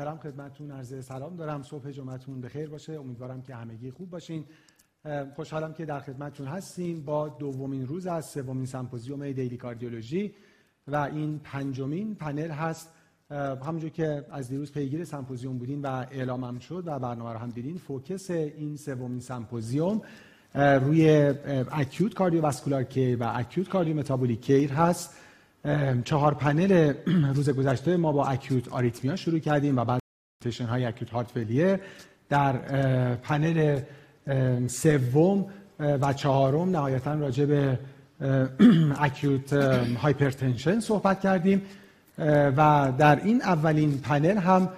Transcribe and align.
محترم 0.00 0.18
خدمتتون 0.18 0.70
عرض 0.70 1.04
سلام 1.04 1.36
دارم. 1.36 1.62
صبح 1.62 1.90
جمعتون 1.90 2.40
بخیر 2.40 2.68
باشه. 2.68 2.92
امیدوارم 2.92 3.42
که 3.42 3.54
همگی 3.54 3.90
خوب 3.90 4.10
باشین. 4.10 4.44
خوشحالم 5.36 5.72
که 5.72 5.84
در 5.84 6.00
خدمتتون 6.00 6.46
هستیم 6.46 7.04
با 7.04 7.28
دومین 7.28 7.86
روز 7.86 8.06
از 8.06 8.26
سومین 8.26 8.66
سمپوزیوم 8.66 9.32
Daily 9.32 9.56
Cardiology 9.56 10.34
و 10.88 10.96
این 10.96 11.38
پنجمین 11.38 12.14
پنل 12.14 12.50
هست. 12.50 12.92
همونجور 13.30 13.90
که 13.90 14.26
از 14.30 14.48
دیروز 14.48 14.72
پیگیر 14.72 15.04
سمپوزیوم 15.04 15.58
بودین 15.58 15.82
و 15.82 15.86
اعلامم 15.86 16.58
شد 16.58 16.82
و 16.86 16.98
برنامه 16.98 17.32
رو 17.32 17.38
هم 17.38 17.50
دیدین 17.50 17.76
focus 17.76 18.30
این 18.30 18.76
سومین 18.76 19.20
سمپوزیوم 19.20 20.02
روی 20.54 21.34
acute 21.72 22.14
cardiovascular 22.14 22.82
care 22.82 23.22
و 23.22 23.32
acute 23.34 23.68
cardiometabolic 23.68 24.40
care 24.40 24.72
هست. 24.72 25.16
چهار 26.04 26.34
پنل 26.34 26.92
روز 27.34 27.50
گذشته 27.50 27.96
ما 27.96 28.12
با 28.12 28.26
acute 28.26 28.68
arrhythmia 28.68 29.16
شروع 29.16 29.38
کردیم 29.38 29.78
و 29.78 29.84
بعد 29.84 30.00
presentation 30.44 30.64
های 30.64 30.84
acute 30.84 31.10
heart 31.10 31.30
failure 31.30 31.78
در 32.28 32.52
پنل 33.16 33.80
سوم 34.66 35.46
و 35.78 36.12
چهارم 36.12 36.70
نهایتا 36.70 37.14
راجع 37.14 37.44
به 37.44 37.78
acute 39.00 39.52
hypertension 39.52 40.80
صحبت 40.80 41.20
کردیم. 41.20 41.62
و 42.56 42.92
در 42.98 43.20
این 43.24 43.42
اولین 43.42 43.98
پنل 43.98 44.38
هم 44.38 44.68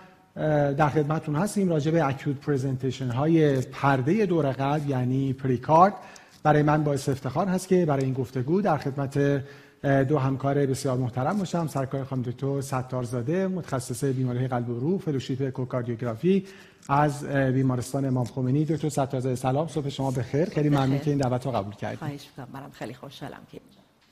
در 0.75 0.89
خدمتتون 0.89 1.37
هستیم 1.37 1.69
راجع 1.69 1.91
به 1.91 2.07
acute 2.07 2.37
presentation 2.37 3.09
های 3.09 3.61
پرده 3.61 4.27
دور 4.27 4.53
قلب 4.53 4.89
یعنی 4.89 5.33
پریکارد. 5.33 5.95
برای 6.43 6.63
من 6.63 6.85
باعث 6.85 7.09
افتخار 7.09 7.47
هست 7.47 7.69
که 7.69 7.87
برای 7.87 8.05
این 8.05 8.15
گفتگو 8.15 8.63
در 8.63 8.77
خدمت 8.79 9.43
دو 9.83 10.19
همکار 10.19 10.67
بسیار 10.67 10.99
محترم 10.99 11.39
باشم. 11.39 11.67
سرکار 11.67 12.05
خانم 12.05 12.23
دکتر 12.23 12.61
ستارزاده 12.61 13.47
متخصص 13.47 14.05
بیماری 14.05 14.49
قلب 14.49 14.69
و 14.69 14.81
عروق 14.81 15.01
fellowship 15.01 15.43
اکوکاردیوگرافی 15.43 16.45
از 16.89 17.25
بیمارستان 17.25 18.05
امام 18.05 18.25
خمینی. 18.25 18.65
دکتر 18.65 18.89
ستارزاده 18.89 19.35
سلام. 19.35 19.69
صبح 19.69 19.89
شما 19.89 20.11
بخیر. 20.11 20.45
خیلی 20.45 20.69
ممنون 20.69 20.99
که 20.99 21.11
این 21.11 21.19
دعوت 21.19 21.47
رو 21.47 21.53
قبول 21.53 21.75
کردید. 21.75 21.99
خواهش 21.99 22.27
می‌کنم. 22.37 22.61
منم 22.61 22.71
خیلی 22.73 22.95
خوشحالم 22.95 23.41
که 23.53 23.61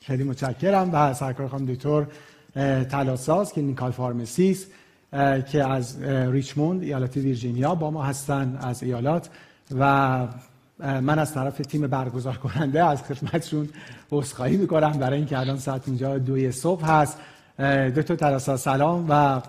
خیلی 0.01 0.25
متشکرم. 0.25 0.91
و 0.93 1.15
سرکار 1.15 1.49
خانم 1.49 1.67
دکتر 1.67 2.07
تلاساز 2.85 3.53
clinical 3.53 3.91
pharmacist 3.91 4.71
که 5.53 5.71
از 5.71 6.03
ریچموند 6.03 6.83
ایالت 6.83 7.17
ویرجینیا 7.17 7.75
با 7.75 7.91
ما 7.91 8.03
هستن 8.03 8.59
از 8.61 8.83
ایالات. 8.83 9.31
و 9.79 10.27
من 10.83 11.19
از 11.19 11.35
طرف 11.35 11.59
تیم 11.59 11.87
برگزار 11.87 12.37
کننده 12.37 12.85
از 12.85 13.03
خدمتشون 13.03 13.69
عذرخواهی 14.13 14.57
می‌کنم. 14.57 14.93
برای 14.93 15.17
اینکه 15.17 15.39
الان 15.39 15.59
ساعت 15.59 15.83
اینجا 15.89 16.19
دوی 16.19 16.53
صبح 16.53 16.85
هست. 16.85 17.19
دکتر 17.97 18.15
تراسا 18.15 18.57
سلام 18.57 19.07
و 19.09 19.41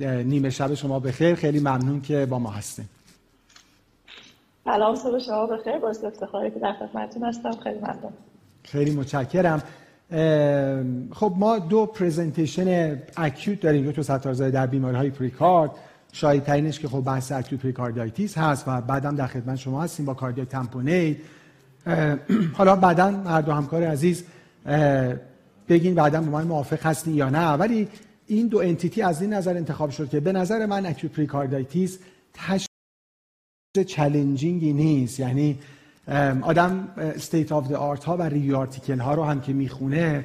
نیمه 0.00 0.50
شب 0.50 0.74
شما 0.74 1.00
بخیر. 1.00 1.34
خیلی 1.34 1.60
ممنون 1.60 2.00
که 2.00 2.26
با 2.26 2.38
ما 2.38 2.50
هستیم 2.50 2.88
سلام 4.64 4.94
صبح 4.94 5.18
شما 5.18 5.46
بخیر. 5.46 5.78
باعث 5.78 6.04
افتخاری 6.04 6.50
که 6.50 6.58
در 6.58 6.72
خدمتتون 6.72 7.24
هستم. 7.24 7.52
خیلی 7.52 7.78
ممنون. 7.78 8.12
خیلی 8.62 8.90
متشکرم. 8.90 9.62
خب 11.12 11.32
ما 11.36 11.58
دو 11.58 11.86
پرزنتیشن 11.86 12.98
اکیوت 13.16 13.60
داریم. 13.60 13.84
دو 13.84 13.92
تا 13.92 14.02
ستارزای 14.02 14.50
در 14.50 14.66
بیماری 14.66 14.96
های 14.96 15.10
پریکارد. 15.10 15.70
شایع‌ترینش 16.16 16.78
که 16.80 16.88
خب 16.88 17.00
بحث 17.00 17.32
acute 17.32 17.62
pericarditis 17.62 18.38
هست 18.38 18.64
و 18.68 18.80
بعدم 18.80 19.16
در 19.16 19.26
خدمت 19.26 19.56
شما 19.56 19.82
هستیم 19.82 20.06
با 20.06 20.14
cardiac 20.14 20.44
tamponade 20.44 21.16
حالا 22.52 22.76
بعدا 22.76 23.10
هر 23.10 23.40
دو 23.40 23.52
همکار 23.52 23.84
عزیز 23.84 24.24
بگین 25.68 25.94
بعدا 25.94 26.20
با 26.20 26.30
من 26.30 26.44
موافق 26.46 26.86
هستین 26.86 27.14
یا 27.14 27.30
نه. 27.30 27.48
ولی 27.48 27.88
این 28.26 28.46
دو 28.46 28.58
entity 28.58 29.02
از 29.02 29.22
این 29.22 29.32
نظر 29.32 29.56
انتخاب 29.56 29.90
شد 29.90 30.08
که 30.08 30.20
به 30.20 30.32
نظر 30.32 30.66
من 30.66 30.86
acute 30.86 31.12
pericarditis 31.12 31.98
تشخیص 32.34 32.66
challenging 33.86 34.65
ی 34.65 34.72
نیست. 34.72 35.20
یعنی 35.20 35.58
آدم 36.42 36.88
state 36.96 37.52
of 37.52 37.68
the 37.68 37.74
art 37.74 38.04
ها 38.04 38.16
و 38.16 38.22
review 38.22 38.66
ها 39.00 39.14
رو 39.14 39.24
هم 39.24 39.40
که 39.40 39.52
می‌خونه 39.52 40.24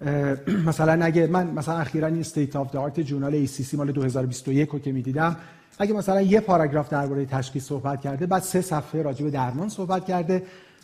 مثلا 0.66 1.04
اگه 1.04 1.26
من 1.26 1.46
مثلا 1.46 1.78
اخیرا 1.78 2.06
این 2.06 2.20
state 2.20 2.56
of 2.56 2.70
the 2.70 2.78
art 2.78 3.00
journal 3.00 3.46
سی 3.46 3.76
مال 3.76 3.92
2021 3.92 4.68
رو 4.68 4.78
که 4.78 4.92
می‌دیدم 4.92 5.36
اگه 5.78 5.94
مثلا 5.94 6.20
یه 6.20 6.40
پاراگراف 6.40 6.88
درباره 6.88 7.26
تشخیص 7.26 7.64
صحبت 7.64 8.00
کرده 8.00 8.26
بعد 8.26 8.42
سه 8.42 8.60
صفحه 8.60 9.02
راجع 9.02 9.24
به 9.24 9.30
درمان 9.30 9.68
صحبت 9.68 10.04
کرده. 10.04 10.42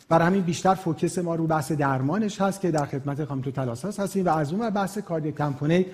برای 0.09 0.27
همین 0.27 0.41
بیشتر 0.41 0.73
focus 0.73 1.17
ما 1.17 1.35
رو 1.35 1.47
بحث 1.47 1.71
درمانش 1.71 2.41
هست 2.41 2.61
که 2.61 2.71
در 2.71 2.85
خدمت 2.85 3.25
خانم 3.25 3.41
دکتر 3.41 3.51
تلاساز 3.51 3.99
هستیم 3.99 4.25
و 4.25 4.29
از 4.29 4.53
اون 4.53 4.69
بحث 4.69 4.97
cardiac 4.97 5.31
tamponade 5.31 5.85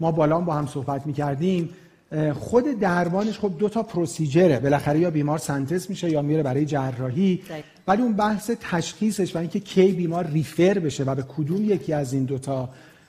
ما 0.00 0.12
حالا 0.12 0.40
با 0.40 0.54
هم 0.54 0.66
صحبت 0.66 1.06
می‌کردیم. 1.06 1.70
خود 2.34 2.80
درمانش 2.80 3.38
خب 3.38 3.52
دو 3.58 3.68
تا 3.68 3.82
procedure 3.82 4.46
ه. 4.46 4.60
بالاخره 4.60 4.98
یا 4.98 5.10
بیمار 5.10 5.38
centesis 5.38 5.90
میشه 5.90 6.10
یا 6.10 6.22
میره 6.22 6.42
برای 6.42 6.66
جراحی. 6.66 7.42
ولی 7.88 8.02
اون 8.02 8.12
بحث 8.12 8.50
تشخیصش 8.60 9.36
و 9.36 9.38
اینکه 9.38 9.60
کی 9.60 9.92
بیمار 9.92 10.26
refer 10.26 10.78
بشه 10.78 11.04
و 11.04 11.14
به 11.14 11.22
کدوم 11.22 11.64
یکی 11.64 11.92
از 11.92 12.12
این 12.12 12.24
دو 12.24 12.38
تا 12.38 12.68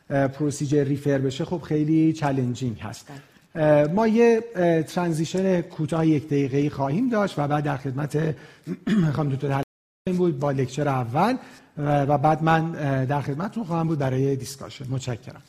procedure 0.10 0.84
refer 0.84 1.18
بشه 1.18 1.46
خب 1.46 1.62
خیلی 1.62 2.14
challenging 2.14 2.80
هست. 2.80 3.08
ما 3.96 4.08
یه 4.08 4.42
transition 4.88 5.62
کوتاه 5.62 6.08
یک 6.08 6.26
دقیقه‌ای 6.26 6.70
خواهیم 6.70 7.10
داشت 7.10 7.40
و 7.40 7.48
بعد 7.48 7.64
در 7.64 7.78
خدمت 7.78 8.36
خانم 9.16 9.30
دکتر 9.30 9.64
خواهیم 10.08 10.18
بود 10.18 10.40
با 10.40 10.52
lecture 10.52 10.88
اول 10.88 11.38
و 11.78 12.18
بعد 12.18 12.44
من 12.44 12.72
در 13.06 13.22
خدمتتون 13.22 13.64
خواهم 13.64 13.88
بود 13.88 14.00
برای 14.00 14.36
discussion. 14.36 14.86
متشکرم. 14.90 15.42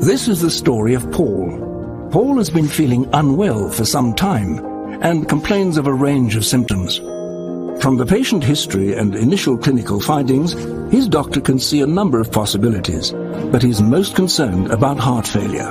This 0.00 0.28
is 0.28 0.40
the 0.40 0.50
story 0.50 0.94
of 0.94 1.12
Paul. 1.12 2.08
Paul 2.10 2.38
has 2.38 2.48
been 2.48 2.68
feeling 2.68 3.06
unwell 3.12 3.68
for 3.68 3.84
some 3.84 4.14
time 4.14 4.58
and 5.02 5.28
complains 5.28 5.76
of 5.76 5.86
a 5.86 5.92
range 5.92 6.36
of 6.36 6.46
symptoms. 6.46 6.96
From 7.82 7.98
the 7.98 8.06
patient 8.06 8.42
history 8.42 8.94
and 8.94 9.14
initial 9.14 9.58
clinical 9.58 10.00
findings, 10.00 10.52
his 10.90 11.06
doctor 11.06 11.42
can 11.42 11.58
see 11.58 11.82
a 11.82 11.86
number 11.86 12.18
of 12.18 12.32
possibilities, 12.32 13.12
but 13.52 13.62
he's 13.62 13.82
most 13.82 14.16
concerned 14.16 14.70
about 14.70 14.96
heart 14.96 15.26
failure. 15.26 15.70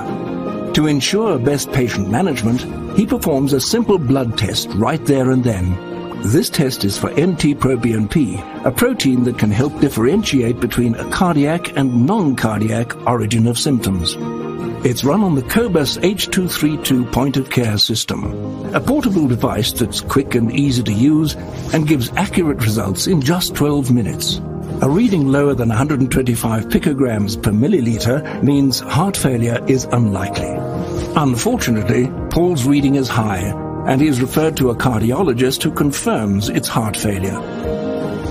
To 0.74 0.86
ensure 0.86 1.36
best 1.36 1.72
patient 1.72 2.08
management, 2.08 2.60
he 2.96 3.06
performs 3.06 3.52
a 3.52 3.60
simple 3.60 3.98
blood 3.98 4.38
test 4.38 4.68
right 4.74 5.04
there 5.06 5.32
and 5.32 5.42
then. 5.42 5.89
This 6.24 6.50
test 6.50 6.84
is 6.84 6.98
for 6.98 7.08
NT-proBNP, 7.10 8.66
a 8.66 8.70
protein 8.70 9.24
that 9.24 9.38
can 9.38 9.50
help 9.50 9.80
differentiate 9.80 10.60
between 10.60 10.94
a 10.94 11.10
cardiac 11.10 11.78
and 11.78 12.04
non-cardiac 12.04 12.94
origin 13.06 13.46
of 13.46 13.58
symptoms. 13.58 14.16
It's 14.84 15.02
run 15.02 15.22
on 15.22 15.34
the 15.34 15.42
Cobus 15.42 15.96
H232 15.96 17.10
point-of-care 17.10 17.78
system, 17.78 18.24
a 18.74 18.80
portable 18.80 19.28
device 19.28 19.72
that's 19.72 20.02
quick 20.02 20.34
and 20.34 20.52
easy 20.52 20.82
to 20.82 20.92
use 20.92 21.36
and 21.72 21.88
gives 21.88 22.12
accurate 22.12 22.62
results 22.62 23.06
in 23.06 23.22
just 23.22 23.54
12 23.54 23.90
minutes. 23.90 24.42
A 24.82 24.90
reading 24.90 25.32
lower 25.32 25.54
than 25.54 25.70
125 25.70 26.66
picograms 26.66 27.42
per 27.42 27.50
milliliter 27.50 28.42
means 28.42 28.78
heart 28.78 29.16
failure 29.16 29.64
is 29.66 29.84
unlikely. 29.84 30.54
Unfortunately, 31.16 32.08
Paul's 32.28 32.66
reading 32.66 32.96
is 32.96 33.08
high 33.08 33.69
and 33.86 34.00
he 34.00 34.06
is 34.06 34.20
referred 34.20 34.56
to 34.56 34.70
a 34.70 34.76
cardiologist 34.76 35.62
who 35.62 35.70
confirms 35.70 36.48
it's 36.48 36.68
heart 36.68 36.96
failure. 36.96 37.40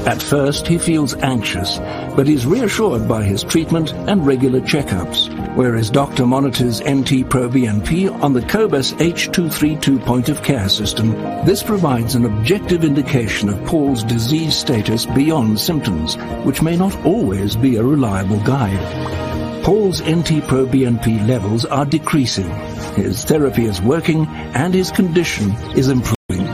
At 0.05 0.23
first, 0.23 0.65
he 0.65 0.77
feels 0.77 1.13
anxious, 1.15 1.77
but 2.15 2.29
is 2.29 2.45
reassured 2.45 3.07
by 3.07 3.23
his 3.23 3.43
treatment 3.43 3.93
and 3.93 4.25
regular 4.25 4.61
checkups, 4.61 5.27
where 5.55 5.75
his 5.75 5.89
doctor 5.89 6.25
monitors 6.25 6.79
NT-proBNP 6.81 8.09
on 8.23 8.33
the 8.33 8.41
Cobas 8.43 8.93
H232 8.93 10.03
point-of-care 10.05 10.69
system. 10.69 11.11
This 11.45 11.61
provides 11.61 12.15
an 12.15 12.25
objective 12.25 12.85
indication 12.85 13.49
of 13.49 13.63
Paul's 13.65 14.03
disease 14.03 14.57
status 14.57 15.05
beyond 15.05 15.59
symptoms, 15.59 16.15
which 16.45 16.61
may 16.61 16.77
not 16.77 16.95
always 17.05 17.57
be 17.57 17.75
a 17.75 17.83
reliable 17.83 18.39
guide. 18.39 19.38
Paul's 19.69 20.01
NT-proBNP 20.01 21.27
levels 21.27 21.63
are 21.63 21.85
decreasing. 21.85 22.49
His 22.95 23.23
therapy 23.23 23.65
is 23.65 23.79
working 23.79 24.25
and 24.55 24.73
his 24.73 24.89
condition 24.89 25.51
is 25.77 25.89
improving. 25.89 26.47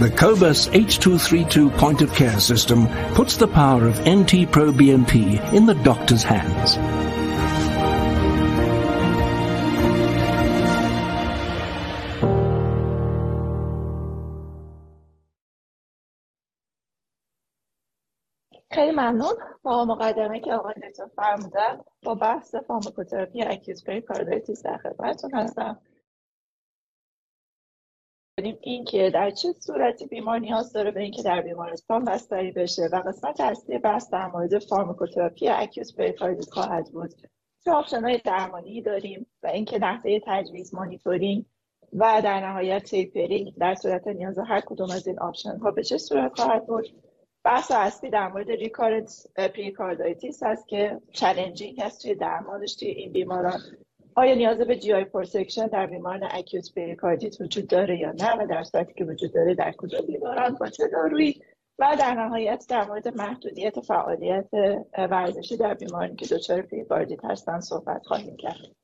The 0.00 0.12
Cobas 0.16 0.66
H232 0.66 1.78
point 1.78 2.02
of 2.02 2.12
care 2.14 2.40
system 2.40 2.88
puts 3.14 3.36
the 3.36 3.46
power 3.46 3.86
of 3.86 4.00
NT 4.00 4.50
Pro 4.50 4.72
BNP 4.72 5.52
in 5.52 5.66
the 5.66 5.76
doctor's 5.76 6.24
hands. 6.24 6.76
خیلی 18.70 18.92
ممنون. 18.92 19.34
با 19.62 19.84
مقدمه 19.84 20.40
که 20.40 20.52
آقای 20.52 20.74
دکتر 20.74 21.06
فرمودن 21.16 21.80
با 22.02 22.14
بحث 22.14 22.54
pharmacotherapy 22.54 23.42
acute 23.42 23.84
pericarditis 23.84 24.62
در 24.62 24.76
خدمتتون 24.76 25.34
هستم. 25.34 25.80
این 28.60 28.84
که 28.84 29.10
در 29.14 29.30
چه 29.30 29.52
صورتی 29.52 30.06
بیمار 30.06 30.38
نیاز 30.38 30.72
داره 30.72 30.90
به 30.90 31.00
اینکه 31.00 31.22
در 31.22 31.40
بیمارستان 31.42 32.04
بستری 32.04 32.52
بشه 32.52 32.88
و 32.92 33.02
قسمت 33.06 33.40
اصلی 33.40 33.78
بحث 33.78 34.10
در 34.10 34.26
مورد 34.26 34.58
pharmacotherapy 34.58 35.48
acute 35.48 35.94
پریکاردیت 35.94 36.50
خواهد 36.50 36.90
بود. 36.92 37.14
چه 37.64 37.70
option 37.70 38.04
های 38.04 38.18
درمانی 38.24 38.82
داریم 38.82 39.26
و 39.42 39.46
اینکه 39.46 39.78
نحوه 39.78 40.18
تجویز 40.26 40.74
مانیتورینگ 40.74 41.44
و 41.92 42.22
در 42.24 42.40
نهایت 42.40 42.82
tapering 42.82 43.54
در 43.54 43.74
صورت 43.74 44.06
نیاز 44.06 44.38
هر 44.38 44.60
کدوم 44.60 44.90
از 44.90 45.06
این 45.06 45.18
option 45.18 45.58
ها 45.58 45.70
به 45.70 45.82
چه 45.82 45.98
صورت 45.98 46.40
خواهد 46.40 46.66
بود. 46.66 47.07
بحث 47.44 47.70
اصلی 47.70 48.10
در 48.10 48.28
مورد 48.28 48.50
recurrent 48.50 49.26
pericarditis 49.36 50.42
هست 50.42 50.68
که 50.68 51.00
challenging 51.12 51.80
هست 51.80 52.02
توی 52.02 52.14
درمانش 52.14 52.74
توی 52.74 52.88
این 52.88 53.12
بیماران. 53.12 53.60
آیا 54.14 54.34
نیاز 54.34 54.58
به 54.58 54.76
GI 54.76 54.92
protection 54.92 55.66
در 55.66 55.86
بیماران 55.86 56.28
acute 56.30 56.74
پریکاردیت 56.74 57.40
وجود 57.40 57.66
داره 57.66 57.98
یا 57.98 58.12
نه 58.12 58.34
و 58.34 58.46
در 58.46 58.64
صورتی 58.64 58.94
که 58.94 59.04
وجود 59.04 59.34
داره 59.34 59.54
در 59.54 59.72
کدام 59.72 60.06
بیماران 60.06 60.54
با 60.54 60.68
چه 60.68 60.88
دارویی؟ 60.88 61.42
و 61.78 61.96
در 61.98 62.14
نهایت 62.14 62.66
در 62.68 62.84
مورد 62.84 63.08
محدودیت 63.08 63.80
فعالیت 63.80 64.48
ورزشی 64.98 65.56
در 65.56 65.74
بیمارانی 65.74 66.16
که 66.16 66.26
دچار 66.26 66.62
پریکاردیت 66.62 67.24
هستن 67.24 67.60
صحبت 67.60 68.06
خواهیم 68.06 68.36
کرد. 68.36 68.76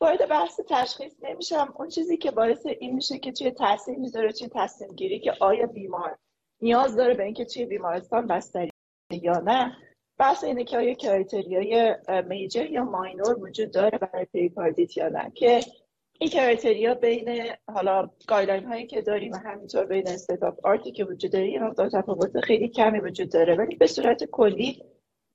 وارد 0.00 0.28
بحث 0.28 0.60
تشخیص 0.68 1.12
نمیشم. 1.22 1.74
اون 1.76 1.88
چیزی 1.88 2.16
که 2.16 2.30
باعث 2.30 2.66
این 2.66 2.94
میشه 2.94 3.18
که 3.18 3.32
توی 3.32 3.50
تاثیر 3.50 3.98
می‌ذاره 3.98 4.32
توی 4.32 4.48
تصمیم 4.54 4.90
گیری 4.92 5.20
که 5.20 5.32
آیا 5.40 5.66
بیمار 5.66 6.18
نیاز 6.62 6.96
داره 6.96 7.14
به 7.14 7.24
اینکه 7.24 7.44
توی 7.44 7.64
بیمارستان 7.66 8.26
بستری 8.26 8.70
یا 9.10 9.38
نه. 9.38 9.76
بحث 10.18 10.44
اینه 10.44 10.64
که 10.64 10.78
آیا 10.78 10.94
criteria 10.94 11.94
ی 12.28 12.34
major 12.34 12.66
یا 12.66 12.84
minor 12.84 13.38
وجود 13.40 13.70
داره 13.70 13.98
برای 13.98 14.24
پریکاردیت 14.24 14.96
یا 14.96 15.08
نه 15.08 15.32
که 15.34 15.60
این 16.18 16.30
criteria 16.30 16.94
بین 16.94 17.52
حالا 17.74 18.10
guideline 18.26 18.64
هایی 18.64 18.86
که 18.86 19.02
داریم 19.02 19.32
و 19.32 19.36
همینطور 19.36 19.84
بین 19.84 20.08
state 20.08 20.49
of 20.49 20.66
the 20.66 20.77
art 20.77 20.88
ی 20.88 20.92
که 20.92 21.04
وجود 21.04 21.32
داره 21.32 21.50
یه 21.50 21.60
تفاوت 21.92 22.40
خیلی 22.40 22.68
کمی 22.68 23.00
وجود 23.00 23.32
داره. 23.32 23.54
ولی 23.54 23.76
به 23.76 23.86
صورت 23.86 24.24
کلی 24.24 24.82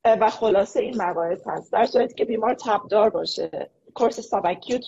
و 0.05 0.29
خلاصه 0.29 0.79
این 0.79 0.97
موارد 0.97 1.41
هست. 1.47 1.73
در 1.73 1.85
صورتی 1.85 2.13
که 2.13 2.25
بیمار 2.25 2.55
تبدار 2.65 3.09
باشه 3.09 3.69
course 3.93 4.19
sub 4.19 4.43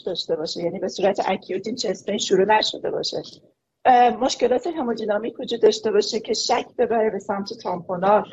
داشته 0.05 0.35
باشه 0.35 0.63
یعنی 0.63 0.79
به 0.79 0.87
صورت 0.87 1.21
acute 1.25 1.67
این 1.67 1.75
chest 1.75 1.99
pain 1.99 2.17
شروع 2.17 2.45
نشده 2.45 2.91
باشه. 2.91 3.21
مشکلات 4.21 4.67
همودینامیک 4.67 5.39
وجود 5.39 5.61
داشته 5.61 5.91
باشه 5.91 6.19
که 6.19 6.33
شک 6.33 6.65
ببره 6.77 7.09
به 7.09 7.19
سمت 7.19 7.53
tamponade 7.63 8.23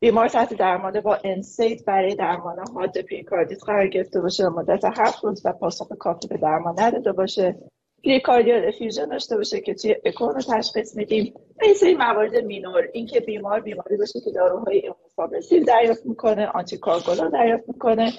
بیمار 0.00 0.28
تحت 0.28 0.54
درمان 0.54 1.00
با 1.00 1.18
NSAID 1.24 1.84
برای 1.84 2.14
درمان 2.14 2.68
حاد 2.74 2.98
پریکاردیت 2.98 3.64
قرار 3.64 3.88
گرفته 3.88 4.20
باشه 4.20 4.48
مدت 4.48 4.84
هفت 4.84 5.24
روز 5.24 5.46
و 5.46 5.52
پاسخ 5.52 5.88
کافی 5.98 6.28
به 6.28 6.36
درمان 6.36 6.74
نداده 6.78 7.12
باشه. 7.12 7.58
pericardial 8.04 8.68
effusion 8.68 9.08
داشته 9.08 9.36
باشه 9.36 9.60
که 9.60 9.74
توی 9.74 9.96
اکو 10.04 10.18
اون 10.18 10.28
رو 10.28 10.40
تشخیص 10.40 10.96
میدیم. 10.96 11.34
و 11.36 11.64
این 11.64 11.74
سری 11.74 11.94
موارد 11.94 12.36
minor. 12.36 12.88
اینکه 12.92 13.20
بیمار 13.20 13.60
بیماری 13.60 13.96
باشه 13.96 14.20
که 14.20 14.30
داروهای 14.30 14.78
immunosuppressive 14.78 15.64
دریافت 15.64 16.06
می‌کنه 16.06 16.46
anticoagulant 16.46 17.28
دریافت 17.28 17.68
می‌کنه. 17.68 18.12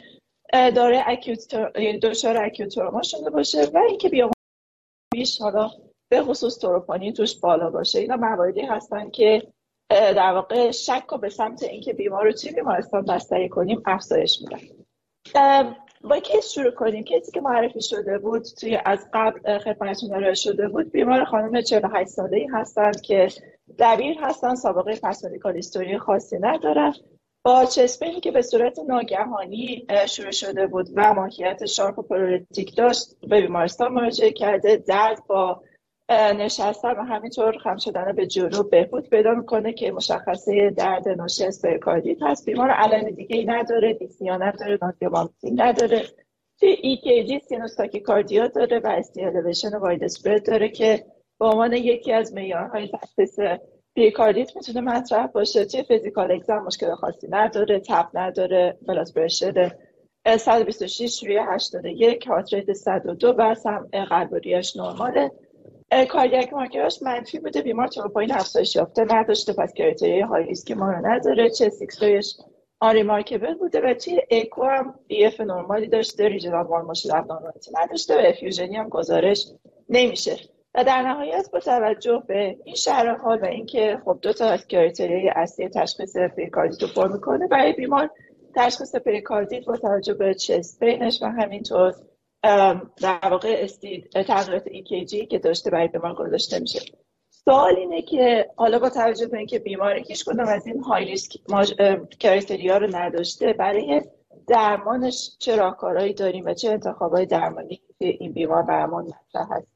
داره 0.54 1.04
acute 1.06 1.54
یعنی 1.54 2.00
دچار 2.00 2.38
acute 2.38 2.74
شده 3.04 3.30
باشه 3.30 3.66
و 3.74 3.78
اینکه 3.78 4.10
بیمار 4.10 4.32
حالا 5.42 5.72
به 6.14 6.22
خصوص 6.22 6.58
تروپونین 6.58 7.14
توش 7.14 7.40
بالا 7.40 7.70
باشه. 7.70 8.00
اینا 8.00 8.16
مواردی 8.16 8.62
هستن 8.62 9.10
که 9.10 9.44
در 9.90 10.34
واقع 10.34 10.72
شک 10.72 11.04
رو 11.10 11.18
به 11.18 11.30
سمت 11.30 11.64
اینکه 11.64 11.94
بیمار 11.94 12.26
رو 12.26 12.32
توی 12.32 12.52
بیمارستان 12.52 13.06
بستری 13.06 13.50
کنیم 13.50 13.82
افزایش 13.86 14.42
میدن 14.42 15.76
با 16.04 16.20
case 16.20 16.52
شروع 16.52 16.72
کنیم؟ 16.72 17.04
case 17.04 17.26
ی 17.26 17.32
که 17.32 17.42
معرفی 17.42 17.82
شده 17.82 18.18
بود 18.18 18.44
توی 18.60 18.80
از 18.86 19.08
قبل 19.14 19.58
خدمتتون 19.58 20.14
ارائه 20.14 20.34
شده 20.34 20.68
بود 20.68 20.92
بیمار 20.92 21.24
خانم 21.24 21.62
48 21.62 22.10
ساله 22.10 22.38
ای 22.38 22.48
هستند 22.54 23.02
که 23.02 23.28
دبیر 23.80 24.18
هستن 24.22 24.56
سابقه 24.56 25.00
past 25.04 25.23
medical 25.23 25.56
history 25.56 25.98
خاصی 25.98 26.38
ندارن. 26.40 26.94
با 27.46 27.66
chest 27.66 27.93
pain 27.93 28.14
ی 28.14 28.20
که 28.20 28.32
به 28.32 28.42
صورت 28.42 28.80
ناگهانی 28.80 29.88
شروع 30.08 30.32
شده 30.32 30.68
بود 30.68 30.90
و 30.96 31.14
ماهیت 31.14 31.66
sharp 31.66 32.00
و 32.00 32.02
pleuritic 32.02 32.76
داشت 32.76 33.16
به 33.28 33.42
بیمارستان 33.42 33.92
مراجعه 33.92 34.32
کرده. 34.32 34.78
درد 34.78 35.24
با 35.28 35.62
نشستن 36.10 36.92
و 36.92 37.02
همینطور 37.02 37.58
خم 37.58 37.78
شدن 37.78 38.12
به 38.12 38.28
جلو 38.28 38.64
بهبود 38.64 39.10
پیدا 39.10 39.32
می‌کنه 39.32 39.74
که 39.74 39.92
مشخصه 39.92 40.70
درد 40.70 41.10
ناشی 41.10 41.46
از 41.46 41.62
پریکاردیت 41.62 42.24
هست. 42.24 42.46
بیمار 42.46 42.70
علائم 42.70 43.10
دیگه 43.10 43.36
ای 43.36 43.46
نداره 43.46 43.94
dyspnea 43.94 44.38
نداره 44.38 44.78
nausea 44.82 45.16
vomiting 45.16 45.62
نداره. 45.62 46.04
توی 46.60 46.76
EKG 46.76 47.44
sinus 47.44 48.00
tachycardia 48.00 48.48
داره 48.48 48.80
و 48.80 48.88
ST 48.88 49.78
elevation 49.78 50.08
widespread 50.08 50.46
داره 50.46 50.70
که 50.70 51.06
به 51.40 51.46
عنوان 51.46 51.74
یکی 51.74 52.14
از 52.14 52.34
معیارهای 52.34 52.88
تشخیص 52.88 53.40
پریکاردیت 53.96 54.56
می‌تونه 54.56 54.82
مطرح 54.82 55.28
باشه. 55.28 55.66
توی 55.66 55.84
physical 55.84 56.32
exam 56.32 56.58
مشکل 56.58 56.96
خاصی 56.96 57.28
نداره 57.30 57.80
تب 57.80 58.08
نداره 58.14 58.78
blood 58.88 59.14
pressure 59.14 59.72
126 60.38 61.24
روی 61.24 61.38
81 61.38 62.28
heart 62.28 62.54
rate 62.54 62.74
102 62.74 63.36
و 63.38 63.56
سمع 63.56 64.06
قلب 64.06 64.30
و 64.30 64.38
ریه‌ش 64.38 64.78
نرماله. 64.78 65.32
cardiac 66.10 66.54
marker 66.54 66.90
اش 66.90 67.02
منفی 67.02 67.40
بوده 67.40 67.62
بیمار 67.62 67.88
تروپونین 67.88 68.34
افزایش 68.34 68.76
یافته 68.76 69.06
نداشته 69.10 69.54
پس 69.54 69.74
criteria 69.74 70.22
ی 70.22 70.44
high 70.44 70.58
risk 70.58 70.72
ما 70.72 70.92
رو 70.92 71.08
نداره 71.08 71.50
CXR 71.50 72.00
unremarkable 72.80 73.54
بوده 73.54 73.82
و 73.82 73.94
توی 73.94 74.22
اکو 74.32 74.64
هم 74.64 74.96
EF 75.10 75.42
نرمالی 75.42 75.88
داشته 75.88 76.28
regional 76.28 76.68
motion 76.68 77.16
abnormality 77.16 77.72
نداشته 77.82 78.16
و 78.16 78.22
effusion 78.26 78.70
ی 78.70 78.76
هم 78.76 78.90
گزارش 78.90 79.48
نمیشه. 79.90 80.38
و 80.76 80.84
در 80.84 81.02
نهایت 81.02 81.50
با 81.54 81.60
توجه 81.60 82.24
به 82.28 82.58
این 82.64 82.76
شرح 82.76 83.16
حال 83.16 83.42
و 83.42 83.46
اینکه 83.46 84.02
خب 84.06 84.20
دو 84.22 84.34
تا 84.34 84.46
از 84.46 84.68
criteria 84.68 85.23
ی 85.23 85.30
اصلی 85.36 85.70
تشخیص 85.70 86.18
پریکاردیت 86.18 86.84
رو 86.84 86.88
پر 86.96 87.08
می‌کنه 87.08 87.48
برای 87.48 87.74
بیمار 87.74 88.10
تشخیص 88.56 88.96
پریکاردیت 88.96 89.66
با 89.66 89.78
توجه 89.78 90.14
به 90.14 90.34
chest 90.34 90.80
pain 90.80 91.08
ش 91.08 91.22
و 91.22 91.26
همینطور 91.26 91.94
در 92.44 93.30
واقع 93.32 93.68
تغییرات 94.14 94.64
EKG 94.64 95.28
که 95.28 95.40
داشته 95.40 95.70
برای 95.70 95.88
بیمار 95.88 96.16
گذاشته 96.16 96.60
میشه. 96.60 96.80
سوال 97.30 97.76
اینه 97.76 98.02
که 98.02 98.50
حالا 98.56 98.80
با 98.80 98.90
توجه 98.90 99.28
به 99.28 99.38
اینکه 99.38 99.60
بیمار 99.60 99.94
هیچ 99.94 100.26
کدوم 100.26 100.48
از 100.48 100.68
این 100.68 100.80
های 100.80 101.06
ریسک 101.06 101.38
کرایتریا 102.20 102.78
رو 102.78 102.96
نداشته 102.96 103.54
برای 103.54 104.02
درمانش 104.48 105.36
چه 105.40 105.56
راهکارهایی 105.56 106.14
داریم 106.14 106.46
و 106.46 106.54
چه 106.54 106.70
انتخابای 106.70 107.26
درمانی 107.26 107.82
که 108.00 108.06
این 108.20 108.32
بیمار 108.32 108.62
برمان 108.62 109.04
مطرح 109.04 109.48
هست؟ 109.52 109.68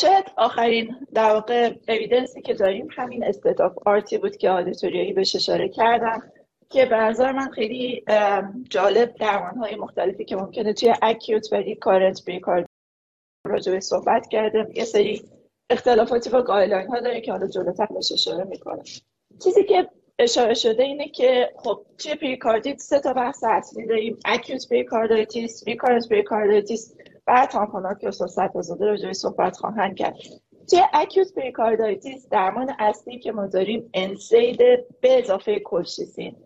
شاید 0.00 0.24
آخرین 0.36 0.96
در 1.14 1.30
واقع 1.30 1.74
اویدنسی 1.88 2.42
که 2.42 2.54
داریم 2.54 2.88
همین 2.96 3.24
استداف 3.24 3.72
آرتی 3.86 4.18
بود 4.18 4.36
که 4.36 4.50
آدیتوریایی 4.50 5.12
بهش 5.12 5.36
اشاره 5.36 5.68
کردم 5.68 6.22
که 6.76 6.86
به 6.86 6.96
نظر 6.96 7.32
من 7.32 7.50
خیلی 7.50 8.04
جالب 8.70 9.14
درمان 9.14 9.56
های 9.56 9.76
مختلفی 9.76 10.24
که 10.24 10.36
ممکنه 10.36 10.72
توی 10.72 10.94
acute 11.02 11.52
و 11.52 11.56
recurrent 11.56 12.24
پریکاردیت 12.24 12.66
راجع 13.46 13.80
صحبت 13.80 14.28
کردم. 14.28 14.66
یه 14.74 14.84
سری 14.84 15.22
اختلافاتی 15.70 16.30
با 16.30 16.42
guideline 16.42 16.88
ها 16.88 17.00
داره 17.00 17.20
که 17.20 17.32
حالا 17.32 17.46
جلوتر 17.46 17.86
بهش 17.86 18.12
اشاره 18.12 18.44
می‌کنم. 18.44 18.82
چیزی 19.44 19.64
که 19.64 19.88
اشاره 20.18 20.54
شده 20.54 20.82
اینه 20.82 21.08
که 21.08 21.52
خب 21.56 21.86
توی 21.98 22.14
پریکاردیت 22.14 22.78
سه 22.78 23.00
تا 23.00 23.12
بحث 23.12 23.44
اصلی 23.44 23.86
داریم. 23.86 24.18
acute 24.24 24.68
pericarditis 24.68 25.64
recurrent 25.66 26.08
pericarditis 26.08 26.96
بعد 27.26 27.48
تامپوناکیوس 27.48 28.20
و 28.20 28.26
سدازاده 28.26 28.84
راجعی 28.84 29.14
صحبت 29.14 29.56
خواهند 29.56 29.96
کرد. 29.96 30.16
توی 30.70 30.80
acute 30.92 31.34
pericarditis 31.34 32.28
درمان 32.28 32.74
اصلی 32.78 33.18
که 33.18 33.32
ما 33.32 33.46
داریم 33.46 33.90
NSAID 33.94 34.58
به 35.00 35.18
اضافه 35.18 35.60
کلشیسین. 35.60 36.36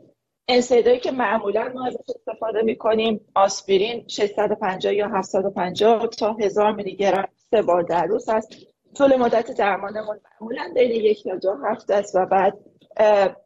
انسیدایی 0.52 1.00
که 1.00 1.10
معمولا 1.10 1.72
ما 1.74 1.86
ازش 1.86 1.96
استفاده 2.16 2.62
می‌کنیم 2.62 3.20
آسپرین 3.34 4.08
650 4.08 4.94
یا 4.94 5.08
750 5.08 6.06
تا 6.06 6.36
1000 6.40 6.72
میلی 6.72 6.96
گرم 6.96 7.28
سه 7.50 7.62
بار 7.62 7.82
در 7.82 8.06
روز 8.06 8.28
هست. 8.28 8.48
طول 8.94 9.16
مدت 9.16 9.50
درمانمون 9.58 10.20
معمولا 10.40 10.72
بین 10.74 10.90
یک 10.90 11.26
یا 11.26 11.36
دو 11.36 11.54
هفته 11.64 11.94
است 11.94 12.16
و 12.16 12.26
بعد 12.26 12.58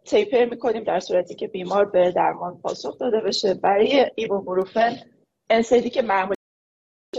تیپر 0.04 0.44
می‌کنیم 0.44 0.84
در 0.84 1.00
صورتی 1.00 1.34
که 1.34 1.46
بیمار 1.46 1.84
به 1.84 2.10
درمان 2.10 2.60
پاسخ 2.62 2.98
داده 2.98 3.20
بشه. 3.20 3.54
برای 3.54 4.10
ایبوبروفن 4.14 4.96
انسیدی 5.50 5.90
که 5.90 6.02
معمولا 6.02 6.34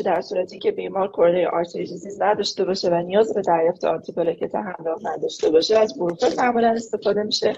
در 0.06 0.22
صورتی 0.22 0.60
که 0.60 0.72
بیمار 0.72 1.12
کورنری 1.12 1.46
آرتری 1.46 1.88
نداشته 2.20 2.66
باشه 2.66 2.90
و 2.90 2.96
نیاز 2.96 3.34
به 3.34 3.42
دریافت 3.42 3.86
آنتی 3.86 4.14
همراه 4.54 5.00
نداشته 5.04 5.50
باشه 5.50 5.78
از 5.78 6.00
بروفن 6.00 6.28
معمولا 6.38 6.70
استفاده 6.70 7.24
میشه. 7.24 7.54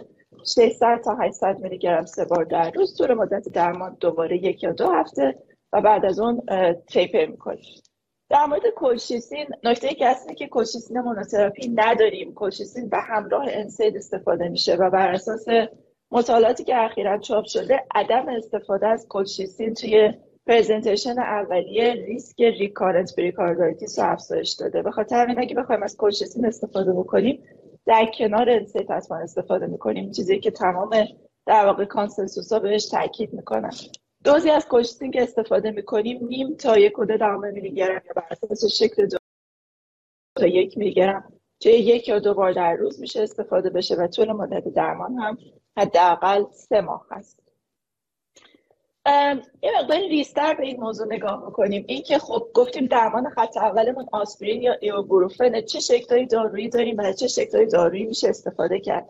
600 0.46 1.02
تا 1.04 1.16
800 1.16 1.60
میلی 1.60 1.78
گرم 1.78 2.06
سه 2.06 2.26
بار 2.26 2.44
در 2.44 2.72
روز. 2.72 2.98
طول 2.98 3.14
مدت 3.14 3.50
درمان 3.50 3.98
دوباره 4.00 4.38
یک 4.38 4.64
یا 4.64 4.72
دو 4.72 4.90
هفته 4.90 5.36
و 5.74 5.82
بعد 5.82 6.06
از 6.06 6.20
اون 6.20 6.42
taper 6.88 7.26
می‌کنیم 7.26 7.82
در 8.30 8.46
مورد 8.46 8.62
کلشیسین 8.76 9.48
نکته 9.64 9.88
که 9.88 10.10
هست 10.10 10.38
که 10.38 10.48
کلشیسین 10.48 11.00
monotherapy 11.00 11.70
نداریم. 11.76 12.34
کلشیسین 12.34 12.90
به 12.90 12.98
همراه 12.98 13.46
NSAID 13.50 13.98
استفاده 13.98 14.50
میشه 14.50 14.76
و 14.76 14.90
بر 14.90 15.12
اساس 15.12 15.46
مطالعاتی 16.12 16.64
که 16.64 16.84
اخیرا 16.84 17.18
چاپ 17.18 17.46
شده 17.46 17.84
عدم 17.96 18.30
استفاده 18.30 18.88
از 18.88 19.06
کلشیسین 19.10 19.74
توی 19.74 20.14
presentation 20.48 21.20
اولیه 21.20 21.94
ریسک 21.94 22.42
recurrent 22.42 23.16
pericarditis 23.16 24.00
رو 24.00 24.12
افزایش 24.12 24.52
داده. 24.52 24.82
به 24.82 24.92
خاطر 24.92 25.16
همین 25.16 25.40
اگه 25.40 25.56
بخوایم 25.56 25.84
از 25.84 25.98
کلشیسین 25.98 26.46
استفاده 26.46 26.94
بکنیم 26.94 27.44
در 27.88 28.06
کنار 28.18 28.50
NSAID 28.50 28.92
حتما 28.92 29.18
استفاده 29.18 29.68
می‌کنیم. 29.68 30.12
چیزی 30.12 30.40
که 30.40 30.52
تمام 30.52 30.90
در 31.46 31.66
واقع 31.66 31.86
consensus 31.86 32.54
ها 32.54 32.60
بهش 32.60 32.90
تاکید 32.90 33.34
می‌کنن. 33.34 33.72
دوزی 34.24 34.50
از 34.50 34.68
کلشیسین 34.68 35.12
که 35.12 35.24
استفاده 35.24 35.72
می‌کنیم. 35.72 36.28
نیم 36.28 36.56
تا 36.56 36.78
یک 36.78 36.94
و 36.96 37.03
دو 37.03 37.18
دهم 37.18 37.54
میلی 37.54 37.72
گرم 37.72 38.02
یا 38.06 38.14
بر 38.16 38.26
اساس 38.32 38.66
شکل 38.66 39.06
دو 39.06 39.18
تا 40.36 40.48
یک 40.48 40.78
میلی 40.78 40.94
گرم 40.94 41.34
یک 41.66 42.08
یا 42.08 42.20
دو 42.20 42.34
بار 42.34 42.52
در 42.52 42.74
روز 42.74 43.00
میشه 43.00 43.22
استفاده 43.22 43.70
بشه 43.70 43.96
و 43.96 44.08
طول 44.08 44.32
مدت 44.32 44.68
درمان 44.68 45.14
هم 45.14 45.38
حداقل 45.78 46.46
سه 46.52 46.82
ماه 46.82 47.06
هست 47.12 47.47
یه 49.64 49.72
مقداری 49.80 50.10
ریزتر 50.10 50.54
به 50.54 50.64
این 50.64 50.80
موضوع 50.80 51.08
نگاه 51.08 51.46
می‌کنیم 51.46 51.86
این 51.88 52.04
که 52.04 52.20
خب 52.20 52.48
گفتیم 52.54 52.86
درمان 52.86 53.30
خط 53.30 53.58
اولمون 53.58 54.06
آسپرین 54.12 54.62
یا 54.62 54.74
ایبوپروفن 54.82 55.62
چه 55.62 55.80
شکلهای 55.80 56.26
دارویی 56.26 56.70
داریم 56.70 56.98
و 56.98 57.14
چه 57.14 57.28
شکلهای 57.28 57.66
دارویی 57.66 58.06
میشه 58.06 58.30
استفاده 58.30 58.80
کرد. 58.80 59.10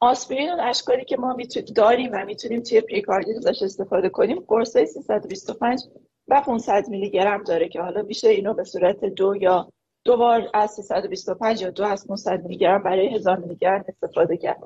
آسپرین 0.00 0.50
اون 0.50 0.60
اشکالی 0.60 1.04
که 1.04 1.16
ما 1.16 1.36
داریم 1.76 2.10
و 2.12 2.24
می‌تونیم 2.24 2.62
توی 2.62 2.80
پریکاردیت 2.80 3.36
ازش 3.36 3.62
استفاده 3.62 4.08
کنیم 4.08 4.40
قرصای 4.48 4.86
325 4.86 5.80
و 6.28 6.40
500 6.40 6.88
میلی 6.88 7.10
گرم 7.10 7.42
داره 7.42 7.68
که 7.68 7.80
حالا 7.80 8.02
میشه 8.02 8.28
اینو 8.28 8.54
به 8.54 8.64
صورت 8.64 9.04
دو 9.04 9.36
یا 9.36 9.68
دو 10.04 10.16
بار 10.16 10.50
از 10.54 10.70
325 10.70 11.62
یا 11.62 11.70
دو 11.70 11.84
از 11.84 12.06
500 12.06 12.42
میلی 12.42 12.56
گرم 12.56 12.82
برای 12.82 13.14
1000 13.14 13.38
میلی 13.38 13.56
گرم 13.56 13.84
استفاده 13.88 14.36
کرد. 14.36 14.58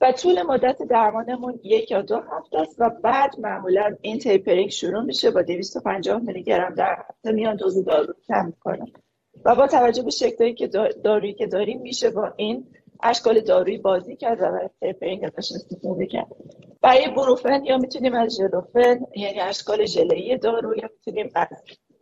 و 0.00 0.12
طول 0.12 0.42
مدت 0.42 0.82
درمانمون 0.82 1.60
یک 1.62 1.90
یا 1.90 2.02
دو 2.02 2.16
هفته 2.16 2.60
است 2.60 2.76
و 2.78 2.90
بعد 2.90 3.40
معمولا 3.40 3.96
این 4.00 4.18
tapering 4.18 4.70
شروع 4.70 5.02
میشه 5.02 5.30
با 5.30 5.42
250 5.42 6.20
میلی 6.22 6.42
گرم 6.42 6.74
در 6.74 7.04
هفته 7.08 7.32
میان 7.32 7.56
دوز 7.56 7.84
دارو 7.84 8.14
کم 8.28 8.46
می‌کنن 8.46 8.86
و 9.44 9.54
با 9.54 9.66
توجه 9.66 10.02
به 10.02 10.10
شکلی 10.10 10.54
که 10.54 10.66
دارویی 11.04 11.34
که 11.34 11.46
داریم 11.46 11.80
میشه 11.80 12.10
با 12.10 12.32
این 12.36 12.66
اشکال 13.02 13.40
دارویی 13.40 13.78
بازی 13.78 14.16
کرد 14.16 14.40
و 14.40 14.68
تیپرینگ 14.80 15.24
ازش 15.24 15.52
استفاده 15.52 16.06
کرد. 16.06 16.26
برای 16.82 17.08
بروفن 17.08 17.64
یا 17.64 17.78
می‌تونیم 17.78 18.14
از 18.14 18.36
ژلوفن 18.36 19.06
یعنی 19.16 19.40
اشکال 19.40 19.86
ژله‌ای 19.86 20.38
دارو 20.38 20.76
یا 20.76 20.88
می‌تونیم 20.92 21.30
از 21.34 21.48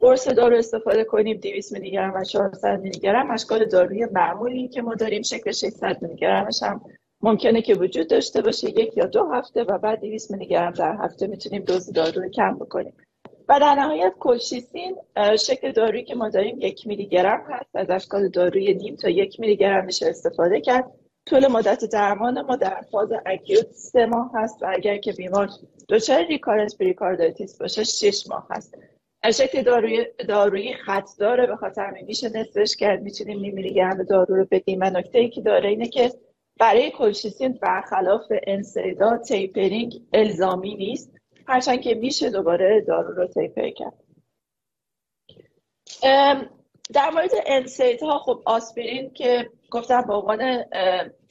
قرص 0.00 0.28
دارو 0.28 0.56
استفاده 0.56 1.04
کنیم 1.04 1.36
200 1.36 1.72
میلی 1.72 1.90
گرم 1.90 2.14
و 2.14 2.24
400 2.24 2.80
میلی 2.80 2.98
گرم. 2.98 3.30
اشکال 3.30 3.64
دارویی 3.64 4.04
معمولی 4.12 4.68
که 4.68 4.82
ما 4.82 4.94
داریم 4.94 5.22
شکل 5.22 5.52
600 5.52 6.02
میلی 6.02 6.16
گرمش 6.16 6.62
هم 6.62 6.80
ممکنه 7.22 7.62
که 7.62 7.74
وجود 7.74 8.08
داشته 8.08 8.42
باشه 8.42 8.70
یک 8.70 8.96
یا 8.96 9.06
دو 9.06 9.24
هفته 9.24 9.64
و 9.64 9.78
بعد 9.78 10.00
200 10.00 10.30
میلی 10.30 10.46
گرم 10.46 10.70
در 10.70 10.96
هفته 11.00 11.26
می‌تونیم 11.26 11.62
دوز 11.62 11.92
دارو 11.92 12.22
رو 12.22 12.28
کم 12.28 12.54
بکنیم. 12.54 12.92
و 13.48 13.60
در 13.60 13.74
نهایت 13.74 14.12
کلشیسین 14.18 14.96
شکل 15.38 15.72
دارویی 15.72 16.04
که 16.04 16.14
ما 16.14 16.28
داریم 16.28 16.56
یک 16.60 16.86
میلی 16.86 17.06
گرم 17.06 17.44
هست. 17.48 17.76
از 17.76 17.90
اشکال 17.90 18.28
داروی 18.28 18.74
نیم 18.74 18.96
تا 18.96 19.08
یک 19.08 19.40
میلی 19.40 19.56
گرم 19.56 19.84
میشه 19.84 20.06
استفاده 20.06 20.60
کرد. 20.60 20.90
طول 21.26 21.46
مدت 21.46 21.84
درمان 21.84 22.42
ما 22.42 22.56
در 22.56 22.80
فاز 22.90 23.08
acute 23.26 23.66
سه 23.72 24.06
ماه 24.06 24.30
هست 24.34 24.62
و 24.62 24.66
اگر 24.68 24.98
که 24.98 25.12
بیمار 25.12 25.48
دچار 25.88 26.26
recurrent 26.26 26.76
pericarditis 26.76 27.58
باشه 27.58 27.84
شش 27.84 28.26
ماه 28.30 28.46
هست. 28.50 28.78
شکل 29.34 29.62
داروی 29.62 30.06
دارویی 30.28 30.74
خط 30.74 31.08
داره 31.18 31.46
به 31.46 31.56
خاطر 31.56 31.90
میشه 31.90 32.28
نصفش 32.28 32.76
کرد. 32.76 33.02
می‌تونیم 33.02 33.40
نیم 33.40 33.54
میلی 33.54 33.74
گرم 33.74 34.02
دارو 34.02 34.36
رو 34.36 34.46
بدیم. 34.50 34.78
و 34.80 34.84
نکته 34.84 35.18
ای 35.18 35.28
که 35.28 35.40
داره 35.40 35.68
اینه 35.68 35.88
که 35.88 36.10
برای 36.58 36.90
کلشیسین 36.90 37.52
برخلاف 37.52 38.32
NSAID 38.46 39.16
ا 39.16 39.26
tapering 39.26 40.02
الزامی 40.12 40.74
نیست. 40.74 41.10
هرچند 41.46 41.80
که 41.80 41.94
میشه 41.94 42.30
دوباره 42.30 42.80
دارو 42.80 43.14
رو 43.14 43.26
تیپر 43.26 43.70
کرد. 43.70 43.94
در 46.94 47.10
مورد 47.10 47.30
انسیت 47.46 48.02
ها 48.02 48.18
خب 48.18 48.42
آسپرین 48.44 49.10
که 49.10 49.50
گفتم 49.70 50.02
به 50.02 50.14
عنوان 50.14 50.64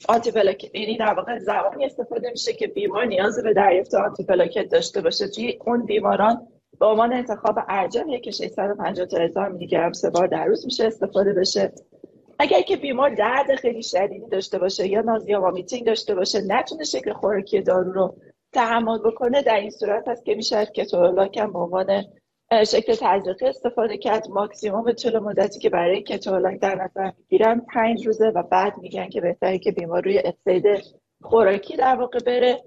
آنتی 0.08 0.32
یعنی 0.74 0.96
در 0.96 1.14
واقع 1.14 1.38
زمانی 1.38 1.84
استفاده 1.84 2.30
میشه 2.30 2.52
که 2.52 2.66
بیمار 2.66 3.04
نیاز 3.04 3.42
به 3.42 3.54
دریافت 3.54 3.94
آنتی 3.94 4.24
داشته 4.70 5.00
باشه. 5.00 5.28
توی 5.28 5.58
اون 5.66 5.86
بیماران 5.86 6.48
به 6.80 6.86
عنوان 6.86 7.12
انتخاب 7.12 7.58
ارجحه 7.68 8.18
که 8.18 8.30
650 8.30 9.06
تا 9.06 9.18
1000 9.18 9.48
میلی 9.48 9.66
گرم 9.66 9.92
سه 9.92 10.10
بار 10.10 10.26
در 10.26 10.44
روز 10.44 10.64
میشه 10.64 10.84
استفاده 10.84 11.32
بشه. 11.32 11.72
اگر 12.38 12.60
که 12.60 12.76
بیمار 12.76 13.14
درد 13.14 13.54
خیلی 13.54 13.82
شدیدی 13.82 14.26
داشته 14.26 14.58
باشه 14.58 14.88
یا 14.88 15.00
نازیا 15.00 15.40
وامیتینگ 15.40 15.86
داشته 15.86 16.14
باشه 16.14 16.40
نتونه 16.40 16.84
شکل 16.84 17.12
خوراکی 17.12 17.62
دارو 17.62 17.92
رو 17.92 18.14
تحمل 18.52 18.98
بکنه 18.98 19.42
در 19.42 19.56
این 19.60 19.70
صورت 19.70 20.08
هست 20.08 20.24
که 20.24 20.34
میشه 20.34 20.66
کتولاک 20.66 21.38
هم 21.38 21.52
به 21.52 21.58
عنوان 21.58 22.04
شکل 22.66 22.94
تزریقی 22.94 23.46
استفاده 23.46 23.96
کرد. 23.98 24.28
ماکسیموم 24.28 24.92
طول 24.92 25.18
مدتی 25.18 25.58
که 25.58 25.70
برای 25.70 26.02
کتولاک 26.02 26.60
در 26.60 26.74
نظر 26.74 27.10
می‌گیرن 27.18 27.60
پنج 27.74 28.06
روزه 28.06 28.28
و 28.28 28.42
بعد 28.42 28.78
میگن 28.78 29.08
که 29.08 29.20
بهتره 29.20 29.58
که 29.58 29.72
بیمار 29.72 30.04
روی 30.04 30.18
اسید 30.18 30.64
خوراکی 31.22 31.76
در 31.76 31.96
واقع 31.96 32.18
بره. 32.18 32.64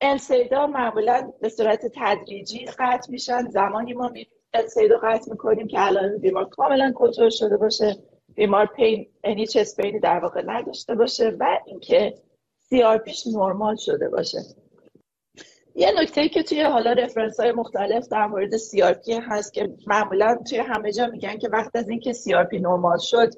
انسیدا 0.00 0.66
معمولا 0.66 1.32
به 1.40 1.48
صورت 1.48 1.86
تدریجی 1.94 2.66
قطع 2.78 3.10
میشن. 3.10 3.48
زمانی 3.48 3.92
ما 3.92 4.12
انسیدا 4.54 4.98
قطع 5.02 5.30
می‌کنیم 5.30 5.66
که 5.66 5.86
الان 5.86 6.18
بیمار 6.18 6.48
کاملا 6.48 6.92
کنترل 6.92 7.30
شده 7.30 7.56
باشه. 7.56 7.96
بیمار 8.38 8.66
پین 8.66 9.06
یعنی 9.24 9.46
چست 9.46 9.80
پینی 9.80 10.00
در 10.00 10.18
واقع 10.18 10.42
نداشته 10.46 10.94
باشه 10.94 11.36
و 11.40 11.58
اینکه 11.66 12.14
CRP 12.58 12.98
ش 12.98 13.26
نرمال 13.26 13.76
شده 13.76 14.08
باشه. 14.08 14.38
یه 15.74 15.92
نکته 16.02 16.28
که 16.28 16.42
توی 16.42 16.62
حالا 16.62 16.92
reference 16.92 17.40
های 17.40 17.52
مختلف 17.52 18.08
در 18.08 18.26
مورد 18.26 18.56
CRP 18.56 19.12
هست 19.12 19.54
که 19.54 19.68
معمولا 19.86 20.38
توی 20.50 20.58
همه 20.58 20.92
جا 20.92 21.06
میگن 21.06 21.38
که 21.38 21.48
وقتی 21.48 21.76
که 21.76 21.88
CRP 21.88 22.58
نرمال 22.58 22.98
شد 22.98 23.30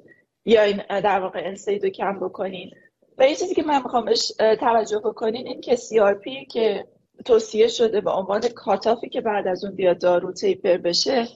بیاین 0.43 0.81
در 0.89 1.19
واقع 1.19 1.41
NSAID 1.45 1.82
و 1.82 1.89
کم 1.89 2.19
بکنین. 2.19 2.71
و 3.17 3.23
یه 3.23 3.35
چیزی 3.35 3.55
که 3.55 3.63
من 3.63 3.81
می‌خوام 3.83 4.13
توجه 4.59 4.99
بکنین 4.99 5.47
این 5.47 5.61
که 5.61 5.75
CRP 5.75 6.45
که 6.45 6.87
توصیه 7.25 7.67
شده 7.67 8.01
به 8.01 8.11
عنوان 8.11 8.41
cutoff 8.41 8.99
ی 8.99 9.09
که 9.09 9.21
بعد 9.21 9.47
از 9.47 9.65
اون 9.65 9.75
بیاد 9.75 10.01
دارو 10.01 10.33
taper 10.33 10.77
بشه 10.77 11.27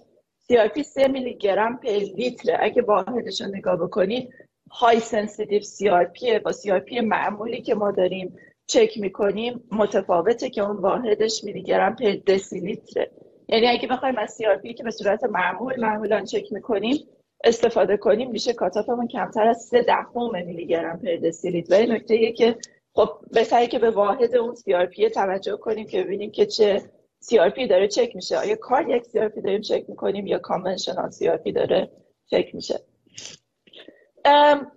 CRP 0.52 0.82
3 0.82 1.08
میلی 1.08 1.34
گرم 1.34 1.78
پر 1.78 1.90
لیتر. 1.90 2.58
اگه 2.60 2.82
واحدش 2.82 3.42
رو 3.42 3.48
نگاه 3.48 3.78
بکنید 3.78 4.30
high 4.72 5.00
sensitive 5.00 5.62
CRP 5.62 6.42
با 6.44 6.52
CRP 6.52 7.04
معمولی 7.04 7.62
که 7.62 7.76
ما 7.76 7.92
داریم 7.92 8.38
چک 8.68 8.98
می‌کنیم 8.98 9.64
متفاوته 9.72 10.50
که 10.50 10.62
اون 10.62 10.78
واحدش 10.78 11.44
میلی 11.44 11.64
گرم 11.64 11.96
پر 11.96 12.16
دسی 12.28 12.60
لیتره 12.60 13.12
یعنی 13.50 13.68
اگه 13.68 13.88
بخوایم 13.88 14.18
از 14.18 14.38
CRP 14.42 14.74
که 14.74 14.84
به 14.84 14.92
صورت 14.92 15.24
معمول 15.24 15.80
معمولا 15.80 16.22
چک 16.22 16.54
می‌کنیم 16.54 16.98
استفاده 17.44 17.98
کنیم 17.98 18.32
میشه 18.32 18.54
cutoff 18.54 18.90
مون 18.90 19.08
کمتر 19.08 19.48
از 19.48 19.62
سه 19.62 19.82
دهم 19.82 20.46
میلی 20.46 20.66
گرم 20.66 21.00
پر 21.00 21.16
دسی 21.16 21.50
لیتر 21.50 21.86
و 21.86 21.94
نکته 21.94 22.32
که 22.32 22.56
خب 22.94 23.10
بهتره 23.32 23.68
که 23.68 23.80
به 23.80 23.92
واحد 23.92 24.36
اون 24.36 24.56
CRP 24.56 25.12
توجه 25.14 25.58
کنیم 25.58 25.88
که 25.88 26.04
ببینیم 26.04 26.32
که 26.32 26.46
چه 26.46 26.82
CRP 27.30 27.70
داره 27.70 27.88
چک 27.88 28.16
میشه. 28.16 28.38
آیا 28.38 28.58
یک 28.88 29.04
CRP 29.04 29.44
داریم 29.44 29.62
چک 29.62 29.86
می‌کنیم 29.88 30.28
یا 30.28 30.38
conventional 30.38 31.12
CRP 31.12 31.52
داره 31.52 31.92
چک 32.32 32.56
میشه؟ 32.56 32.80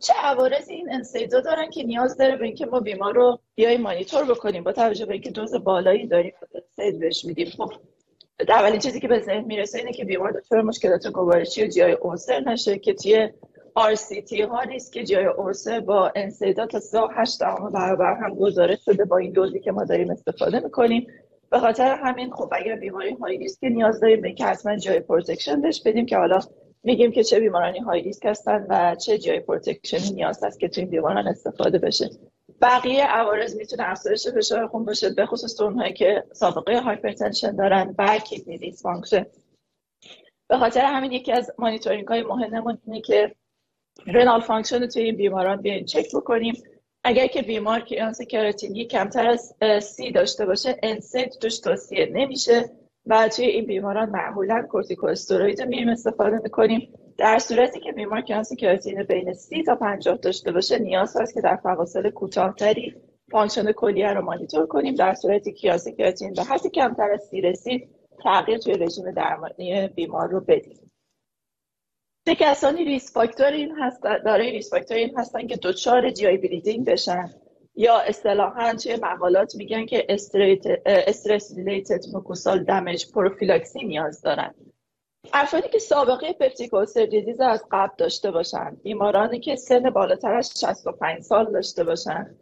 چه 0.01 0.13
عوارضی 0.23 0.75
این 0.75 0.93
NSAID 0.93 1.33
ا 1.33 1.41
دارن 1.41 1.71
که 1.71 1.83
نیاز 1.83 2.17
داره 2.17 2.37
به 2.37 2.45
اینکه 2.45 2.67
ما 2.67 2.81
بیمار 2.81 3.15
رو 3.15 3.39
بیای 3.55 3.77
مانیتور 3.77 4.25
بکنیم 4.25 4.65
با 4.65 4.73
توجه 4.73 5.07
به 5.07 5.13
اینکه 5.13 5.31
دوز 5.31 5.55
بالایی 5.55 6.07
داریم. 6.07 6.33
NSAID 6.55 7.01
بهش 7.01 7.25
میدیم. 7.25 7.47
خب 7.47 7.73
اولین 8.49 8.79
چیزی 8.79 9.01
که 9.01 9.09
به 9.09 9.21
ذهن 9.21 9.45
می‌رسه 9.45 9.79
اینه 9.79 9.93
که 9.93 10.05
بیمار 10.05 10.33
دچار 10.33 10.63
مشکلات 10.63 11.07
گوارشی 11.07 11.65
و 11.65 11.67
جای 11.67 11.93
اوسر 11.93 12.41
نشه 12.41 12.79
که 12.79 12.95
توی 12.95 13.29
RCT 13.79 14.41
ها 14.41 14.65
نیست 14.65 14.93
که 14.93 15.05
GI 15.05 15.25
ulcer 15.25 15.81
با 15.81 16.13
NSAID 16.17 16.71
تا 16.71 16.81
38 16.81 17.39
برابر 17.73 18.15
هم 18.15 18.35
گزارش 18.35 18.79
شده 18.85 19.05
با 19.05 19.17
این 19.17 19.33
دوزی 19.33 19.61
که 19.61 19.73
ما 19.73 19.85
داریم 19.85 20.11
استفاده 20.11 20.61
می‌کنیم. 20.61 21.07
به 21.51 21.59
خاطر 21.59 21.95
همین 21.95 22.31
خب 22.33 22.53
اگر 22.53 22.77
بیماری 22.77 23.15
high 23.15 23.39
risk 23.39 23.65
نیاز 23.65 24.01
داریم 24.01 24.21
به 24.21 24.33
که 24.33 24.45
حتما 24.45 24.77
GI 24.77 25.01
protection 25.01 25.61
بهش 25.61 25.83
بدیم 25.83 26.07
که 26.07 26.17
حالا 26.17 26.41
میگیم 26.83 27.13
که 27.13 27.25
چه 27.25 27.41
بیمارانی 27.41 27.79
high 27.79 28.03
risk 28.03 28.27
هستن 28.27 28.67
و 28.69 28.95
چه 28.95 29.19
GI 29.19 29.41
protection 29.41 30.04
ی 30.04 30.11
نیاز 30.11 30.45
هست 30.45 30.61
که 30.61 30.69
تو 30.69 30.81
این 30.81 30.91
بیماران 30.91 31.29
استفاده 31.29 31.79
بشه. 31.79 32.11
بقیه 32.61 33.05
عوارض 33.05 33.57
می‌تونه 33.57 33.91
افزایش 33.91 34.29
فشار 34.29 34.67
خون 34.67 34.85
باشه 34.85 35.11
به 35.11 35.27
خصوص 35.27 35.61
اونهایی 35.61 35.93
که 35.93 36.25
سابقه 36.33 36.81
hypertension 36.81 37.57
دارن 37.57 37.95
و 37.99 38.19
kidney 38.19 38.59
dysfunction. 38.59 39.27
به 40.49 40.59
خاطر 40.59 40.81
همین 40.81 41.13
یکی 41.13 41.33
از 41.33 41.53
مانیتورینگ 41.59 42.09
های 42.09 42.23
مهممون 42.23 42.79
اینه 42.87 43.01
که 43.01 43.35
renal 44.07 44.41
function 44.41 44.87
توی 44.87 45.03
این 45.03 45.17
بیماران 45.17 45.61
بیاین 45.61 45.85
چک 45.85 46.07
بکنیم. 46.15 46.55
اگر 47.09 47.27
که 47.27 47.43
بیمار 47.43 47.81
clearance 47.81 48.23
کراتینین 48.23 48.85
کمتر 48.85 49.27
از 49.27 49.55
سی 49.85 50.13
داشته 50.13 50.47
باشه 50.47 50.77
NSAID 50.83 51.29
توش 51.41 51.59
توصیه 51.59 52.11
نمیشه 52.13 52.71
و 53.07 53.29
توی 53.29 53.45
این 53.45 53.67
بیماران 53.67 54.11
معمولا 54.11 54.67
کورتیکوستروید 54.71 55.63
میریم 55.63 55.89
استفاده 55.89 56.39
می‌کنیم. 56.43 56.95
در 57.19 57.39
صورتی 57.39 57.81
که 57.81 57.93
بیمار 57.93 58.21
clearance 58.21 58.53
کراتینین 58.53 59.03
بین 59.03 59.35
سی 59.35 59.63
تا 59.63 59.75
50 59.75 60.17
داشته 60.17 60.53
باشه 60.53 60.79
نیاز 60.79 61.17
هست 61.17 61.35
که 61.35 61.41
در 61.41 61.57
فواصل 61.57 62.11
کوتاهتری 62.11 62.95
function 63.31 63.73
کلیه 63.73 64.13
رو 64.13 64.25
مانیتور 64.25 64.67
کنیم. 64.67 64.95
در 64.95 65.15
صورتی 65.15 65.53
که 65.53 65.59
clearance 65.59 65.89
کراتینین 65.89 66.33
به 66.33 66.43
حد 66.43 66.67
کمتر 66.67 67.11
از 67.11 67.23
سی 67.31 67.41
رسید 67.41 67.89
تغییر 68.23 68.59
توی 68.59 68.75
رژیم 68.75 69.11
درمانی 69.11 69.89
بیمار 69.89 70.29
رو 70.29 70.41
بدیم. 70.41 70.88
چه 72.29 72.35
کسانی 72.35 72.85
risk 72.85 73.13
factor 73.13 73.47
این 73.47 73.77
هستن 73.79 74.19
دارای 74.25 74.51
risk 74.51 74.71
factor 74.71 74.97
این 74.97 75.19
هستن 75.19 75.47
که 75.47 75.57
دچار 75.63 76.11
GI 76.11 76.27
bleeding 76.27 76.87
بشن. 76.87 77.31
یا 77.75 77.99
اصطلاحا 77.99 78.75
توی 78.75 78.97
مقالات 79.03 79.55
میگن 79.55 79.87
که 79.87 80.07
stress 80.87 81.57
related 81.57 82.01
mucosal 82.13 82.65
damage 82.65 83.13
prophylaxis 83.13 83.85
نیاز 83.85 84.23
دارن. 84.23 84.55
افرادی 85.33 85.69
که 85.69 85.79
سابقه 85.79 86.33
peptic 86.33 86.71
disease 87.11 87.41
از 87.41 87.65
قبل 87.71 87.95
داشته 87.99 88.31
باشن 88.31 88.77
بیمارانی 88.83 89.41
که 89.41 89.57
سن 89.57 89.91
بالاتر 89.91 90.35
از 90.35 90.61
65 90.61 91.23
سال 91.23 91.53
داشته 91.53 91.85
باشن 91.85 92.35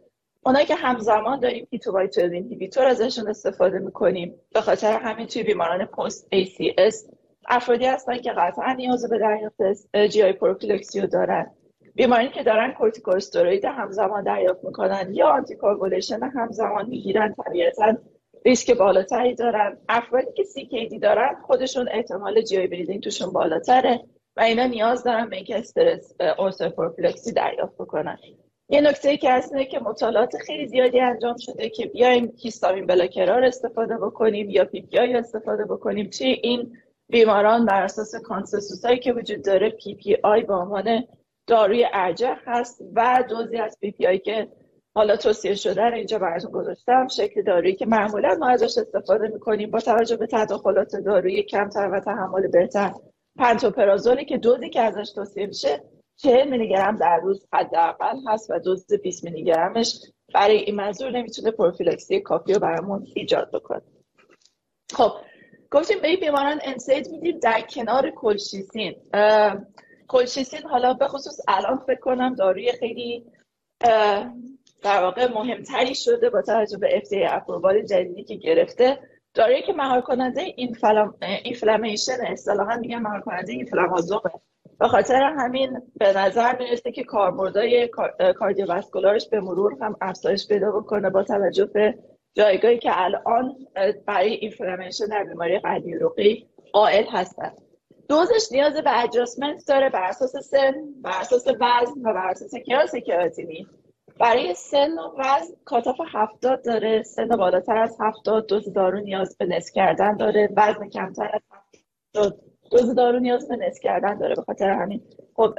اونایی 0.45 0.65
که 0.65 0.75
همزمان 0.75 1.39
داریم 1.39 1.67
P2Y12 1.71 1.97
inhibitor 2.17 2.85
ازشون 2.85 3.27
استفاده 3.27 3.79
می‌کنیم 3.79 4.35
به 4.53 4.61
خاطر 4.61 4.99
همین 4.99 5.27
توی 5.27 5.43
بیماران 5.43 5.85
post 5.85 6.27
ACS 6.35 7.16
افرادی 7.47 7.85
هستن 7.85 8.17
که 8.17 8.31
قطعا 8.31 8.73
نیاز 8.73 9.09
به 9.09 9.17
دریافت 9.17 9.61
GI 10.09 10.23
prophylaxis 10.23 10.33
و 10.33 11.07
دارن. 11.07 11.51
بیماری 11.95 12.29
که 12.29 12.43
دارن 12.43 12.71
کورتیکوستروید 12.71 13.65
همزمان 13.65 14.23
دریافت 14.23 14.63
می‌کنن 14.63 15.09
یا 15.13 15.27
anticoagulation 15.27 16.19
همزمان 16.23 16.89
می‌گیرن 16.89 17.35
طبیعتا 17.45 17.97
ریسک 18.45 18.77
بالاتری 18.77 19.35
دارن. 19.35 19.77
افرادی 19.89 20.31
که 20.35 20.43
CKD 20.43 20.99
دارن 21.01 21.35
خودشون 21.47 21.89
احتمال 21.91 22.41
GI 22.41 22.57
bleeding 22.57 23.03
توشون 23.03 23.33
بالاتره 23.33 23.99
و 24.37 24.41
اینا 24.41 24.65
نیاز 24.65 25.03
دارن 25.03 25.29
به 25.29 25.35
اینکه 25.35 25.57
stress 25.57 26.15
prophylaxis 26.77 27.31
دریافت 27.31 27.75
بکنن. 27.75 28.17
یه 28.69 28.81
نکته 28.81 29.17
که 29.17 29.31
هست 29.31 29.57
که 29.69 29.79
مطالعات 29.79 30.37
خیلی 30.37 30.67
زیادی 30.67 30.99
انجام 30.99 31.37
شده 31.37 31.69
که 31.69 31.85
بیایم 31.85 32.33
histamine 32.37 32.85
blocker 32.85 33.36
ها 33.36 33.43
استفاده 33.43 33.97
بکنیم 33.97 34.49
یا 34.49 34.65
PPI 34.65 34.87
استفاده 34.97 35.65
بکنیم. 35.65 36.09
چه 36.09 36.25
این 36.25 36.77
بیماران 37.09 37.65
بر 37.65 37.81
اساس 37.81 38.15
consensus 38.15 38.85
هایی 38.85 38.99
که 38.99 39.13
وجود 39.13 39.45
داره 39.45 39.69
PPI 39.69 40.43
به 40.43 40.53
عنوان 40.53 41.03
داروی 41.47 41.87
ارجح 41.93 42.35
هست 42.45 42.81
و 42.95 43.23
دوزی 43.29 43.57
از 43.57 43.77
PPI 43.81 44.19
که 44.19 44.47
حالا 44.95 45.17
توصیه 45.17 45.55
شده 45.55 45.81
رو 45.81 45.93
اینجا 45.93 46.19
براتون 46.19 46.51
گذاشتم. 46.51 47.07
شکل 47.07 47.41
دارویی 47.41 47.75
که 47.75 47.85
معمولا 47.85 48.35
ما 48.39 48.49
ازش 48.49 48.77
استفاده 48.77 49.27
می‌کنیم 49.27 49.71
با 49.71 49.79
توجه 49.79 50.17
به 50.17 50.27
تداخلات 50.27 50.95
دارویی 50.95 51.43
کمتر 51.43 51.89
و 51.91 51.99
تحمل 51.99 52.47
بهتر. 52.47 52.91
پنتوپرازولی 53.37 54.25
که 54.25 54.37
دوزی 54.37 54.69
که 54.69 54.81
ازش 54.81 55.11
توصیه 55.11 55.45
میشه 55.45 55.83
40 56.15 56.49
میلی 56.49 56.69
گرم 56.69 56.95
در 56.95 57.19
روز 57.23 57.47
حداقل 57.53 58.17
هست 58.27 58.51
و 58.51 58.59
دوز 58.59 58.85
20 59.03 59.23
میلی 59.23 59.43
گرمش 59.43 59.99
برای 60.33 60.57
این 60.57 60.75
منظور 60.75 61.11
نمی‌تونه 61.11 61.51
پروفیلاکسی 61.51 62.19
کافی 62.19 62.53
رو 62.53 62.59
برامون 62.59 63.07
ایجاد 63.15 63.51
بکنه. 63.51 63.81
خب 64.93 65.11
گفتیم 65.71 65.97
به 66.01 66.15
بیماران 66.15 66.59
انسید 66.63 67.07
میدیم 67.11 67.39
در 67.39 67.61
کنار 67.61 68.09
کلشیسین. 68.09 68.95
کلشیسین 70.07 70.61
حالا 70.61 70.93
به 70.93 71.07
خصوص 71.07 71.39
الان 71.47 71.77
فکر 71.77 71.99
کنم 71.99 72.35
داروی 72.35 72.71
خیلی 72.71 73.25
در 74.83 75.01
واقع 75.01 75.33
مهمتری 75.33 75.95
شده 75.95 76.29
با 76.29 76.41
توجه 76.41 76.77
به 76.77 77.01
FDA 77.05 77.31
اپرووال 77.31 77.81
جدیدی 77.81 78.23
که 78.23 78.35
گرفته. 78.35 78.99
دارویی 79.33 79.61
که 79.61 79.73
مهار 79.73 80.01
کننده 80.01 80.41
اینفلامیشن 81.43 82.25
اصطلاحا 82.27 82.77
میگن 82.77 82.97
مهار 82.97 83.21
کننده 83.21 83.51
اینفلامازومه. 83.53 84.31
به 84.79 84.87
خاطر 84.87 85.33
همین 85.37 85.81
به 85.99 86.13
نظر 86.17 86.57
می‌رسه 86.57 86.91
که 86.91 87.03
کاربردهای 87.03 87.89
کاردیوواسکولارش 88.39 89.29
به 89.29 89.39
مرور 89.39 89.77
هم 89.81 89.95
افزایش 90.01 90.47
پیدا 90.47 90.71
بکنه 90.71 91.09
با 91.09 91.23
توجه 91.23 91.65
به 91.65 91.97
جایگاهی 92.37 92.77
که 92.77 92.89
الان 92.93 93.55
برای 94.05 94.33
اینفلامشن 94.33 95.05
در 95.05 95.23
بیماری 95.23 95.59
قلبی 95.59 95.93
عروقی 95.93 96.47
قائل 96.73 97.03
هستن. 97.11 97.51
دوزش 98.09 98.51
نیاز 98.51 98.73
به 98.73 99.03
adjustment 99.03 99.67
داره 99.67 99.89
بر 99.89 100.03
اساس 100.03 100.35
سن 100.37 100.73
بر 101.01 101.21
اساس 101.21 101.47
وزن 101.47 102.01
و 102.03 102.13
بر 102.13 102.27
اساس 102.27 102.55
clearance 102.55 102.95
کراتینین 102.95 103.67
برای 104.19 104.53
سن 104.53 104.91
و 104.91 105.11
وزن 105.17 105.53
cutoff 105.65 105.95
هفتاد 106.13 106.65
داره 106.65 107.03
سن 107.03 107.27
بالاتر 107.27 107.77
از 107.77 107.97
هفتاد 107.99 108.47
دوز 108.47 108.73
دارو 108.73 108.99
نیاز 108.99 109.37
به 109.37 109.45
نصف 109.45 109.73
کردن 109.73 110.17
داره 110.17 110.49
وزن 110.57 110.89
کمتر 110.89 111.29
از 111.33 111.41
هفتاد 111.51 112.39
دوز 112.71 112.95
دارو 112.95 113.19
نیاز 113.19 113.47
به 113.47 113.55
نصف 113.55 113.79
کردن 113.83 114.17
داره. 114.17 114.35
به 114.35 114.41
خاطر 114.41 114.69
همین 114.69 115.01
خب 115.35 115.53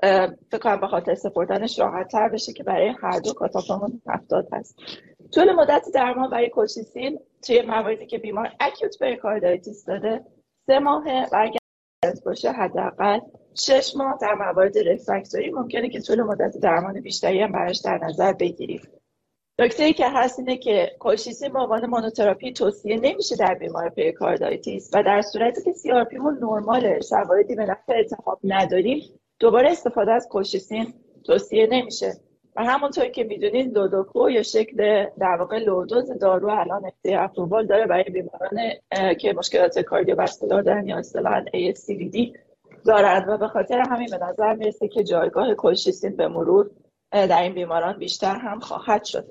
فکر 0.50 0.58
کنم 0.62 0.80
به 0.80 0.86
خاطر 0.86 1.14
سپردنش 1.14 1.78
راحت 1.78 2.08
تر 2.08 2.28
بشه 2.28 2.52
که 2.52 2.62
برای 2.62 2.94
هر 3.02 3.18
دو 3.18 3.32
cutoff 3.32 3.79
امون 3.79 4.02
هفتاد 4.06 4.48
هست. 4.52 4.78
طول 5.34 5.52
مدت 5.52 5.86
درمان 5.94 6.30
برای 6.30 6.48
کلشیسین 6.48 7.20
توی 7.42 7.62
مواردی 7.62 8.06
که 8.06 8.18
بیمار 8.18 8.52
acute 8.60 8.98
pericarditis 8.98 9.84
داره 9.84 10.24
سه 10.66 10.78
ماه 10.78 11.04
و 11.32 11.50
باشه 12.24 12.52
حداقل 12.52 13.20
شش 13.54 13.96
ماه 13.96 14.18
در 14.20 14.34
موارد 14.34 14.78
refractory 14.78 15.50
ممکنه 15.50 15.88
که 15.88 16.00
طول 16.00 16.22
مدت 16.22 16.56
درمان 16.56 17.00
بیشتری 17.00 17.42
هم 17.42 17.52
براش 17.52 17.78
در 17.78 17.98
نظر 17.98 18.32
بگیریم. 18.32 18.82
نکته 19.60 19.84
ای 19.84 19.92
که 19.92 20.08
هست 20.08 20.38
اینه 20.38 20.56
که 20.56 20.96
کلشیسین 20.98 21.52
به 21.52 21.58
عنوان 21.58 21.86
monotherapy 21.86 22.52
توصیه 22.52 22.96
نمیشه 22.96 23.36
در 23.36 23.54
بیمار 23.54 23.88
pericarditis 23.88 24.90
و 24.94 25.02
در 25.02 25.22
صورتی 25.22 25.62
که 25.62 25.72
CRP 25.72 26.04
مون 26.04 26.34
نرماله 26.34 27.00
شواهدی 27.00 27.54
به 27.54 27.66
نفع 27.66 27.92
التهاب 27.92 28.40
نداریم 28.44 29.02
دوباره 29.38 29.70
استفاده 29.70 30.12
از 30.12 30.28
کلشیسین 30.28 30.94
توصیه 31.24 31.68
نمیشه. 31.70 32.12
و 32.58 32.64
همونطور 32.64 33.08
که 33.08 33.24
می‌دونید 33.24 33.78
Lodoco 33.78 34.30
یا 34.30 34.42
شکل 34.42 35.06
در 35.18 35.36
واقع 35.36 35.58
low 35.58 35.84
dose 35.84 36.18
دارو 36.18 36.48
الان 36.48 36.86
FDA 36.86 37.14
approval 37.14 37.66
داره 37.66 37.86
برای 37.86 38.04
بیماران 38.04 39.14
که 39.20 39.32
مشکلات 39.32 39.78
cardiovascular 39.78 40.62
دارن 40.62 40.86
یا 40.86 40.98
اصطلاحا 40.98 41.44
ASCVD 41.44 42.38
دارند 42.86 43.28
و 43.28 43.36
به 43.36 43.48
خاطر 43.48 43.78
همین 43.90 44.08
به 44.10 44.18
نظر 44.18 44.54
می‌رسه 44.54 44.88
که 44.88 45.04
جایگاه 45.04 45.54
کلشیسین 45.54 46.16
به 46.16 46.28
مرور 46.28 46.70
در 47.12 47.42
این 47.42 47.54
بیماران 47.54 47.98
بیشتر 47.98 48.36
هم 48.36 48.60
خواهد 48.60 49.04
شد. 49.04 49.26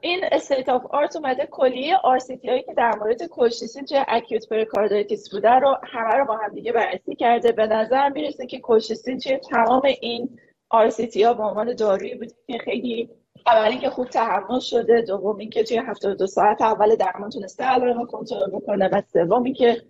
این 0.00 0.20
state 0.32 0.68
of 0.68 0.86
art 0.86 1.16
اومده 1.16 1.46
کلیه 1.46 1.96
RCT 1.96 2.48
هایی 2.48 2.62
که 2.62 2.74
در 2.74 2.94
مورد 3.00 3.26
کلشیسین 3.26 3.84
توی 3.84 4.04
acute 4.08 4.48
pericarditis 4.48 5.34
بوده 5.34 5.50
رو 5.50 5.78
همه 5.84 6.14
رو 6.14 6.24
با 6.24 6.36
هم 6.36 6.54
دیگه 6.54 6.72
بررسی 6.72 7.14
کرده. 7.14 7.52
به 7.52 7.66
نظر 7.66 8.08
می‌رسه 8.08 8.46
که 8.46 8.60
کلشیسین 8.60 9.18
توی 9.18 9.36
تمام 9.36 9.82
این 10.00 10.38
RCT 10.72 11.22
ها 11.22 11.34
به 11.34 11.42
عنوان 11.42 11.74
دارویی 11.74 12.14
بود 12.14 12.32
که 12.46 12.58
خیلی 12.58 13.10
اولی 13.46 13.78
که 13.78 13.90
خوب 13.90 14.08
تحمل 14.08 14.60
شده 14.60 15.02
دوم 15.02 15.36
اینکه 15.36 15.62
توی 15.64 15.76
72 15.76 16.26
ساعت 16.26 16.62
اول 16.62 16.96
درمان 16.96 17.30
تونسته 17.30 17.64
علائم 17.64 18.06
کنترل 18.06 18.50
بکنه 18.50 18.88
و 18.88 19.02
سومی 19.12 19.52
که 19.52 19.82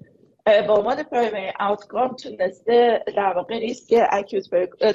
به 0.44 0.72
عنوان 0.72 1.02
primary 1.02 1.52
outcome 1.60 2.16
تونسته 2.16 3.04
در 3.16 3.32
واقع 3.32 3.58
ریسک 3.58 3.94
acute 4.10 4.52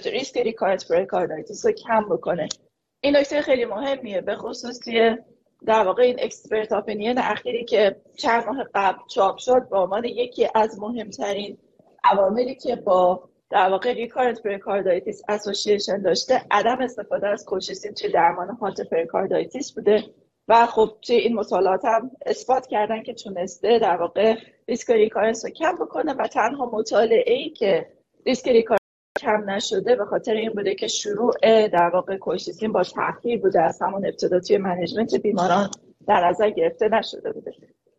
ریسک 0.07 0.37
recurrent 0.37 0.87
pericarditis 0.91 1.65
رو 1.65 1.71
کم 1.71 2.09
بکنه. 2.09 2.47
این 3.01 3.17
نکته 3.17 3.41
خیلی 3.41 3.65
مهمیه 3.65 4.21
به 4.21 4.35
خصوص 4.35 4.79
توی 4.79 5.17
در 5.65 5.83
واقع 5.83 6.03
این 6.03 6.15
expert 6.19 6.71
opinion 6.71 7.17
اخیری 7.17 7.65
که 7.65 7.95
چند 8.17 8.45
ماه 8.45 8.65
قبل 8.75 8.99
چاپ 9.07 9.37
شد 9.37 9.69
به 9.69 9.77
عنوان 9.77 10.05
یکی 10.05 10.47
از 10.55 10.79
مهمترین 10.79 11.57
عواملی 12.03 12.55
که 12.55 12.75
با 12.75 13.29
در 13.49 13.69
واقع 13.69 13.93
recurrent 13.93 14.43
pericarditis 14.43 15.21
association 15.29 16.01
داشته. 16.01 16.41
عدم 16.51 16.77
استفاده 16.81 17.27
از 17.27 17.45
کلشیسین 17.45 17.93
توی 17.93 18.09
درمان 18.09 18.49
acute 18.49 18.81
pericarditis 18.81 19.71
بوده. 19.71 20.03
و 20.47 20.65
خب 20.65 20.97
توی 21.01 21.15
این 21.15 21.35
مطالعات 21.35 21.85
هم 21.85 22.11
اثبات 22.25 22.67
کردن 22.67 23.03
که 23.03 23.13
تونسته 23.13 23.79
در 23.79 23.97
واقع 23.97 24.35
ریسک 24.67 24.89
recurrence 24.89 25.45
رو 25.45 25.51
کم 25.51 25.75
بکنه 25.75 26.13
و 26.13 26.27
تنها 26.27 26.69
مطالعه 26.73 27.33
ای 27.33 27.49
که 27.49 27.87
ریسک 28.25 28.47
recurrence 28.47 28.79
کم 29.19 29.49
نشده 29.49 29.95
به 29.95 30.05
خاطر 30.05 30.33
این 30.33 30.53
بوده 30.53 30.75
که 30.75 30.87
شروع 30.87 31.33
در 31.67 31.89
واقع 31.93 32.17
colchicine 32.17 32.71
با 32.71 32.83
تاخیر 32.83 33.41
بوده 33.41 33.61
از 33.61 33.81
همون 33.81 34.05
ابتدا 34.05 34.39
توی 34.39 34.57
management 34.57 35.15
بیماران 35.15 35.69
در 36.07 36.29
نظر 36.29 36.49
گرفته 36.49 36.87
نشده 36.87 37.31
بوده. 37.31 37.51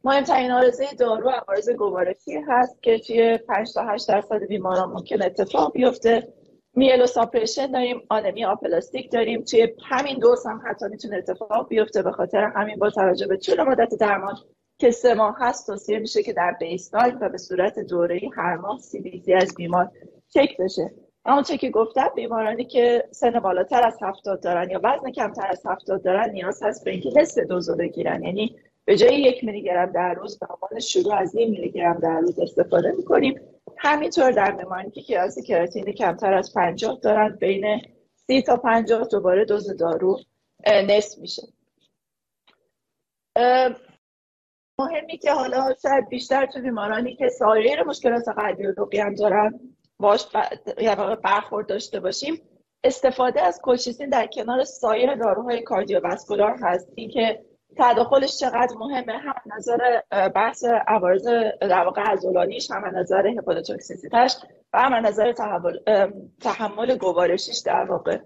مهمترین 0.04 0.50
عارضه 0.50 0.86
دارو 0.98 1.30
عوارض 1.30 1.70
گوارشی 1.70 2.38
هست 2.48 2.82
که 2.82 2.98
توی 2.98 3.38
5 3.38 3.72
تا 3.74 3.82
8 3.82 4.08
درصد 4.08 4.44
بیماران 4.44 4.90
ممکن 4.90 5.22
اتفاق 5.22 5.72
بیفته. 5.72 6.28
myelosuppression 6.74 7.66
داریم 7.66 8.02
آنمی 8.08 8.44
آپلاستیک 8.44 9.12
داریم. 9.12 9.42
توی 9.42 9.68
همین 9.90 10.18
دوز 10.18 10.46
هم 10.46 10.62
حتی 10.66 10.86
می‌تونه 10.90 11.16
اتفاق 11.16 11.68
بیفته 11.68 12.02
به 12.02 12.12
خاطر 12.12 12.44
همین 12.44 12.76
با 12.76 12.90
توجه 12.90 13.26
به 13.26 13.36
طول 13.36 13.62
مدت 13.62 13.94
درمان 14.00 14.36
که 14.78 14.90
سه 14.90 15.14
ماه 15.14 15.36
هست 15.38 15.66
توصیه 15.66 15.98
میشه 15.98 16.22
که 16.22 16.32
در 16.32 16.56
بیسلاین 16.60 17.18
و 17.20 17.28
به 17.28 17.38
صورت 17.38 17.78
دوره‌ای 17.78 18.30
هر 18.36 18.56
ماه 18.56 18.78
سی 18.78 19.00
بی 19.00 19.34
از 19.34 19.54
بیمار 19.54 19.90
چک 20.28 20.56
بشه. 20.58 20.90
چه 21.46 21.56
که 21.56 21.70
گفتم 21.70 22.08
بیمارانی 22.14 22.64
که 22.64 23.04
سن 23.10 23.40
بالاتر 23.40 23.86
از 23.86 23.98
هفتاد 24.02 24.42
دارن 24.42 24.70
یا 24.70 24.80
وزن 24.84 25.10
کمتر 25.10 25.46
از 25.50 25.62
هفتاد 25.66 26.02
دارن 26.02 26.30
نیاز 26.30 26.62
هست 26.62 26.84
به 26.84 26.90
اینکه 26.90 27.10
نصف 27.16 27.38
دوز 27.38 27.70
بگیرن. 27.70 28.22
یعنی 28.22 28.56
به 28.88 28.96
جای 28.96 29.20
یک 29.20 29.44
میلی 29.44 29.62
گرم 29.62 29.92
در 29.92 30.14
روز 30.14 30.38
به 30.38 30.46
عنوان 30.50 30.80
شروع 30.80 31.14
از 31.14 31.34
یک 31.34 31.50
میلی 31.50 31.70
گرم 31.70 31.98
در 31.98 32.20
روز 32.20 32.38
استفاده 32.38 32.92
می‌کنیم. 32.92 33.40
همینطور 33.76 34.30
در 34.30 34.50
بیمارانی 34.50 34.90
که 34.90 35.02
کلاس 35.02 35.38
کراتین 35.46 35.92
کمتر 35.92 36.34
از 36.34 36.54
50 36.54 36.98
دارن 37.02 37.36
بین 37.40 37.80
30 38.14 38.42
تا 38.42 38.56
50 38.56 39.08
دوباره 39.10 39.44
دوز 39.44 39.76
دارو 39.76 40.20
نصف 40.66 41.18
میشه. 41.18 41.42
مهمی 44.78 45.18
که 45.18 45.32
حالا 45.32 45.74
شاید 45.82 46.08
بیشتر 46.08 46.46
تو 46.46 46.60
بیمارانی 46.60 47.16
که 47.16 47.28
سایر 47.28 47.82
مشکلات 47.82 48.28
قلبی 48.28 48.66
و 48.66 48.86
هم 49.02 49.14
دارن 49.14 49.60
باش 49.98 50.26
برخورد 51.24 51.66
داشته 51.66 52.00
باشیم. 52.00 52.40
استفاده 52.84 53.42
از 53.42 53.60
کوشیسین 53.62 54.08
در 54.08 54.26
کنار 54.26 54.64
سایر 54.64 55.14
داروهای 55.14 55.62
کاردیوواسکولار 55.62 56.58
هست. 56.62 56.92
اینکه 56.94 57.47
تداخلش 57.78 58.38
چقدر 58.38 58.76
مهمه 58.76 59.18
هم 59.18 59.34
نظر 59.56 60.00
بحث 60.28 60.64
عوارض 60.64 61.26
در 61.60 61.84
واقع 61.84 62.02
عضلانیش 62.02 62.70
هم 62.70 62.96
نظر 62.96 63.26
هپاتوتوکسیسیتش 63.26 64.36
و 64.72 64.78
هم 64.78 64.94
نظر 65.06 65.32
تحمل, 65.32 65.78
تحمل 66.40 66.96
گوارشیش 66.96 67.58
در 67.58 67.84
واقع. 67.84 68.18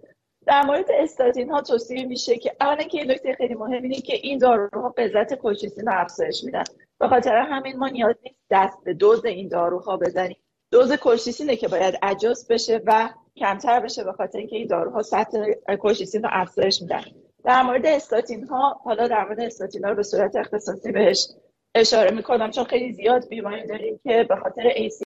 در 0.47 0.62
مورد 0.62 0.87
استاتین 0.91 1.51
ها 1.51 1.61
توصیه 1.61 2.07
میشه 2.07 2.37
که 2.37 2.53
اولا 2.61 2.83
که 2.83 2.99
این 2.99 3.11
نکته 3.11 3.35
خیلی 3.35 3.55
مهم 3.55 3.83
اینه 3.83 3.95
که 3.95 4.15
این 4.15 4.38
داروها 4.38 4.88
قدرت 4.88 5.35
کوشیسین 5.35 5.87
رو 5.87 5.93
افزایش 6.01 6.45
میدن. 6.45 6.65
به 7.01 7.09
خاطر 7.09 7.37
همین 7.37 7.79
ما 7.79 7.88
نیاز 7.88 8.15
نیست 8.25 8.41
دست 8.51 8.85
به 8.85 8.95
دوز 8.95 9.25
این 9.25 9.49
داروها 9.49 9.97
بزنیم. 9.97 10.37
دوز 10.71 10.93
کوشیسینه 10.93 11.57
که 11.57 11.69
باید 11.69 11.99
اجاست 12.03 12.53
بشه 12.53 12.81
و 12.87 13.11
کمتر 13.37 13.81
بشه 13.81 14.05
به 14.05 14.12
خاطر 14.12 14.38
اینکه 14.38 14.57
این 14.57 14.67
داروها 14.67 15.03
سطح 15.03 15.53
کوشیسین 15.81 16.23
رو 16.23 16.29
افزایش 16.33 16.83
میدن. 16.83 17.03
در 17.44 17.62
مورد 17.62 17.87
استاتین 17.87 18.46
ها 18.46 18.81
حالا 18.85 19.09
در 19.09 19.24
مورد 19.24 19.40
استاتین 19.40 19.85
ها 19.85 19.94
به 19.94 20.02
صورت 20.02 20.37
اختصاصی 20.37 20.92
بهش 20.92 21.28
اشاره 21.74 22.11
می‌کنم 22.11 22.50
چون 22.50 22.64
خیلی 22.64 22.92
زیاد 22.92 23.28
بیماری 23.28 23.66
داریم 23.66 24.00
که 24.02 24.26
به 24.28 24.37
خاطر 24.37 24.66
ایسی 24.66 25.05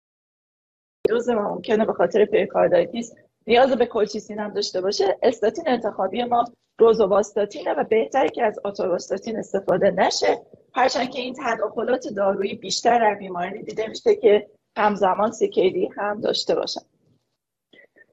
دوز 1.09 1.29
ممکنه 1.29 1.85
به 1.85 1.93
خاطر 1.93 2.25
pericarditis 2.25 3.13
نیاز 3.47 3.71
به 3.71 3.85
colchicine 3.85 4.39
هم 4.39 4.53
داشته 4.53 4.81
باشه. 4.81 5.17
استاتین 5.23 5.63
انتخابی 5.67 6.23
ما 6.23 6.45
روزوواستاتینه 6.79 7.73
و 7.73 7.83
بهتره 7.83 8.29
که 8.29 8.43
از 8.43 8.59
آتورواستاتین 8.63 9.37
استفاده 9.37 9.91
نشه. 9.91 10.41
هرچند 10.73 11.09
که 11.09 11.19
این 11.21 11.35
تداخلات 11.45 12.07
دارویی 12.07 12.55
بیشتر 12.55 12.99
در 12.99 13.15
بیماری 13.15 13.63
دیده 13.63 13.87
میشه 13.87 14.15
که 14.15 14.47
همزمان 14.77 15.31
CKD 15.31 15.89
هم 15.97 16.21
داشته 16.21 16.55
باشن. 16.55 16.81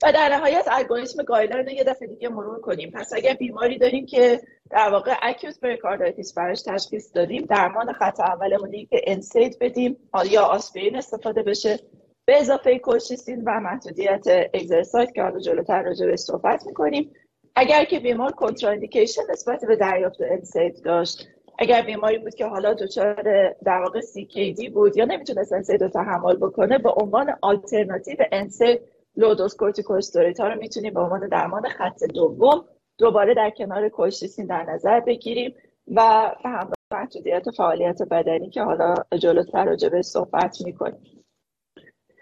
و 0.02 0.12
در 0.12 0.28
نهایت 0.28 0.64
الگوریتم 0.70 1.22
guideline 1.22 1.62
رو 1.62 1.70
یه 1.70 1.84
دفعه 1.84 2.08
دیگه 2.08 2.28
مرور 2.28 2.60
کنیم. 2.60 2.90
پس 2.90 3.12
اگر 3.12 3.34
بیماری 3.34 3.78
داریم 3.78 4.06
که 4.06 4.40
در 4.70 4.90
واقع 4.90 5.14
acute 5.22 5.60
pericarditis 5.60 6.34
براش 6.34 6.62
تشخیص 6.62 7.10
دادیم 7.14 7.42
درمان 7.42 7.92
خط 7.92 8.20
اولمون 8.20 8.70
که 8.70 9.00
NSAID 9.06 9.58
بدیم 9.58 9.96
یا 10.30 10.42
آسپرین 10.42 10.96
استفاده 10.96 11.42
بشه. 11.42 11.78
به 12.24 12.40
اضافه 12.40 12.78
colchicine 12.78 13.42
و 13.46 13.60
محدودیت 13.60 14.24
exercise 14.54 15.12
که 15.12 15.22
حالا 15.22 15.40
جلوتر 15.40 15.82
راجع 15.82 16.06
بهش 16.06 16.16
صحبت 16.16 16.66
می‌کنیم. 16.66 17.12
اگر 17.56 17.84
که 17.84 18.00
بیمار 18.00 18.30
contraindication 18.30 19.22
نسبت 19.30 19.64
به 19.64 19.76
دریافت 19.76 20.20
NSAID 20.20 20.82
داشت 20.84 21.28
اگر 21.58 21.82
بیماری 21.82 22.18
بود 22.18 22.34
که 22.34 22.46
حالا 22.46 22.74
دچار 22.74 23.22
در 23.64 23.78
واقع 23.78 24.00
CKD 24.00 24.70
بود 24.70 24.96
یا 24.96 25.04
نمی‌تونست 25.04 25.52
NSAID 25.52 25.82
رو 25.82 25.88
تحمل 25.88 26.36
بکنه 26.36 26.78
به 26.78 26.90
عنوان 26.90 27.34
alternative 27.40 28.16
NSAID 28.32 28.80
low 29.16 29.33
dose 29.33 29.56
corticosteroid 29.56 30.40
ها 30.40 30.48
رو 30.48 30.58
می‌تونیم 30.58 30.94
به 30.94 31.00
عنوان 31.00 31.28
درمان 31.28 31.68
خط 31.68 32.04
دوم 32.04 32.64
دوباره 32.98 33.34
در 33.34 33.50
کنار 33.50 33.88
colchicine 33.88 34.46
در 34.46 34.62
نظر 34.62 35.00
بگیریم 35.00 35.54
و 35.86 36.00
هم 36.44 36.70
محدودیت 36.92 37.50
فعالیت 37.50 38.02
بدنی 38.02 38.50
که 38.50 38.62
حالا 38.62 38.94
جلوتر 39.18 39.64
راجع 39.64 39.88
بهش 39.88 40.02
صحبت 40.02 40.60
می‌کنیم. 40.64 41.24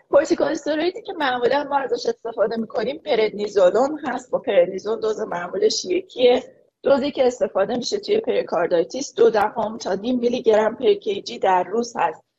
کورتیکوسترویدی 0.08 1.02
که 1.02 1.12
معمولا 1.12 1.64
ما 1.64 1.78
ازش 1.78 2.06
استفاده 2.06 2.56
می‌کنیم 2.56 2.98
پردنیزولون 2.98 3.98
هست. 4.04 4.30
با 4.30 4.38
پردنیزول 4.38 5.00
دوز 5.00 5.20
معمولش 5.20 5.84
یکیه. 5.84 6.42
دوزی 6.82 7.10
که 7.10 7.26
استفاده 7.26 7.76
میشه 7.76 7.98
توی 7.98 8.20
pericarditis 8.20 9.14
دو 9.14 9.30
دهم 9.30 9.78
تا 9.78 9.94
نیم 9.94 10.18
میلی 10.18 10.42
گرم 10.42 10.76
per 10.76 10.94
kg 10.94 11.38
در 11.38 11.64
روز 11.64 11.96
هست. 11.96 12.29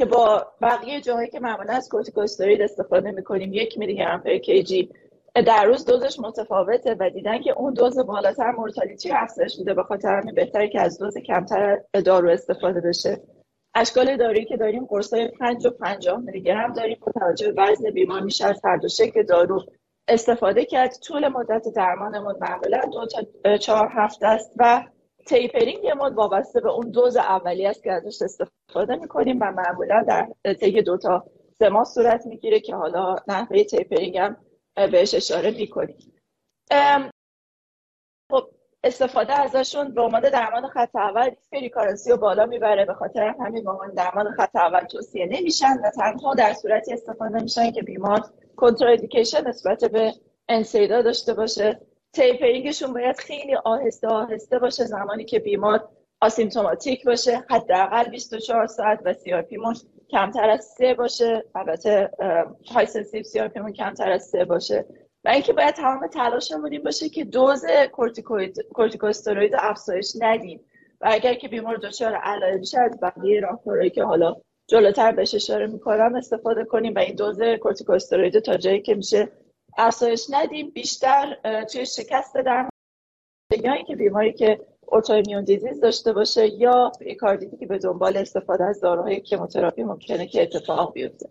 که 0.00 0.06
با 0.06 0.46
بقیه 0.62 1.00
جاهایی 1.00 1.30
که 1.30 1.40
معمولا 1.40 1.72
از 1.72 1.88
کورتیکوستروید 1.88 2.62
استفاده 2.62 3.10
می‌کنیم 3.10 3.52
یک 3.52 3.78
میلی 3.78 3.94
گرم 3.94 4.20
per 4.20 4.38
kg 4.38 4.90
در 5.34 5.64
روز 5.64 5.84
دوزش 5.84 6.20
متفاوته 6.20 6.96
و 7.00 7.10
دیدن 7.10 7.42
که 7.42 7.52
اون 7.52 7.74
دوز 7.74 7.98
بالاتر 7.98 8.50
mortality 8.50 9.10
افزایش 9.12 9.58
میده 9.58 9.74
به 9.74 9.82
خاطر 9.82 10.08
همین 10.08 10.34
بهتره 10.34 10.68
که 10.68 10.80
از 10.80 10.98
دوز 10.98 11.18
کمتر 11.18 11.80
دارو 12.04 12.30
استفاده 12.30 12.80
بشه. 12.80 13.20
اشکال 13.74 14.16
دارویی 14.16 14.44
که 14.44 14.56
داریم 14.56 14.84
قرصای 14.84 15.28
5 15.28 15.66
و 15.66 15.70
50 15.70 16.20
میلی 16.20 16.40
گرم 16.40 16.72
داریم 16.72 16.98
به 17.38 17.54
وزن 17.56 17.90
بیمار 17.90 18.20
میشه 18.20 18.46
از 18.46 18.60
هر 18.64 18.76
دو 18.76 18.88
شکل 18.88 19.22
دارو 19.22 19.64
استفاده 20.08 20.64
کرد. 20.64 20.94
طول 21.06 21.28
مدت 21.28 21.68
درمانمون 21.76 22.34
معمولا 22.40 22.80
دو 22.92 23.06
تا 23.06 23.56
چهار 23.56 23.88
هفته 23.92 24.26
است 24.26 24.52
و 24.56 24.82
tapering 25.26 25.88
ما 25.88 26.10
وابسته 26.14 26.60
به 26.60 26.70
اون 26.70 26.90
دوز 26.90 27.16
اولی 27.16 27.66
است 27.66 27.82
که 27.82 27.92
ازش 27.92 28.22
استفاده 28.22 28.96
می‌کنیم 28.96 29.38
و 29.40 29.44
معمولا 29.50 30.02
در 30.02 30.52
طی 30.54 30.82
دو 30.82 30.96
تا 30.96 31.24
سه 31.58 31.68
ماه 31.68 31.84
صورت 31.84 32.26
می‌گیره 32.26 32.60
که 32.60 32.74
حالا 32.74 33.16
نحوه 33.28 33.64
tapering 33.64 34.18
هم 34.18 34.36
بهش 34.76 35.14
اشاره 35.14 35.50
می‌کنیم. 35.50 36.12
خب 38.30 38.50
استفاده 38.84 39.32
ازشون 39.32 39.94
به 39.94 40.02
عنوان 40.02 40.22
درمان 40.22 40.68
خط 40.68 40.96
اول 40.96 41.30
رو 42.06 42.16
بالا 42.16 42.46
می‌بره. 42.46 42.84
به 42.84 42.94
خاطر 42.94 43.34
همین 43.40 43.64
به 43.64 43.70
عنوان 43.70 43.94
درمان 43.94 44.32
خط 44.32 44.56
اول 44.56 44.80
توصیه 44.80 45.26
نمیشن 45.26 45.78
و 45.84 45.90
تنها 45.90 46.34
در 46.34 46.52
صورتی 46.52 46.92
استفاده 46.92 47.42
میشن 47.42 47.70
که 47.70 47.82
بیمار 47.82 48.20
contraindication 48.56 49.48
نسبت 49.48 49.84
به 49.84 50.12
NSAID 50.48 50.93
ا 50.93 51.02
داشته 51.02 51.34
باشه. 51.34 51.80
tapering 52.12 52.65
شون 52.65 52.92
باید 52.92 53.16
خیلی 53.16 53.54
آهسته 53.54 54.08
آهسته 54.08 54.58
باشه 54.58 54.84
زمانی 54.84 55.24
که 55.24 55.38
بیمار 55.38 55.88
asymptomatic 56.20 57.04
باشه 57.04 57.44
حداقل 57.50 58.10
24 58.10 58.66
ساعت 58.66 59.00
و 59.04 59.14
CRP 59.14 59.46
کمتر 60.10 60.50
از 60.50 60.64
سه 60.64 60.94
باشه. 60.94 61.44
البته 61.54 62.10
high 62.74 62.86
sensitive 62.86 63.22
CRP 63.22 63.72
کمتر 63.72 64.10
از 64.10 64.24
سه 64.24 64.44
باشه. 64.44 64.86
و 65.24 65.28
اینکه 65.28 65.52
باید 65.52 65.74
تمام 65.74 66.06
تلاشمون 66.06 66.72
این 66.72 66.82
باشه 66.82 67.08
که 67.08 67.24
دوز 67.24 67.64
کورتیکوستروید 68.72 69.52
افزایش 69.58 70.12
ندیم. 70.20 70.60
و 71.00 71.08
اگر 71.10 71.34
که 71.34 71.48
بیمار 71.48 71.76
دچار 71.76 72.14
علائم 72.14 72.60
از 72.60 73.00
بقیه 73.02 73.40
راهکارهایی 73.40 73.90
که 73.90 74.04
حالا 74.04 74.36
جلوتر 74.66 75.12
بهش 75.12 75.34
اشاره 75.34 75.66
می‌کنم 75.66 76.14
استفاده 76.14 76.64
کنیم 76.64 76.94
و 76.94 76.98
این 76.98 77.16
دوز 77.16 77.42
کورتیکوستروید 77.42 78.38
تا 78.38 78.56
جایی 78.56 78.80
که 78.80 78.94
میشه 78.94 79.28
افزایش 79.78 80.26
ندیم. 80.30 80.70
بیشتر 80.70 81.36
توی 81.72 81.86
شکست 81.86 82.34
در 82.34 82.68
یا 83.64 83.72
اینکه 83.72 83.96
بیماری 83.96 84.32
که 84.32 84.60
autoimmune 84.86 85.44
disease 85.44 85.80
داشته 85.80 86.12
باشه 86.12 86.48
یا 86.48 86.92
پریکاردیتی 87.00 87.56
که 87.56 87.66
به 87.66 87.78
دنبال 87.78 88.16
استفاده 88.16 88.64
از 88.64 88.80
داروهای 88.80 89.20
chemotherapy 89.20 89.82
ممکنه 89.82 90.26
که 90.26 90.42
اتفاق 90.42 90.92
بیفته. 90.92 91.28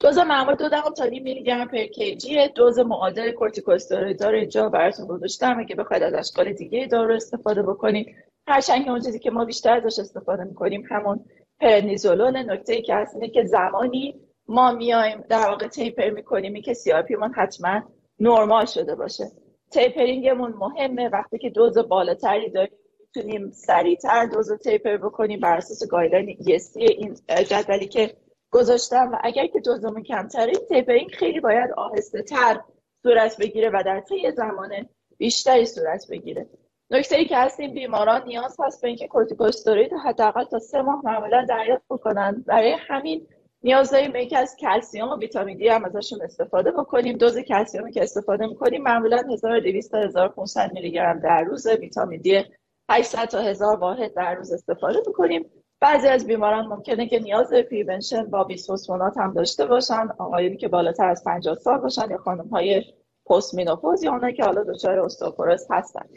دوز 0.00 0.18
معمول 0.18 0.54
دو 0.54 0.68
دهم 0.68 0.94
تا 0.94 1.04
نیم 1.04 1.22
میلی 1.22 1.42
گرم 1.42 1.68
per 1.68 1.86
kg 1.86 2.48
دوز 2.48 2.78
معادل 2.78 3.32
کورتیکوستروئیدها 3.32 4.30
رو 4.30 4.38
اینجا 4.38 4.68
براتون 4.68 5.06
گذاشتم. 5.06 5.58
اگه 5.58 5.74
بخواید 5.74 6.02
از 6.02 6.14
اشکال 6.14 6.52
دیگه 6.52 6.86
دارو 6.86 7.14
استفاده 7.14 7.62
بکنید. 7.62 8.16
هرچند 8.48 8.84
که 8.84 8.90
اون 8.90 9.00
چیزی 9.00 9.18
که 9.18 9.30
ما 9.30 9.44
بیشتر 9.44 9.76
ازش 9.76 9.98
استفاده 9.98 10.44
می‌کنیم 10.44 10.86
همون 10.90 11.24
پردنیزولونه. 11.60 12.36
نکته 12.36 12.72
ای 12.72 12.82
که 12.82 12.94
هست 12.94 13.14
اینه 13.14 13.28
که 13.28 13.44
زمانی 13.44 14.20
ما 14.48 14.72
میایم 14.72 15.24
در 15.28 15.48
واقع 15.48 15.68
taper 15.68 16.10
می‌کنیم 16.10 16.62
که 16.62 16.74
CRP 16.74 16.92
مون 17.18 17.32
حتما 17.32 17.82
نرمال 18.20 18.64
شده 18.64 18.94
باشه. 18.94 19.24
tapering 19.70 20.30
مون 20.30 20.52
مهمه. 20.52 21.08
وقتی 21.08 21.38
که 21.38 21.50
دوز 21.50 21.78
بالاتری 21.78 22.50
داریم 22.50 22.78
می‌تونیم 23.00 23.50
سریعتر 23.50 24.26
دوز 24.26 24.50
رو 24.50 24.56
taper 24.56 24.96
بکنیم 24.96 25.40
بر 25.40 25.56
اساس 25.56 25.88
guideline 25.88 26.36
ESC 26.40 26.76
این 26.76 27.14
جدولی 27.48 27.88
که 27.88 28.16
گذاشتم. 28.50 29.10
و 29.12 29.16
اگر 29.22 29.46
که 29.46 29.60
دوزمون 29.60 30.02
کمتره 30.02 30.52
این 30.52 30.66
tapering 30.68 31.10
خیلی 31.10 31.40
باید 31.40 31.70
آهسته 31.76 32.22
تر 32.22 32.60
صورت 33.02 33.38
بگیره 33.40 33.70
و 33.70 33.82
در 33.86 34.00
طی 34.00 34.32
زمان 34.32 34.70
بیشتری 35.18 35.66
صورت 35.66 36.06
بگیره. 36.10 36.46
نکته 36.90 37.16
ای 37.16 37.24
که 37.24 37.36
هست 37.36 37.60
این 37.60 37.74
بیماران 37.74 38.24
نیاز 38.24 38.56
هست 38.60 38.82
به 38.82 38.88
اینکه 38.88 39.08
کورتیکوستروید 39.08 39.92
حداقل 40.04 40.44
تا 40.44 40.58
سه 40.58 40.82
ماه 40.82 41.00
معمولا 41.04 41.46
دریافت 41.48 41.84
بکنن. 41.90 42.44
برای 42.46 42.76
همین 42.88 43.26
نیاز 43.64 43.90
داریم 43.90 44.12
به 44.12 44.38
از 44.38 44.56
کلسیوم 44.56 45.08
و 45.08 45.18
ویتامین 45.18 45.56
دی 45.56 45.68
هم 45.68 45.84
ازشون 45.84 46.22
استفاده 46.22 46.70
بکنیم. 46.70 47.16
دوز 47.16 47.38
کلسیومی 47.38 47.92
که 47.92 48.02
استفاده 48.02 48.46
می‌کنیم 48.46 48.82
معمولا 48.82 49.16
1200 49.16 49.90
تا 49.90 49.98
1500 49.98 50.72
میلی 50.72 50.90
گرم 50.90 51.18
در 51.20 51.42
روز 51.42 51.66
ویتامین 51.66 52.20
دی 52.20 52.44
800 52.90 53.24
تا 53.24 53.38
1000 53.38 53.76
واحد 53.76 54.14
در 54.14 54.34
روز 54.34 54.52
استفاده 54.52 54.98
می‌کنیم. 55.06 55.50
بعضی 55.80 56.08
از 56.08 56.26
بیماران 56.26 56.66
ممکنه 56.66 57.08
که 57.08 57.18
نیاز 57.18 57.50
به 57.50 57.62
prevention 57.62 58.22
با 58.24 58.44
بیس‌فسفونات 58.44 59.16
هم 59.16 59.32
داشته 59.32 59.66
باشن 59.66 60.08
آقایونی 60.18 60.56
که 60.56 60.68
بالاتر 60.68 61.08
از 61.08 61.24
50 61.24 61.54
سال 61.54 61.78
باشن 61.78 62.10
یا 62.10 62.18
خانم 62.18 62.48
های 62.48 62.84
post 63.26 63.54
menopause 63.54 64.02
یا 64.02 64.12
اونایی 64.12 64.34
که 64.34 64.44
حالا 64.44 64.64
دچار 64.64 64.98
استئوپروز 65.00 65.66
هستن. 65.70 66.08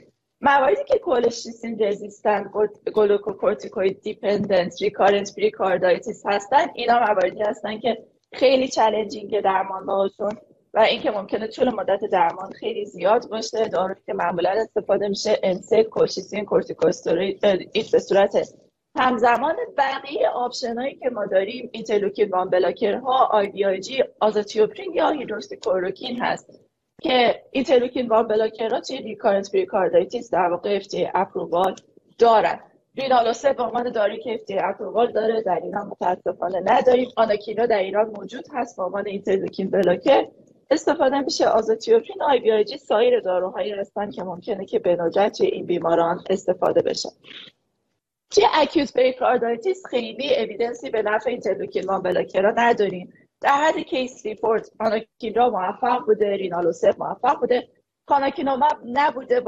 مواردی 0.45 0.83
که 0.87 0.99
colchicine 0.99 1.79
resistant 1.79 2.51
glucocorticoid 2.93 4.01
dependent 4.01 4.81
recurrent 4.81 5.35
pericarditis 5.35 6.23
هستن 6.25 6.65
اینا 6.73 6.99
مواردی 6.99 7.41
هستن 7.41 7.79
که 7.79 7.97
خیلی 8.33 8.67
challenging 8.67 9.41
درمان 9.41 9.85
باهاشون 9.85 10.37
و 10.73 10.79
اینکه 10.79 11.11
ممکنه 11.11 11.47
طول 11.47 11.69
مدت 11.69 11.99
درمان 12.11 12.51
خیلی 12.51 12.85
زیاد 12.85 13.29
باشه. 13.29 13.67
دارویی 13.67 14.01
که 14.05 14.13
معمولا 14.13 14.49
استفاده 14.49 15.07
میشه 15.07 15.39
NSAID 15.43 15.83
colchicine 15.83 16.45
کورتیکوستروید 16.45 17.41
به 17.91 17.99
صورت 17.99 18.55
همزمان 18.97 19.55
بقیه 19.77 20.29
option 20.29 20.77
هایی 20.77 20.95
که 20.95 21.09
ما 21.09 21.25
داریم 21.25 21.69
interleukin 21.73 22.29
one 22.29 22.49
blocker 22.49 22.93
ها 22.93 23.25
IVIG 23.25 24.03
آزاتیوپرین 24.19 24.93
یا 24.93 25.09
هیدروکسی‌کلروکین 25.09 26.21
هست. 26.21 26.65
که 27.01 27.43
interleukin 27.51 28.07
one 28.07 28.27
توی 28.87 28.97
recurrent 28.97 29.51
pericarditis 29.51 30.29
در 30.31 30.47
واقع 30.47 30.79
FDA 30.79 31.09
approval 31.13 31.75
دارن. 32.17 32.59
rilonacept 32.97 33.53
به 33.53 33.63
عنوان 33.63 33.91
دارویی 33.91 34.19
که 34.19 34.41
FDA 34.47 34.63
approval 34.63 35.11
داره 35.11 35.41
در 35.41 35.59
ایران 35.63 35.87
متاسفانه 35.87 36.61
نداریم. 36.65 37.09
anakinra 37.17 37.65
در 37.65 37.79
ایران 37.79 38.07
موجود 38.17 38.45
هست 38.53 38.77
به 38.77 38.83
عنوان 38.83 39.07
interleukin 39.07 39.69
blocker. 39.69 40.27
استفاده 40.71 41.19
میشه 41.19 41.47
آزاتیوپرین 41.47 42.21
IVIG 42.21 42.77
سایر 42.77 43.19
داروهایی 43.19 43.71
هستن 43.71 44.11
که 44.11 44.23
ممکنه 44.23 44.65
که 44.65 44.79
به 44.79 44.95
توی 45.29 45.47
این 45.47 45.65
بیماران 45.65 46.23
استفاده 46.29 46.81
بشه. 46.81 47.09
توی 48.29 48.43
acute 48.53 48.93
pericarditis 48.93 49.85
خیلی 49.85 50.35
evidence 50.35 50.83
ی 50.83 50.89
به 50.89 51.01
نفع 51.01 51.29
interleukin 51.29 51.85
one 51.85 52.01
blocker 52.01 52.45
ها 52.45 52.51
نداریم. 52.55 53.13
در 53.45 53.51
حد 53.51 53.79
case 53.79 54.25
report 54.25 54.69
anakinra 54.77 55.49
موفق 55.49 56.05
بوده 56.05 56.37
rilonacept 56.37 56.99
موفق 56.99 57.39
بوده. 57.39 57.67
canakinumab 58.05 58.77
نبوده 58.85 59.41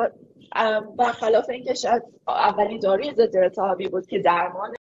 برخلاف 0.98 1.50
اینکه 1.50 1.74
شاید 1.74 2.04
اولین 2.28 2.80
داروی 2.80 3.14
ضد 3.14 3.38
التهابی 3.38 3.88
بود 3.88 4.08
که 4.08 4.20
درمان 4.20 4.74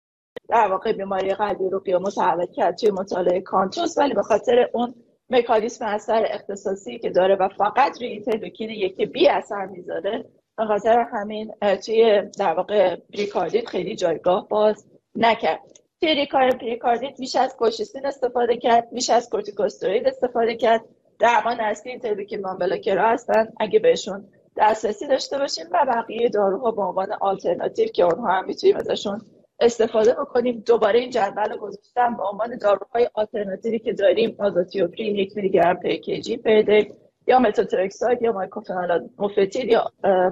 در 0.49 0.67
واقع 0.67 0.91
بیماری 0.93 1.33
قلبی 1.33 1.69
رو 1.69 1.79
قیام 1.79 2.01
متحول 2.01 2.45
کرد 2.45 2.77
توی 2.77 2.91
مطالعه 2.91 3.41
CANTOS 3.41 3.97
ولی 3.97 4.13
به 4.13 4.21
خاطر 4.21 4.69
اون 4.73 4.93
مکانیسم 5.29 5.85
اثر 5.85 6.25
اختصاصی 6.29 6.99
که 6.99 7.09
داره 7.09 7.35
و 7.35 7.49
فقط 7.49 8.01
روی 8.01 8.07
اینترلوکین 8.07 8.69
یک 8.69 9.05
بتا 9.05 9.29
اثر 9.29 9.65
می‌ذاره 9.65 10.25
به 10.57 10.65
خاطر 10.65 10.99
همین 11.13 11.53
توی 11.85 12.21
در 12.39 12.53
واقع 12.53 12.95
پریکاردیت 12.95 13.69
خیلی 13.69 13.95
جایگاه 13.95 14.47
باز 14.47 14.85
نکرد. 15.15 15.76
پریکاردیت 16.01 17.19
میشه 17.19 17.39
از 17.39 17.55
کلشی‌سین 17.55 18.05
استفاده 18.05 18.57
کرد 18.57 18.87
میشه 18.91 19.13
از 19.13 19.29
کورتیکوستروید 19.29 20.07
استفاده 20.07 20.55
کرد. 20.55 20.81
درمان 21.19 21.59
اصلی 21.59 21.91
interleukin 21.91 22.41
blocker 22.41 23.01
ها 23.01 23.09
هستن 23.09 23.53
اگه 23.59 23.79
بهشون 23.79 24.27
دسترسی 24.57 25.07
داشته 25.07 25.37
باشیم 25.37 25.65
و 25.71 25.85
بقیه 25.87 26.29
داروها 26.29 26.71
به 26.71 26.81
عنوان 26.81 27.07
آلترناتیو 27.21 27.87
که 27.87 28.03
اونها 28.03 28.27
هم 28.27 28.45
می‌تونیم 28.45 28.75
ازشون 28.75 29.21
استفاده 29.59 30.13
بکنیم. 30.13 30.63
دوباره 30.65 30.99
این 30.99 31.09
جدول 31.09 31.49
رو 31.51 31.57
گذاشتم 31.57 32.17
به 32.17 32.23
عنوان 32.23 32.57
داروهای 32.57 33.09
آلترناتیوی 33.13 33.79
که 33.79 33.93
داریم 33.93 34.35
آزاتیوپرین 34.39 35.15
یک 35.15 35.35
میلی 35.35 35.49
گرم 35.49 35.79
per 35.79 36.83
یا 37.27 37.39
متوترکسات 37.39 38.21
یا 38.21 38.31
mycophenolate 38.31 39.09
mofetil 39.17 39.69
یا 39.69 39.91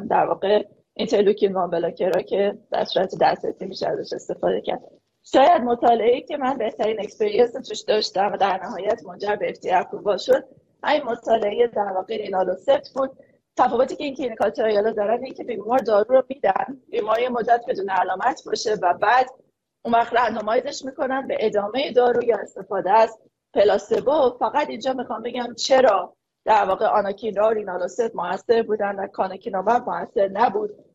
در 0.09 0.25
واقع 0.25 0.63
interleukin 0.93 1.53
one 1.53 1.69
blocker 1.69 2.15
ها 2.15 2.21
که 2.21 2.57
در 2.71 2.85
صورت 2.85 3.15
دسترسی 3.21 3.65
میشه 3.65 3.87
ازش 3.87 4.13
استفاده 4.13 4.61
کرد. 4.61 4.81
شاید 5.33 5.61
مطالعه 5.61 6.21
که 6.21 6.37
من 6.37 6.57
بهترین 6.57 7.01
experience 7.01 7.51
توش 7.51 7.79
داشتم 7.79 8.33
و 8.33 8.37
در 8.37 8.63
نهایت 8.63 9.05
منجر 9.05 9.35
به 9.35 9.49
FDA 9.49 9.81
approval 9.81 10.17
شد 10.17 10.43
این 10.87 11.03
مطالعه 11.03 11.67
در 11.67 11.91
واقع 11.91 12.17
rilonacept 12.17 12.89
بود. 12.95 13.11
تفاوتی 13.57 13.95
که 13.95 14.03
این 14.03 14.15
clinical 14.15 14.49
trial 14.49 14.84
ا 14.84 14.91
دارن 14.91 15.23
این 15.23 15.33
که 15.33 15.43
بیمار 15.43 15.79
دارو 15.79 16.15
رو 16.15 16.23
میدن 16.29 16.81
بیماری 16.89 17.27
مدت 17.27 17.61
بدون 17.67 17.89
علامت 17.89 18.41
باشه 18.45 18.73
و 18.81 18.93
بعد 18.93 19.29
اون 19.85 19.93
وقت 19.93 20.13
randomize 20.13 20.72
ش 20.72 20.85
می‌کنن 20.85 21.27
به 21.27 21.37
ادامه 21.39 21.91
دارو 21.91 22.23
یا 22.23 22.37
استفاده 22.37 22.91
از 22.91 23.19
placebo 23.53 24.37
فقط 24.39 24.69
اینجا 24.69 24.93
می‌خوام 24.93 25.21
بگم 25.23 25.53
چرا 25.53 26.15
در 26.45 26.65
واقع 26.65 26.85
anakinra 26.85 27.47
و 27.47 27.49
rilonacept 27.49 28.15
موثر 28.15 28.63
بودن 28.63 28.95
و 28.95 29.07
canakinumab 29.07 29.89
موثر 29.89 30.27
نبود. 30.27 30.94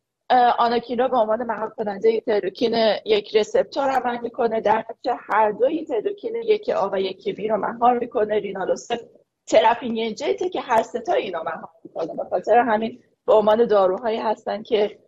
anakinra 0.58 1.08
به 1.08 1.16
عنوان 1.16 1.42
مهار 1.42 1.70
کننده 1.70 2.20
interleukin 2.20 2.74
یک 3.04 3.36
receptor 3.36 3.90
عمل 3.90 4.18
می‌کنه. 4.20 4.60
در 4.60 4.84
نتیجه 4.90 5.16
هر 5.18 5.50
دوی 5.50 5.84
interleukin 5.84 6.36
یک 6.36 6.68
آ 6.68 6.88
و 6.92 7.00
یک 7.00 7.28
بی 7.36 7.48
رو 7.48 7.56
مهار 7.56 7.98
می‌کنه. 7.98 8.38
rilonacept 8.38 9.00
trap 9.46 9.85
اینه 9.85 10.14
که 10.52 10.60
هر 10.60 10.82
سه 10.82 11.02
تا 11.02 11.12
اینا 11.12 11.42
مهار 11.42 11.70
می‌کنه. 11.84 12.14
به 12.14 12.24
خاطر 12.30 12.58
همین 12.58 13.02
به 13.26 13.34
عنوان 13.34 13.66
داروهایی 13.66 14.18
هستن 14.18 14.62
که 14.62 14.98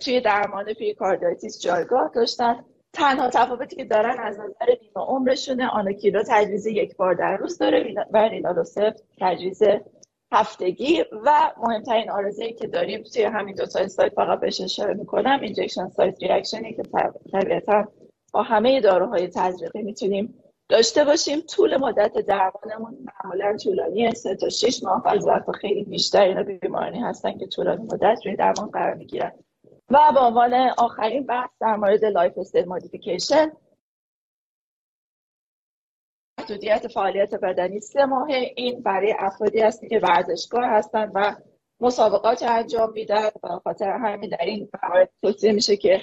توی 0.00 0.20
درمان 0.20 0.64
pericarditis 0.64 1.62
جایگاه 1.62 2.10
داشتن. 2.14 2.64
تنها 2.92 3.28
تفاوتی 3.28 3.76
که 3.76 3.84
دارن 3.84 4.16
از 4.18 4.38
نظر 4.38 4.66
نیمه 4.80 5.06
عمرشونه. 5.06 5.68
anakinra 5.68 6.22
تجویز 6.28 6.66
یک 6.66 6.96
بار 6.96 7.14
در 7.14 7.36
روز 7.36 7.58
داره. 7.58 7.94
و 8.12 8.28
rilonacept 8.28 9.00
تجویز 9.20 9.62
هفتگی 10.32 11.04
و 11.24 11.52
مهمترین 11.56 12.10
آرزویی 12.10 12.52
که 12.52 12.66
داریم 12.66 13.02
توی 13.02 13.22
همین 13.22 13.54
دو 13.54 13.66
تا 13.66 13.78
اسلاید 13.78 14.12
فقط 14.12 14.40
بهش 14.40 14.60
اشاره 14.60 14.94
می‌کنم 14.94 15.40
injection 15.42 15.88
site 15.88 16.22
reaction 16.22 16.68
ی 16.68 16.74
که 16.74 16.82
طبیعتا 17.32 17.88
با 18.32 18.42
همه 18.42 18.80
داروهای 18.80 19.28
تزریقی 19.28 19.82
می‌تونیم 19.82 20.34
داشته 20.68 21.04
باشیم. 21.04 21.40
طول 21.40 21.76
مدت 21.76 22.12
درمانمون 22.12 22.98
معمولا 23.24 23.56
طولانی 23.56 24.10
سه 24.10 24.34
تا 24.34 24.48
6 24.48 24.82
ماه 24.82 25.02
بعضی 25.06 25.26
وقت 25.26 25.50
خیلی 25.50 25.84
بیشتر 25.84 26.22
اینا 26.22 26.42
بیمارانی 26.42 27.00
هستن 27.00 27.38
که 27.38 27.46
طولانی 27.46 27.82
مدت 27.82 28.18
روی 28.24 28.36
درمان 28.36 28.70
قرار 28.70 28.94
می‌گیرن. 28.94 29.32
و 29.90 29.98
به 30.14 30.20
عنوان 30.20 30.54
آخرین 30.78 31.26
بحث 31.26 31.50
در 31.60 31.76
مورد 31.76 32.04
lifestyle 32.04 32.68
modification 32.68 33.52
محدودیت 36.52 36.88
فعالیت 36.88 37.34
بدنی 37.34 37.80
سه 37.80 38.04
ماه 38.04 38.28
این 38.56 38.82
برای 38.82 39.14
افرادی 39.18 39.60
هست 39.60 39.88
که 39.88 39.98
ورزشکار 39.98 40.64
هستن 40.64 41.10
و 41.14 41.34
مسابقات 41.80 42.42
انجام 42.42 42.92
میدن 42.92 43.28
و 43.42 43.48
خاطر 43.64 43.90
همین 43.90 44.30
در 44.30 44.44
این 44.44 44.68
موارد 44.82 45.10
توصیه 45.22 45.52
میشه 45.52 45.76
که 45.76 46.00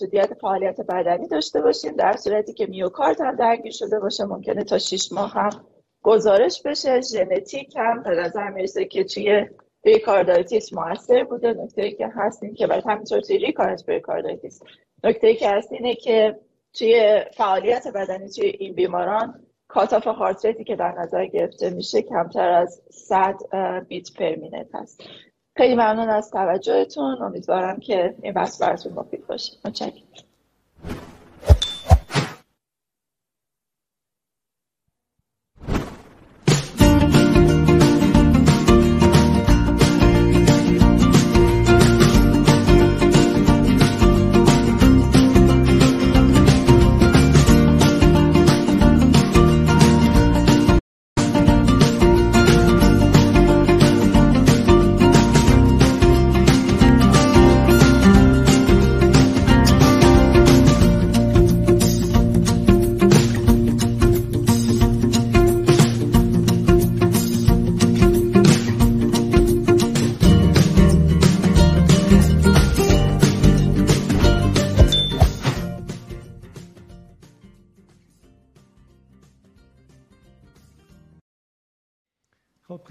محدودیت 0.00 0.34
فعالیت 0.40 0.80
بدنی 0.80 1.28
داشته 1.28 1.60
باشیم 1.60 1.96
در 1.96 2.16
صورتی 2.16 2.52
که 2.52 2.66
میوکارد 2.66 3.20
هم 3.20 3.36
درگیر 3.36 3.72
شده 3.72 4.00
باشه. 4.00 4.24
ممکنه 4.24 4.64
تا 4.64 4.78
6 4.78 5.12
ماه 5.12 5.32
هم 5.32 5.66
گزارش 6.02 6.62
بشه. 6.62 7.00
ژنتیک 7.00 7.76
هم 7.76 8.02
به 8.02 8.10
نظر 8.10 8.50
می‌رسه 8.50 8.84
که 8.84 9.04
توی 9.04 9.46
pericarditis 9.84 10.72
موثر 10.72 11.24
بوده. 11.24 11.52
نکته 11.52 11.82
ای 11.82 11.92
که 11.92 12.08
هست 12.16 12.42
این 12.42 12.54
که 12.54 12.66
بعد 12.66 12.86
همینطور 12.86 13.20
توی 13.20 13.38
recurrent 13.38 13.88
pericarditis 13.88 14.62
نکته 15.04 15.26
ای 15.26 15.36
که 15.36 15.50
هست 15.50 15.72
اینه 15.72 15.94
که 15.94 16.40
توی 16.72 17.24
فعالیت 17.36 17.88
بدنی 17.94 18.28
توی 18.28 18.46
این 18.46 18.74
بیماران 18.74 19.46
cutoff 19.68 20.06
heart 20.06 20.38
rate 20.38 20.64
که 20.66 20.76
در 20.76 20.92
نظر 20.98 21.26
گرفته 21.26 21.70
میشه 21.70 22.02
کمتر 22.02 22.48
از 22.48 22.82
100 22.90 23.36
beat 23.88 24.12
per 24.12 24.34
minute 24.36 24.74
هست. 24.74 25.02
خیلی 25.56 25.74
ممنون 25.74 26.08
از 26.08 26.30
توجهتون. 26.30 27.22
امیدوارم 27.22 27.80
که 27.80 28.14
این 28.22 28.32
بحث 28.32 28.62
براتون 28.62 28.92
مفید 28.92 29.26
باشه. 29.26 29.52
متشکرم. 29.64 29.92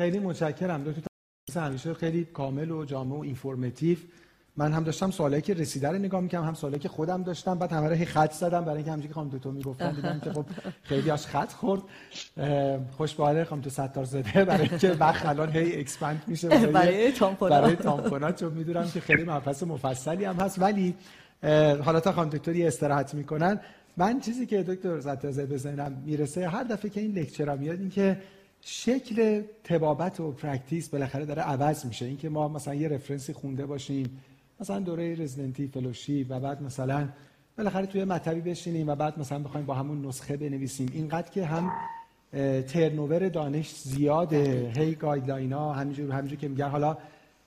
خیلی 0.08 0.20
متشکرم. 0.20 0.84
دکتر 0.84 1.02
همیشه 1.56 1.94
خیلی 1.94 2.26
کامل 2.26 2.72
و 2.72 2.86
جامع 2.86 3.16
و 3.16 3.20
informative. 3.20 3.98
من 4.58 4.74
هم 4.74 4.84
داشتم 4.84 5.12
سوالایی 5.12 5.42
که 5.42 5.54
رسیده 5.54 5.90
رو 5.90 5.98
نگاه 5.98 6.22
می‌کردم 6.22 6.48
هم 6.48 6.54
سوالایی 6.54 6.80
که 6.80 6.90
خودم 6.90 7.24
داشتم 7.24 7.58
بعد 7.58 7.72
همه 7.72 7.90
رو 7.90 8.06
خط 8.06 8.32
زدم 8.32 8.66
برای 8.66 8.76
اینکه 8.76 8.92
همونجوری 8.92 9.08
که 9.08 9.14
خانم 9.14 9.30
دکتر 9.30 9.50
می‌گفتن 9.50 9.92
دیدم 9.92 10.20
که 10.20 10.32
خب 10.32 10.46
خیلی‌هاش 10.84 11.26
خط 11.26 11.52
خورد. 11.52 11.82
خوش 12.92 13.16
به 13.16 13.24
حال 13.24 13.44
خانم 13.44 13.62
تو 13.62 13.70
ستارزاده 13.70 14.46
برای 14.46 14.70
اینکه 14.70 14.92
وقت 14.92 15.26
الان 15.26 15.50
هی 15.50 15.80
expand 15.80 16.24
میشه 16.28 16.50
برای, 16.50 16.66
برای 16.72 17.12
tamponade. 17.12 17.62
برای 17.62 17.76
tamponade 17.76 18.32
چون 18.32 18.54
می‌دونم 18.54 18.90
که 18.92 19.00
خیلی 19.00 19.24
مبحث 19.24 19.64
مفصلی 19.64 20.26
هم 20.26 20.36
هست. 20.36 20.62
ولی 20.62 20.96
حالا 21.84 22.00
تا 22.00 22.12
خانم 22.12 22.30
دکتر 22.30 22.54
استراحت 22.56 23.14
می‌کنن. 23.14 23.60
من 23.98 24.20
چیزی 24.20 24.46
که 24.46 24.64
دکتر 24.64 25.00
ستارزاده 25.00 25.32
به 25.32 25.46
ذهنم 25.46 26.04
می‌رسه 26.06 26.50
هر 26.50 26.64
دفعه 26.64 26.92
که 26.92 27.02
این 27.02 27.12
lecture 27.12 27.58
میاد 27.58 27.80
این 27.80 27.90
که 27.90 28.18
شکل 28.70 29.44
طبابت 29.64 30.20
و 30.20 30.32
practice 30.32 30.90
بالاخره 30.90 31.26
داره 31.26 31.42
عوض 31.42 31.86
میشه. 31.86 32.06
اینکه 32.06 32.30
ما 32.30 32.48
مثلا 32.48 32.76
یه 32.76 32.88
reference 32.88 33.29
ی 33.29 33.34
خونده 33.34 33.66
باشیم 33.66 34.22
مثلا 34.60 34.80
دوره 34.80 35.16
رزیدنتی 35.16 35.68
fellowship 35.68 36.19
ی 36.19 36.24
و 36.24 36.40
بعد 36.40 36.64
مثلا 36.64 37.10
بالاخره 37.58 37.86
توی 37.86 38.04
مطبی 38.04 38.42
بشینیم 38.42 38.90
و 38.90 38.96
بعد 38.96 39.20
مثلا 39.20 39.40
بخوایم 39.40 39.66
با 39.66 39.74
همون 39.74 40.06
نسخه 40.06 40.38
بنویسیم. 40.38 40.90
اینقدر 40.94 41.32
که 41.32 41.46
هم 41.46 41.72
turnover 42.62 43.30
دانش 43.30 43.76
زیاده. 43.76 44.74
هی 44.78 44.96
guideline 44.96 45.54
ها 45.54 45.74
همینجور 45.74 46.12
همینجور 46.12 46.40
که 46.40 46.48
میگن. 46.48 46.70
حالا 46.70 46.98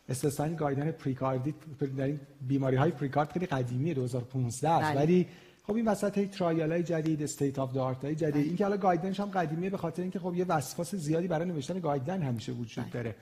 استثنا 0.08 0.54
guideline 0.54 0.92
پریکاردی 0.92 1.54
در 1.96 2.04
این 2.04 2.20
بیماری 2.48 2.76
های 2.76 2.90
پریکارد 2.90 3.32
خیلی 3.32 3.46
قدیمی 3.46 3.94
2015 3.94 4.70
است. 4.70 4.90
بله. 4.90 5.00
ولی 5.00 5.26
خب 5.70 5.76
این 5.76 5.88
وسط 5.88 6.18
هی 6.18 6.26
trial 6.26 6.72
های 6.72 6.82
جدید 6.82 7.22
state 7.22 7.58
of 7.58 7.76
art 7.76 8.04
های 8.04 8.14
جدید. 8.14 8.34
بله. 8.34 8.42
این 8.42 8.56
که 8.56 8.64
حالا 8.64 8.76
guideline 8.76 9.12
ش 9.12 9.20
هم 9.20 9.26
قدیمیه 9.26 9.70
به 9.70 9.76
خاطر 9.76 10.02
اینکه 10.02 10.18
خب 10.18 10.34
یه 10.34 10.44
وسواس 10.44 10.94
زیادی 10.94 11.28
برای 11.28 11.48
نوشتن 11.48 11.80
guideline 11.80 12.22
همیشه 12.22 12.52
وجود 12.52 12.84
بله. 12.92 13.14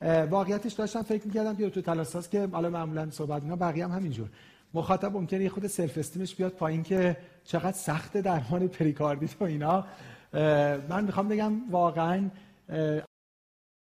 داره. 0.00 0.26
واقعیتش 0.26 0.72
داشتم 0.72 1.02
فکر 1.02 1.26
می‌کردم 1.26 1.56
که 1.56 1.70
تو 1.70 1.80
تلاساس 1.80 2.28
که 2.28 2.46
حالا 2.46 2.70
معمولا 2.70 3.10
صحبت 3.10 3.42
اینا 3.42 3.56
بقیه 3.56 3.84
هم 3.84 3.90
همینجور. 3.90 4.28
مخاطب 4.74 5.12
ممکنه 5.12 5.42
یه 5.42 5.48
خورده 5.48 5.66
self 5.66 5.98
esteem 5.98 6.25
ش 6.25 6.34
بیاد 6.34 6.52
پایین 6.52 6.82
که 6.82 7.16
چقدر 7.44 7.76
سخت 7.76 8.16
درمان 8.16 8.68
پریکاردیت 8.68 9.36
و 9.40 9.44
اینا. 9.44 9.86
من 10.88 11.04
می‌خوام 11.04 11.28
بگم 11.28 11.70
واقعا 11.70 12.30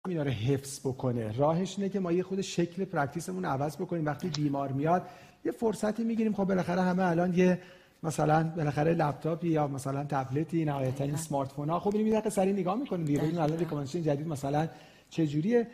اینا 0.08 0.24
رو 0.24 0.30
حفظ 0.30 0.80
بکنه. 0.80 1.38
راهش 1.38 1.76
اینه 1.78 1.90
که 1.90 2.00
ما 2.00 2.12
یه 2.12 2.24
خود 2.24 2.42
شکل 2.42 2.86
پرکتیسمون 2.86 3.46
عوض 3.46 3.78
بکنیم. 3.78 4.06
وقتی 4.06 4.30
بیمار 4.30 4.72
میاد 4.72 5.08
یه 5.46 5.52
فرصتی 5.52 6.04
می‌گیریم. 6.04 6.34
خب 6.34 6.44
بالاخره 6.44 6.82
همه 6.82 7.04
الان 7.04 7.34
یه 7.34 7.62
مثلا 8.04 8.44
بالاخره 8.44 8.94
لپتاپی 8.94 9.48
یا 9.48 9.68
مثلا 9.68 10.04
تبلتی 10.04 10.66
نهایتا 10.66 11.04
این 11.04 11.14
smartphone 11.14 11.70
ها 11.70 11.80
خب 11.80 11.96
این 11.96 12.04
میاد 12.04 12.30
سری 12.30 12.54
نگاه 12.54 12.76
می‌کنیم 12.76 13.06
دیگه. 13.06 13.20
ببینیم 13.20 13.42
الان 13.42 13.60
recommendation 13.60 14.04
جدید 14.04 14.28
مثلا 14.28 14.68
چه 15.10 15.28
جوریه 15.28 15.68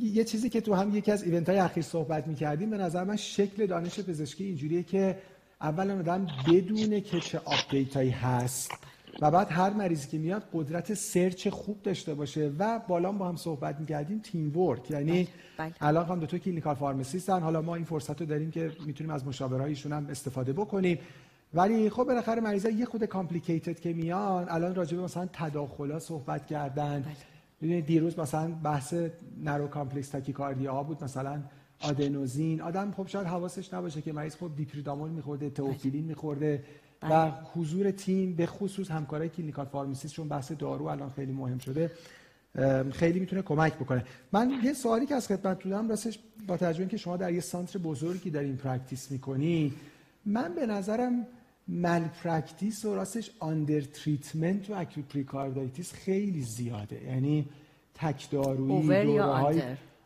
یه 0.00 0.24
چیزی 0.24 0.48
که 0.48 0.60
تو 0.60 0.74
هم 0.74 0.96
یکی 0.96 1.12
از 1.12 1.22
event 1.22 1.48
های 1.48 1.58
اخیر 1.58 1.82
صحبت 1.82 2.26
می‌کردیم 2.26 2.70
به 2.70 2.76
نظر 2.76 3.04
من 3.04 3.16
شکل 3.16 3.66
دانش 3.66 4.00
پزشکی 4.00 4.44
اینجوریه 4.44 4.82
که 4.82 5.18
اولا 5.60 5.98
آدم 5.98 6.26
بدونه 6.48 7.00
که 7.00 7.20
چه 7.20 7.40
update 7.44 7.96
هایی 7.96 8.10
هست. 8.10 8.72
و 9.20 9.30
بعد 9.30 9.46
هر 9.50 9.70
مریضی 9.70 10.08
که 10.08 10.18
میاد 10.18 10.44
قدرت 10.52 10.94
search 10.94 11.48
خوب 11.48 11.82
داشته 11.82 12.14
باشه 12.14 12.52
و 12.58 12.80
بالا 12.88 13.12
با 13.12 13.28
هم 13.28 13.36
صحبت 13.36 13.80
می‌کردیم 13.80 14.18
teamwork. 14.18 14.90
یعنی 14.90 15.12
بله، 15.12 15.28
بله. 15.58 15.74
الان 15.80 16.06
هم 16.06 16.20
دو 16.20 16.26
تا 16.26 16.38
clinical 16.38 16.74
pharmacist 16.74 17.29
ن. 17.29 17.40
حالا 17.40 17.62
ما 17.62 17.74
این 17.74 17.84
فرصت 17.84 18.20
رو 18.20 18.26
داریم 18.26 18.50
که 18.50 18.72
می‌تونیم 18.86 19.12
از 19.12 19.26
مشاوره‌هاشون 19.26 19.92
هم 19.92 20.06
استفاده 20.10 20.52
بکنیم. 20.52 20.98
ولی 21.54 21.90
خب 21.90 22.04
بالاخره 22.04 22.40
مریضا 22.40 22.68
یه 22.68 22.84
خورده 22.84 23.04
complicated 23.04 23.80
که 23.80 23.92
میان 23.92 24.46
الان 24.48 24.74
راجع 24.74 24.96
به 24.96 25.02
مثلا 25.02 25.28
تداخلا 25.32 25.98
صحبت 25.98 26.46
کردن. 26.46 27.00
بله. 27.00 27.16
ببینید 27.62 27.86
دیروز 27.86 28.18
مثلا 28.18 28.48
بحث 28.64 28.94
narrow 29.44 29.68
complex 29.68 30.08
tachycardia 30.08 30.72
ها 30.72 30.82
بود 30.82 31.04
مثلا 31.04 31.42
آدنوزین. 31.80 32.60
آدم 32.60 32.92
خب 32.96 33.06
شاید 33.06 33.26
حواسش 33.26 33.74
نباشه 33.74 34.02
که 34.02 34.12
مریض 34.12 34.36
خب 34.36 34.50
دی‌پیریدامول 34.56 35.10
میخورده 35.10 35.50
تئوفیلین 35.50 36.04
میخورده. 36.04 36.64
و 37.02 37.08
بله. 37.08 37.32
حضور 37.54 37.90
تیم 37.90 38.34
به 38.34 38.46
خصوص 38.46 38.90
همکارای 38.90 39.28
clinical 39.28 39.66
pharmacist 39.66 40.14
چون 40.14 40.28
بحث 40.28 40.52
دارو 40.52 40.84
الان 40.84 41.10
خیلی 41.10 41.32
مهم 41.32 41.58
شده 41.58 41.90
خیلی 42.92 43.20
می‌تونه 43.20 43.42
کمک 43.42 43.74
بکنه. 43.74 44.04
من 44.32 44.52
یه 44.64 44.72
سوالی 44.72 45.06
که 45.06 45.14
از 45.14 45.26
خدمتتون 45.26 45.68
دارم 45.68 45.88
راستش 45.88 46.18
با 46.46 46.56
توجه 46.56 46.86
که 46.86 46.96
شما 46.96 47.16
در 47.16 47.32
یه 47.32 47.40
center 47.40 47.78
بزرگی 47.78 48.30
در 48.30 48.40
این 48.40 48.56
practice 48.56 49.10
می‌کنی 49.10 49.72
من 50.26 50.54
به 50.54 50.66
نظرم 50.66 51.26
malpractice 51.68 52.84
و 52.84 52.94
راستش 52.94 53.30
undertreatment 53.38 54.70
of 54.70 54.74
acute 54.74 55.08
pericarditis 55.08 55.92
خیلی 55.92 56.42
زیاده. 56.42 57.04
یعنی 57.04 57.48
تک 57.94 58.30
دارویی 58.30 59.18
های 59.18 59.62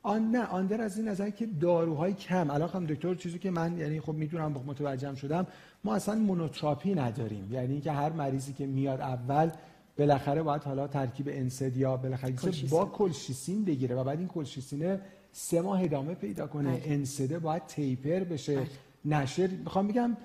آن 0.06 0.30
نه 0.30 0.44
آندر 0.44 0.80
از 0.80 0.98
این 0.98 1.08
نظر 1.08 1.30
که 1.30 1.46
داروهای 1.46 2.14
کم. 2.14 2.50
الان 2.50 2.68
هم 2.68 2.86
دکتر 2.86 3.14
چیزی 3.14 3.38
که 3.38 3.50
من 3.50 3.78
یعنی 3.78 4.00
خب 4.00 4.12
می‌دونم 4.12 4.52
متوجهم 4.66 5.14
شدم 5.14 5.46
ما 5.84 5.94
اصلا 5.94 6.14
مونوتراپی 6.14 6.94
نداریم. 6.94 7.52
یعنی 7.52 7.80
که 7.80 7.92
هر 7.92 8.10
مریضی 8.10 8.52
که 8.52 8.66
میاد 8.66 9.00
اول 9.00 9.50
بالاخره 9.98 10.42
باید 10.42 10.62
حالا 10.62 10.86
ترکیب 10.86 11.28
انسد 11.28 11.76
یا 11.76 11.96
بالاخره 11.96 12.34
با 12.70 12.84
کلشیسین 12.84 13.64
بگیره 13.64 13.96
و 13.96 14.04
بعد 14.04 14.18
این 14.18 14.28
کلشیسینه 14.28 15.00
سه 15.32 15.60
ماه 15.60 15.84
ادامه 15.84 16.14
پیدا 16.14 16.46
کنه. 16.46 16.70
بله. 16.70 16.82
انسده 16.84 17.38
باید 17.38 17.66
تیپر 17.66 18.24
بشه. 18.24 18.56
بله. 18.56 18.68
نشر. 19.04 19.46
می‌خوام 19.46 19.88
بگم 19.88 20.16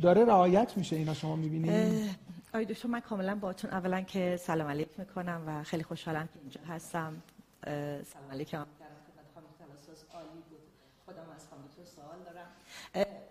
داره 0.00 0.24
رعایت 0.24 0.76
میشه 0.76 0.96
اینا 0.96 1.14
شما 1.14 1.36
می‌بینید 1.36 2.10
آقای 2.48 2.64
دکتر 2.64 2.88
من 2.88 3.00
کاملا 3.00 3.34
باهاتون 3.34 3.70
اولا 3.70 4.00
که 4.00 4.36
سلام 4.36 4.68
علیک 4.68 4.88
می‌کنم 4.98 5.42
و 5.46 5.62
خیلی 5.62 5.82
خوشحالم 5.82 6.26
که 6.26 6.40
اینجا 6.40 6.60
هستم. 6.68 7.22
سلام 7.64 8.30
علیکم. 8.30 8.66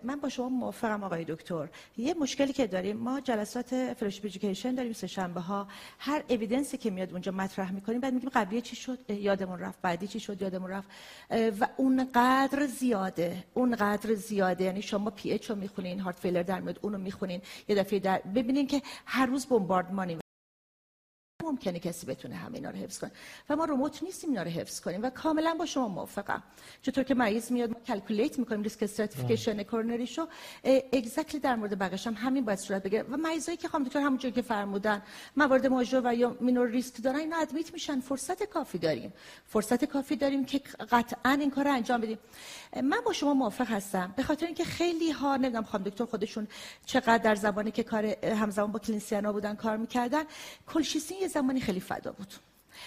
من 0.02 0.20
با 0.20 0.28
شما 0.28 0.48
موافقم 0.48 1.04
آقای 1.04 1.24
دکتر. 1.24 1.68
یه 1.96 2.14
مشکلی 2.14 2.52
که 2.52 2.66
داریم 2.66 2.96
ما 2.96 3.20
جلسات 3.20 3.94
fellowship 3.94 4.24
education 4.24 4.74
داریم 4.74 4.92
سه 4.92 5.06
شنبه 5.06 5.40
ها. 5.40 5.68
هر 5.98 6.24
evidence 6.28 6.71
ی 6.71 6.76
که 6.78 6.90
میاد 6.90 7.12
اونجا 7.12 7.32
مطرح 7.32 7.72
می‌کنیم 7.72 8.00
بعد 8.00 8.14
میگیم 8.14 8.30
قبلی 8.30 8.60
چی 8.60 8.76
شد؟ 8.76 9.10
یادمون 9.10 9.58
رفت. 9.58 9.82
بعدی 9.82 10.08
چی 10.08 10.20
شد؟ 10.20 10.42
یادمون 10.42 10.70
رفت. 10.70 10.88
و 11.60 11.68
اون 11.76 12.08
قدر 12.14 12.66
زیاده 12.66 13.44
اون 13.54 13.76
قدر 13.76 14.14
زیاده. 14.14 14.64
یعنی 14.64 14.82
شما 14.82 15.10
PH 15.10 15.50
رو 15.50 15.56
می‌خونین 15.56 16.00
heart 16.00 16.18
failure 16.18 16.42
در 16.42 16.60
میاد 16.60 16.78
اونو 16.82 16.98
می‌خونین. 16.98 17.42
یه 17.68 17.76
دفعه 17.76 17.98
در 17.98 18.18
ببینین 18.18 18.66
که 18.66 18.82
هر 19.06 19.26
روز 19.26 19.46
بمباردمانی 19.46 20.19
ممکنه 21.50 21.78
کسی 21.78 22.06
بتونه 22.06 22.34
همه 22.34 22.54
اینا 22.54 22.70
رو 22.70 22.76
حفظ 22.76 22.98
کنه. 22.98 23.10
و 23.48 23.56
ما 23.56 23.64
روبوت 23.64 24.02
نیستیم 24.02 24.30
اینا 24.30 24.42
رو 24.42 24.50
حفظ 24.50 24.80
کنیم 24.80 25.02
و 25.02 25.10
کاملا 25.10 25.54
با 25.54 25.66
شما 25.66 25.88
موافقم. 25.88 26.42
چطور 26.82 27.04
که 27.04 27.14
مریض 27.14 27.52
میاد 27.52 27.70
ما 27.70 27.80
calculate 27.86 28.38
می‌کنیم 28.38 28.62
risk 28.62 28.82
stratification 28.82 29.62
coronary 29.62 30.06
شو 30.06 30.26
exactly 30.92 31.40
در 31.40 31.56
مورد 31.56 31.78
بقیش 31.78 32.06
هم 32.06 32.14
همین 32.14 32.44
باید 32.44 32.58
صورت 32.58 32.82
بگیره. 32.82 33.02
و 33.02 33.16
مریضایی 33.16 33.58
که 33.58 33.68
خانم 33.68 33.84
دکتر 33.84 34.00
همونجوری 34.00 34.34
که 34.34 34.42
فرمودن 34.42 35.02
موارد 35.36 35.66
major 35.66 36.02
و 36.04 36.14
یا 36.14 36.36
minor 36.40 36.68
risk 36.68 37.02
دارن 37.02 37.18
اینا 37.18 37.36
admit 37.36 37.72
میشن. 37.72 38.00
فرصت 38.00 38.42
کافی 38.42 38.78
داریم. 38.78 39.12
فرصت 39.46 39.84
کافی 39.84 40.16
داریم 40.16 40.44
که 40.44 40.58
قطعا 40.90 41.32
این 41.32 41.50
کار 41.50 41.64
رو 41.64 41.72
انجام 41.72 42.00
بدیم. 42.00 42.18
من 42.76 43.00
با 43.06 43.12
شما 43.12 43.34
موافق 43.34 43.70
هستم. 43.70 44.14
به 44.16 44.22
خاطر 44.22 44.46
اینکه 44.46 44.64
خیلی 44.64 45.10
ها 45.10 45.36
نمی‌دونم 45.36 45.64
خانم 45.64 45.84
دکتر 45.84 46.04
خودشون 46.04 46.48
چقدر 46.86 47.18
در 47.18 47.34
زمانی 47.34 47.70
که 47.70 47.82
کار 47.82 48.06
همزمان 48.24 48.72
با 48.72 48.78
clinician 48.78 49.27
ا 49.27 49.32
بودن 49.32 49.54
کار 49.54 49.76
می‌کردن 49.76 50.24
colchicine 50.66 51.18
یه 51.20 51.28
زمانی 51.28 51.60
خیلی 51.60 51.80
فدا 51.80 52.12
بود. 52.12 52.34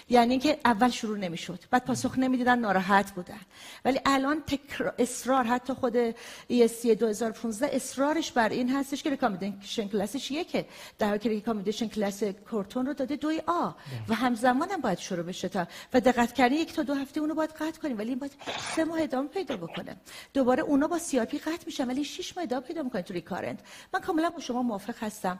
یعنی 0.09 0.31
اینکه 0.31 0.59
اول 0.65 0.89
شروع 0.89 1.17
نمی‌شد. 1.17 1.59
بعد 1.71 1.85
پاسخ 1.85 2.19
نمی‌دیدن 2.19 2.59
ناراحت 2.59 3.11
بودن. 3.11 3.39
ولی 3.85 3.99
الان 4.05 4.41
تکر... 4.41 4.91
اصرار 4.99 5.43
حتی 5.43 5.73
خود 5.73 6.11
ESC 6.49 6.85
2015 6.85 7.69
اصرارش 7.75 8.31
بر 8.31 8.49
این 8.49 8.75
هستش 8.75 9.03
که 9.03 9.09
recommendation 9.09 9.87
class 9.87 10.18
ش 10.18 10.31
یکه. 10.31 10.65
در 10.99 11.07
حالی 11.07 11.19
که 11.19 11.29
recommendation 11.29 11.87
class 11.87 12.23
کورتون 12.23 12.85
رو 12.85 12.93
داده 12.93 13.15
دوی 13.15 13.41
آ. 13.47 13.71
و 14.09 14.13
همزمان 14.13 14.69
هم 14.69 14.81
باید 14.81 14.97
شروع 14.97 15.23
بشه 15.23 15.49
تا 15.49 15.67
و 15.93 15.99
دقت 15.99 16.33
کردن 16.33 16.55
یک 16.55 16.73
تا 16.73 16.83
دو 16.83 16.93
هفته 16.93 17.19
اونو 17.19 17.35
باید 17.35 17.49
قطع 17.49 17.79
کنیم. 17.81 17.97
ولی 17.97 18.09
این 18.09 18.19
باید 18.19 18.31
سه 18.75 18.83
ماه 18.85 19.01
ادامه 19.01 19.27
پیدا 19.27 19.57
بکنه. 19.57 19.95
دوباره 20.33 20.63
اونا 20.63 20.87
با 20.87 20.97
CRP 20.97 21.37
قطع 21.37 21.63
میشن 21.65 21.87
ولی 21.87 22.03
6 22.03 22.37
ماه 22.37 22.43
ادامه 22.43 22.61
پیدا 22.61 22.83
می‌کنه 22.83 23.01
تو 23.01 23.13
recurrent 23.13 23.59
من 23.93 23.99
کاملا 23.99 24.29
با 24.29 24.39
شما 24.39 24.61
موافق 24.61 25.03
هستم. 25.03 25.39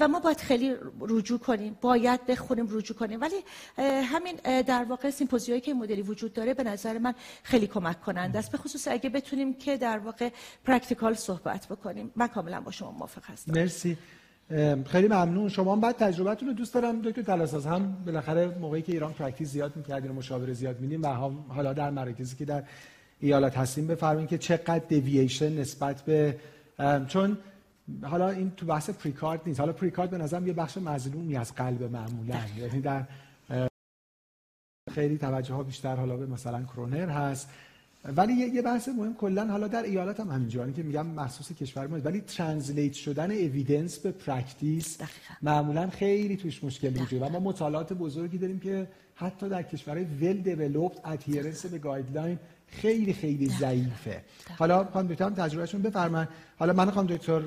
و 0.00 0.08
ما 0.08 0.20
باید 0.20 0.38
خیلی 0.38 0.76
رجوع 1.00 1.38
کنیم. 1.38 1.78
باید 1.80 2.26
بخونیم 2.26 2.68
رجوع 2.70 2.96
کنیم. 2.96 3.20
ولی 3.20 3.36
همین 3.78 4.62
در 4.62 4.84
واقع 4.84 5.10
symposia 5.10 5.50
یی 5.50 5.60
که 5.60 5.74
مدلی 5.74 6.02
وجود 6.02 6.32
داره 6.32 6.54
به 6.54 6.64
نظر 6.64 6.98
من 6.98 7.14
خیلی 7.42 7.66
کمک 7.66 8.00
کننده 8.00 8.38
است. 8.38 8.52
به 8.52 8.58
خصوص 8.58 8.88
اگه 8.88 9.10
بتونیم 9.10 9.54
که 9.54 9.76
در 9.76 9.98
واقع 9.98 10.30
practical 10.64 11.14
صحبت 11.14 11.66
بکنیم. 11.66 12.10
من 12.16 12.26
کاملا 12.26 12.60
با 12.60 12.70
شما 12.70 12.90
موافق 12.90 13.24
هستم. 13.24 13.52
مرسی. 13.52 13.98
خیلی 14.86 15.08
ممنون. 15.08 15.48
شما 15.48 15.72
هم 15.72 15.80
بعد 15.80 15.96
تجربتون 15.96 16.48
رو 16.48 16.54
دوست 16.54 16.74
دارم 16.74 17.02
دکتر 17.02 17.22
تلاساز 17.22 17.66
هم 17.66 18.04
بالاخره 18.06 18.46
موقعی 18.46 18.82
که 18.82 18.92
ایران 18.92 19.12
practice 19.12 19.48
زیاد 19.48 19.76
می‌کردین 19.76 20.10
و 20.10 20.14
مشاوره 20.14 20.52
زیاد 20.52 20.80
میدیم 20.80 21.02
و 21.02 21.06
حالا 21.48 21.72
در 21.72 21.90
مراکزی 21.90 22.36
که 22.36 22.44
در 22.44 22.62
ایالات 23.20 23.58
هستیم 23.58 23.86
بفرمایید 23.86 24.28
که 24.28 24.38
چقدر 24.38 24.78
دیوییشن 24.88 25.60
نسبت 25.60 26.02
به 26.02 26.36
چون 27.08 27.38
حالا 28.02 28.30
این 28.30 28.52
تو 28.56 28.66
بحث 28.66 28.90
پریکارد 28.90 29.40
نیست. 29.46 29.60
حالا 29.60 29.72
پریکارد 29.72 30.10
به 30.10 30.18
نظرم 30.18 30.46
یه 30.46 30.52
بخش 30.52 30.76
مظلومی 30.76 31.36
از 31.36 31.54
قلب 31.54 31.82
معمولا. 31.82 32.36
یعنی 32.58 32.80
در 32.80 33.02
خیلی 34.88 35.18
توجه 35.18 35.54
ها 35.54 35.62
بیشتر 35.62 35.96
حالا 35.96 36.16
به 36.16 36.26
مثلا 36.26 36.62
کرونر 36.62 37.08
هست. 37.08 37.48
ولی 38.16 38.32
یه 38.32 38.62
بحث 38.62 38.88
مهم 38.88 39.14
کلا 39.14 39.46
حالا 39.46 39.68
در 39.68 39.82
ایالات 39.82 40.20
هم 40.20 40.30
همینجوری 40.30 40.72
که 40.72 40.82
میگم 40.82 41.06
مخصوص 41.06 41.52
کشور 41.52 41.86
ما 41.86 41.98
ولی 41.98 42.20
translate 42.20 42.92
شدن 42.92 43.30
evidence 43.30 43.98
به 43.98 44.10
practice 44.10 44.98
معمولا 45.42 45.90
خیلی 45.90 46.36
توش 46.36 46.64
مشکل 46.64 47.02
وجود 47.02 47.22
و 47.22 47.28
ما 47.28 47.40
مطالعات 47.40 47.92
بزرگی 47.92 48.38
داریم 48.38 48.58
که 48.58 48.88
حتی 49.14 49.48
در 49.48 49.62
کشورهای 49.62 50.04
well 50.04 50.32
developed 50.32 51.00
adherence 51.04 51.66
به 51.66 51.78
guideline 51.78 52.38
خیلی 52.66 53.12
خیلی 53.12 53.48
ضعیفه. 53.48 54.22
حالا 54.58 54.84
خانم 54.84 55.08
دکتر 55.08 55.24
هم 55.24 55.34
تجربهشون 55.34 55.82
بفرمایید. 55.82 56.28
حالا 56.58 56.72
من 56.72 56.90
خانم 56.90 57.06
دکتر 57.06 57.42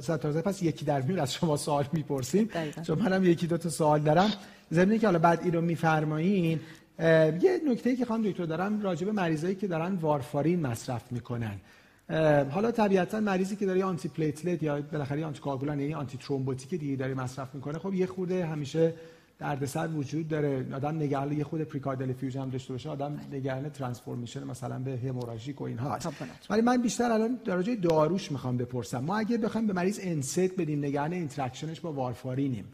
ستارزاده 0.00 0.42
پس 0.42 0.62
یکی 0.62 0.84
در 0.84 1.00
میون 1.02 1.18
از 1.18 1.34
شما 1.34 1.56
سوال 1.56 1.84
می‌پرسیم. 1.92 2.48
چون 2.86 2.98
منم 2.98 3.24
یکی 3.24 3.46
دو 3.46 3.56
تا 3.58 3.68
سوال 3.68 4.00
دارم. 4.00 4.30
ضمن 4.70 4.98
اینکه 4.98 5.06
حالا 5.06 5.18
بعد 5.18 5.40
اینو 5.44 5.60
میفرمایین 5.60 6.60
یه 6.98 7.60
نکته 7.68 7.96
که 7.96 8.04
خانم 8.04 8.30
دکتر 8.30 8.44
دارم 8.44 8.82
راجع 8.82 9.06
به 9.06 9.12
مریضایی 9.12 9.54
که 9.54 9.66
دارن 9.66 9.94
وارفارین 9.94 10.60
مصرف 10.60 11.12
می‌کنن. 11.12 11.60
حالا 12.50 12.70
طبیعتا 12.70 13.20
مریضی 13.20 13.56
که 13.56 13.66
داره 13.66 13.84
antiplatelet 13.84 14.62
یا 14.62 14.80
بالاخره 14.80 15.24
آنتی 15.24 15.40
کاگولان 15.40 15.80
یعنی 15.80 15.94
antithrombotic 15.94 16.80
دیگه 16.80 16.96
داره 16.96 17.14
مصرف 17.14 17.54
می‌کنه 17.54 17.78
خب 17.78 17.94
یه 17.94 18.06
خورده 18.06 18.46
همیشه 18.46 18.94
دردسر 19.38 19.88
وجود 19.88 20.28
داره. 20.28 20.66
آدم 20.74 20.96
نگران 20.96 21.32
یه 21.32 21.44
خود 21.44 21.62
pericardial 21.62 22.12
effusion 22.12 22.40
هم 22.40 22.50
داشته 22.50 22.72
باشه 22.72 22.90
آدم 22.90 23.20
نگران 23.32 23.68
transformation 23.68 24.44
مثلا 24.44 24.78
به 24.78 24.98
hemorrhagic 25.04 25.60
و 25.60 25.64
اینها. 25.64 25.98
ولی 26.50 26.62
من 26.62 26.82
بیشتر 26.82 27.12
الان 27.12 27.38
در 27.44 27.56
راجع 27.56 27.74
داروش 27.74 28.32
می‌خوام 28.32 28.56
بپرسم. 28.56 28.98
ما 28.98 29.18
اگه 29.18 29.38
بخوایم 29.38 29.66
به 29.66 29.72
مریض 29.72 30.00
NSAID 30.02 30.56
بدیم 30.56 30.84
نگران 30.84 31.12
interaction 31.12 31.70
ش 31.70 31.80
با 31.80 31.92
وارفارینیم 31.92 32.64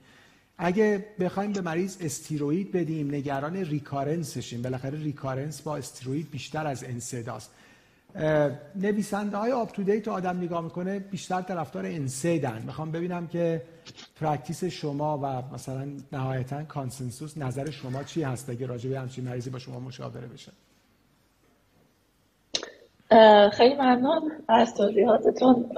اگه 0.58 1.06
بخوایم 1.20 1.52
به 1.52 1.60
مریض 1.60 1.96
steroid 2.00 2.72
بدیم 2.72 3.14
نگران 3.14 3.56
recurrence 3.56 4.27
شیم. 4.27 4.62
بالاخره 4.62 4.98
recurrence 4.98 5.62
با 5.62 5.76
steroid 5.76 6.30
بیشتر 6.30 6.66
از 6.66 6.84
NSAID 6.84 7.26
هاست 7.26 7.50
نویسنده 8.76 9.36
های 9.36 9.52
UpToDate 9.52 10.08
آدم 10.08 10.38
نگاه 10.38 10.64
می‌کنه 10.64 10.98
بیشتر 10.98 11.42
طرفدار 11.42 11.86
NSAID 11.86 12.50
ن 12.50 12.62
می‌خوام 12.66 12.92
ببینم 12.92 13.26
که 13.26 13.62
practice 14.20 14.64
شما 14.64 15.18
و 15.18 15.54
مثلا 15.54 15.86
نهایتا 16.12 16.62
consensus 16.62 17.38
نظر 17.38 17.70
شما 17.70 18.02
چی 18.04 18.22
هست 18.22 18.50
اگه 18.50 18.66
راجع 18.66 18.90
به 18.90 19.00
همچین 19.00 19.24
مریضی 19.24 19.50
با 19.50 19.58
شما 19.58 19.80
مشاوره 19.80 20.26
بشه؟ 20.26 20.52
خیلی 23.52 23.74
ممنون 23.74 24.32
از 24.48 24.74
توضیحاتتون. 24.74 25.70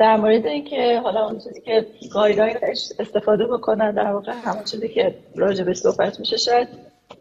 در 0.00 0.16
مورد 0.16 0.46
اینکه 0.46 1.00
حالا 1.04 1.26
اون 1.26 1.38
چیزی 1.38 1.60
که 1.60 1.86
guideline 2.12 2.56
استفاده 2.98 3.46
بکنن 3.46 3.90
در 3.90 4.12
واقع 4.12 4.32
همون 4.32 4.64
چیزی 4.64 4.88
که 4.88 5.14
راجع 5.36 5.64
به 5.64 5.74
صحبت 5.74 6.20
میشه 6.20 6.36
شاید 6.36 6.68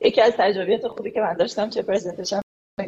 یکی 0.01 0.21
از 0.21 0.33
تجربیات 0.37 0.87
خوبی 0.87 1.11
که 1.11 1.19
من 1.21 1.33
داشتم 1.33 1.69
چه 1.69 1.81
presentation 1.81 2.41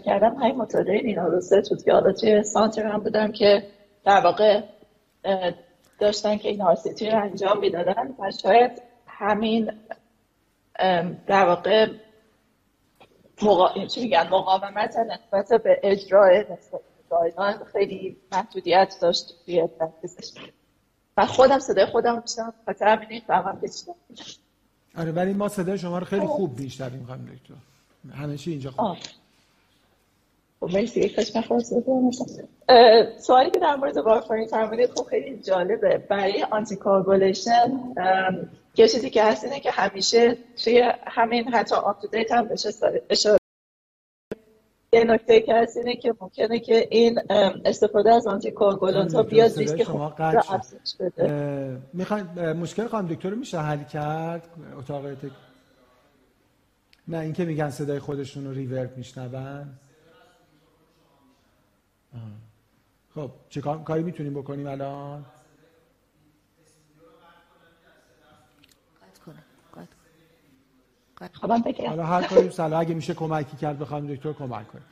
کردم 0.06 0.36
همین 0.36 0.56
مطالعه 0.56 1.02
نینا 1.02 1.28
روسه 1.28 1.62
بود 1.70 1.84
که 1.84 1.94
حالا 1.94 2.12
توی 2.12 2.44
سانتر 2.44 2.86
هم 2.86 3.00
بودم 3.00 3.32
که 3.32 3.64
در 4.06 4.22
واقع 4.22 4.62
داشتن 6.00 6.38
که 6.38 6.50
این 6.50 6.62
RCT 6.62 7.10
رو 7.10 7.22
انجام 7.24 7.60
می‌دادن 7.60 8.16
و 8.20 8.32
شاید 8.42 8.82
همین 9.08 9.72
در 11.28 11.46
واقع 11.46 11.88
مقا... 13.42 13.86
چی 13.86 14.02
میگن 14.02 14.28
مقاومت 14.28 14.96
نسبت 14.98 15.62
به 15.64 15.80
اجرای 15.84 16.46
guideline 17.12 17.58
خیلی 17.72 18.18
محدودیت 18.32 18.96
داشت 19.02 19.34
توی 19.46 19.68
practice 19.68 20.19
ش 20.19 20.32
و 21.18 21.26
خودم 21.26 21.60
صدای 21.60 21.86
خودم 21.86 22.22
میشنم 22.22 22.54
خاطر 22.66 22.88
همین 22.88 23.22
نمی‌فهمم 23.28 23.62
آره 24.98 25.12
ولی 25.12 25.34
ما 25.34 25.48
صدای 25.48 25.78
شما 25.78 26.00
رو 26.00 26.06
خیلی 26.06 26.26
خوب 26.26 26.60
میشنویم 26.60 27.06
خانم 27.08 27.26
دکتر. 27.26 27.54
همه 28.16 28.38
چی 28.38 28.52
اینجا 28.52 28.72
خوب. 28.72 28.98
خب 30.60 30.70
مرسی. 30.74 31.10
کاش 31.10 31.32
سوالی 33.18 33.52
که 33.52 33.60
در 33.60 33.76
مورد 33.76 33.98
وارفارین 33.98 34.48
فرمودید 34.48 34.90
خب 34.90 35.04
خیلی 35.04 35.38
جالبه. 35.38 35.98
برای 35.98 36.44
anticoagulation 36.44 37.80
یه 38.76 38.88
چیزی 38.88 39.10
که 39.10 39.24
هست 39.24 39.44
اینه 39.44 39.60
که 39.60 39.72
همیشه 39.72 40.38
توی 40.64 40.92
همین 41.08 41.54
حتی 41.54 41.76
آپ 41.76 42.16
هم 42.32 42.48
بهش 42.48 42.68
اشاره 43.10 43.41
یه 44.94 45.04
نکته 45.04 45.42
که 45.42 45.56
هست 45.56 45.78
اینه 45.78 45.96
که 45.96 46.14
ممکنه 46.22 46.60
که 46.60 46.88
این 46.92 47.20
استفاده 47.66 48.14
از 48.14 48.28
anticoagulant 48.28 49.14
ها 49.14 49.24
بیاد 49.24 49.58
ریسک 49.58 49.84
شما 49.84 50.16
را 50.18 50.40
افزایش 50.40 50.96
بده. 51.00 51.78
می‌خواین 51.94 52.26
مشکل 52.52 52.88
خانم 52.88 53.08
دکتر 53.08 53.30
رو 53.30 53.36
میشه 53.36 53.60
حل 53.60 53.84
کرد؟ 53.84 54.50
اتاق 54.78 55.14
تک... 55.14 55.32
نه 57.08 57.18
اینکه 57.18 57.46
میگن 57.46 57.70
صدای 57.70 58.00
خودشون 58.00 58.46
رو 58.46 58.52
ریورب 58.52 58.98
میشنون. 58.98 59.78
خب 63.16 63.32
چه 63.50 63.62
کاری 63.62 64.04
می‌تونیم 64.04 64.34
بکنیم 64.34 64.68
الان؟ 64.68 65.26
حالا 71.88 72.06
هر 72.06 72.24
کاری 72.24 72.50
سلام 72.50 72.80
اگه 72.80 72.94
میشه 72.94 73.14
کمکی 73.14 73.58
کرد 73.58 73.80
بخوام 73.80 74.08
دکتر 74.08 74.34
کمک 74.34 74.68
کنیم. 74.68 74.86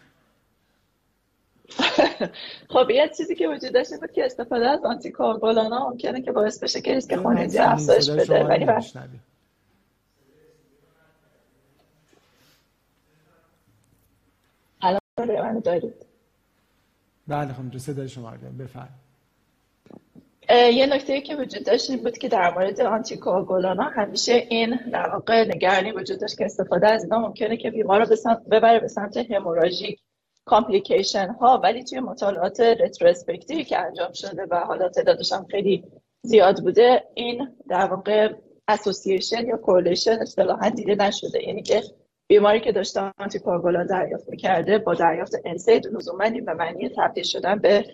خب 2.74 2.90
یه 2.90 3.10
چیزی 3.18 3.36
که 3.36 3.48
وجود 3.48 3.74
داشته 3.74 3.98
بود 3.98 4.12
که 4.12 4.26
استفاده 4.26 4.70
از 4.70 4.86
آنتی 4.86 5.12
ها 5.12 5.90
ممکنه 5.90 6.22
که 6.22 6.32
باعث 6.32 6.64
بشه 6.64 6.82
که 6.82 6.94
ریسک 6.94 7.16
خونریزی 7.16 7.58
افزایش 7.58 8.10
بده. 8.10 8.44
ولی 8.44 8.66
الان 14.82 15.00
من 15.28 15.60
دارید. 15.60 16.06
بله 17.28 17.54
خب 17.54 17.78
صدای 17.78 18.10
شما 18.10 18.32
بفرمایید. 18.32 19.09
یه 20.50 20.86
نکته 20.86 21.22
که 21.22 21.36
وجود 21.36 21.64
داشت 21.64 21.98
بود 21.98 22.18
که 22.18 22.28
در 22.28 22.54
مورد 22.54 22.82
آنتی 22.82 23.16
ها 23.16 23.92
همیشه 23.96 24.34
این 24.50 24.80
در 24.92 25.10
واقع 25.10 25.48
نگرانی 25.56 25.92
وجود 25.92 26.20
داشت 26.20 26.38
که 26.38 26.46
استفاده 26.46 26.88
از 26.88 27.04
اینا 27.04 27.20
ممکنه 27.20 27.58
که 27.58 27.72
بیمار 27.72 28.06
رو 28.06 28.36
ببره 28.52 28.80
به 28.80 28.88
سمت 28.88 29.18
hemorrhagic 29.18 30.00
complication 30.46 31.28
ها 31.28 31.60
ولی 31.64 31.84
توی 31.84 32.00
مطالعات 32.00 32.60
retrospective 32.60 33.57
ی 33.57 33.64
که 33.64 33.80
انجام 33.80 34.14
شده 34.14 34.48
و 34.52 34.56
حالا 34.56 34.90
تعدادش 34.90 35.34
هم 35.34 35.46
خیلی 35.52 35.84
زیاد 36.22 36.62
بوده 36.62 37.04
این 37.14 37.48
در 37.70 37.88
واقع 37.88 38.34
association 38.68 39.48
یا 39.48 39.58
correlation 39.58 40.20
اصطلاحا 40.22 40.70
دیده 40.70 40.96
نشده. 40.96 41.48
یعنی 41.48 41.62
که 41.62 41.84
بیماری 42.28 42.62
که 42.62 42.72
داشته 42.72 43.12
آنتیکواگولان 43.18 43.86
دریافت 43.86 44.30
می‌کرده 44.30 44.78
با 44.78 44.94
دریافت 44.94 45.34
NSAID 45.46 45.88
لزوما 45.88 46.30
به 46.30 46.54
معنی 46.54 46.90
تبدیل 46.98 47.24
شدن 47.24 47.60
به 47.60 47.86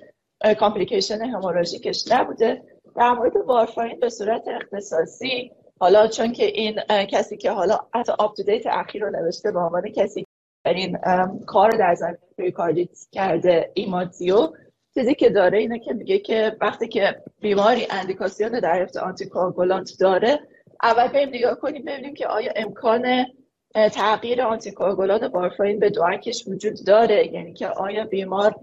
complication 0.53 1.21
hemorrhagic 1.21 1.97
ش 1.97 2.11
نبوده. 2.11 2.61
در 2.95 3.11
مورد 3.11 3.35
وارفارین 3.35 3.99
به 3.99 4.09
صورت 4.09 4.47
اختصاصی 4.47 5.51
حالا 5.79 6.07
چون 6.07 6.31
که 6.31 6.45
این 6.45 6.79
کسی 7.09 7.37
که 7.37 7.51
حالا 7.51 7.79
حتی 7.93 8.13
UpToDate 8.19 8.67
اخیر 8.67 9.05
رو 9.05 9.09
نوشته 9.09 9.51
به 9.51 9.59
عنوان 9.59 9.89
کسی 9.89 10.25
این 10.65 10.97
کار 11.45 11.71
در 11.71 11.95
زمینه 11.95 12.17
پریکاردیت 12.37 12.89
کرده 13.11 13.71
Imazio 13.73 14.47
چیزی 14.93 15.15
که 15.15 15.29
داره 15.29 15.57
اینه 15.57 15.79
که 15.79 15.93
میگه 15.93 16.19
که 16.19 16.57
وقتی 16.61 16.87
که 16.87 17.23
بیماری 17.41 17.87
اندیکاسیون 17.89 18.59
دریافت 18.59 18.97
anticoagulant 18.97 19.91
داره 19.99 20.39
اول 20.83 21.07
بریم 21.07 21.29
نگاه 21.29 21.55
کنیم 21.55 21.85
ببینیم 21.85 22.13
که 22.13 22.27
آیا 22.27 22.51
امکان 22.55 23.25
تغییر 23.73 24.41
anticoagulant 24.41 25.33
وارفارین 25.33 25.79
به 25.79 25.89
DOAC 25.89 26.28
ش 26.28 26.47
وجود 26.47 26.73
داره. 26.87 27.33
یعنی 27.33 27.53
که 27.53 27.67
آیا 27.67 28.05
بیمار 28.05 28.55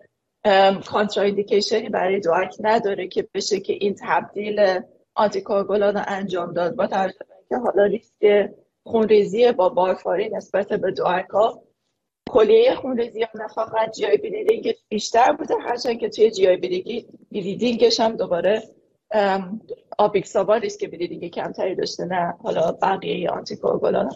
contraindication 0.86 1.82
ی 1.82 1.88
برای 1.88 2.20
DOAC 2.20 2.56
نداره 2.60 3.08
که 3.08 3.28
بشه 3.34 3.60
که 3.60 3.72
این 3.72 3.96
تبدیل 4.00 4.80
آنتیکواگولان 5.14 6.04
انجام 6.06 6.52
داد 6.52 6.76
با 6.76 6.86
توجه 6.86 7.18
که 7.48 7.56
حالا 7.56 7.84
ریسک 7.84 8.50
خونریزی 8.86 9.52
با 9.52 9.68
وارفارین 9.68 10.36
نسبت 10.36 10.68
به 10.68 10.90
DOAC 10.90 11.26
ها 11.30 11.62
کلیه 12.30 12.74
خونریزی 12.74 13.22
ها 13.22 13.28
نه 13.34 13.48
فقط 13.48 13.90
GI 13.90 14.06
bleeding 14.06 14.74
بیشتر 14.88 15.32
بوده. 15.32 15.54
هرچند 15.60 15.98
که 15.98 16.08
توی 16.08 16.30
GI 16.30 16.46
bleeding 16.46 16.56
ش 16.56 18.00
هم 18.00 18.16
دوباره 18.16 18.62
آپیکسابان 19.98 20.56
ریسک 20.56 20.90
bleeding 20.90 21.30
کمتری 21.30 21.74
داشته 21.74 22.04
نه 22.04 22.34
حالا 22.42 22.72
بقیه 22.72 23.30
anticoagulant 23.30 24.10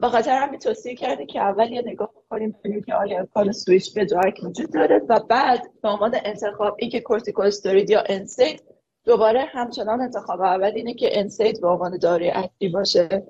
به 0.00 0.08
خاطر 0.08 0.30
همین 0.30 0.60
توصیه 0.60 0.94
کرده 0.94 1.26
که 1.26 1.40
اول 1.40 1.72
یه 1.72 1.82
نگاه 1.86 2.10
کنیم 2.30 2.52
ببینیم 2.52 2.82
که 2.82 2.94
آیا 2.94 3.18
امکان 3.18 3.52
سویچ 3.52 3.94
به 3.94 4.04
DOAC 4.04 4.40
وجود 4.42 4.72
داره 4.72 5.00
و 5.08 5.20
بعد 5.20 5.62
به 5.82 5.88
عنوان 5.88 6.14
انتخاب 6.24 6.76
این 6.78 6.90
که 6.90 7.00
کورتیکوستروید 7.00 7.90
یا 7.90 8.02
NSAID 8.08 8.62
دوباره 9.04 9.44
همچنان 9.52 10.00
انتخاب 10.00 10.40
اول 10.40 10.72
اینه 10.74 10.94
که 10.94 11.18
NSAID 11.18 11.60
به 11.60 11.68
عنوان 11.68 11.98
داروی 11.98 12.30
اصلی 12.30 12.68
باشه. 12.68 13.26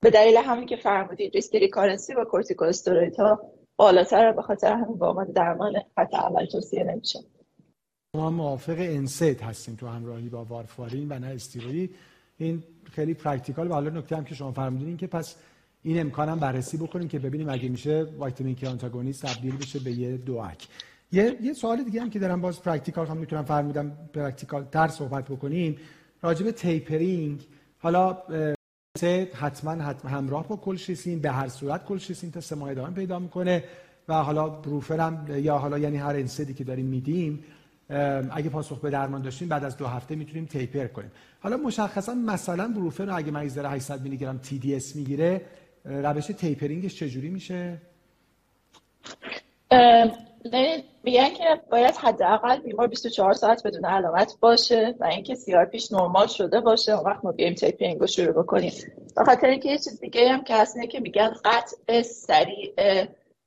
به 0.00 0.10
دلیل 0.10 0.36
همین 0.36 0.66
که 0.66 0.76
فرمودید 0.76 1.34
ریسک 1.34 1.54
recurrency 1.54 2.14
با 2.14 2.24
کورتیکوستروید 2.24 3.16
ها 3.16 3.40
بالاتر 3.76 4.32
به 4.32 4.42
خاطر 4.42 4.72
همین 4.72 4.98
به 4.98 5.06
عنوان 5.06 5.32
درمان 5.32 5.72
خط 5.96 6.14
اول 6.14 6.46
توصیه 6.46 6.84
نمیشه. 6.84 7.18
ما 8.16 8.30
موافق 8.30 8.76
NSAID 8.78 9.40
هستیم 9.40 9.74
تو 9.74 9.86
همراهی 9.86 10.28
با 10.28 10.44
وارفارین 10.44 11.12
و 11.12 11.18
نه 11.18 11.26
steroid 11.26 11.94
این 12.38 12.62
خیلی 12.92 13.14
practical 13.14 13.70
و 13.70 13.72
حالا 13.72 13.90
نکته 13.90 14.16
هم 14.16 14.24
که 14.24 14.34
شما 14.34 14.52
فرمودین 14.52 14.96
که 14.96 15.06
پس 15.06 15.36
این 15.86 16.00
امکانم 16.00 16.38
بررسی 16.38 16.76
بکنیم 16.76 17.08
که 17.08 17.18
ببینیم 17.18 17.48
اگه 17.48 17.68
میشه 17.68 18.06
vitamin 18.20 18.54
K 18.54 18.66
antagonist 18.66 19.26
تبدیل 19.26 19.56
بشه 19.56 19.78
به 19.78 19.92
یه 19.92 20.16
DOAC 20.16 20.68
یه 21.12 21.36
یه 21.42 21.52
سوال 21.52 21.82
دیگه 21.84 22.00
هم 22.00 22.10
که 22.10 22.18
دارم 22.18 22.40
باز 22.40 22.62
practical 22.62 23.06
هم 23.06 23.16
می‌تونم 23.16 23.44
فرمودم 23.44 23.92
practical 24.14 24.64
تر 24.64 24.88
صحبت 24.88 25.24
بکنیم. 25.24 25.76
راجع 26.22 26.44
به 26.44 26.52
tapering 26.52 27.46
حالا 27.78 28.18
حتما 29.34 29.84
حتما 29.84 30.10
همراه 30.10 30.48
با 30.48 30.56
کلشیسین 30.56 31.20
به 31.20 31.30
هر 31.30 31.48
صورت 31.48 31.84
کلشیسین 31.84 32.30
تا 32.30 32.40
سه 32.40 32.54
ماه 32.54 32.70
ادامه 32.70 32.94
پیدا 32.94 33.18
می‌کنه 33.18 33.64
و 34.08 34.14
حالا 34.14 34.48
بروفن 34.48 35.00
هم 35.00 35.26
یا 35.28 35.58
حالا 35.58 35.78
یعنی 35.78 35.96
هر 35.96 36.14
NSAID 36.14 36.47
ی 36.47 36.54
که 36.54 36.64
داریم 36.64 36.86
میدیم 36.86 37.44
اگه 38.30 38.50
پاسخ 38.50 38.80
به 38.80 38.90
درمان 38.90 39.22
داشتیم 39.22 39.48
بعد 39.48 39.64
از 39.64 39.76
دو 39.76 39.86
هفته 39.86 40.16
می‌تونیم 40.16 40.44
taper 40.44 40.86
کنیم. 40.86 41.10
حالا 41.40 41.56
مشخصا 41.56 42.14
مثلا 42.14 42.68
بروفن 42.68 43.04
رو 43.04 43.16
اگه 43.16 43.30
مریض 43.30 43.54
داره 43.54 43.68
800 43.68 44.02
میلی 44.02 44.16
گرم 44.16 44.38
TDS 44.38 44.96
می‌گیره 44.96 45.42
روش 45.86 46.26
tapering 46.26 46.84
ش 46.84 46.98
چجوری 46.98 47.28
میشه؟ 47.28 47.78
میگن 51.02 51.28
که 51.28 51.44
باید 51.70 51.94
حداقل 51.94 52.60
بیمار 52.60 52.86
24 52.86 53.32
ساعت 53.32 53.66
بدون 53.66 53.84
علامت 53.84 54.36
باشه 54.40 54.94
و 55.00 55.04
اینکه 55.04 55.34
CRP 55.34 55.64
ش 55.64 55.92
نرمال 55.92 56.26
شده 56.26 56.60
باشه. 56.60 56.92
اون 56.92 57.04
وقت 57.04 57.24
ما 57.24 57.32
بیایم 57.32 57.54
tapering 57.54 58.00
رو 58.00 58.06
شروع 58.06 58.42
بکنیم. 58.42 58.72
به 59.16 59.24
خاطر 59.24 59.46
اینکه 59.46 59.68
یه 59.68 59.78
چیز 59.78 60.00
دیگه 60.00 60.28
هم 60.28 60.44
که 60.44 60.54
هست 60.54 60.76
که 60.90 61.00
میگن 61.00 61.34
قطع 61.44 62.02
سریع 62.02 62.74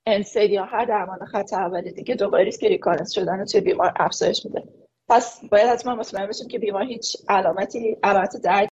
NSAID 0.05 0.51
یا 0.51 0.65
هر 0.65 0.85
درمان 0.85 1.25
خط 1.25 1.53
اول 1.53 1.91
دیگه 1.91 2.15
دوباره 2.15 2.43
ریسک 2.43 2.63
recurrence 2.63 3.11
شدن 3.11 3.45
چه 3.45 3.61
بیمار 3.61 3.93
افزایش 3.95 4.45
میده. 4.45 4.63
پس 5.09 5.41
باید 5.51 5.67
حتما 5.67 5.95
مطمئن 5.95 6.27
بشیم 6.27 6.47
که 6.47 6.59
بیمار 6.59 6.83
هیچ 6.83 7.17
علامتی 7.29 7.97
علامت 8.03 8.37
درد 8.43 8.69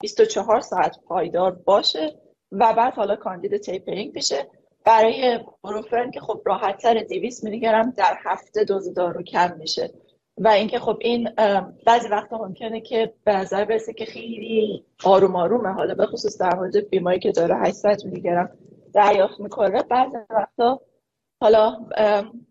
24 0.00 0.60
ساعت 0.60 0.98
پایدار 1.06 1.50
باشه. 1.52 2.20
و 2.52 2.72
بعد 2.72 2.94
حالا 2.94 3.16
کاندید 3.16 3.56
tapering 3.56 4.14
بشه 4.14 4.46
برای 4.84 5.38
بروفن 5.64 6.10
که 6.10 6.20
خب 6.20 6.42
راحت 6.44 6.78
تر 6.78 7.02
200 7.02 7.44
میلی 7.44 7.60
در 7.60 8.18
هفته 8.24 8.64
دوز 8.64 8.94
دارو 8.94 9.22
کم 9.22 9.56
میشه. 9.58 9.90
و 10.38 10.48
اینکه 10.48 10.78
خب 10.78 10.98
این 11.00 11.30
بعضی 11.86 12.08
وقتا 12.08 12.38
ممکنه 12.38 12.80
که 12.80 13.12
به 13.24 13.36
نظر 13.36 13.64
برسه 13.64 13.92
که 13.92 14.04
خیلی 14.04 14.84
آروم 15.04 15.36
آرومه. 15.36 15.72
حالا 15.72 15.94
به 15.94 16.06
خصوص 16.06 16.40
در 16.40 16.54
مورد 16.54 16.88
بیماری 16.90 17.18
که 17.18 17.32
داره 17.32 17.56
800 17.56 18.04
میلی 18.04 18.20
گرم 18.20 18.50
دریافت 18.94 19.40
می‌کنه. 19.40 19.82
بعضی 19.82 20.16
وقتا 20.30 20.80
حالا 21.40 21.76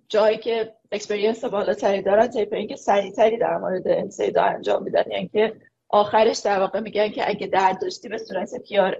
جایی 0.10 0.38
که 0.38 0.74
experience 0.92 1.46
بالاتری 1.46 2.02
دارن 2.02 2.28
tapering 2.28 2.76
سریعتری 2.76 3.38
در 3.38 3.58
مورد 3.58 3.88
NSAID 3.88 4.33
ا 4.33 4.42
انجام 4.44 4.84
میدن. 4.84 5.04
یعنی 5.12 5.28
که 5.28 5.54
آخرش 5.90 6.40
در 6.40 6.60
واقع 6.60 6.80
میگن 6.80 7.10
که 7.10 7.30
اگه 7.30 7.48
درد 7.48 7.82
داشتی 7.82 8.10
به 8.10 8.18
صورت 8.18 8.62
PRN 8.68 8.98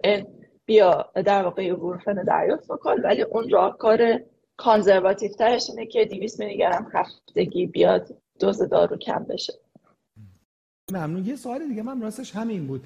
بیاد 0.70 1.12
در 1.26 1.44
واقع 1.44 1.74
بروفن 1.74 2.14
دریافت 2.14 2.68
بکن 2.68 3.02
ولی 3.04 3.22
اون 3.22 3.50
راهکار 3.50 4.20
conservative 4.58 5.32
ترش 5.32 5.70
اینه 5.70 5.86
که 5.86 6.06
200 6.06 6.40
میلی 6.40 6.58
گرم 6.58 6.92
هفتگی 6.94 7.68
بیاد 7.68 8.18
دوز 8.40 8.62
دارو 8.62 8.98
کم 8.98 9.24
بشه. 9.24 9.54
ممنون. 10.92 11.26
یه 11.26 11.36
سوال 11.36 11.68
دیگه 11.68 11.84
من 11.84 12.02
راستش 12.02 12.36
همین 12.36 12.68
بود. 12.68 12.86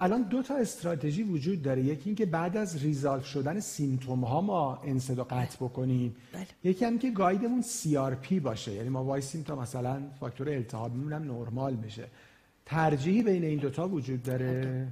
الان 0.00 0.22
دو 0.22 0.42
تا 0.42 0.56
استراتژی 0.56 1.22
وجود 1.22 1.62
داره. 1.62 1.82
یکی 1.82 2.02
اینکه 2.04 2.26
بعد 2.26 2.56
از 2.56 2.82
resolve 2.82 3.24
شدن 3.24 3.60
symptom 3.60 4.24
ها 4.24 4.40
ما 4.40 4.78
NSAID 4.84 5.17
و 5.17 5.24
قطع 5.24 5.56
بکنیم. 5.60 6.16
بله. 6.32 6.46
یکی 6.64 6.84
هم 6.84 6.98
که 6.98 7.10
guide 7.10 7.44
مون 7.44 7.64
CRP 8.22 8.40
باشه. 8.40 8.72
یعنی 8.72 8.88
ما 8.88 9.04
وایسیم 9.04 9.42
تا 9.42 9.56
مثلا 9.56 10.02
فاکتور 10.20 10.48
التهابمون 10.48 11.12
هم 11.12 11.22
نرمال 11.22 11.76
بشه. 11.76 12.04
ترجیحی 12.66 13.22
بین 13.22 13.44
این 13.44 13.58
دوتا 13.58 13.88
وجود 13.88 14.22
داره؟ 14.22 14.86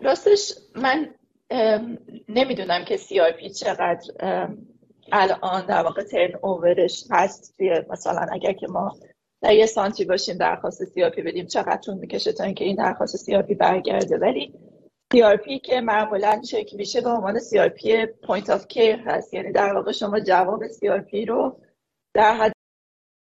راستش 0.00 0.52
من 0.74 1.14
نمی‌دونم 2.28 2.84
که 2.84 2.96
CRP 2.96 3.50
چقدر 3.50 4.10
الان 5.12 5.66
در 5.66 5.82
واقع 5.82 6.02
turnover 6.02 6.38
ش 6.42 7.04
هست 7.10 7.54
توی 7.56 7.82
مثلا 7.90 8.26
اگر 8.32 8.52
که 8.52 8.66
ما 8.66 8.92
در 9.42 9.54
یه 9.54 9.66
center 9.66 9.99
ی 9.99 10.04
باشیم 10.04 10.36
درخواست 10.36 10.84
CRP 10.84 11.22
بدیم 11.22 11.46
چقدر 11.46 11.76
طول 11.76 11.94
می‌کشه 11.94 12.32
تا 12.32 12.44
اینکه 12.44 12.64
این 12.64 12.76
درخواست 12.76 13.16
CRP 13.16 13.54
برگرده. 13.54 14.18
ولی 14.18 14.54
CRP 15.12 15.58
که 15.58 15.80
معمولا 15.80 16.42
چک 16.50 16.76
میشه 16.76 17.00
به 17.00 17.10
عنوان 17.10 17.38
CRP 17.38 18.06
point 18.06 18.50
of 18.50 18.66
care 18.68 18.96
هست. 18.96 19.34
یعنی 19.34 19.52
در 19.52 19.74
واقع 19.74 19.92
شما 19.92 20.20
جواب 20.20 20.66
CRP 20.66 21.24
رو 21.24 21.60
در 22.14 22.34
حد 22.34 22.52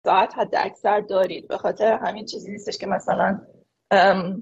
ساعت 0.05 0.37
حد 0.37 0.55
اکثر 0.55 0.99
دارید. 0.99 1.47
به 1.47 1.57
خاطر 1.57 1.93
همین 1.93 2.25
چیزی 2.25 2.51
نیستش 2.51 2.77
که 2.77 2.87
مثلا 2.87 3.41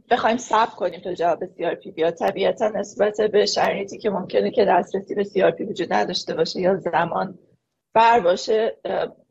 بخوایم 0.09 0.37
صبر 0.37 0.75
کنیم 0.75 0.99
تا 0.99 1.13
جواب 1.13 1.45
CRP 1.45 1.91
بیاد. 1.91 2.13
طبیعتا 2.13 2.67
نسبت 2.67 3.21
به 3.21 3.45
شرایطی 3.45 3.97
که 3.97 4.09
ممکنه 4.09 4.51
که 4.51 4.65
دسترسی 4.65 5.15
به 5.15 5.51
CRP 5.51 5.63
وجود 5.63 5.93
نداشته 5.93 6.33
باشه 6.33 6.59
یا 6.59 6.75
زمان 6.75 7.39
بر 7.93 8.19
باشه 8.19 8.77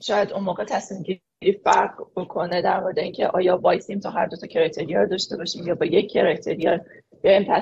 شاید 0.01 0.33
اون 0.33 0.45
موقع 0.45 0.65
تصمیم 0.65 1.03
گیری 1.03 1.59
فرق 1.65 2.07
بکنه 2.17 2.63
در 2.63 2.81
مورد 2.81 2.99
اینکه 2.99 3.27
آیا 3.27 3.57
وایسیم 3.57 4.01
تا 4.01 4.11
هر 4.11 4.27
دو 4.27 4.37
تا 4.37 4.47
criteria 4.47 5.07
داشته 5.07 5.37
باشیم 5.37 5.67
یا 5.67 5.75
با 5.75 5.87
یک 5.87 6.13
criteria 6.13 6.81
بیایم 7.23 7.55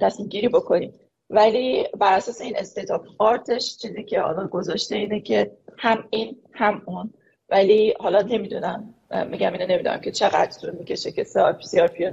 تصمیم 0.00 0.28
گیری 0.28 0.48
بکنیم. 0.48 0.92
ولی 1.30 1.86
بر 1.98 2.16
اساس 2.16 2.40
این 2.40 2.56
state 2.56 2.90
of 2.90 3.06
art 3.18 3.53
ش 3.53 3.76
چیزی 3.76 4.04
که 4.04 4.20
حالا 4.20 4.46
گذاشته 4.46 4.96
اینه 4.96 5.20
که 5.20 5.50
هم 5.78 6.04
این 6.10 6.36
هم 6.52 6.82
اون. 6.86 7.14
ولی 7.48 7.94
حالا 8.00 8.22
نمی‌دونم. 8.22 8.94
میگم 9.30 9.52
اینو 9.52 9.66
نمی‌دونم 9.66 10.00
که 10.00 10.10
چقدر 10.10 10.58
طول 10.60 10.70
می‌کشه 10.70 11.12
که 11.12 11.24
CRP 11.24 12.10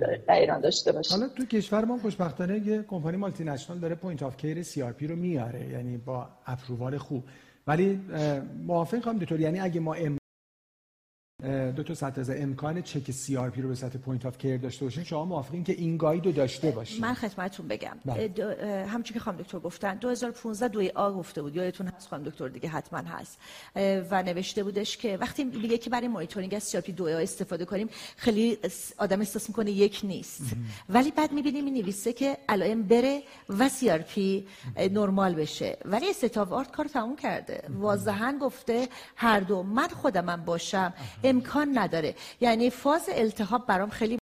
داشته 0.63 0.91
باشه. 0.91 1.15
حالا 1.15 1.27
تو 1.27 1.45
کشور 1.45 1.85
ما 1.85 1.97
خوشبختانه 1.97 2.67
یه 2.67 2.83
کمپانی 2.87 3.17
multinational 3.17 3.79
داره 3.79 3.95
point 3.95 4.23
of 4.23 4.37
care 4.37 4.63
CRP 4.63 5.07
رو 5.07 5.15
میاره 5.15 5.67
یعنی 5.67 5.97
با 5.97 6.27
approval 6.45 6.97
خوب. 6.97 7.23
ولی 7.67 7.99
موافق 8.67 9.01
خواهم 9.03 9.19
دکتر 9.19 9.39
یعنی 9.39 9.59
اگه 9.59 9.79
ما 9.79 9.93
دو 11.75 11.83
تا 11.83 11.93
سطح 11.93 12.21
از 12.21 12.29
امکان 12.29 12.81
چک 12.81 13.11
سی 13.11 13.37
آر 13.37 13.49
پی 13.49 13.61
رو 13.61 13.69
به 13.69 13.75
سطح 13.75 13.97
پوینت 13.97 14.25
آف 14.25 14.37
کیر 14.37 14.57
داشته 14.57 14.85
باشین 14.85 15.03
شما 15.03 15.25
موافقین 15.25 15.63
که 15.63 15.73
این 15.73 15.97
گاید 15.97 16.25
رو 16.25 16.31
داشته 16.31 16.71
باشین 16.71 17.01
من 17.01 17.13
خدمتتون 17.13 17.67
بگم. 17.67 17.97
بله. 18.05 18.85
همچون 18.89 19.13
که 19.13 19.19
خانم 19.19 19.37
دکتر 19.37 19.59
گفتن 19.59 19.95
2015 19.95 20.67
دوی 20.67 20.89
آ 20.89 21.11
گفته 21.11 21.41
بود. 21.41 21.55
یادتون 21.55 21.87
هست 21.87 22.07
خانم 22.07 22.23
دکتر 22.23 22.47
دیگه 22.47 22.69
حتما 22.69 22.99
هست. 22.99 23.37
و 24.11 24.23
نوشته 24.23 24.63
بودش 24.63 24.97
که 24.97 25.17
وقتی 25.17 25.43
میگه 25.43 25.77
که 25.77 25.89
برای 25.89 26.07
مانیتورینگ 26.07 26.53
از 26.53 26.63
سی 26.63 26.77
آر 26.77 26.83
پی 26.83 26.91
دو 26.91 27.05
استفاده 27.05 27.65
کنیم 27.65 27.89
خیلی 28.17 28.57
آدم 28.97 29.19
احساس 29.19 29.49
می‌کنه 29.49 29.71
یک 29.71 30.01
نیست. 30.03 30.43
ولی 30.89 31.11
بعد 31.11 31.31
می‌بینیم 31.31 31.65
این 31.65 31.73
نویسه 31.73 32.13
که 32.13 32.37
علائم 32.49 32.83
بره 32.83 33.23
و 33.49 33.69
CRP 33.69 34.47
نرمال 34.91 35.35
بشه. 35.35 35.77
ولی 35.85 36.09
state 36.09 36.39
of 36.39 36.51
art 36.51 36.71
کار 36.71 36.85
تموم 36.85 37.15
کرده. 37.15 37.63
واضحا 37.69 38.37
گفته 38.41 38.87
هر 39.15 39.39
دو 39.39 39.63
من 39.63 39.87
خودمم 39.87 40.45
باشم. 40.45 40.93
امکان 41.29 41.77
نداره. 41.77 42.15
یعنی 42.41 42.69
فاز 42.69 43.09
التهاب 43.09 43.67
برام 43.67 43.89
خیلی 43.89 44.18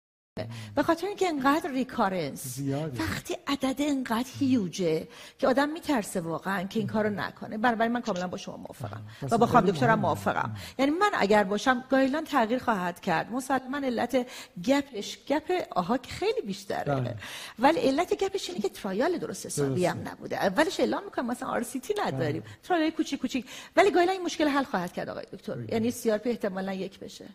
به 0.75 0.83
خاطر 0.83 1.07
اینکه 1.07 1.27
انقدر 1.27 1.71
recurrence 1.71 2.59
وقتی 2.99 3.37
عدد 3.47 3.75
انقدر 3.79 4.29
هیوجه 4.39 5.07
که 5.39 5.47
آدم 5.47 5.69
میترسه 5.69 6.21
واقعا 6.21 6.63
که 6.63 6.79
این 6.79 6.87
کارو 6.87 7.09
نکنه. 7.09 7.57
برای 7.57 7.87
من 7.87 8.01
کاملا 8.01 8.27
با 8.27 8.37
شما 8.37 8.57
موافقم. 8.57 9.01
و 9.31 9.37
با 9.37 9.45
خانم 9.45 9.65
دکترم 9.65 9.99
موافقم. 9.99 10.55
یعنی 10.79 10.91
من 10.91 11.11
اگر 11.13 11.43
باشم 11.43 11.83
guideline 11.89 12.23
تغییر 12.23 12.59
خواهد 12.59 12.99
کرد. 12.99 13.31
مسلما 13.31 13.77
علت 13.77 14.27
gap 14.67 14.97
ش 14.97 15.17
gap 15.27 15.51
ها 15.71 15.97
که 15.97 16.11
خیلی 16.11 16.41
بیشتره. 16.41 16.95
بله. 16.95 17.15
ولی 17.59 17.79
علت 17.79 18.13
gap 18.13 18.35
ش 18.35 18.49
اینه 18.49 18.61
که 18.61 18.69
trial 18.69 19.17
درست 19.17 19.45
حسابی 19.45 19.85
هم 19.85 19.97
نبوده. 20.07 20.35
اولش 20.35 20.79
اعلام 20.79 21.03
می‌کنم 21.03 21.25
مثلا 21.25 21.49
RCT 21.49 21.93
نداریم. 22.05 22.41
بله. 22.41 22.51
trial 22.63 22.89
کوچیک 22.89 23.19
کوچیک. 23.21 23.45
ولی 23.75 23.91
guideline 23.91 24.13
این 24.13 24.23
مشکل 24.23 24.47
حل 24.47 24.63
خواهد 24.63 24.93
کرد 24.93 25.09
آقای 25.09 25.25
دکتر. 25.33 25.57
یعنی 25.73 25.91
CRP 25.91 26.29
احتمالاً 26.29 26.73
یک 26.73 26.99
بشه. 26.99 27.25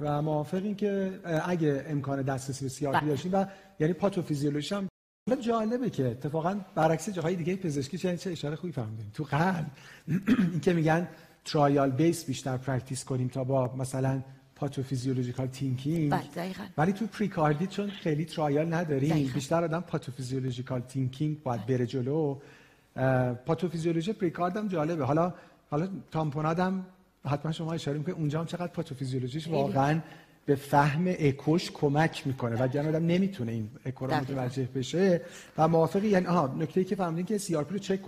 و 0.00 0.22
موافقین 0.22 0.76
که 0.76 1.20
اگه 1.46 1.84
امکان 1.88 2.22
دسترسی 2.38 2.86
به 2.86 2.92
بله. 2.92 3.08
داشتیم 3.08 3.32
و 3.34 3.44
یعنی 3.80 3.92
پاتوفیزیولوژی 3.92 4.74
هم 4.74 4.88
جالبه 5.40 5.90
که 5.90 6.06
اتفاقا 6.06 6.60
برعکس 6.74 7.08
جاهای 7.08 7.36
دیگه 7.36 7.56
پزشکی 7.56 7.98
چه 7.98 8.16
چه 8.16 8.30
اشاره 8.30 8.56
خوبی 8.56 8.72
فهمیدیم 8.72 9.10
تو 9.14 9.24
قلب 9.24 9.66
اینکه 10.52 10.72
میگن 10.72 11.08
trial 11.44 11.90
based 11.90 12.24
بیشتر 12.24 12.56
practice 12.56 13.04
کنیم 13.04 13.28
تا 13.28 13.44
با 13.44 13.74
مثلا 13.76 14.22
pathophysiological 14.56 15.46
thinking 15.46 16.14
ولی 16.78 16.92
تو 16.92 17.06
پریکاردیت 17.06 17.66
چون 17.66 17.90
خیلی 17.90 18.24
trial 18.24 18.74
نداریم 18.74 19.10
دقیقا. 19.10 19.34
بیشتر 19.34 19.64
آدم 19.64 19.80
pathophysiological 19.80 20.80
thinking 20.80 21.42
باید 21.42 21.66
بره 21.66 21.86
جلو. 21.86 22.38
پاتوفیزیولوژی 23.46 24.12
پریکارد 24.12 24.56
هم 24.56 24.68
جالبه. 24.68 25.04
حالا 25.04 25.34
حالا 25.70 25.88
تامپونادم 26.10 26.86
حتما 27.24 27.52
شما 27.52 27.72
اشاره 27.72 28.02
که 28.02 28.12
اونجا 28.12 28.40
هم 28.40 28.46
چقدر 28.46 28.66
پاتوفیزیولوژیش 28.66 29.48
واقعا 29.48 30.00
به 30.48 30.54
فهم 30.54 31.04
اکوش 31.18 31.70
کمک 31.70 32.26
می‌کنه 32.26 32.56
و 32.56 32.62
آدم 32.62 33.06
نمی‌تونه 33.06 33.52
این 33.52 33.70
اکو 33.86 34.06
رو 34.06 34.14
متوجه 34.14 34.68
بشه 34.74 35.20
و 35.58 35.68
موافقی. 35.68 36.08
یعنی 36.08 36.26
آها 36.26 36.54
نکته 36.58 36.80
ای 36.80 36.84
که 36.84 36.96
فهمیدین 36.96 37.26
که 37.26 37.38
CRP 37.38 37.72
رو 37.72 37.78
چک 37.78 38.00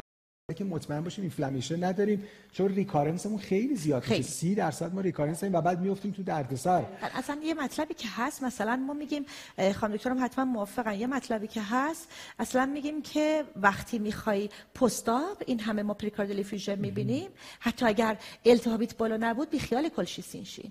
که 0.55 0.65
مطمئن 0.65 1.01
باشیم 1.01 1.23
inflammation 1.23 1.85
نداریم. 1.85 2.25
چون 2.53 2.69
recurrence 2.69 3.22
مون 3.22 3.39
خیلی 3.39 3.77
زیاد 3.77 4.09
میشه. 4.09 4.23
30 4.23 4.55
درصد 4.55 4.95
ما 4.95 5.01
recurrence 5.01 5.43
و 5.43 5.61
بعد 5.63 5.81
میافتیم 5.81 6.11
تو 6.11 6.23
دردسر. 6.23 6.85
اصلا 7.15 7.39
یه 7.45 7.55
مطلبی 7.55 7.95
که 7.95 8.09
هست 8.17 8.43
مثلا 8.43 8.77
ما 8.77 8.93
میگیم 8.93 9.27
خانم 9.75 9.97
دکترم 9.97 10.25
حتما 10.25 10.45
موافقن. 10.45 10.95
یه 10.95 11.07
مطلبی 11.07 11.47
که 11.47 11.63
هست 11.63 12.09
اصلا 12.39 12.67
میگیم 12.67 13.03
که 13.03 13.45
وقتی 13.57 13.99
می‌خوای 13.99 14.49
post-op 14.75 15.43
این 15.47 15.61
همه 15.61 15.83
ما 15.83 15.95
pericardial 15.95 16.43
effusion 16.43 16.79
می‌بینیم 16.79 17.29
حتی 17.61 17.87
اگر 17.87 18.17
التهابیت 18.45 18.97
بالا 18.97 19.17
نبود 19.21 19.51
بی 19.51 19.59
خیال 19.59 19.89
کلشیسین 19.89 20.45
شین. 20.45 20.71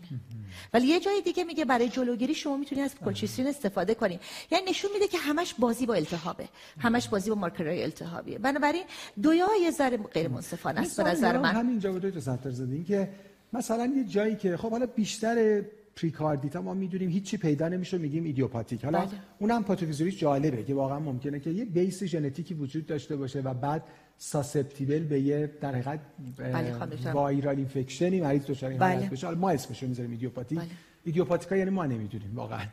ولی 0.74 0.88
یه 0.88 1.00
جای 1.00 1.22
دیگه 1.22 1.44
میگه 1.44 1.66
برای 1.66 1.90
جلوگیری 1.90 2.36
شما 2.36 2.58
می‌تونید 2.58 2.84
از 2.84 2.96
کلشیسین 3.06 3.48
استفاده 3.48 3.94
کنید 3.96 4.20
یعنی 4.52 4.70
نشون 4.70 4.92
میده 4.94 5.08
که 5.08 5.18
همش 5.18 5.54
بازی 5.54 5.86
با 5.86 5.94
التهابه. 5.94 6.50
همش 6.80 7.08
بازی 7.08 7.30
با 7.30 7.36
مارکرهای 7.36 7.84
التهابیه. 7.84 8.38
بنابراین 8.38 8.84
دویا 9.22 9.48
یه 9.70 9.76
ذره 9.76 9.98
غیر 9.98 10.28
منصفانه 10.28 10.80
است 10.80 11.02
به 11.02 11.10
نظر 11.10 11.38
من 11.38 11.52
همینجا 11.52 11.92
بود 11.92 12.10
تو 12.10 12.20
سنتر 12.20 12.52
زدین 12.52 12.84
که 12.84 13.10
مثلا 13.54 13.86
یه 13.86 14.04
جایی 14.04 14.36
که 14.36 14.58
خب 14.58 14.72
حالا 14.72 14.86
بیشتر 14.86 15.62
پریکاردیتا 15.96 16.62
ما 16.62 16.74
می‌دونیم 16.74 17.10
هیچی 17.10 17.38
پیدا 17.38 17.68
نمیشه 17.68 17.98
میگیم 17.98 18.24
idiopathic 18.24 18.86
حالا 18.86 19.00
بله. 19.00 19.10
اونم 19.40 19.64
پاتوفیزیولوژیش 19.64 20.20
جالبه 20.20 20.64
که 20.64 20.74
واقعا 20.74 21.00
ممکنه 21.00 21.40
که 21.40 21.50
یه 21.50 21.66
base 21.66 22.04
ژنتیکی 22.04 22.54
وجود 22.54 22.86
داشته 22.86 23.16
باشه 23.16 23.42
و 23.42 23.54
بعد 23.54 23.84
susceptible 24.18 25.04
به 25.04 25.20
یه 25.20 25.52
در 25.62 25.76
حقیقت 25.76 26.00
بله 26.38 27.12
viral 27.14 27.56
infection 27.56 28.15
ی 28.15 28.22
مریض 28.22 28.46
دچار 28.46 28.70
این 28.70 28.80
بله. 28.80 29.10
بشه 29.10 29.30
ما 29.30 29.50
اسمش 29.50 29.84
رو 29.84 29.90
می‌ذاریم 29.90 30.12
ایدیوپاتی 30.12 30.56
بله. 30.56 30.66
idiopathic 31.06 31.51
ا 31.51 31.56
یعنی 31.56 31.70
ما 31.70 31.86
نمی‌دونیم 31.86 32.32
واقعا 32.36 32.66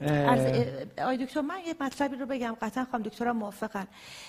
آی 0.00 1.16
دکتر 1.16 1.40
من 1.40 1.58
یه 1.66 1.74
مطلبی 1.80 2.16
رو 2.16 2.26
بگم. 2.26 2.56
قطعا 2.62 2.84
خواهم 2.84 3.02
دکترم 3.02 3.36
موافقن. 3.36 3.86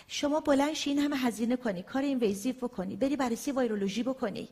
شما 0.07 0.39
بلند 0.39 0.75
این 0.85 0.99
همه 0.99 1.17
هزینه 1.17 1.55
کنی. 1.55 1.83
کار 1.83 2.01
این 2.01 2.17
ویزیف 2.17 2.63
بکنی. 2.63 2.95
بری 2.95 3.15
بررسی 3.15 3.51
وایرولوژی 3.51 4.03
بکنی. 4.03 4.49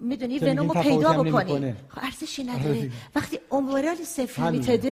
می‌دونی 0.00 0.38
ونومو 0.38 0.74
پیدا 0.74 1.22
بکنی. 1.22 1.72
خب 1.88 1.98
ارزشی 2.02 2.44
نداره. 2.44 2.90
وقتی 3.14 3.38
اوورال 3.48 3.96
صفر 3.96 4.50
میتده 4.50 4.88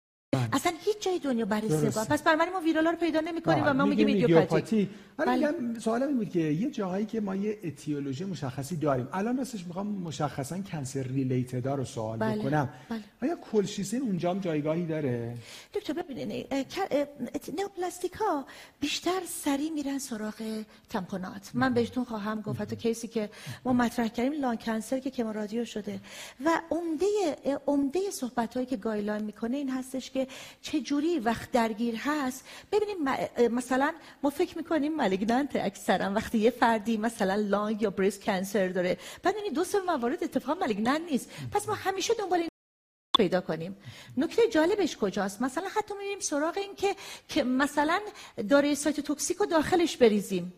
اصلا 0.53 0.73
هیچ 0.85 0.99
جای 1.01 1.19
دنیا 1.19 1.45
برای 1.45 1.69
سه 1.69 2.05
پس 2.05 2.23
برای 2.23 2.51
ما 2.51 2.61
ویرالا 2.61 2.91
رو 2.91 2.97
پیدا 2.97 3.21
نمی‌کنیم 3.21 3.65
و 3.67 3.73
ما 3.73 3.85
میگیم 3.85 4.07
ایدیوپاتی 4.07 4.91
ولی 5.19 5.47
بله. 5.47 5.79
سوالم 5.79 6.09
این 6.09 6.17
بود 6.17 6.31
که 6.31 6.41
یه 6.41 6.71
جاهایی 6.71 7.07
که 7.07 7.21
ما 7.21 7.37
یه 7.37 7.59
اتیولوژی 7.65 8.25
مشخصی 8.25 8.77
داریم. 8.77 9.09
الان 9.13 9.37
راستش 9.37 9.67
می‌خوام 9.67 9.87
مشخصا 9.87 10.59
کنسر 10.59 11.03
ریلیتد 11.03 11.69
رو 11.69 11.85
سوال 11.85 12.19
بله. 12.19 12.39
بکنم. 12.39 12.69
بله. 12.89 13.01
آیا 13.23 13.37
کلشیسین 13.53 14.03
اونجا 14.03 14.31
هم 14.31 14.41
جایگاهی 14.41 14.87
داره؟ 14.87 15.35
دکتر 15.75 15.93
ببینید 15.93 16.47
نئوپلاستیک 17.59 18.13
ها 18.13 18.45
بیشتر 18.81 19.21
سری 19.29 19.71
میرن 19.71 19.99
سراغ 19.99 20.65
تمپونات 20.89 21.51
من 21.55 21.75
بهتون 21.75 22.05
خواهم 22.05 22.41
گفت 22.41 22.63
تو 22.63 22.77
کیسی 22.77 23.09
که 23.09 23.31
ما 23.65 23.73
مطرح 23.73 24.09
کردیم 24.09 24.41
لان 24.41 24.57
کنسر 24.57 24.99
که 24.99 25.11
کمورادیو 25.11 25.65
شده. 25.65 26.01
و 26.45 26.61
عمده 26.71 27.07
عمده 27.67 28.11
صحبت 28.11 28.55
هایی 28.55 28.67
که 28.67 28.77
گایلان 28.77 29.23
می‌کنه 29.23 29.57
این 29.57 29.71
هستش 29.71 30.11
که 30.11 30.24
چه 30.63 30.81
جوری 30.81 31.19
وقت 31.19 31.53
درگیر 31.53 31.97
هست. 31.97 32.45
ببینیم 32.73 32.97
مثلا 33.51 33.93
ما 34.23 34.31
فکر 34.31 34.59
می‌کنیم 34.59 34.97
مالگنانت 34.97 35.57
اکثرا 35.57 36.13
وقتی 36.13 36.39
یه 36.39 36.51
فردی 36.51 36.97
مثلا 36.97 37.35
لانگ 37.35 37.83
یا 37.83 37.91
بریس 37.91 38.19
کنسر 38.19 38.69
داره 38.69 38.99
بعد 39.23 39.37
این 39.37 39.53
دو 39.53 39.65
سه 39.65 39.81
موارد 39.81 40.25
اتفاقا 40.25 40.61
مالگنانت 40.61 41.11
نیست. 41.11 41.31
پس 41.53 41.69
ما 41.69 41.75
همیشه 41.75 42.15
دنبال 42.15 42.39
این 42.39 42.49
پیدا 43.19 43.41
کنیم. 43.41 43.77
نکته 44.17 44.49
جالبش 44.49 44.97
کجاست؟ 44.97 45.43
مثلا 45.43 45.69
حتی 45.69 45.95
میریم 45.95 46.21
سراغ 46.21 46.59
این 46.59 46.75
که 46.75 46.97
که 47.29 47.45
مثلا 47.45 48.01
داره 48.49 48.75
cytotoxic 48.75 49.39
داخلش 49.51 49.97
بریزیم. 49.97 50.53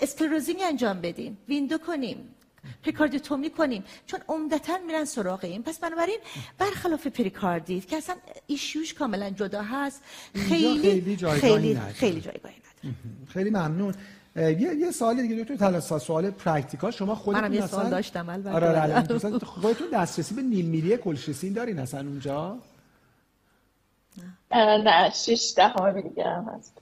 sclerosing 0.00 0.60
انجام 0.62 1.00
بدیم. 1.00 1.38
window 1.48 1.78
کنیم. 1.78 2.34
pericardiotomy 2.82 3.50
کنیم 3.50 3.84
چون 4.06 4.20
عمدتا 4.28 4.78
میرن 4.86 5.04
سراغ 5.04 5.44
این. 5.44 5.62
پس 5.62 5.78
بنابراین 5.78 6.18
برخلاف 6.58 7.06
پریکاردیت 7.06 7.88
که 7.88 7.96
اصلا 7.96 8.16
issue 8.46 8.80
ش 8.80 8.94
کاملا 8.94 9.30
جدا 9.30 9.62
هست. 9.62 10.02
خیلی 10.34 10.46
خیلی 10.48 11.16
خیلی, 11.40 11.80
خیلی 11.94 12.20
جایگاهی 12.20 12.56
نداره. 12.56 12.94
خیلی 13.28 13.50
ممنون. 13.50 13.94
یه 14.36 14.54
یه 14.54 14.90
سوال 14.90 15.22
دیگه 15.22 15.42
دکتر 15.42 15.56
تلاسا 15.56 15.98
سوال 15.98 16.30
practical. 16.30 16.90
شما 16.90 17.14
خودتون 17.14 17.44
منم 17.44 17.54
یه 17.54 17.66
سوال 17.66 17.90
داشتم 17.90 18.28
البته. 18.28 18.50
آره 18.50 18.80
آره 18.80 19.18
خودتون 19.38 19.86
دسترسی 19.92 20.34
به 20.34 20.42
نیم 20.42 20.66
میلی 20.66 20.96
کلشسین 20.96 21.52
دارین 21.52 21.78
اصلا 21.78 22.00
اونجا؟ 22.00 22.58
نه 24.50 25.10
6 25.10 25.52
دهم 25.56 26.04
هم 26.16 26.54
هست. 26.56 26.80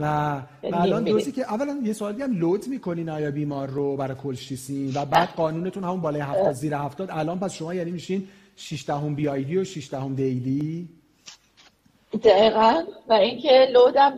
و 0.00 0.40
الان 0.62 1.04
دوزی 1.04 1.32
که 1.32 1.42
اولا 1.42 1.80
یه 1.84 1.92
سوالی 1.92 2.22
هم 2.22 2.38
لود 2.38 2.68
می‌کنین 2.68 3.08
آیا 3.08 3.30
بیمار 3.30 3.68
رو 3.68 3.96
برای 3.96 4.16
کلشیسین 4.22 4.92
و 4.94 5.04
بعد 5.04 5.28
قانونتون 5.28 5.84
همون 5.84 6.00
بالای 6.00 6.20
70 6.20 6.52
زیر 6.52 6.74
70 6.74 7.08
الان 7.12 7.38
پس 7.38 7.54
شما 7.54 7.74
یعنی 7.74 7.90
میشین 7.90 8.28
6 8.56 8.84
دهم 8.86 9.14
بی 9.14 9.28
آی 9.28 9.44
دی 9.44 9.56
و 9.56 9.64
6 9.64 9.90
دهم 9.90 10.14
دیلی؟ 10.14 10.88
دقیقا. 12.24 12.82
و 13.08 13.12
اینکه 13.12 13.68
لودم 13.72 14.16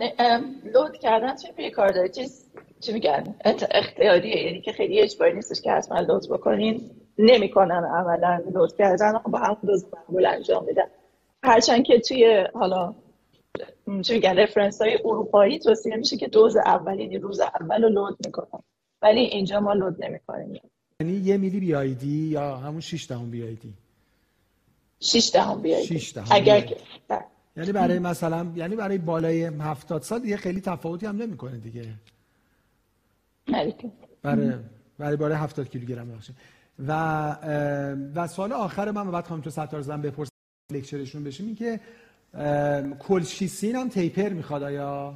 لود 0.75 0.97
کردن 0.97 1.37
چه 1.37 1.71
کار 1.71 1.89
داره؟ 1.89 2.09
چیز 2.09 2.47
چی 2.81 2.93
میگن؟ 2.93 3.35
اختیاریه. 3.71 4.45
یعنی 4.45 4.61
که 4.61 4.73
خیلی 4.73 5.01
اجباری 5.01 5.35
نیستش 5.35 5.61
که 5.61 5.71
حتما 5.71 6.01
لود 6.01 6.29
بکنین. 6.31 6.91
نمی‌کنن 7.19 7.85
عملا 7.85 8.41
لود 8.55 8.77
کردن. 8.77 9.13
با 9.31 9.39
هم 9.39 9.57
دوز 9.67 9.87
معمول 9.95 10.27
انجام 10.27 10.65
میدن. 10.65 10.87
هرچند 11.43 11.85
که 11.85 12.01
توی 12.01 12.47
حالا 12.55 12.95
چه 14.03 14.15
میگن 14.15 14.39
reference 14.39 14.83
های 14.83 14.99
اروپایی 15.05 15.59
توصیه 15.59 15.97
میشه 15.97 16.17
که 16.17 16.29
دوز 16.29 16.57
اولی 16.57 17.03
یعنی 17.03 17.19
روز 17.19 17.41
اول 17.41 17.83
رو 17.83 17.89
load 17.89 18.27
می‌کنن 18.27 18.63
ولی 19.03 19.21
اینجا 19.21 19.61
ما 19.61 19.73
load 19.73 20.05
نمی‌کنیم. 20.05 20.61
یعنی 21.01 21.13
یه 21.13 21.37
میلی 21.37 21.61
BID 21.61 22.09
یا 22.09 22.57
همون 22.57 22.81
6 22.81 23.07
دهم 23.09 23.31
BID 23.31 23.75
6 25.01 25.31
دهم 25.35 25.63
BID 25.63 26.01
اگر 26.31 26.61
که 26.61 26.77
بله. 27.09 27.21
یعنی 27.57 27.73
برای 27.73 27.99
مثلا 27.99 28.47
یعنی 28.57 28.77
برای 28.77 28.99
بالای 28.99 29.45
70 29.45 30.03
سال 30.03 30.21
دیگه 30.21 30.37
خیلی 30.37 30.61
تفاوتی 30.61 31.07
هم 31.07 31.17
نمی‌کنه 31.17 31.57
دیگه. 31.57 31.85
برای 33.47 34.55
برای 34.99 35.17
بالای 35.17 35.37
70 35.39 35.69
کیلوگرم 35.69 36.13
باشه 36.13 36.33
و 36.79 36.93
و 38.15 38.27
سوال 38.27 38.53
آخر 38.53 38.91
من 38.91 39.11
بعد 39.11 39.27
خواهم 39.27 39.43
تو 39.43 39.51
ستار 39.51 39.81
زدن 39.81 40.03
بپرسم 40.03 40.31
lecture 40.73 41.06
شون 41.06 41.25
بشیم 41.25 41.47
این 41.47 41.55
که 41.55 41.81
کلشیسین 43.09 43.77
هم 43.77 43.89
taper 43.89 44.29
می‌خواد 44.29 44.63
آیا؟ 44.63 45.15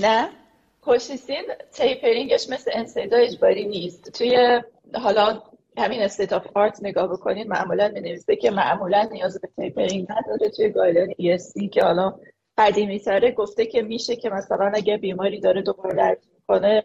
نه. 0.00 0.28
کلشیسین 0.82 1.44
tapering 1.72 2.34
ش 2.34 2.50
مثل 2.50 2.70
NSAID 2.74 3.09
ا 3.09 3.16
اجباری 3.16 3.66
نیست. 3.68 4.12
توی 4.18 4.60
حالا 4.94 5.42
همین 5.78 6.02
state 6.02 6.32
of 6.32 6.46
art 6.54 6.78
نگاه 6.82 7.08
بکنید 7.08 7.48
معمولا 7.48 7.88
می 7.88 8.36
که 8.36 8.50
معمولا 8.50 9.08
نیاز 9.12 9.40
به 9.40 9.48
tapering 9.56 10.06
نداره. 10.10 10.50
توی 10.50 10.68
guideline 10.68 11.08
ESC 11.12 11.68
که 11.72 11.82
حالا 11.82 12.14
قدیمی 12.58 13.00
تره 13.00 13.30
گفته 13.30 13.66
که 13.66 13.82
میشه 13.82 14.16
که 14.16 14.30
مثلا 14.30 14.72
اگه 14.74 14.96
بیماری 14.96 15.40
داره 15.40 15.62
دوباره 15.62 15.94
درد 15.94 16.18
کنه 16.48 16.84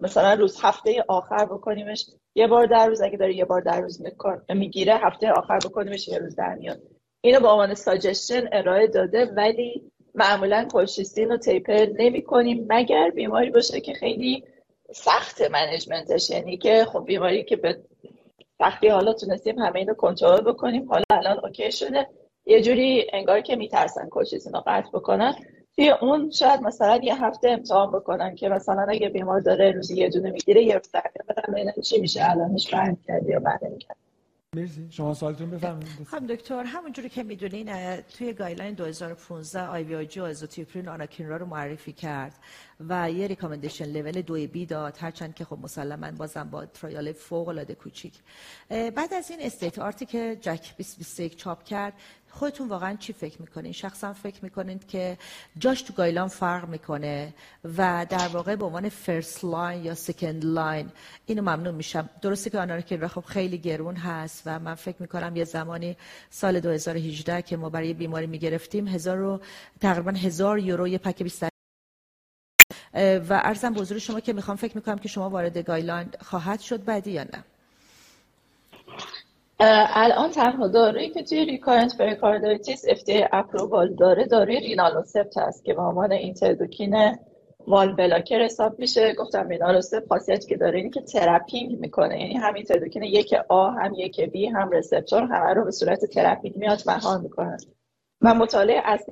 مثلا 0.00 0.34
روز 0.34 0.58
هفته 0.62 1.04
آخر 1.08 1.44
بکنیمش 1.44 2.06
یه 2.34 2.46
بار 2.46 2.66
در 2.66 2.86
روز 2.86 3.00
اگه 3.00 3.16
داره 3.16 3.34
یه 3.34 3.44
بار 3.44 3.60
در 3.60 3.80
روز 3.80 4.02
می‌گیره 4.48 4.96
هفته 4.96 5.30
آخر 5.30 5.58
بکنیمش 5.58 6.08
یه 6.08 6.18
روز 6.18 6.36
در 6.36 6.54
میاد. 6.54 6.82
اینو 7.20 7.40
به 7.40 7.48
عنوان 7.48 7.74
ساجشن 7.74 8.48
ارائه 8.52 8.86
داده 8.86 9.24
ولی 9.24 9.90
معمولا 10.14 10.68
کلشیستین 10.72 11.28
رو 11.28 11.36
تیپر 11.36 11.86
نمی 11.98 12.22
کنیم 12.22 12.66
مگر 12.68 13.10
بیماری 13.10 13.50
باشه 13.50 13.80
که 13.80 13.94
خیلی 13.94 14.44
سخت 14.92 15.50
منیجمنتش 15.50 16.30
یعنی 16.30 16.56
که 16.56 16.84
خب 16.84 17.04
بیماری 17.04 17.44
که 17.44 17.56
به 17.56 17.80
سختی 18.58 18.88
حالا 18.88 19.12
تونستیم 19.12 19.58
همه 19.58 19.78
اینو 19.78 19.94
کنترل 19.94 20.40
بکنیم. 20.40 20.88
حالا 20.88 21.04
الان 21.10 21.44
اوکی 21.44 21.72
شده. 21.72 22.08
یه 22.46 22.62
جوری 22.62 23.06
انگار 23.12 23.40
که 23.40 23.56
میترسن 23.56 24.08
کلشیستین 24.08 24.52
رو 24.52 24.62
قطع 24.66 24.88
بکنن. 24.88 25.34
توی 25.76 25.90
اون 25.90 26.30
شاید 26.30 26.62
مثلا 26.62 27.00
یه 27.02 27.24
هفته 27.24 27.50
امتحان 27.50 27.90
بکنن 27.92 28.34
که 28.34 28.48
مثلا 28.48 28.86
اگه 28.88 29.08
بیمار 29.08 29.40
داره 29.40 29.72
روزی 29.72 29.96
یه 29.96 30.08
دونه 30.08 30.30
می‌گیره 30.30 30.62
یه 30.62 30.74
روز 30.74 30.90
چی 31.82 32.00
میشه 32.00 32.30
الانش 32.30 32.74
برمی 32.74 32.98
کردی 33.06 33.32
یا 33.32 33.40
بعد 33.40 33.60
مرسی. 34.56 34.86
شما 34.90 35.14
سوالتون 35.14 35.50
بفرمایید. 35.50 35.88
خانم 36.12 36.26
دکتر 36.26 36.64
همونجوری 36.64 37.08
که 37.08 37.22
می‌دونین 37.22 37.96
توی 38.00 38.32
guideline 38.32 38.74
2015 38.74 39.66
IVIG 39.68 39.82
azathioprine 39.82 40.88
anakinra 40.88 41.36
رو 41.36 41.46
معرفی 41.46 41.92
کرد. 41.92 42.38
و 42.88 43.10
یه 43.10 43.26
recommendation 43.26 43.84
level 43.84 44.22
دو 44.22 44.34
B 44.34 44.66
داد 44.66 44.96
هرچند 45.00 45.34
که 45.34 45.44
خب 45.44 45.58
مسلما 45.62 46.10
بازم 46.10 46.50
با 46.50 46.66
trial 46.66 47.12
فوق 47.12 47.48
العاده 47.48 47.74
کوچیک 47.74 48.14
بعد 48.68 49.14
از 49.14 49.30
این 49.30 49.40
state 49.42 49.78
of 49.78 49.84
the 49.84 49.94
art 49.94 50.03
ی 50.03 50.06
که 50.06 50.38
JACC 50.40 50.76
2021 50.76 51.36
چاپ 51.36 51.64
کرد 51.64 51.92
خودتون 52.30 52.68
واقعا 52.68 52.96
چی 52.96 53.12
فکر 53.12 53.40
می‌کنین؟ 53.42 53.72
شخصا 53.72 54.12
فکر 54.12 54.44
می‌کنید 54.44 54.86
که 54.86 55.18
جاش 55.58 55.82
تو 55.82 55.92
guideline 55.92 56.28
فرق 56.28 56.68
می‌کنه 56.68 57.34
و 57.64 58.06
در 58.10 58.28
واقع 58.28 58.56
به 58.56 58.64
عنوان 58.64 58.88
first 58.88 59.44
line 59.44 59.84
یا 59.84 59.94
second 59.94 60.44
line 60.44 60.90
اینو 61.26 61.42
ممنون 61.42 61.74
میشم. 61.74 62.08
درسته 62.22 62.50
که 62.50 62.82
که 62.82 63.08
خب 63.08 63.24
خیلی 63.24 63.58
گرون 63.58 63.96
هست 63.96 64.42
و 64.46 64.58
من 64.58 64.74
فکر 64.74 64.96
می‌کنم 64.98 65.36
یه 65.36 65.44
زمانی 65.44 65.96
سال 66.30 66.60
2018 66.60 67.42
که 67.42 67.56
ما 67.56 67.70
برای 67.70 67.94
بیماری 67.94 68.26
می‌گرفتیم 68.26 68.88
هزار 68.88 69.16
رو 69.16 69.40
تقریبا 69.80 70.10
هزار 70.10 70.58
یورو 70.58 70.88
یه 70.88 70.98
پک 70.98 71.22
20 71.22 71.49
و 72.94 73.40
عرضم 73.44 73.74
به 73.74 73.82
حضور 73.82 73.98
شما 73.98 74.20
که 74.20 74.32
می‌خوام 74.32 74.56
فکر 74.56 74.76
می‌کنم 74.76 74.98
که 74.98 75.08
شما 75.08 75.30
وارد 75.30 75.58
guideline 75.58 76.06
خواهد 76.20 76.60
شد 76.60 76.84
بعدی 76.84 77.10
یا 77.10 77.22
نه؟ 77.22 77.44
الان 79.94 80.30
تنها 80.30 80.68
دارویی 80.68 81.10
که 81.10 81.22
توی 81.22 81.44
recurrent 81.44 81.98
pericarditis 81.98 82.86
FDA 82.86 83.28
approval 83.32 83.94
داره 83.94 84.24
داروی 84.24 84.60
rilonacept 84.60 85.38
هست 85.38 85.64
که 85.64 85.74
به 85.74 85.82
عنوان 85.82 86.12
interleukin 86.12 87.18
one 87.66 87.94
blocker 87.96 88.42
حساب 88.42 88.78
میشه. 88.78 89.14
گفتم 89.14 89.48
rilonacept 89.48 90.08
خاصیتی 90.08 90.48
که 90.48 90.56
داره 90.56 90.78
اینه 90.78 90.90
که 90.90 91.00
trapping 91.00 91.80
می‌کنه. 91.80 92.20
یعنی 92.20 92.34
هم 92.34 92.54
interleukin 92.54 93.02
یک 93.02 93.34
A 93.48 93.70
هم 93.70 93.94
یک 93.94 94.20
B 94.20 94.46
هم 94.46 94.70
receptor 94.70 95.22
همه 95.22 95.54
رو 95.54 95.64
به 95.64 95.70
صورت 95.70 96.04
trapping 96.04 96.56
میاد 96.56 96.82
مهار 96.86 97.18
می‌کنه. 97.18 97.56
و 98.22 98.34
مطالعه 98.34 98.82
از 98.84 99.06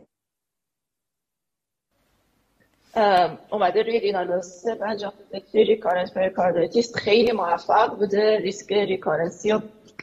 اومده 3.51 3.83
روی 3.83 4.01
rilonacept 4.01 4.83
انجام 4.83 5.13
recurrent 5.55 6.15
pericarditis 6.15 6.97
خیلی 6.97 7.33
موفق 7.33 7.97
بوده 7.97 8.39
ریسک 8.39 8.73
recurrence 8.73 9.47
ی 9.47 9.55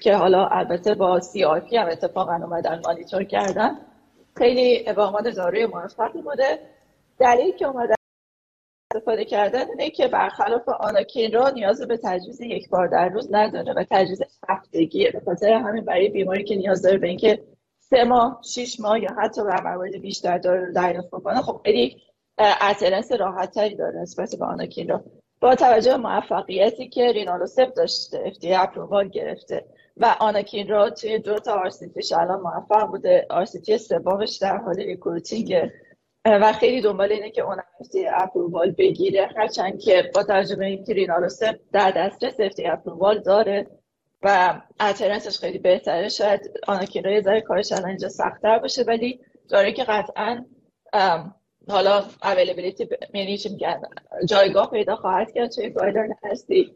که 0.02 0.16
حالا 0.16 0.48
البته 0.48 0.96
با 0.96 1.20
CRP 1.20 1.78
هم 1.78 1.88
اتفاقا 1.88 2.36
اومدن 2.36 2.82
مانیتور 2.86 3.24
کردن 3.24 3.78
خیلی 4.38 4.90
عنوان 4.90 5.32
داروی 5.32 5.66
موفقی 5.66 6.22
بوده. 6.22 6.60
دلیلی 7.20 7.52
که 7.52 7.68
اومدن 7.68 7.96
استفاده 8.92 9.26
کردن 9.26 9.70
اینه 9.70 9.90
که 9.90 10.08
برخلاف 10.08 10.70
anakinra 10.70 11.50
نیاز 11.50 11.82
به 11.82 11.98
تجویز 12.04 12.42
یک 12.42 12.70
بار 12.70 12.88
در 12.88 13.10
روز 13.10 13.28
نداره 13.32 13.74
و 13.74 13.86
تجویز 13.92 14.22
هفتگیه. 14.50 15.12
به 15.12 15.22
خاطر 15.26 15.54
همین 15.54 15.86
برای 15.86 16.10
بیماری 16.10 16.44
که 16.44 16.56
نیاز 16.56 16.82
داره 16.82 16.98
به 16.98 17.08
اینکه 17.08 17.44
سه 17.80 18.04
ماه 18.04 18.42
شش 18.44 18.80
ماه 18.80 19.00
یا 19.00 19.10
حتی 19.18 19.42
به 19.44 20.00
بیشتر 20.00 20.38
داره 20.38 20.72
دریافت 20.72 21.08
بکنه 21.08 21.42
خب 21.42 21.62
خیلی 21.64 22.02
adherence 22.40 23.12
راحت 23.12 23.52
تری 23.52 23.76
داره 23.76 24.02
نسبت 24.02 24.36
به 24.36 24.46
anakinra. 24.46 25.04
با 25.42 25.56
توجه 25.56 25.92
به 25.92 25.98
موفقیتی 25.98 26.90
که 26.90 27.12
rilonacept 27.12 27.74
داشته 27.74 28.34
FDA 28.34 28.52
approval 28.52 29.08
گرفته 29.08 29.66
و 29.98 30.16
anakinra 30.20 30.90
توی 30.90 31.20
دو 31.20 31.40
تا 31.40 31.54
RCT 31.54 31.88
ش 31.88 32.12
الان 32.14 32.42
موفق 32.42 32.88
بوده. 32.88 33.28
RCT 33.30 33.78
سومش 33.78 34.38
در 34.38 34.58
حال 34.58 34.76
recruiting. 34.76 35.72
و 36.26 36.54
خیلی 36.54 36.82
دنبال 36.82 37.12
اینه 37.12 37.32
که 37.32 37.42
اون 37.42 37.58
FDA 37.80 38.08
approval 38.08 38.72
بگیره. 38.72 39.30
هرچند 39.38 39.80
که 39.80 40.12
با 40.16 40.24
توجه 40.24 40.56
به 40.56 40.66
اینکه 40.66 40.94
rilonacept 40.94 41.56
در 41.72 41.92
دسترس 41.92 42.40
FDA 42.40 42.68
approval 42.68 43.20
داره 43.20 43.68
و 44.24 44.62
adherence 44.80 45.29
ش 45.29 45.40
خیلی 45.40 45.58
بهتره 45.58 46.10
شاید 46.10 46.52
anakinra 46.68 47.12
یه 47.12 47.22
ذره 47.22 47.42
کارش 47.42 47.72
الان 47.72 47.90
اینجا 47.90 48.10
سختتر 48.10 48.60
باشه. 48.60 48.84
ولی 48.84 49.20
داره 49.50 49.72
که 49.72 49.84
قطعا 49.84 50.46
حالا 51.70 52.04
availability 52.24 52.88
یعنی 53.14 53.38
چی 53.38 53.50
میگن؟ 53.50 53.82
جایگاه 54.26 54.72
پیدا 54.72 54.96
خواهد 54.96 55.32
کرد 55.34 55.52
توی 55.52 55.70
guideline 55.70 56.16
هستی. 56.24 56.76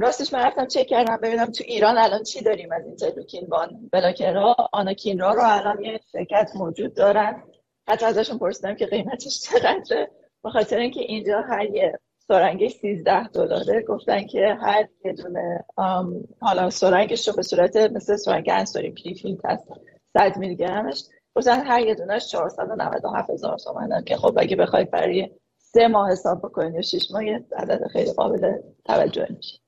راستش 0.00 0.34
من 0.34 0.40
رفتم 0.40 0.66
چک 0.66 0.86
کردم 0.86 1.16
ببینم 1.16 1.46
تو 1.46 1.64
ایران 1.66 1.98
الان 1.98 2.22
چی 2.22 2.42
داریم 2.42 2.72
از 2.72 2.86
این 2.86 2.96
interleukin 2.96 3.46
one 3.46 3.88
blocker 3.92 4.48
ها 4.48 4.56
anakinra 4.72 5.32
رو 5.32 5.42
الان 5.44 5.82
یه 5.84 6.00
شرکت 6.12 6.50
موجود 6.54 6.94
دارن. 6.94 7.42
حتی 7.88 8.06
ازشون 8.06 8.38
پرسیدم 8.38 8.74
که 8.74 8.86
قیمتش 8.86 9.40
چقدره. 9.40 10.10
به 10.42 10.50
خاطر 10.50 10.78
اینکه 10.78 11.00
اینجا 11.00 11.40
هر 11.40 11.64
یه 11.64 11.98
سرنگش 12.28 12.72
13 12.72 13.28
دلاره. 13.28 13.82
گفتن 13.82 14.26
که 14.26 14.56
هر 14.60 14.88
یه 15.04 15.12
دونه 15.12 15.64
حالا 16.40 16.70
سرنگش 16.70 17.28
رو 17.28 17.34
به 17.34 17.42
صورت 17.42 17.76
مثل 17.76 18.16
سرنگ 18.16 18.48
انسولین 18.52 18.90
prefilled 18.90 19.40
هست. 19.44 19.68
100 20.18 20.36
میلی 20.36 20.56
گرمش 20.56 21.04
گفتن 21.36 21.66
هر 21.66 21.80
یه 21.80 21.94
دونش 21.94 22.28
497 22.28 23.30
هزار 23.30 23.58
تومن 23.58 24.04
که 24.04 24.16
خب 24.16 24.38
اگه 24.38 24.56
بخواید 24.56 24.90
برای 24.90 25.30
سه 25.58 25.88
ماه 25.88 26.10
حساب 26.12 26.38
بکنید 26.38 26.74
یا 26.74 26.82
شش 26.82 27.10
ماه 27.10 27.24
یه 27.24 27.44
عدد 27.56 27.86
خیلی 27.86 28.12
قابل 28.12 28.58
توجه 28.84 29.26
میشه 29.36 29.58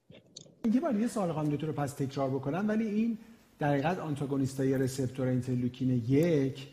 اینکه 0.65 0.81
باید 0.81 1.01
یه 1.01 1.07
سال 1.07 1.33
قانون 1.33 1.59
رو 1.59 1.73
پس 1.73 1.93
تکرار 1.93 2.31
بکنم 2.31 2.69
ولی 2.69 2.87
این 2.87 3.19
در 3.59 3.69
حقیقت 3.69 3.99
antagonist 3.99 4.79
ای 4.79 4.84
receptor 4.84 5.27
interleukin 5.27 5.91
یک 6.09 6.69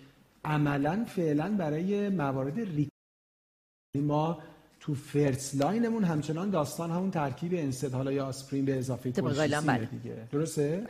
عملا 0.45 1.05
فعلا 1.07 1.55
برای 1.57 2.09
موارد 2.09 2.59
recurrent 2.59 2.89
ما 3.95 4.37
تو 4.79 4.93
first 4.93 5.61
line 5.61 5.85
مون 5.85 6.03
همچنان 6.03 6.49
داستان 6.49 6.91
همون 6.91 7.11
ترکیب 7.11 7.53
NSAID 7.53 7.93
حالا 7.93 8.11
یا 8.11 8.25
آسپرین 8.25 8.65
به 8.65 8.77
اضافه 8.77 9.11
بله. 9.11 9.85
دیگه 9.85 10.15
درسته؟ 10.31 10.87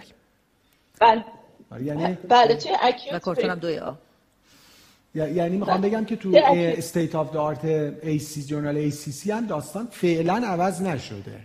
بله 1.02 1.12
آره، 1.12 1.26
یعنی 1.82 2.18
بله 2.30 2.56
توی 2.56 2.72
acute 2.82 3.16
و 3.16 3.20
کورتون 3.20 3.56
دوی 3.56 3.78
آ. 3.78 3.92
یعنی 5.16 5.58
می‌خوام 5.58 5.82
بگم 5.82 6.06
که 6.06 6.16
تو 6.16 6.32
state 6.44 7.16
of 7.16 7.36
art 7.36 7.66
ای 7.66 8.20
سی 8.20 8.44
journal 8.44 8.78
ACC 8.78 9.32
هم 9.32 9.48
داستان 9.48 9.88
فعلا 9.92 10.34
عوض 10.46 10.82
نشده. 10.82 11.40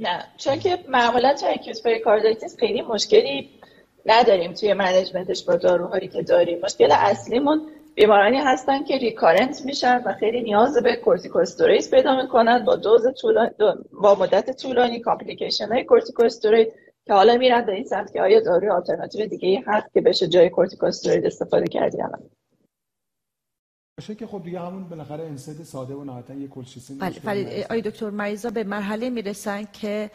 نه 0.00 0.24
چون 0.36 0.58
که 0.58 0.78
معمولا 0.88 1.34
تو 1.34 1.46
acute 1.46 1.82
pericarditis 1.82 2.56
خیلی 2.58 2.82
مشکلی 2.82 3.50
نداریم 4.06 4.52
توی 4.52 4.72
management 4.74 5.32
ش 5.32 5.44
با 5.44 5.56
داروهایی 5.56 6.08
که 6.08 6.22
داریم. 6.22 6.58
مشکل 6.64 6.92
اصلیمون 6.92 7.60
بیمارانی 7.94 8.36
هستن 8.36 8.84
که 8.84 8.98
recurrent 8.98 9.62
میشن 9.64 10.02
و 10.06 10.14
خیلی 10.20 10.42
نیاز 10.42 10.76
به 10.76 10.96
کورتیکوستروید 10.96 11.90
پیدا 11.90 12.22
می‌کنن. 12.22 12.64
با 12.64 12.76
دوز 12.76 13.02
طولانی 13.20 13.50
با 13.92 14.14
مدت 14.14 14.62
طولانی 14.62 15.00
complication 15.00 15.68
های 15.72 15.84
کورتیکوستروید 15.84 16.72
که 17.08 17.14
حالا 17.14 17.36
میرن 17.36 17.66
به 17.66 17.72
این 17.72 17.84
سمت 17.84 18.12
که 18.12 18.22
آیا 18.22 18.40
داروی 18.40 18.68
آلترناتیو 18.68 19.26
دیگه 19.26 19.64
هست 19.66 19.92
که 19.94 20.00
بشه 20.00 20.26
جای 20.26 20.50
کورتیکوستروید 20.50 21.26
استفاده 21.26 21.66
کردی 21.66 22.02
باشه 23.98 24.14
که 24.14 24.26
خب 24.26 24.42
دیگه 24.44 24.60
همون 24.60 24.84
بالاخره 24.84 25.24
NSAID 25.24 25.62
ساده 25.62 25.94
و 25.94 26.04
نهایتا 26.04 26.34
یه 26.34 26.48
colchicine 26.48 26.98
بله 26.98 27.14
ولی 27.24 27.64
آقای 27.70 27.82
دکتر 27.82 28.10
مریضا 28.10 28.50
به 28.50 28.64
مرحله 28.64 29.10
می‌رسن 29.10 29.68
که 29.72 30.10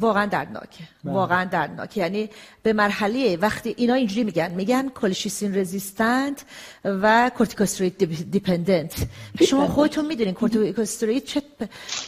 واقعا 0.00 0.26
دردناکه. 0.26 0.84
بله. 1.04 1.14
واقعا 1.14 1.44
دردناکه. 1.44 2.00
یعنی 2.00 2.30
به 2.62 2.72
مرحله 2.72 3.36
وقتی 3.36 3.74
اینا 3.76 3.94
اینجوری 3.94 4.24
میگن 4.24 4.50
میگن 4.50 4.88
colchicine 4.88 5.54
resistant 5.54 6.44
و 6.84 7.30
corticosteroid 7.38 8.30
dependent. 8.30 8.94
شما 9.48 9.66
خودتون 9.66 10.06
می‌دونین 10.06 10.34
کورتیکوستروید 10.34 11.24
چه 11.24 11.42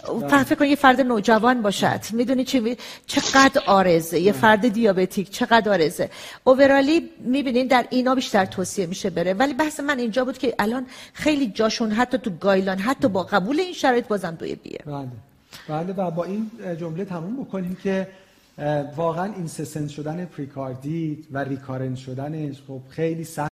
بله. 0.07 0.45
فکر 0.45 0.55
کنید 0.55 0.71
یه 0.71 0.77
فرد 0.77 1.01
نوجوان 1.01 1.63
باشد. 1.63 2.01
می‌دونی 2.13 2.45
چه 2.45 2.77
چقدر 3.07 3.63
آرزه. 3.67 4.21
یه 4.21 4.33
بله. 4.33 4.41
فرد 4.41 4.69
دیابتیک 4.69 5.31
چقدر 5.31 5.73
آرزه. 5.73 6.11
اوورالی 6.45 7.11
می‌بینین 7.21 7.67
در 7.67 7.87
اینا 7.91 8.15
بیشتر 8.15 8.45
توصیه 8.45 8.87
میشه 8.87 9.11
بره. 9.11 9.35
ولی 9.35 9.55
بحث 9.55 9.81
من 9.81 9.99
اینجا 9.99 10.25
بود 10.25 10.39
که 10.39 10.55
الان 10.59 10.87
خیلی 11.13 11.47
جاشون 11.47 11.91
حتی 11.93 12.19
تو 12.19 12.31
گایلان 12.31 12.79
حتی 12.79 13.09
با 13.09 13.23
قبول 13.23 13.61
این 13.61 13.73
شرایط 13.73 14.09
بازم 14.09 14.35
دوی 14.35 14.55
بیه. 14.55 14.79
بله. 14.87 15.09
بله 15.69 15.93
و 15.93 16.11
با 16.11 16.25
این 16.25 16.51
جمله 16.81 17.05
تموم 17.05 17.45
بکنیم 17.45 17.75
که 17.75 18.09
واقعا 18.97 19.35
این 19.35 19.47
سسنس 19.47 19.91
شدن 19.91 20.25
پریکاردیت 20.25 21.19
و 21.33 21.39
ریکارن 21.39 21.95
شدنش 21.95 22.63
خب 22.69 22.81
خیلی 22.89 23.25
سخت 23.25 23.49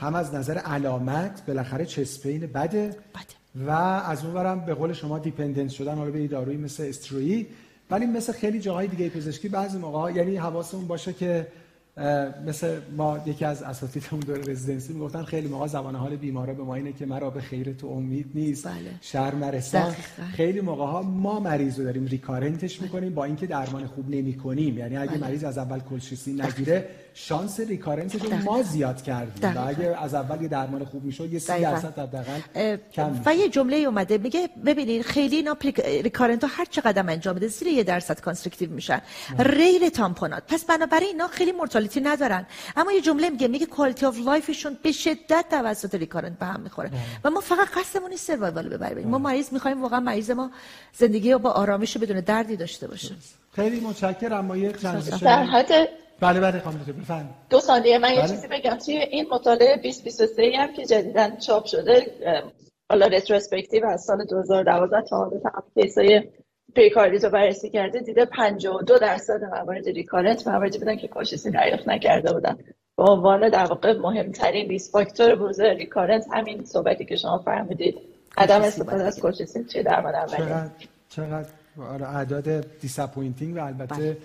هم 0.00 0.14
از 0.14 0.34
نظر 0.34 0.58
علامت 0.58 1.46
بالاخره 1.46 1.86
چسپین 1.86 2.40
بده, 2.40 2.88
بده. 2.88 2.96
و 3.66 3.70
از 3.70 4.24
اون 4.24 4.64
به 4.64 4.74
قول 4.74 4.92
شما 4.92 5.18
دیپندنس 5.18 5.72
شدن 5.72 5.94
حالا 5.94 6.10
به 6.10 6.26
دارویی 6.26 6.56
مثل 6.56 6.82
استروئی 6.88 7.46
ولی 7.90 8.06
مثل 8.06 8.32
خیلی 8.32 8.60
جاهای 8.60 8.86
دیگه 8.86 9.08
پزشکی 9.08 9.48
بعضی 9.48 9.78
موقع 9.78 10.12
یعنی 10.12 10.36
حواسمون 10.36 10.86
باشه 10.86 11.12
که 11.12 11.46
مثل 12.46 12.80
ما 12.96 13.20
یکی 13.26 13.44
از 13.44 13.62
اساتیدمون 13.62 14.20
دور 14.20 14.38
رزیدنسی 14.38 14.92
می‌گفتن 14.92 15.22
خیلی 15.22 15.48
موقع 15.48 15.66
زبان 15.66 15.96
حال 15.96 16.16
بیمارا 16.16 16.54
به 16.54 16.62
ما 16.62 16.74
اینه 16.74 16.92
که 16.92 17.06
مرا 17.06 17.30
به 17.30 17.40
خیر 17.40 17.72
تو 17.72 17.86
امید 17.86 18.30
نیست. 18.34 18.66
بله. 18.66 18.76
شهر 19.00 19.34
مرسان 19.34 19.94
خیلی 20.32 20.60
موقع 20.60 20.84
ها 20.84 21.02
ما 21.02 21.40
مریض 21.40 21.78
رو 21.78 21.84
داریم 21.84 22.06
ریکارنتش 22.06 22.82
می‌کنیم 22.82 23.14
با 23.14 23.24
اینکه 23.24 23.46
درمان 23.46 23.86
خوب 23.86 24.10
نمی 24.10 24.34
کنیم 24.34 24.78
یعنی 24.78 24.96
اگه 24.96 25.10
بله. 25.10 25.20
مریض 25.20 25.44
از 25.44 25.58
اول 25.58 25.80
کلشیسی 25.80 26.32
نگیره 26.32 26.88
شانس 27.14 27.60
recurrence 27.60 28.14
رو 28.14 28.36
ما 28.36 28.62
زیاد 28.62 29.02
کردیم. 29.02 29.56
و 29.56 29.68
اگه 29.68 30.02
از 30.02 30.14
اول 30.14 30.42
یه 30.42 30.48
درمان 30.48 30.84
خوب 30.84 31.04
می‌شد 31.04 31.32
یه 31.32 31.38
30 31.38 31.60
درصد 31.60 31.98
حداقل 31.98 32.76
کم 32.92 33.22
و 33.26 33.34
یه 33.34 33.48
جمله 33.48 33.76
اومده 33.76 34.18
میگه 34.18 34.48
ببینید 34.66 35.02
خیلی 35.02 35.36
اینا 35.36 35.56
recurrent 35.84 36.44
ها 36.44 36.50
هر 36.52 36.64
چقدر 36.64 37.10
انجام 37.10 37.36
بده 37.36 37.48
زیر 37.48 37.68
یه 37.68 37.82
درصد 37.82 38.20
constrictive 38.20 38.70
میشن. 38.70 39.00
real 39.38 39.88
تامپونات. 39.88 40.42
پس 40.48 40.64
بنابراین 40.64 41.08
اینا 41.08 41.28
خیلی 41.28 41.52
mortality 41.52 42.00
ندارن. 42.00 42.46
اما 42.76 42.92
یه 42.92 43.00
جمله 43.00 43.30
میگه 43.30 43.48
میگه 43.48 43.66
quality 43.66 44.06
of 44.06 44.18
life 44.18 44.48
شون 44.48 44.78
به 44.82 44.92
شدت 44.92 45.44
توسط 45.50 45.94
recurrent 45.94 46.38
به 46.38 46.46
هم 46.46 46.60
می‌خوره. 46.60 46.90
و 47.24 47.30
ما 47.30 47.40
فقط 47.40 47.68
قصدمون 47.68 48.10
نیست 48.10 48.26
survival 48.26 48.68
ببریم. 48.68 49.08
ما 49.08 49.18
مریض 49.18 49.52
می‌خوایم 49.52 49.82
واقعا 49.82 50.00
مریض 50.00 50.30
ما 50.30 50.50
زندگی 50.98 51.32
رو 51.32 51.38
با 51.38 51.50
آرامش 51.50 51.96
بدون 51.96 52.20
دردی 52.20 52.56
داشته 52.56 52.86
باشه. 52.86 53.14
خیلی 53.56 53.80
متشکرم. 53.80 54.32
اما 54.32 54.56
یه 54.56 54.72
در 55.20 55.42
حد 55.44 55.88
بله 56.20 56.40
بله 56.40 56.60
خانم 56.60 56.78
بفرمایید. 56.78 57.30
دو 57.50 57.60
ثانیه 57.60 57.98
من 57.98 58.10
یه 58.10 58.18
بله. 58.18 58.28
چیزی 58.28 58.48
بگم. 58.48 58.76
توی 58.76 58.96
این 58.96 59.26
مطالعه 59.32 59.76
2023 59.76 60.52
هم 60.58 60.72
که 60.72 60.86
جدیدا 60.86 61.36
چاپ 61.36 61.64
شده 61.64 62.06
حالا 62.90 63.06
retrospective 63.06 63.86
از 63.86 64.04
سال 64.04 64.24
2012 64.24 65.02
تا 65.02 65.16
حالا 65.16 65.40
case 65.74 66.12
ای 66.12 66.22
پریکاردیت 66.76 67.24
رو 67.24 67.30
بررسی 67.30 67.70
کرده 67.70 68.00
دیده 68.00 68.24
52 68.24 68.98
درصد 68.98 69.44
موارد 69.44 69.88
recurrent 69.88 70.48
مواردی 70.48 70.78
بودن 70.78 70.96
که 70.96 71.08
کاشیسی 71.08 71.50
دریافت 71.50 71.88
نکرده 71.88 72.32
بودن. 72.32 72.58
به 72.96 73.02
عنوان 73.02 73.48
در 73.48 73.64
واقع 73.64 73.98
مهمترین 73.98 74.68
risk 74.68 74.92
factor 74.92 75.34
بروز 75.34 75.60
recurrent 75.60 76.26
همین 76.32 76.64
صحبتی 76.64 77.04
که 77.04 77.16
شما 77.16 77.38
فرمودید. 77.38 77.98
عدم 78.36 78.62
استفاده 78.62 79.04
از 79.04 79.20
چه 79.68 79.82
درمان 79.82 80.14
اولیه؟ 80.14 80.46
چقدر 80.46 80.70
چقدر 81.08 81.48
آره 81.92 82.16
اعداد 82.16 82.78
disappointing 82.80 83.56
و 83.56 83.60
البته 83.64 84.16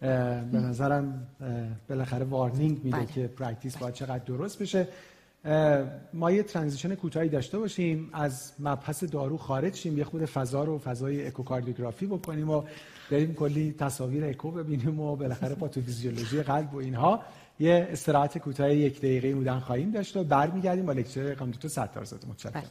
به 0.00 0.58
نظرم 0.58 1.26
بالاخره 1.88 2.24
warning 2.24 2.84
میده 2.84 2.96
بله. 2.96 3.06
که 3.06 3.26
practice 3.26 3.76
باید 3.76 3.94
چقدر 3.94 4.24
درست 4.24 4.62
بشه. 4.62 4.88
ما 6.14 6.30
یه 6.30 6.42
transition 6.42 6.94
کوتاهی 6.94 7.28
داشته 7.28 7.58
باشیم 7.58 8.10
از 8.12 8.52
مبحث 8.58 9.04
دارو 9.04 9.36
خارج 9.36 9.74
شیم 9.74 9.98
یه 9.98 10.04
خود 10.04 10.24
فضا 10.24 10.64
رو 10.64 10.78
فضای 10.78 11.26
اکوکاردیوگرافی 11.26 12.06
بکنیم 12.06 12.50
و 12.50 12.62
بریم 13.10 13.34
کلی 13.34 13.74
تصاویر 13.78 14.24
اکو 14.24 14.50
ببینیم 14.50 15.00
و 15.00 15.16
بالاخره 15.16 15.54
پاتوفیزیولوژی 15.54 16.42
قلب 16.42 16.74
و 16.74 16.76
اینها 16.76 17.22
یه 17.60 17.88
استراحت 17.90 18.38
کوتاه 18.38 18.74
یک 18.74 18.98
دقیقه 18.98 19.34
بودن 19.34 19.58
خواهیم 19.58 19.90
داشت 19.90 20.16
و 20.16 20.24
برمیگردیم 20.24 20.86
با 20.86 20.92
lecture 20.92 21.34
خانم 21.34 21.50
دکتر 21.50 21.68
ستارزاده 21.68 22.28
متشکرم 22.28 22.62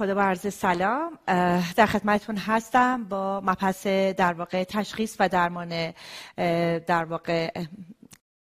خدا 0.00 0.14
و 0.14 0.20
عرض 0.20 0.54
سلام 0.54 1.18
در 1.76 1.86
خدمتتون 1.86 2.36
هستم 2.36 3.04
با 3.04 3.40
مبحث 3.40 3.86
در 3.86 4.32
واقع 4.32 4.64
تشخیص 4.64 5.16
و 5.20 5.28
درمان 5.28 5.92
در 6.86 7.04
واقع 7.04 7.52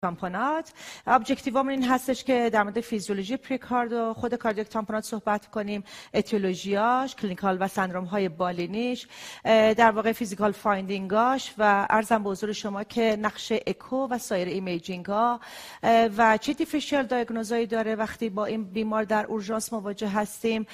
تامپونات. 0.03 0.73
objective 1.07 1.55
مون 1.55 1.71
این 1.71 1.85
هستش 1.85 2.25
که 2.25 2.51
در 2.51 2.63
مورد 2.63 2.81
فیزیولوژی 2.81 3.37
پریکارد 3.37 3.93
و 3.93 4.15
خود 4.15 4.35
cardiac 4.35 4.69
تامپونات 4.69 5.05
صحبت 5.05 5.47
کنیم 5.47 5.85
اتیولوژیاش 6.15 7.15
clinical 7.15 7.57
و 7.61 7.69
سندروم 7.69 8.05
های 8.05 8.29
بالینیش 8.29 9.07
در 9.45 9.91
واقع 9.91 10.13
physical 10.13 10.53
finding 10.53 11.32
اش 11.32 11.55
و 11.59 11.87
عرضم 11.91 12.23
به 12.23 12.31
حضور 12.31 12.53
شما 12.53 12.85
که 12.85 13.17
نقش 13.21 13.53
اکو 13.67 14.09
و 14.09 14.19
سایر 14.19 14.49
imaging 14.49 15.07
ها 15.07 15.41
و 16.17 16.39
چه 16.41 16.53
differential 16.53 17.07
diagnosis 17.07 17.56
ایی 17.56 17.67
داره 17.67 17.95
وقتی 17.95 18.29
با 18.29 18.45
این 18.45 18.65
بیمار 18.65 19.05
در 19.05 19.27
اورژانس 19.27 19.73
مواجه 19.73 20.09
هستیم 20.09 20.67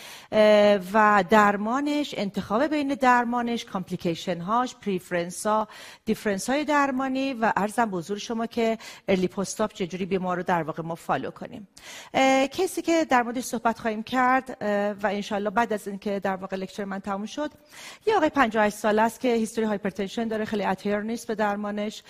و 0.92 1.24
درمانش 1.30 2.14
انتخاب 2.18 2.66
بین 2.66 2.88
درمانش 2.94 3.64
complication 3.64 4.40
هاش 4.40 4.74
preference 4.74 5.46
ها 5.46 5.68
difference 6.04 6.50
های 6.50 6.64
درمانی 6.64 7.34
و 7.34 7.52
عرضم 7.56 7.90
به 7.90 7.96
حضور 7.96 8.18
شما 8.18 8.46
که 8.46 8.78
early 9.18 9.28
post-op 9.28 9.72
چجوری 9.72 10.06
بیمار 10.06 10.36
رو 10.36 10.42
در 10.42 10.62
واقع 10.62 10.82
ما 10.82 10.94
follow 10.94 11.30
کنیم. 11.30 11.68
case 12.52 12.76
ی 12.76 12.82
که 12.82 13.04
در 13.04 13.22
موردش 13.22 13.44
صحبت 13.44 13.78
خواهیم 13.78 14.02
کرد 14.02 14.56
و 15.02 15.06
انشالله 15.06 15.50
بعد 15.50 15.72
از 15.72 15.88
اینکه 15.88 16.20
در 16.20 16.36
واقع 16.36 16.56
lecture 16.56 16.84
من 16.84 16.98
تموم 16.98 17.26
شد 17.26 17.50
یه 18.06 18.16
آقای 18.16 18.30
58 18.30 18.76
ساله 18.76 19.02
است 19.02 19.20
که 19.20 19.34
history 19.34 19.66
hypertension 19.66 20.28
داره 20.28 20.44
خیلی 20.44 20.64
adhere 20.64 21.00
نیست 21.00 21.26
به 21.26 21.34
درمانش. 21.34 22.02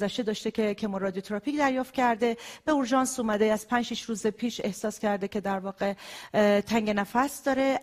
گذشته 0.00 0.22
داشته 0.22 0.50
که 0.50 0.74
chemoradiotherapy 0.74 1.56
دریافت 1.56 1.94
کرده. 1.94 2.36
به 2.64 2.72
اورژانس 2.72 3.20
اومده 3.20 3.44
از 3.44 3.68
5 3.68 3.84
6 3.84 4.02
روز 4.02 4.26
پیش 4.26 4.60
احساس 4.64 4.98
کرده 4.98 5.28
که 5.28 5.40
در 5.40 5.58
واقع 5.58 5.92
تنگی 6.60 6.90
نفس 6.90 7.42
داره. 7.42 7.80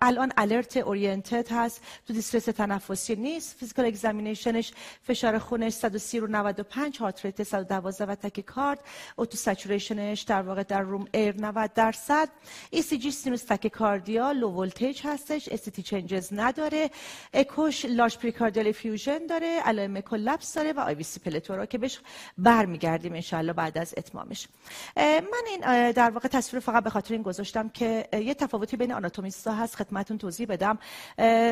الان 0.00 0.32
alert 0.36 0.76
oriented 0.76 1.48
هست. 1.52 1.82
تو 2.06 2.12
distress 2.12 2.44
تنفسی 2.44 3.16
نیست. 3.16 3.56
physical 3.58 3.86
examination 3.86 4.59
ش 4.59 4.72
فشار 5.02 5.38
خونش 5.38 5.72
130 5.72 6.20
رو 6.20 6.26
95 6.26 6.98
heart 6.98 7.24
rate 7.24 7.42
112 7.42 8.06
و 8.06 8.14
tachycard. 8.14 8.80
O2 9.16 9.36
saturation 9.36 10.08
ش 10.08 10.22
در 10.22 10.42
واقع 10.42 10.62
در 10.62 10.80
room 10.80 11.08
air 11.12 11.40
90 11.40 11.72
درصد. 11.74 12.28
ECG 12.70 12.82
sinus 12.82 13.44
tachycardia 13.44 14.32
low 14.32 14.50
voltage 14.50 15.00
هستش. 15.04 15.48
ST 15.48 15.82
changes 15.82 16.28
نداره. 16.32 16.90
اکوش 17.34 17.84
large 17.84 18.18
pericardial 18.18 18.72
effusion 18.72 19.26
داره. 19.26 19.60
علائم 19.64 20.00
collapse 20.00 20.54
داره 20.54 20.72
و 20.72 20.80
IVC 20.80 20.94
plethora 21.18 21.66
که 21.66 21.78
بهش 21.78 22.00
برمیگردیم 22.38 23.12
انشالله 23.12 23.52
بعد 23.52 23.78
از 23.78 23.94
اتمامش. 23.96 24.48
من 24.96 25.44
این 25.46 25.90
در 25.90 26.10
واقع 26.10 26.28
تصویر 26.28 26.60
فقط 26.60 26.84
به 26.84 26.90
خاطر 26.90 27.14
این 27.14 27.22
گذاشتم 27.22 27.68
که 27.68 28.08
یه 28.12 28.34
تفاوتی 28.34 28.76
بین 28.76 28.92
آناتومیستا 28.92 29.54
هست. 29.54 29.76
خدمتتون 29.76 30.18
توضیح 30.18 30.46
بدم. 30.46 30.78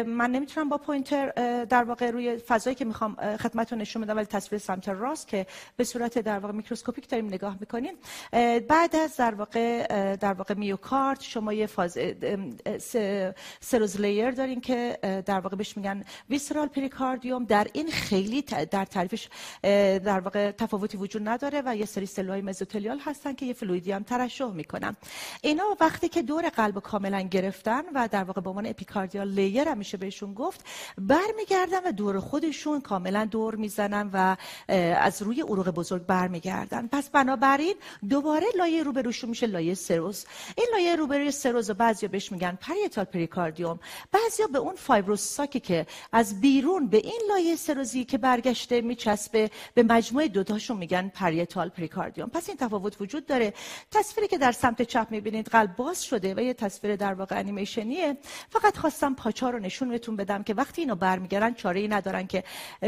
من 0.07 0.31
نمی‌تونم 0.31 0.69
با 0.69 0.79
pointer 0.79 1.31
در 1.65 1.85
واقع 1.85 2.11
روی 2.11 2.37
فضایی 2.37 2.77
که 2.77 2.85
می‌خوام 2.85 3.17
اه، 3.19 3.37
خدمتتون 3.37 3.79
نشون 3.81 4.03
بدم 4.03 4.17
ولی 4.17 4.27
تصویر 4.27 4.61
سمت 4.61 4.89
راست 4.89 5.29
که 5.29 5.47
به 5.77 5.85
صورت 5.85 6.19
در 6.19 6.39
واقع 6.39 6.55
میکروسکوپیک 6.55 7.09
داریم 7.09 7.27
نگاه 7.27 7.57
می‌کنیم 7.61 7.95
بعد 8.69 8.97
از 8.97 9.17
در 9.17 9.35
واقع 9.35 9.87
در 10.17 10.33
واقع 10.33 10.55
میوکارد 10.55 11.21
شما 11.21 11.53
یه 11.53 11.67
فاز 11.67 11.99
اه، 11.99 12.13
اه، 12.67 12.79
س- 12.79 13.35
serous 13.61 14.01
layer 14.01 14.31
دارین 14.31 14.61
که 14.61 14.99
در 15.27 15.41
واقع 15.41 15.57
بهش 15.57 15.77
میگن 15.77 16.05
visceral 16.31 16.69
pericardium. 16.69 17.45
در 17.45 17.67
این 17.73 17.91
خیلی 17.91 18.43
در 18.43 18.85
تعریفش 18.85 19.29
در 19.63 20.21
واقع 20.21 20.51
تفاوتی 20.51 20.97
وجود 20.97 21.29
نداره 21.29 21.63
و 21.67 21.77
یه 21.77 21.87
سری 21.87 22.07
سلولای 22.07 22.43
mesothelial 22.43 22.99
هستن 22.99 23.33
که 23.33 23.47
یه 23.47 23.53
fluid 23.53 23.86
ی 23.86 23.93
هم 23.93 24.03
ترشح 24.03 24.51
می‌کنن. 24.51 24.97
اینا 25.43 25.65
وقتی 25.81 26.09
که 26.09 26.23
دور 26.23 26.49
قلب 26.49 26.79
کاملا 26.79 27.21
گرفتن 27.21 27.83
و 27.95 28.09
در 28.13 28.25
واقع 28.25 28.41
به 28.41 28.51
عنوان 28.51 28.67
epicardial 28.67 29.29
layer 29.29 29.69
هم 29.69 29.79
میشه 29.79 29.97
بهشون 29.97 30.35
گفت 30.35 30.65
برمیگردن 30.99 31.89
و 31.89 31.93
دور 31.93 32.21
خودشون 32.21 32.81
کاملا 32.81 33.25
دور 33.25 33.55
می‌زنن 33.55 34.11
و 34.13 34.37
از 34.99 35.23
روی 35.23 35.41
عروق 35.41 35.71
بزرگ 35.71 36.07
برمیگردن. 36.07 36.87
پس 36.87 37.11
بنابراین 37.11 37.75
دوباره 38.09 38.47
لایه 38.59 38.83
روبروشون 38.83 39.31
میشه 39.31 39.47
لایه 39.47 39.75
serous 39.75 40.27
این 40.57 40.67
لایه 40.73 40.97
روبروی 40.97 41.31
serous 41.31 41.71
بعضیا 41.71 42.09
بهش 42.09 42.33
میگن 42.33 42.59
parietal 42.61 43.05
pericardium. 43.05 43.81
بعضیا 44.13 44.47
به 44.47 44.59
اون 44.59 44.75
fibrous 44.75 45.29
sac 45.29 45.53
ی 45.53 45.61
که 45.61 45.87
از 46.13 46.41
بیرون 46.41 46.87
به 46.87 46.97
این 46.97 47.21
لایه 47.29 47.57
سروزی 47.57 48.05
که 48.05 48.19
برگشته 48.19 48.81
میچسبه 48.81 49.44
به 49.75 49.83
مجموعه 49.83 50.29
دوتاشون 50.29 50.77
میگن 50.77 51.09
parietal 51.09 51.69
pericardium. 51.69 52.29
پس 52.29 52.49
این 52.49 52.59
تفاوت 52.59 53.01
وجود 53.01 53.27
داره. 53.27 53.55
تصویری 53.91 54.29
که 54.29 54.39
در 54.39 54.53
سمت 54.53 54.83
چپ 54.83 55.07
می‌بینید 55.11 55.49
قلب 55.49 55.77
باز 55.77 56.05
شده 56.05 56.35
و 56.35 56.41
یه 56.41 56.55
تصویر 56.55 56.97
در 56.97 57.15
واقع 57.15 57.39
انیمیشنیه. 57.39 58.17
فقط 58.51 58.77
خواستم 58.77 59.15
pouch 59.15 59.45
ا 59.45 59.51
رو 59.51 59.59
نشون 59.59 59.89
بهتون 59.89 60.17
بدم 60.17 60.43
که 60.43 60.55
وقتی 60.55 60.83
اینو 60.83 60.95
برمیگردن 60.95 61.55
چاره 61.55 61.81
ای 61.81 61.89
ندارن 61.89 62.27
که 62.27 62.45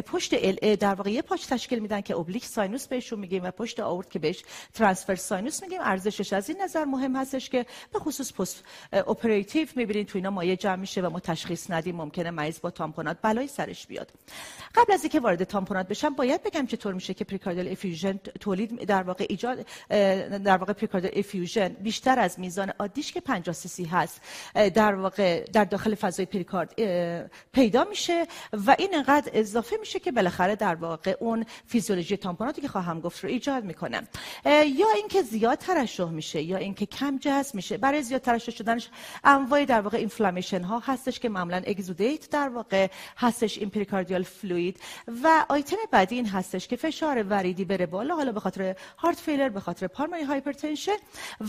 پشت 0.07 0.35
LA 0.35 0.77
در 0.77 0.95
واقع 0.95 1.11
یه 1.11 1.23
pouch 1.23 1.47
تشکیل 1.47 1.79
میدن 1.79 2.01
که 2.01 2.15
oblique 2.15 2.45
sinus 2.45 2.87
بهشون 2.87 3.19
میگیم 3.19 3.45
و 3.45 3.51
پشت 3.51 3.81
آورت 3.81 4.11
که 4.11 4.19
بهش 4.19 4.43
transverse 4.75 5.15
sinus 5.15 5.63
میگیم. 5.63 5.81
ارزشش 5.83 6.33
از 6.33 6.49
این 6.49 6.63
نظر 6.63 6.85
مهم 6.85 7.17
هستش 7.17 7.51
که 7.51 7.67
به 7.93 7.99
خصوص 7.99 8.33
post 8.33 8.65
operative 8.93 9.69
می‌بینید 9.77 10.07
تو 10.07 10.19
اینا 10.19 10.31
مایع 10.31 10.55
جمع 10.55 10.77
میشه 10.77 11.01
و 11.01 11.11
ما 11.11 11.21
تشخیص 11.21 11.71
ندیم 11.71 11.97
ممکنه 11.97 12.31
مریض 12.31 12.61
با 12.61 12.71
tamponade 12.71 13.17
بلای 13.23 13.49
سرش 13.49 13.87
بیاد. 13.87 14.13
قبل 14.75 14.93
از 14.93 15.03
اینکه 15.03 15.21
وارد 15.21 15.45
tamponade 15.45 15.89
بشم 15.89 16.15
باید 16.15 16.43
بگم 16.47 16.67
چطور 16.67 16.95
میشه 16.95 17.15
که 17.15 17.25
pericardial 17.25 17.69
effusion 17.69 18.21
تولید 18.41 18.85
در 18.85 19.03
واقع 19.03 19.27
ایجاد 19.29 19.67
در 20.45 20.57
واقع 20.57 20.73
pericardial 20.73 21.13
effusion 21.17 21.69
بیشتر 21.69 22.19
از 22.19 22.41
میزان 22.41 22.73
عادیش 22.79 23.13
که 23.13 23.21
50 23.21 23.55
سی 23.55 23.85
هست 23.85 24.21
در 24.55 24.95
واقع 24.95 25.45
در 25.45 25.65
داخل 25.65 25.95
فضای 25.95 26.27
پریکارد 26.27 26.75
پیدا 27.53 27.85
میشه 27.85 28.27
و 28.67 28.77
این 28.79 28.95
انقدر 28.95 29.31
اضافه 29.35 29.77
میشه 29.81 29.99
که 29.99 30.13
بالاخره 30.13 30.57
در 30.57 30.75
واقع 30.75 31.17
اون 31.21 31.45
فیزیولوژی 31.67 32.17
tamponade 32.17 32.56
ی 32.56 32.61
که 32.61 32.69
خواهم 32.69 33.01
گفت 33.01 33.25
رو 33.25 33.31
ایجاد 33.31 33.65
می‌کنه. 33.65 34.03
یا 34.47 34.87
اینکه 34.97 35.23
زیاد 35.23 35.59
ترشح 35.59 36.09
میشه 36.09 36.43
یا 36.43 36.57
اینکه 36.57 36.87
کم 36.87 37.19
جذب 37.19 37.55
میشه. 37.55 37.77
برای 37.77 38.03
زیاد 38.03 38.21
ترشح 38.21 38.53
شدنش 38.53 38.89
انواع 39.25 39.65
در 39.65 39.81
واقع 39.81 39.99
inflammation 39.99 40.63
ها 40.63 40.79
هستش 40.79 41.21
که 41.21 41.29
معمولا 41.29 41.63
exudate 41.67 42.31
در 42.31 42.49
واقع 42.49 42.89
هستش 43.19 43.59
این 43.59 43.71
pericardial 43.71 44.23
fluid 44.23 44.81
و 45.23 45.45
آیتم 45.49 45.77
بعدی 45.91 46.17
هستش 46.27 46.69
که 46.69 46.77
فشار 46.77 47.23
وریدی 47.23 47.65
بره 47.65 47.87
بالا 47.87 48.15
حالا 48.15 48.33
به 48.33 48.41
خاطر 48.41 48.77
heart 48.99 49.21
failure 49.21 49.49
به 49.49 49.61
خاطر 49.61 49.87
pulmonary 49.87 50.23
hypertension 50.23 50.97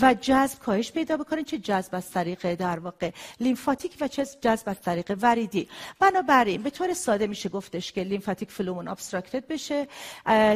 و 0.01 0.13
جذب 0.13 0.59
کاهش 0.59 0.91
پیدا 0.91 1.17
بکنه 1.17 1.43
چه 1.43 1.57
جذب 1.57 1.95
از 1.95 2.11
طریق 2.11 2.55
در 2.55 2.80
واقع 2.80 3.11
lymphatic 3.39 3.97
و 4.01 4.07
چه 4.07 4.25
جذب 4.41 4.69
از 4.69 4.82
طریق 4.82 5.17
وریدی. 5.21 5.69
بنابراین 5.99 6.63
به 6.63 6.69
طور 6.69 6.93
ساده 6.93 7.28
میشه 7.28 7.49
گفتش 7.49 7.91
که 7.91 8.03
lymphatic 8.03 8.51
flow 8.51 8.72
مون 8.72 8.88
obstructed 8.88 9.47
بشه 9.47 9.88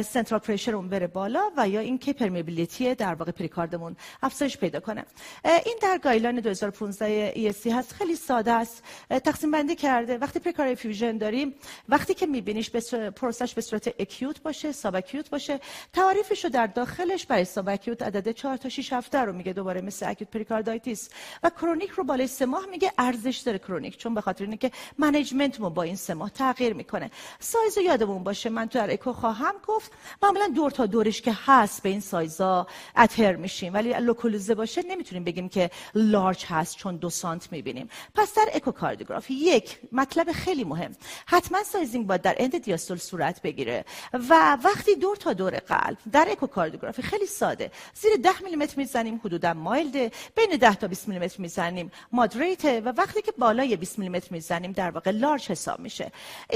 central 0.02 0.40
pressure 0.40 0.74
اون 0.74 0.88
بره 0.88 1.06
بالا 1.06 1.50
و 1.56 1.68
یا 1.68 1.80
اینکه 1.80 2.12
permeability 2.12 2.94
در 2.94 3.14
واقع 3.14 3.32
پریکاردمون 3.32 3.96
افزایش 4.22 4.58
پیدا 4.58 4.80
کنه. 4.80 5.04
این 5.44 5.78
در 5.82 5.98
guideline 5.98 6.34
2015 6.40 7.32
ESC 7.52 7.66
هست 7.66 7.92
خیلی 7.92 8.16
ساده 8.16 8.52
است. 8.52 8.84
تقسیم 9.08 9.50
بندی 9.50 9.74
کرده. 9.74 10.18
وقتی 10.18 10.38
pericardial 10.38 10.74
effusion 10.74 11.18
داریم 11.18 11.54
وقتی 11.88 12.14
که 12.14 12.26
میبینیش 12.26 12.70
به 12.70 13.10
پروسش 13.10 13.54
به 13.54 13.60
صورت 13.60 13.88
acute 14.12 14.42
باشه 14.42 14.72
subacute 14.72 15.30
باشه. 15.30 15.60
تعریفش 15.92 16.44
رو 16.44 16.50
در 16.50 16.66
داخلش 16.66 17.26
برای 17.26 17.44
subacute 17.44 18.02
عدد 18.02 18.30
4 18.30 18.56
تا 18.56 18.68
6 18.68 18.92
هفته 18.92 19.18
رو 19.18 19.32
میگه 19.32 19.52
دوباره 19.52 19.80
مثل 19.80 20.08
acute 20.08 20.30
pericarditis. 20.30 21.08
و 21.42 21.50
chronic 21.50 21.90
رو 21.90 22.04
بالای 22.04 22.26
سه 22.26 22.46
ماه 22.46 22.66
میگه 22.66 22.92
ارزش 22.98 23.36
داره 23.36 23.58
chronic 23.58 23.98
چون 23.98 24.14
به 24.14 24.20
خاطر 24.20 24.44
اینکه 24.44 24.70
management 24.98 25.60
ما 25.60 25.70
با 25.70 25.82
این 25.82 25.96
سه 25.96 26.14
ماه 26.14 26.30
تغییر 26.30 26.72
می‌کنه. 26.72 27.10
سایز 27.40 27.78
یادمون 27.78 28.24
باشه 28.24 28.50
من 28.50 28.68
تو 28.68 28.78
در 28.78 28.92
اکو 28.92 29.12
خواهم 29.12 29.54
گفت. 29.66 29.92
معمولا 30.22 30.48
دور 30.48 30.70
تا 30.70 30.86
دورش 30.86 31.22
که 31.22 31.36
هست 31.46 31.82
به 31.82 31.88
این 31.88 32.00
سایزا 32.00 32.66
اتر 32.96 33.36
میشیم. 33.36 33.74
ولی 33.74 33.92
localize 33.92 34.54
باشه 34.54 34.82
نمی‌تونیم 34.88 35.24
بگیم 35.24 35.48
که 35.48 35.70
large 35.94 36.44
هست 36.48 36.76
چون 36.76 36.96
دو 36.96 37.10
سانت 37.10 37.52
می‌بینیم. 37.52 37.88
پس 38.14 38.34
در 38.34 38.48
اکوکاردیوگرافی 38.54 39.34
یک 39.34 39.78
مطلب 39.92 40.32
خیلی 40.32 40.64
مهم. 40.64 40.92
حتما 41.26 41.62
sizing 41.62 42.06
باید 42.06 42.22
در 42.22 42.34
end 42.38 42.58
diastole 42.58 42.98
صورت 42.98 43.42
بگیره. 43.42 43.84
و 44.12 44.58
وقتی 44.64 44.94
دور 44.94 45.16
تا 45.16 45.32
دور 45.32 45.50
قلب 45.50 45.96
در 46.12 46.28
اکوکاردیوگرافی 46.30 47.02
خیلی 47.02 47.26
ساده. 47.26 47.70
زیر 47.94 48.16
10 48.16 48.42
میلیمتر 48.42 48.74
می‌زنیم 48.76 49.20
حدودا 49.24 49.54
mild 49.54 49.91
ه. 49.91 50.10
بین 50.36 50.56
10 50.56 50.74
تا 50.74 50.86
20 50.88 51.08
میلیمتر 51.08 51.36
می‌زنیم 51.38 51.92
moderate 52.12 52.64
و 52.64 52.92
وقتی 52.96 53.22
که 53.22 53.32
بالای 53.38 53.76
20 53.76 53.98
میلیمتر 53.98 54.28
می‌زنیم 54.30 54.72
در 54.72 54.90
واقع 54.90 55.10
large 55.10 55.50
حساب 55.50 55.80
میشه. 55.80 56.12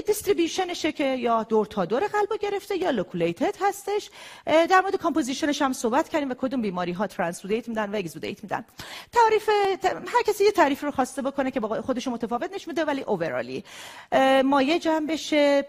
distribution 0.07 0.75
شه 0.75 0.93
که 0.92 1.05
یا 1.05 1.42
دور 1.42 1.66
تا 1.66 1.84
دور 1.84 2.07
قلب 2.07 2.40
گرفته 2.40 2.76
یا 2.76 2.90
loculated 2.91 3.57
هستش. 3.61 4.11
در 4.47 4.80
مورد 4.80 4.97
composition 4.97 5.52
ش 5.52 5.62
هم 5.62 5.72
صحبت 5.72 6.09
کردیم 6.09 6.30
و 6.30 6.34
کدوم 6.34 6.62
بیماری 6.62 6.92
ها 6.92 7.07
transudate 7.07 7.68
میدن 7.68 7.90
و 7.90 7.97
exudate 7.97 8.43
میدن. 8.42 8.64
تعریف 9.12 9.49
هر 9.84 10.22
کسی 10.26 10.44
یه 10.44 10.51
تعریف 10.51 10.84
رو 10.84 10.90
خواسته 10.90 11.22
بکنه 11.22 11.51
که 11.51 11.61
خودش 11.61 12.09
متفاوت 12.09 12.53
نشون 12.55 12.72
میده 12.72 12.84
ولی 12.84 13.03
overall 13.03 13.57
ی 13.57 13.64
مایع 14.44 14.78
جمع 14.78 15.16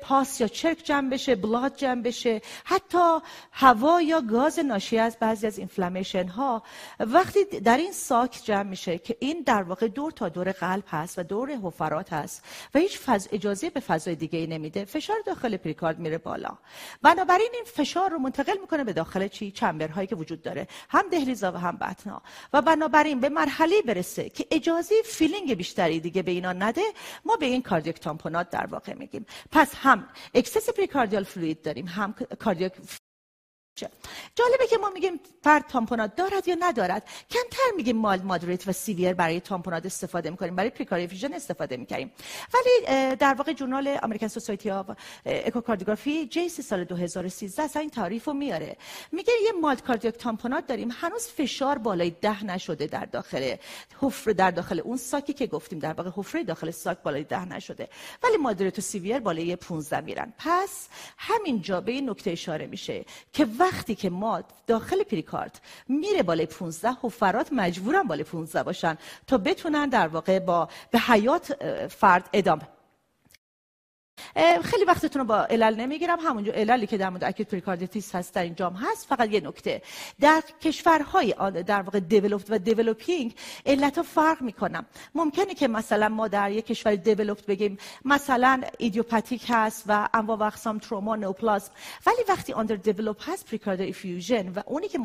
pus 0.02 0.42
یا 0.42 0.48
چرک 0.48 0.78
جمع 0.84 1.18
blood 1.42 1.67
جمع 1.76 2.02
بشه. 2.02 2.42
حتی 2.66 3.20
هوا 3.52 4.02
یا 4.02 4.22
گاز 4.22 4.60
ناشی 4.60 4.98
از 4.98 5.18
بعضی 5.20 5.48
از 5.48 5.58
inflammation 5.58 6.28
ها 6.28 6.64
وقتی 7.00 7.46
در 7.46 7.78
این 7.78 7.92
sac 7.92 8.42
جمع 8.44 8.64
میشه 8.64 8.98
که 8.98 9.18
این 9.20 9.44
در 9.46 9.64
واقع 9.64 9.88
دور 9.88 10.12
تا 10.12 10.30
دور 10.30 10.52
قلب 10.52 10.84
هست 10.88 11.20
و 11.20 11.24
دور 11.24 11.52
حفرات 11.52 12.14
هست 12.14 12.44
و 12.74 12.80
هیچ 12.80 13.00
فض... 13.00 13.28
اجازه 13.32 13.70
به 13.70 13.80
فضای 13.80 14.16
دیگه 14.16 14.40
ای 14.40 14.48
نمیده 14.48 14.86
فشار 14.86 15.18
داخل 15.26 15.58
پریکارد 15.58 16.00
میره 16.00 16.18
بالا. 16.18 16.58
بنابراین 17.02 17.50
این 17.54 17.64
فشار 17.66 18.10
رو 18.10 18.20
منتقل 18.20 18.58
می‌کنه 18.62 18.84
به 18.84 18.94
داخل 18.94 19.28
چی؟ 19.28 19.52
chamber 19.52 19.91
هایی 19.91 20.08
که 20.08 20.16
وجود 20.16 20.42
داره. 20.42 20.68
هم 20.90 21.10
دهلیزا 21.12 21.52
و 21.52 21.56
هم 21.56 21.78
بطنا. 21.78 22.22
و 22.54 22.62
بنابراین 22.62 23.20
به 23.20 23.30
مرحله 23.30 23.82
برسه 23.82 24.30
که 24.30 24.46
اجازه 24.52 24.96
filling 25.06 25.54
بیشتری 25.54 26.00
دیگه 26.00 26.22
به 26.22 26.32
اینا 26.32 26.54
نده 26.54 26.82
ما 27.26 27.36
به 27.36 27.46
این 27.46 27.62
cardiac 27.62 28.00
tamponade 28.00 28.50
در 28.50 28.66
واقع 28.66 28.94
میگیم. 28.94 29.26
پس 29.52 29.76
هم 29.76 30.08
excess 30.34 30.70
pericardial 30.70 31.24
fluid 31.24 31.57
داریم. 31.64 31.88
هم 31.88 32.14
cardiac 32.14 32.74
جالبه 34.36 34.68
که 34.70 34.78
ما 34.78 34.90
میگیم 34.90 35.20
فرد 35.44 35.68
tamponade 35.68 36.16
دارد 36.16 36.48
یا 36.48 36.56
ندارد. 36.60 37.10
کمتر 37.30 37.64
میگیم 37.78 37.98
mild 37.98 38.22
moderate 38.22 38.68
و 38.68 38.72
severe 38.72 39.14
برای 39.14 39.40
tamponade 39.40 39.86
استفاده 39.86 40.30
می‌کنیم 40.30 40.56
برای 40.56 40.70
pericardial 40.70 41.07
effusion 41.07 41.34
استفاده 41.34 41.78
می‌کنیم 41.78 42.12
ولی 42.54 43.16
در 43.16 43.34
واقع 43.34 43.54
journal 43.54 43.98
American 44.04 44.28
Society 44.28 44.72
of 44.72 44.90
Echocardiography 45.26 46.26
JASE 46.26 46.62
سال 46.62 46.84
2013 46.84 47.64
اصلا 47.64 47.82
این 47.82 47.90
تعریف 47.90 48.26
رو 48.26 48.34
میاره. 48.34 48.78
میگه 49.12 49.34
یه 49.44 49.52
mild 49.52 49.82
cardiac 49.82 50.14
tamponade 50.14 50.68
داریم 50.68 50.90
هنوز 50.92 51.28
فشار 51.28 51.78
بالای 51.78 52.10
ده 52.10 52.44
نشده 52.44 52.88
در 52.88 53.06
داخل 53.06 53.56
حفره 54.02 54.34
در 54.34 54.52
داخل 54.52 54.80
اون 54.80 54.98
sac 54.98 55.25
ی 55.25 55.34
که 55.34 55.48
گفتیم 55.48 55.80
در 55.80 55.94
واقع 55.94 56.10
حفره 56.16 56.44
داخل 56.44 56.72
sac 56.72 56.98
بالای 57.04 57.24
ده 57.24 57.46
نشده. 57.46 57.90
ولی 58.24 58.38
moderate 58.38 58.80
و 58.80 58.82
severe 58.82 59.20
بالای 59.20 59.56
15 59.56 60.02
میرن. 60.02 60.34
پس 60.38 60.88
همین 61.18 61.62
جا 61.62 61.82
به 61.82 61.92
این 61.92 62.10
نکته 62.10 62.32
اشاره 62.32 62.68
میشه 62.68 63.06
که 63.34 63.46
وقتی 63.68 63.96
که 63.96 64.10
ما 64.10 64.44
داخل 64.68 65.04
پریکارد 65.04 65.62
میره 65.88 66.24
بالای 66.24 66.46
15 66.46 66.90
حفرات 67.02 67.54
مجبورن 67.54 68.04
بالای 68.04 68.24
15 68.24 68.64
باشن 68.64 68.98
تا 69.28 69.38
بتونن 69.38 69.90
در 69.90 70.08
واقع 70.08 70.40
با 70.40 70.70
به 70.92 71.00
حیات 71.00 71.64
فرد 71.88 72.30
ادامه 72.34 72.77
خیلی 74.64 74.86
وقتتون 74.88 75.20
رو 75.20 75.28
با 75.28 75.46
علل 75.46 75.76
نمی‌گیرم. 75.76 76.20
همونجا 76.20 76.54
عللی 76.54 76.88
که 76.88 76.98
در 76.98 77.10
مورد 77.10 77.24
acute 77.24 77.50
pericarditis 77.50 78.16
هست 78.16 78.34
در 78.34 78.44
اینجام 78.44 78.74
هست. 78.74 79.08
فقط 79.08 79.32
یه 79.32 79.42
نکته. 79.42 79.82
در 80.20 80.44
کشورهای 80.62 81.34
در 81.68 81.82
واقع 81.82 82.00
developed 82.00 82.52
و 82.52 82.58
developing 82.60 83.36
علت 83.66 83.98
ها 83.98 84.04
فرق 84.04 84.42
می‌کنم 84.42 84.86
ممکنه 85.16 85.54
که 85.54 85.68
مثلا 85.68 86.10
ما 86.10 86.28
در 86.28 86.52
یک 86.52 86.66
کشور 86.66 86.96
developed 86.96 87.46
بگیم 87.46 87.78
مثلا 88.06 88.62
idiopathic 88.78 89.46
هست 89.50 89.84
و 89.88 90.10
انواع 90.14 90.38
و 90.38 90.44
اقسام 90.44 90.80
تروما 90.80 91.16
neoplasm 91.16 91.72
ولی 92.06 92.18
وقتی 92.30 92.54
under 92.54 92.76
develop 92.76 93.30
هست 93.30 93.46
pericardial 93.46 93.82
effusion 93.82 94.50
و 94.50 94.62
اونی 94.66 94.88
که 94.88 95.00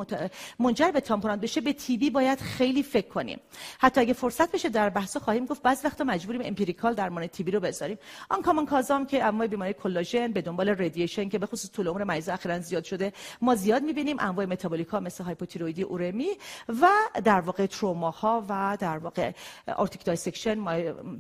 منجر 0.58 0.90
به 0.90 1.00
tamponade 1.00 1.40
بشه 1.40 1.60
به 1.60 1.72
TB 1.72 2.11
باید 2.10 2.40
خیلی 2.40 2.82
فکر 2.82 3.08
کنیم. 3.08 3.40
حتی 3.78 4.00
اگه 4.00 4.12
فرصت 4.12 4.52
بشه 4.52 4.68
در 4.68 4.90
بحث 4.90 5.16
خواهیم 5.16 5.46
گفت 5.46 5.62
بعضی 5.62 5.86
وقتا 5.86 6.04
مجبوریم 6.04 6.42
empirical 6.44 6.94
درمان 6.94 7.26
TB 7.26 7.50
رو 7.50 7.60
بذاریم. 7.60 7.98
uncommon 8.30 8.42
cause 8.42 8.66
ام 9.03 9.20
که 9.20 9.24
انواع 9.24 9.46
بیماری 9.46 9.72
کلاژن 9.72 10.32
به 10.32 10.42
دنبال 10.42 10.68
radiation 10.68 11.28
که 11.28 11.38
به 11.38 11.46
خصوص 11.46 11.70
طول 11.70 11.88
عمر 11.88 12.05
مریض 12.05 12.28
اخیرا 12.28 12.59
زیاد 12.59 12.84
شده 12.84 13.12
ما 13.40 13.55
زیاد 13.55 13.82
می‌بینیم 13.82 14.16
انواع 14.20 14.46
metabolic 14.46 14.95
ا 14.95 15.00
مثل 15.00 15.24
hypothyroidی 15.24 15.82
اورمی 15.82 16.28
و 16.68 16.86
در 17.24 17.40
واقع 17.40 17.66
تروماها 17.66 18.44
و 18.48 18.76
در 18.80 18.98
واقع 18.98 19.32
aortic 19.76 20.05
dissection 20.05 20.55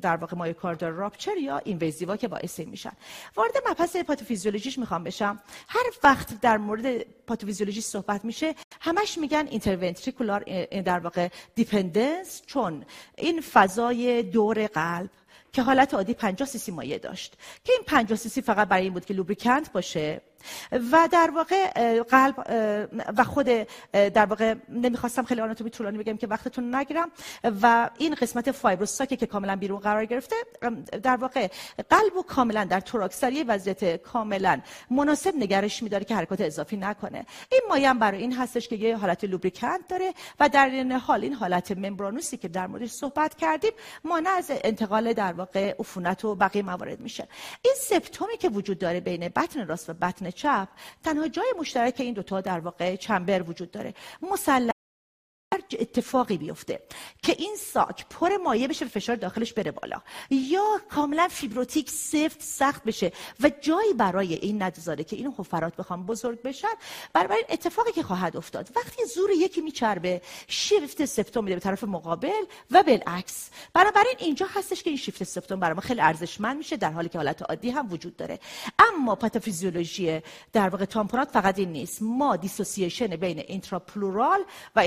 در 0.00 0.16
واقع 0.16 0.36
myocardial 0.36 0.92
rupture 0.92 1.36
یا 1.36 1.58
invasive 1.58 2.10
ا 2.10 2.16
که 2.16 2.28
باعث 2.28 2.60
میشن. 2.60 2.92
وارد 3.36 3.52
مبحث 3.70 3.96
پاتوفیزیولوژیش 3.96 4.78
می‌خوام 4.78 5.04
بشم. 5.04 5.40
هر 5.68 5.84
وقت 6.04 6.40
در 6.40 6.58
مورد 6.58 7.02
پاتوفیزیولوژی 7.26 7.80
صحبت 7.80 8.24
میشه 8.24 8.54
همش 8.80 9.18
میگن 9.18 9.46
interventricular 9.50 10.44
در 10.84 10.98
واقع 10.98 11.28
dependence 11.54 12.42
چون 12.46 12.84
این 13.18 13.40
فضای 13.40 14.22
دور 14.22 14.66
قلب 14.66 15.10
که 15.52 15.62
حالت 15.62 15.94
عادی 15.94 16.14
50 16.14 16.48
سی 16.48 16.72
مایه 16.72 16.98
داشت. 16.98 17.36
که 17.64 17.72
این 17.72 17.82
50 17.86 18.16
سی 18.16 18.42
فقط 18.42 18.68
برای 18.68 18.82
این 18.84 18.92
بود 18.92 19.04
که 19.04 19.14
lubricant 19.14 19.72
باشه 19.72 20.20
و 20.72 21.08
در 21.12 21.30
واقع 21.34 22.02
قلب 22.02 22.34
و 23.16 23.24
خود 23.24 23.46
در 23.92 24.26
واقع 24.26 24.54
نمی‌خواستم 24.68 25.22
خیلی 25.22 25.40
آناتومی 25.40 25.70
طولانی 25.70 25.98
بگم 25.98 26.16
که 26.16 26.26
وقتتون 26.26 26.74
نگیرم. 26.74 27.10
و 27.62 27.90
این 27.98 28.14
قسمت 28.14 28.50
fibrous 28.50 28.98
sac 28.98 29.18
که 29.18 29.26
کاملا 29.26 29.56
بیرون 29.56 29.78
قرار 29.78 30.04
گرفته 30.04 30.36
در 31.02 31.16
واقع 31.16 31.48
قلب 31.90 32.16
و 32.16 32.22
کاملا 32.22 32.64
در 32.64 32.80
توراکس 32.80 33.24
وضعیت 33.46 34.02
کاملا 34.02 34.60
مناسب 34.90 35.34
نگرش 35.36 35.82
میداره 35.82 36.04
که 36.04 36.14
حرکات 36.14 36.40
اضافی 36.40 36.76
نکنه. 36.76 37.26
این 37.52 37.60
مایه 37.68 37.94
برای 37.94 38.20
این 38.20 38.32
هستش 38.32 38.68
که 38.68 38.76
یه 38.76 38.96
حالت 38.96 39.24
لوبریکنت 39.24 39.80
داره 39.88 40.14
و 40.40 40.48
در 40.48 40.66
این 40.66 40.92
حال 40.92 41.22
این 41.22 41.32
حالت 41.32 41.72
ممبرانوسی 41.72 42.36
که 42.36 42.48
در 42.48 42.66
موردش 42.66 42.90
صحبت 42.90 43.34
کردیم 43.34 43.72
مانع 44.04 44.30
از 44.30 44.50
انتقال 44.64 45.12
در 45.12 45.32
واقع 45.32 45.74
عفونت 45.78 46.24
و 46.24 46.34
بقیه 46.34 46.62
موارد 46.62 47.00
میشه. 47.00 47.28
این 47.62 47.74
سپتومی 47.80 48.36
که 48.36 48.48
وجود 48.48 48.78
داره 48.78 49.00
بین 49.00 49.28
بطن 49.28 49.66
راست 49.66 49.90
و 49.90 49.94
بطن 49.94 50.30
چپ 50.32 50.68
تنها 51.04 51.28
جای 51.28 51.54
مشترک 51.58 51.94
این 51.98 52.14
دوتا 52.14 52.40
در 52.40 52.60
واقع 52.60 52.96
چمبر 52.96 53.42
وجود 53.42 53.70
داره. 53.70 53.94
مسلح 54.22 54.72
اتفاقی 55.80 56.38
بیفته 56.38 56.82
که 57.22 57.36
این 57.38 57.56
sac 57.56 58.06
پر 58.10 58.36
مایه 58.36 58.68
بشه 58.68 58.84
و 58.84 58.88
فشار 58.88 59.16
داخلش 59.16 59.52
بره 59.52 59.70
بالا. 59.70 60.02
یا 60.30 60.80
کاملا 60.90 61.28
fibrotic 61.28 61.90
سفت 61.90 62.42
سخت 62.42 62.84
بشه 62.84 63.12
و 63.40 63.50
جایی 63.60 63.92
برای 63.92 64.34
این 64.34 64.62
نگذاره 64.62 65.04
که 65.04 65.16
این 65.16 65.34
حفرات 65.38 65.76
بخوام 65.76 66.06
بزرگ 66.06 66.42
بشن. 66.42 66.68
برای 67.12 67.44
اتفاقی 67.48 67.92
که 67.92 68.02
خواهد 68.02 68.36
افتاد. 68.36 68.70
وقتی 68.76 69.04
زور 69.04 69.30
یکی 69.30 69.60
میچربه 69.60 70.22
shift 70.48 71.04
septum 71.04 71.44
میده 71.44 71.56
به 71.56 71.60
طرف 71.60 71.84
مقابل 71.84 72.42
و 72.70 72.82
بالعکس. 72.82 73.50
بنابراین 73.74 74.14
اینجا 74.18 74.46
هستش 74.54 74.82
که 74.82 74.90
این 74.90 74.96
shift 74.96 75.24
septum 75.24 75.60
برای 75.60 75.74
ما 75.74 75.80
خیلی 75.80 76.00
ارزشمند 76.00 76.56
میشه 76.56 76.76
در 76.76 76.90
حالی 76.90 77.08
که 77.08 77.18
حالت 77.18 77.42
عادی 77.42 77.70
هم 77.70 77.92
وجود 77.92 78.16
داره. 78.16 78.38
اما 78.78 79.14
پاتوفیزیولوژی 79.14 80.20
در 80.52 80.68
واقع 80.68 80.84
tamponade 80.84 81.30
فقط 81.30 81.58
این 81.58 81.72
نیست. 81.72 81.98
ما 82.02 82.36
dissociation 82.36 83.16
بین 83.16 83.38
intrapleural 83.38 84.44
و 84.76 84.80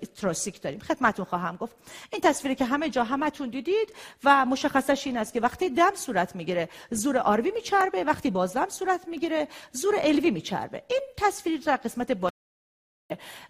intrathoracic 0.00 0.62
داریم. 0.62 0.78
خدمتون 0.80 1.24
خواهم 1.24 1.56
گفت. 1.56 1.76
این 2.12 2.20
تصویری 2.20 2.54
که 2.54 2.64
همه 2.64 2.90
جا 2.90 3.04
همتون 3.04 3.48
دیدید 3.48 3.94
و 4.24 4.44
مشخصش 4.46 5.06
این 5.06 5.16
است 5.16 5.32
که 5.32 5.40
وقتی 5.40 5.70
دم 5.70 5.94
صورت 5.94 6.36
می‌گیره 6.36 6.68
زور 6.90 7.18
RV 7.18 7.50
میچربه 7.50 8.04
وقتی 8.04 8.30
بازدم 8.30 8.68
صورت 8.68 9.08
می‌گیره 9.08 9.48
زور 9.72 9.94
LV 9.98 10.30
میچربه. 10.30 10.82
این 10.88 11.00
تصویری 11.16 11.58
در 11.58 11.76
قسمت 11.76 12.12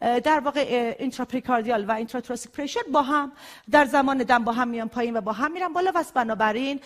در 0.00 0.40
واقع 0.40 0.94
intrapericardial 0.98 1.84
و 1.84 1.92
intrathoracic 1.92 2.52
pressure 2.52 2.80
با 2.92 3.02
هم 3.02 3.32
در 3.70 3.84
زمان 3.84 4.18
دم 4.18 4.44
با 4.44 4.52
هم 4.52 4.68
میان 4.68 4.88
پایین 4.88 5.16
و 5.16 5.20
با 5.20 5.32
هم 5.32 5.52
میرن 5.52 5.72
بالا. 5.72 5.90
و 5.94 6.04
بنابراین 6.14 6.80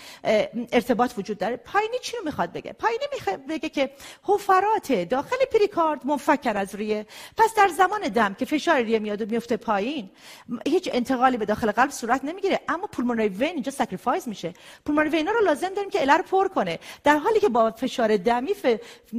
ارتباط 0.72 1.12
وجود 1.18 1.38
داره. 1.38 1.56
پایینی 1.56 1.98
چی 2.02 2.16
رو 2.16 2.24
می‌خواد 2.24 2.52
بگه؟ 2.52 2.72
پایینی 2.72 3.04
می‌خواد 3.12 3.46
بگه 3.46 3.68
که 3.68 3.90
حفرات 4.22 4.92
داخل 4.92 5.36
پریکارد 5.52 6.06
منفک 6.06 6.56
از 6.56 6.74
ریه 6.74 7.06
پس 7.36 7.54
در 7.56 7.68
زمان 7.68 8.00
دم 8.00 8.34
که 8.34 8.44
فشار 8.44 8.80
ریه 8.80 8.98
میاد 8.98 9.22
و 9.22 9.26
میفته 9.26 9.56
پایین 9.56 10.10
هیچ 10.66 10.90
انتقالی 10.92 11.36
به 11.36 11.44
داخل 11.44 11.70
قلب 11.70 11.90
صورت 11.90 12.24
نمی‌گیره. 12.24 12.60
اما 12.68 12.86
pulmonary 12.86 13.28
vein 13.28 13.48
اینجا 13.48 13.72
sacrifice 13.72 14.28
میشه. 14.28 14.54
pulmonary 14.86 15.10
vein 15.10 15.28
ا 15.28 15.32
رو 15.32 15.40
لازم 15.40 15.68
داریم 15.68 15.90
که 15.90 16.00
LA 16.00 16.11
رو 16.11 16.22
پر 16.22 16.48
کنه. 16.48 16.78
در 17.04 17.18
حالی 17.18 17.40
که 17.40 17.48
با 17.48 17.70
فشار 17.70 18.16
دمی 18.16 18.54
ف... 18.54 18.66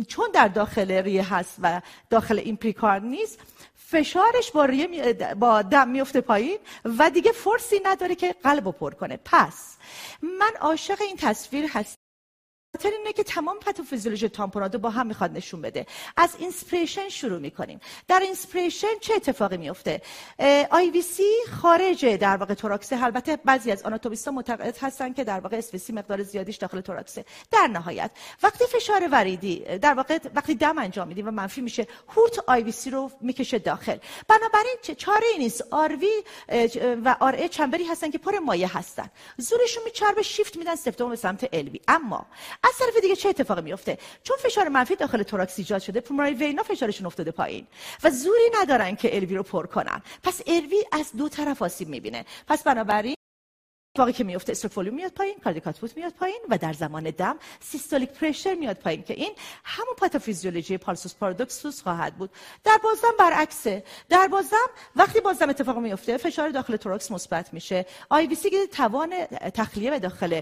چون 0.08 0.26
در 0.34 0.48
داخل 0.48 0.92
ریه 0.92 1.34
هست 1.34 1.56
و 1.62 1.82
داخل 2.10 2.40
این 2.40 2.58
پریکارد 2.58 3.04
نیست 3.04 3.40
فشارش 3.76 4.52
با, 4.52 4.90
با 5.40 5.62
دم 5.62 5.88
میفته 5.88 6.22
پایین 6.22 6.58
و 6.86 7.10
دیگه 7.10 7.32
force 7.32 7.74
ی 7.74 7.82
نداره 7.84 8.16
که 8.16 8.36
قلب 8.44 8.68
پر 8.72 8.94
کنه. 8.94 9.20
پس 9.26 9.76
من 10.22 10.52
عاشق 10.62 11.02
این 11.02 11.16
تصویر 11.18 11.66
هستم. 11.74 12.05
خاطر 12.76 12.92
اینه 12.98 13.14
که 13.14 13.24
تمام 13.24 13.60
پاتوفیزیولوژی 13.60 14.30
tamponade 14.30 14.71
رو 14.71 14.80
با 14.80 14.90
هم 14.90 15.08
می‌خواد 15.08 15.32
نشون 15.32 15.62
بده. 15.62 15.86
از 16.18 16.36
inspiration 16.40 17.10
شروع 17.10 17.40
می‌کنیم. 17.40 17.80
در 18.08 18.20
inspiration 18.20 18.88
چه 19.02 19.14
اتفاقی 19.14 19.58
میفته 19.58 20.02
IVC 20.72 21.24
خارج 21.62 22.06
در 22.06 22.38
واقع 22.38 22.54
توراکسه. 22.54 23.04
البته 23.04 23.36
بعضی 23.36 23.72
از 23.72 23.84
anatomist 23.84 24.27
ا 24.27 24.32
معتقد 24.32 24.78
هستن 24.82 25.14
که 25.14 25.24
در 25.24 25.40
واقع 25.40 25.58
SVC 25.58 25.94
مقدار 25.94 26.24
زیادیش 26.24 26.56
داخل 26.56 26.82
توراکسه. 26.82 27.26
در 27.52 27.68
نهایت 27.68 28.12
وقتی 28.44 28.66
فشار 28.66 29.08
وریدی 29.12 29.60
در 29.60 29.94
واقع 29.94 30.20
وقتی 30.36 30.56
دم 30.56 30.78
انجام 30.78 31.08
میدیم 31.08 31.28
و 31.28 31.32
منفی 31.32 31.62
میشه 31.62 31.88
هورت 32.16 32.40
IVC 32.48 32.90
رو 32.90 33.12
می‌کشه 33.22 33.60
داخل. 33.60 33.98
بنابراین 34.28 34.76
چاره 34.98 35.28
ای 35.34 35.40
نیست. 35.40 35.64
RV 35.72 36.24
و 37.06 37.16
RA 37.20 37.36
chamber 37.36 37.50
ی 37.50 37.84
هستن 37.84 38.12
که 38.12 38.18
پر 38.18 38.40
مایه 38.40 38.78
هستن. 38.78 39.10
زورشون 39.38 39.84
میچربه 39.84 40.22
شیفت 40.22 40.58
میدن 40.58 40.76
سپتوم 40.76 41.10
به 41.10 41.16
سمت 41.16 41.50
LV 41.54 41.80
اما 41.88 42.26
از 42.66 42.78
طرف 42.80 43.02
دیگه 43.02 43.16
چه 43.16 43.30
اتفاقی 43.30 43.62
میفته 43.62 43.98
چون 44.24 44.38
فشار 44.38 44.70
منفی 44.70 44.96
داخل 44.96 45.24
توراکس 45.24 45.60
ایجاد 45.60 45.82
شده 45.82 46.02
pulmonary 46.02 46.34
vein 46.34 46.58
ا 46.58 46.64
فشارشون 46.64 47.06
افتاده 47.06 47.32
پایین 47.32 47.68
و 48.04 48.10
زوری 48.10 48.52
ندارن 48.62 48.96
که 48.96 49.16
LV 49.16 49.36
رو 49.36 49.44
پر 49.44 49.66
کنن. 49.66 50.02
پس 50.24 50.42
LV 50.48 50.84
از 50.92 51.12
دو 51.18 51.30
طرف 51.30 51.62
آسیب 51.62 51.90
می‌بینه. 51.90 52.26
پس 52.48 52.64
بنابراین 52.64 53.15
اتفاقی 53.96 54.14
که 54.14 54.24
میفته 54.24 54.52
stroke 54.52 54.74
volume 54.74 54.96
میاد 54.96 55.12
پایین 55.12 55.36
cardiac 55.44 55.73
output 55.73 55.98
میاد 55.98 56.14
پایین 56.14 56.40
و 56.50 56.58
در 56.58 56.74
زمان 56.74 57.04
دم 57.04 57.36
systolic 57.60 58.10
pressure 58.10 58.54
میاد 58.54 58.76
پایین 58.76 59.04
که 59.04 59.14
این 59.14 59.34
همون 59.64 59.96
پاتوفیزیولوژی 59.98 60.78
pulsus 60.78 61.16
paradoxus 61.16 61.82
خواهد 61.82 62.16
بود. 62.16 62.30
در 62.64 62.80
بازدم 62.84 63.14
برعکسه. 63.20 63.84
در 64.10 64.28
بازدم 64.28 64.68
وقتی 64.96 65.20
بازدم 65.20 65.50
اتفاق 65.50 65.78
میفته 65.78 66.18
فشار 66.18 66.50
داخل 66.50 66.76
توراکس 66.76 67.12
مثبت 67.12 67.54
میشه. 67.54 67.86
IVC 68.10 68.68
توان 68.68 69.26
تخلیه 69.54 69.92
به 69.92 70.00
داخل 70.00 70.42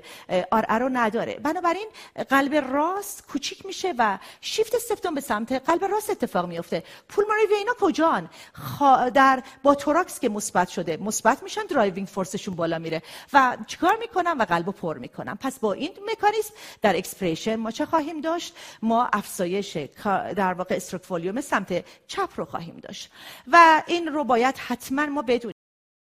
RA 0.51 0.79
رو 0.79 0.89
نداره. 0.93 1.33
بنابراین 1.33 1.87
قلب 2.29 2.55
راست 2.55 3.27
کوچیک 3.27 3.65
میشه 3.65 3.93
و 3.97 4.19
شیفت 4.41 4.77
سپتوم 4.77 5.13
به 5.15 5.21
سمت 5.21 5.51
قلب 5.51 5.85
راست 5.85 6.09
اتفاق 6.09 6.45
میفته 6.45 6.83
pulmonary 7.09 7.45
vein 7.45 7.68
ا 7.68 7.73
کجان؟ 7.79 8.29
در 9.13 9.43
با 9.63 9.75
توراکس 9.75 10.19
که 10.19 10.29
مثبت 10.29 10.69
شده 10.69 10.97
مثبت 10.97 11.43
میشن 11.43 11.61
driving 11.61 12.07
force 12.07 12.34
شون 12.34 12.55
بالا 12.55 12.79
میره 12.79 13.01
و 13.33 13.42
چیکار 13.67 13.97
می‌کنم 13.99 14.35
و 14.39 14.45
قلب 14.45 14.69
پر 14.69 14.97
می‌کنم. 14.97 15.37
پس 15.41 15.59
با 15.59 15.73
این 15.73 15.91
مکانیزم 16.11 16.53
در 16.81 16.97
expiration 16.97 17.55
ما 17.55 17.71
چه 17.71 17.85
خواهیم 17.85 18.21
داشت؟ 18.21 18.55
ما 18.81 19.09
افزایش 19.13 19.77
در 20.35 20.53
واقع 20.53 20.75
استروک 20.75 21.39
سمت 21.39 21.85
چپ 22.07 22.29
رو 22.35 22.45
خواهیم 22.45 22.79
داشت. 22.83 23.11
و 23.51 23.83
این 23.87 24.07
رو 24.07 24.23
باید 24.23 24.57
حتما 24.57 25.05
ما 25.05 25.21
بدونیم. 25.21 25.52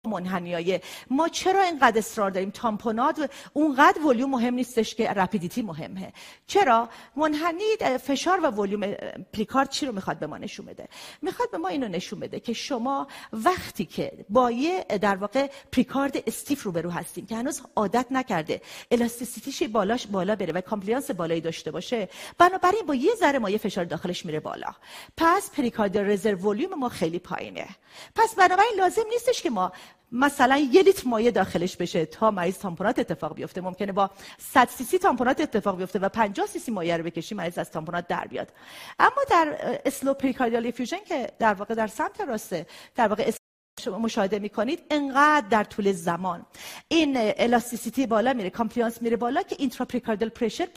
منحنیای. 0.08 0.80
ما 1.10 1.28
چرا 1.28 1.62
اینقدر 1.62 1.98
اصرار 1.98 2.32
داریم؟ 2.32 2.50
تامپونات 2.50 3.32
اونقدر 3.54 4.02
ولیوم 4.02 4.30
مهم 4.30 4.54
نیستش 4.54 4.96
که 4.96 5.10
رپیدیتی 5.10 5.62
مهمه. 5.62 6.14
چرا؟ 6.48 6.90
منحنی 7.16 7.98
فشار 8.04 8.40
و 8.40 8.48
ولیوم 8.48 8.94
پلیکارد 9.34 9.70
چی 9.70 9.86
رو 9.86 9.92
می‌خواد 9.92 10.20
به 10.20 10.28
ما 10.28 10.38
نشون 10.38 10.66
بده؟ 10.66 10.88
می‌خواد 11.22 11.52
به 11.52 11.58
ما 11.58 11.68
اینو 11.68 11.88
نشون 11.88 12.20
بده 12.20 12.40
که 12.40 12.54
شما 12.54 13.08
وقتی 13.34 13.86
که 13.86 14.26
با 14.30 14.52
یه 14.52 14.84
در 14.84 15.16
واقع 15.16 15.50
پریکارد 15.72 16.24
استیف 16.28 16.64
رو 16.64 16.72
برو 16.72 16.90
هستیم 16.90 17.26
که 17.26 17.36
هنوز 17.36 17.62
عادت 17.76 18.06
نکرده 18.12 18.62
elasticity 18.92 19.52
ش 19.52 19.64
بالاش 19.64 20.08
بالا 20.08 20.36
بره 20.36 20.54
و 20.54 20.62
compliance 20.62 21.12
بالایی 21.12 21.42
داشته 21.42 21.72
باشه 21.72 22.10
بنابراین 22.38 22.86
با 22.88 22.96
یه 22.96 23.16
ذره 23.16 23.40
مایه 23.40 23.58
فشار 23.58 23.86
داخلش 23.86 24.26
میره 24.26 24.40
بالا. 24.40 24.70
پس 25.18 25.52
پریکارد 25.52 25.98
reserve 25.98 26.50
volume 26.50 26.80
ما 26.80 26.90
خیلی 26.90 27.20
پایینه. 27.20 27.68
پس 28.16 28.36
بنابراین 28.36 28.72
لازم 28.78 29.04
نیستش 29.10 29.42
که 29.42 29.50
ما 29.50 29.72
مثلا 30.12 30.58
یه 30.58 30.84
لیتر 30.84 31.08
مایه 31.08 31.32
داخلش 31.32 31.78
بشه 31.78 32.06
تا 32.06 32.32
مریض 32.32 32.58
tamponade 32.58 33.00
اتفاق 33.00 33.36
بیفته. 33.36 33.62
ممکنه 33.62 33.92
با 33.92 34.10
100 34.38 34.68
سی 34.68 34.84
سی 34.84 34.98
tamponade 34.98 35.42
اتفاق 35.42 35.78
بیفته 35.78 36.00
و 36.00 36.10
50 36.10 36.48
سی 36.48 36.60
سی 36.60 36.72
مایه 36.72 36.98
رو 36.98 37.04
بکشی 37.04 37.36
مریض 37.36 37.58
از 37.58 37.72
tamponade 37.72 38.08
در 38.08 38.28
بیاد. 38.28 38.54
اما 39.00 39.24
در 39.30 39.80
slow 39.86 40.14
pericardial 40.14 40.72
effusion 40.72 41.04
که 41.08 41.32
در 41.40 41.54
واقع 41.54 41.76
در 41.76 41.88
سمت 41.88 42.22
راسته 42.22 42.66
در 42.96 43.08
واقع 43.08 43.32
شما 43.80 43.98
مشاهده 44.00 44.40
می‌کنید 44.40 44.80
انقدر 44.90 45.48
در 45.48 45.64
طول 45.64 45.92
زمان. 45.92 46.46
این 46.88 47.18
elasticity 47.18 48.08
بالا 48.08 48.34
میره 48.34 48.50
compliance 48.50 49.02
میره 49.02 49.18
بالا 49.18 49.42
که 49.42 49.56
intrapericardial 49.60 50.30
pressure 50.30 50.68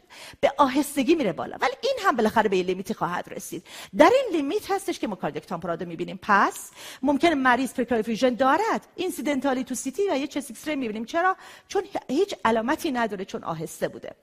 به 0.41 0.53
آهستگی 0.59 1.15
میره 1.15 1.33
بالا. 1.33 1.57
ولی 1.61 1.73
این 1.83 1.95
هم 2.05 2.17
بالاخره 2.17 2.49
به 2.49 2.63
limit 2.63 2.89
ی 2.89 2.95
خواهد 2.95 3.29
رسید. 3.31 3.67
در 3.97 4.11
این 4.15 4.37
limit 4.37 4.71
هستش 4.71 4.99
که 4.99 5.07
ما 5.07 5.15
cardiac 5.15 5.47
tamponade 5.47 5.79
رو 5.79 5.87
می‌بینیم. 5.87 6.19
پس 6.23 6.71
ممکن 7.03 7.29
مریض 7.29 7.75
pericardial 7.75 8.35
دارد. 8.35 8.87
incidentally 8.97 9.65
تو 9.65 9.75
CT 9.75 10.03
و 10.11 10.17
یه 10.17 10.27
chest 10.27 10.51
X 10.51 10.69
می‌بینیم. 10.69 11.05
چرا؟ 11.05 11.37
چون 11.69 11.83
هیچ 12.09 12.35
علامتی 12.45 12.93
نداره 12.93 13.25
چون 13.25 13.45
آهسته 13.45 13.89
بوده. 13.89 14.15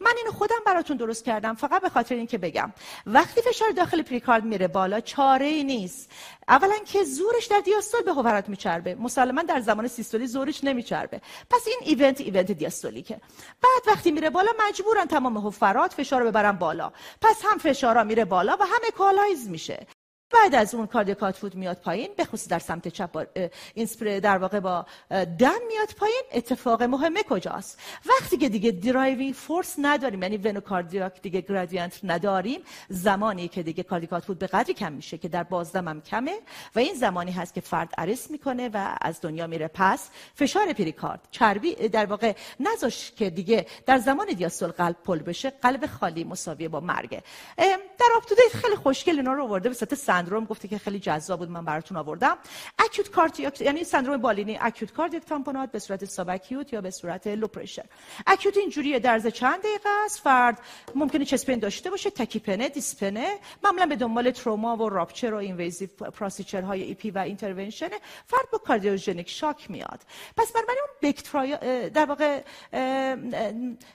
من 0.00 0.12
اینو 0.18 0.32
خودم 0.32 0.58
براتون 0.66 0.96
درست 0.96 1.24
کردم. 1.24 1.54
فقط 1.54 1.82
به 1.82 1.88
خاطر 1.88 2.14
اینکه 2.14 2.38
بگم. 2.38 2.72
وقتی 3.06 3.42
فشار 3.42 3.70
داخل 3.70 4.02
پریکارد 4.02 4.44
میره 4.44 4.68
بالا 4.68 5.00
چاره 5.00 5.46
ای 5.46 5.64
نیست. 5.64 6.10
اولا 6.48 6.78
که 6.84 7.04
زورش 7.04 7.46
در 7.46 7.60
دیاستول 7.60 8.02
به 8.02 8.12
حفرات 8.12 8.48
میچربه. 8.48 8.94
مسلما 8.94 9.42
در 9.42 9.60
زمان 9.60 9.88
سیستولی 9.88 10.26
زورش 10.26 10.64
نمیچربه. 10.64 11.20
پس 11.50 11.66
این 11.66 11.78
event 11.82 12.20
event 12.20 12.52
diastolic 12.52 13.08
ه. 13.08 13.20
بعد 13.62 13.82
وقتی 13.96 14.10
میره 14.10 14.30
بالا 14.30 14.50
مجبورن 14.68 15.04
تمام 15.04 15.36
حفرات 15.36 15.92
فشار 15.92 16.24
ببرن 16.24 16.52
بالا. 16.52 16.92
پس 17.20 17.42
هم 17.44 17.58
فشارا 17.58 18.04
میره 18.04 18.24
بالا 18.24 18.56
و 18.60 18.64
هم 18.64 18.80
equalize 18.88 19.48
میشه. 19.48 19.86
بعد 20.32 20.54
از 20.54 20.74
اون 20.74 20.86
cardiac 20.86 21.34
flow 21.34 21.54
میاد 21.54 21.76
پایین 21.76 22.08
به 22.16 22.24
خصوص 22.24 22.48
در 22.48 22.58
سمت 22.58 22.88
چپ 22.88 23.26
این 23.74 23.88
در 24.18 24.38
واقع 24.38 24.60
با 24.60 24.86
دم 25.10 25.58
میاد 25.68 25.88
پایین. 25.96 26.22
اتفاق 26.32 26.82
مهمه 26.82 27.22
کجاست؟ 27.22 27.80
وقتی 28.06 28.36
که 28.36 28.48
دیگه 28.48 28.70
driving 28.70 29.34
force 29.34 29.74
نداریم 29.78 30.22
یعنی 30.22 30.36
venocardiac 30.36 31.22
دیگه 31.22 31.40
gradient 31.40 32.00
نداریم 32.04 32.60
زمانی 32.88 33.48
که 33.48 33.62
دیگه 33.62 33.82
cardiac 33.82 34.22
flow 34.22 34.38
به 34.38 34.46
قدری 34.46 34.74
کم 34.74 34.92
میشه 34.92 35.18
که 35.18 35.28
در 35.28 35.42
بازدم 35.42 35.88
هم 35.88 36.00
کمه 36.00 36.38
و 36.74 36.78
این 36.78 36.94
زمانی 36.94 37.32
هست 37.32 37.54
که 37.54 37.60
فرد 37.60 37.94
arrest 37.98 38.30
می‌کنه 38.30 38.70
و 38.74 38.96
از 39.00 39.20
دنیا 39.20 39.46
میره 39.46 39.70
پس 39.74 40.10
فشار 40.34 40.72
پریکارد 40.72 41.28
چربید 41.30 41.74
در 41.74 42.06
واقع 42.06 42.32
نذاش 42.60 43.12
که 43.12 43.30
دیگه 43.30 43.66
در 43.86 43.98
زمان 43.98 44.26
دیاستول 44.26 44.70
قلب 44.70 44.96
پر 45.04 45.18
بشه 45.18 45.50
قلب 45.50 45.86
خالی 45.86 46.24
مساویه 46.24 46.68
با 46.68 46.80
مرگه 46.80 47.22
در 47.98 48.08
UpToDate 48.16 48.52
خیلی 48.52 48.76
خوشگل 48.76 49.16
اینا 49.16 49.32
رو 49.32 49.44
آورده 49.44 49.68
به 49.68 49.74
سندروم 50.22 50.44
گفته 50.44 50.68
که 50.68 50.78
خیلی 50.78 50.98
جذاب 50.98 51.38
بود 51.38 51.50
من 51.50 51.64
براتون 51.64 51.96
آوردم. 51.96 52.36
acute 52.78 53.10
cardiac 53.10 53.60
یعنی 53.60 53.84
سندروم 53.84 54.16
بالینی. 54.16 54.58
acute 54.60 54.92
cardiac 54.92 55.24
tamponade 55.24 55.72
به 55.72 55.78
صورت 55.78 56.04
subacute 56.04 56.72
یا 56.72 56.80
به 56.80 56.90
صورت 56.90 57.26
low 57.26 57.46
pressure 57.46 57.84
acute 58.26 58.56
اینجوری 58.56 59.00
در 59.00 59.18
چند 59.18 59.58
دقیقه 59.58 59.88
است؟ 60.04 60.20
فرد 60.20 60.58
ممکنه 60.94 61.24
chest 61.24 61.43
pain 61.43 61.58
داشته 61.58 61.90
باشه 61.90 62.10
tachypnea 62.10 62.68
dyspnea 62.68 63.26
معمولا 63.64 63.86
به 63.86 63.96
دنبال 63.96 64.30
تروما 64.30 64.76
و 64.76 64.88
rupture 64.88 65.34
و 65.34 65.36
invasive 65.36 65.88
procedure 65.88 66.62
های 66.62 66.82
EP 66.82 67.10
و 67.10 67.18
intervention 67.18 67.88
فرد 68.26 68.50
با 68.52 68.58
cardiogenic 68.58 69.30
shock 69.30 69.70
میاد. 69.70 70.00
پس 70.36 70.52
بنابراین 70.52 70.80
اون 70.80 71.12
Beck 71.12 71.22
در 71.92 72.04
واقع 72.04 72.40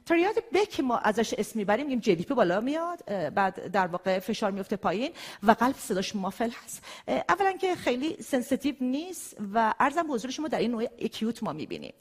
triad 0.06 0.36
Beck 0.54 0.80
ما 0.80 0.98
ازش 0.98 1.34
اسم 1.34 1.60
می‌بریم 1.60 1.86
میگیم 1.86 2.00
JVP 2.00 2.16
بالا 2.16 2.62
میاد 2.62 3.06
بعد 3.34 3.72
در 3.72 3.88
واقع 3.88 4.20
فشار 4.20 4.52
میفته 4.52 4.76
پایین 4.76 5.12
و 5.44 5.52
قلب 5.52 5.76
صداش 5.76 6.16
muffle 6.18 6.50
هست. 6.64 6.84
اولا 7.30 7.52
که 7.52 7.76
خیلی 7.76 8.18
sensitive 8.24 8.76
نیست 8.82 9.38
و 9.54 9.74
عرضم 9.80 10.06
حضور 10.12 10.32
شما 10.32 10.48
در 10.48 10.60
این 10.60 10.72
نوع 10.72 10.84
acute 11.00 11.44
ما 11.44 11.54
می‌بینیم. 11.54 11.94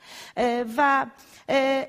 و 0.77 1.07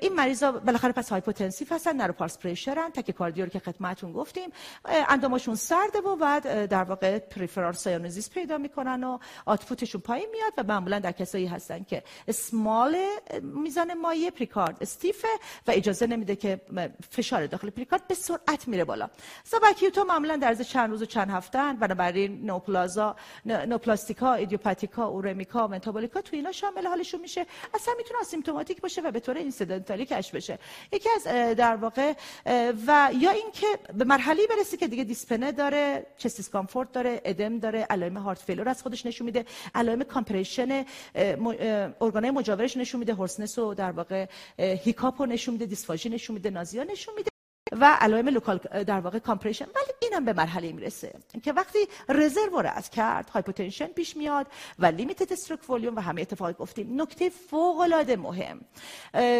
این 0.00 0.12
مریضا 0.14 0.52
بالاخره 0.52 0.92
پس 0.92 1.10
hypotensive 1.10 1.68
هستن 1.70 1.96
narrow 1.96 2.19
pulse 2.19 2.38
pressure 2.38 2.84
ن 2.84 2.90
cardio 3.18 3.44
رو 3.44 3.50
که 3.50 3.58
خدمتتون 3.58 4.12
گفتیم. 4.12 4.50
انداماشون 4.84 5.54
سرده 5.54 5.98
و 5.98 6.16
بعد 6.16 6.66
در 6.66 6.84
واقع 6.84 7.18
peripheral 7.18 7.72
cyanosis 7.72 8.30
پیدا 8.30 8.58
می‌کنن 8.58 9.04
و 9.04 9.18
output 9.46 9.78
شون 9.78 10.00
پایین 10.00 10.28
میاد 10.32 10.52
و 10.56 10.62
معمولا 10.62 10.98
در 10.98 11.12
کسایی 11.12 11.46
هستن 11.46 11.84
که 11.84 12.02
small 12.28 12.96
میزان 13.42 13.94
مایع 13.94 14.30
پریکارد 14.30 14.78
stiff 14.80 15.20
ه 15.20 15.28
و 15.66 15.70
اجازه 15.70 16.06
نمیده 16.06 16.36
که 16.36 16.60
فشار 17.10 17.46
داخل 17.46 17.70
پریکارد 17.70 18.06
به 18.06 18.14
سرعت 18.14 18.68
میره 18.68 18.84
بالا. 18.84 19.10
subacute 19.44 19.97
و 19.97 20.04
معمولا 20.04 20.36
در 20.36 20.54
چند 20.54 20.90
روز 20.90 21.02
و 21.02 21.06
چند 21.06 21.30
هفته 21.30 21.72
بنابراین 21.72 22.07
نوپلازا 22.16 23.16
نوپلاستیکا 23.44 24.34
ایدیوپاتیکا 24.34 25.04
اورمیکا 25.04 25.68
متابولیکا 25.68 26.20
تو 26.20 26.36
اینا 26.36 26.52
شامل 26.52 26.86
حالشون 26.86 27.20
میشه. 27.20 27.46
اصلا 27.74 27.94
می‌تونه 27.98 28.20
asymptomatic 28.20 28.80
باشه 28.80 29.00
و 29.00 29.10
به 29.10 29.20
طور 29.20 29.36
incidental 29.36 30.00
ی 30.00 30.06
کشف 30.06 30.30
بشه. 30.30 30.58
یکی 30.92 31.08
از 31.16 31.24
در 31.56 31.76
واقع 31.76 32.12
و 32.86 33.10
یا 33.14 33.30
اینکه 33.30 33.66
به 33.94 34.04
مرحله 34.04 34.46
برسه 34.46 34.76
که 34.76 34.88
دیگه 34.88 35.04
dyspnea 35.04 35.52
داره 35.52 36.06
chest 36.18 36.48
discomfort 36.48 36.92
داره 36.92 37.20
ادم 37.24 37.58
داره 37.58 37.86
علائم 37.90 38.16
heart 38.16 38.38
failure 38.38 38.68
از 38.68 38.82
خودش 38.82 39.06
نشون 39.06 39.24
میده 39.24 39.44
علائم 39.74 40.02
compression 40.02 40.84
organ 42.00 42.25
ای 42.25 42.30
مجاورش 42.30 42.76
نشون 42.76 42.98
میده 42.98 43.14
hoarseness 43.14 43.58
و 43.58 43.74
در 43.74 43.90
واقع 43.90 44.26
hiccup 44.58 45.16
و 45.16 45.26
نشون 45.26 45.52
میده 45.52 45.66
دیسفاژی 45.66 46.08
نشون 46.08 46.34
میده 46.34 46.50
nausea 46.50 46.84
نشون 46.84 47.14
میده. 47.14 47.27
و 47.72 47.96
علائم 48.00 48.28
local 48.28 48.58
در 48.86 49.00
واقع 49.00 49.18
compression 49.18 49.64
ولی 49.64 49.92
اینم 50.02 50.24
به 50.24 50.32
مرحله 50.32 50.72
می‌رسه. 50.72 51.12
که 51.42 51.52
وقتی 51.52 51.78
reserve 52.08 52.60
رو 52.60 52.70
رد 52.74 52.90
کرد 52.90 53.30
hypotension 53.30 53.86
پیش 53.86 54.16
میاد 54.16 54.46
و 54.78 54.86
limited 54.86 55.32
stroke 55.32 55.70
volume 55.70 55.96
و 55.96 56.00
همه 56.00 56.20
اتفاق 56.20 56.52
گفتیم 56.52 57.02
نکته 57.02 57.28
فوق 57.28 57.80
العاده 57.80 58.16
مهم 58.16 58.60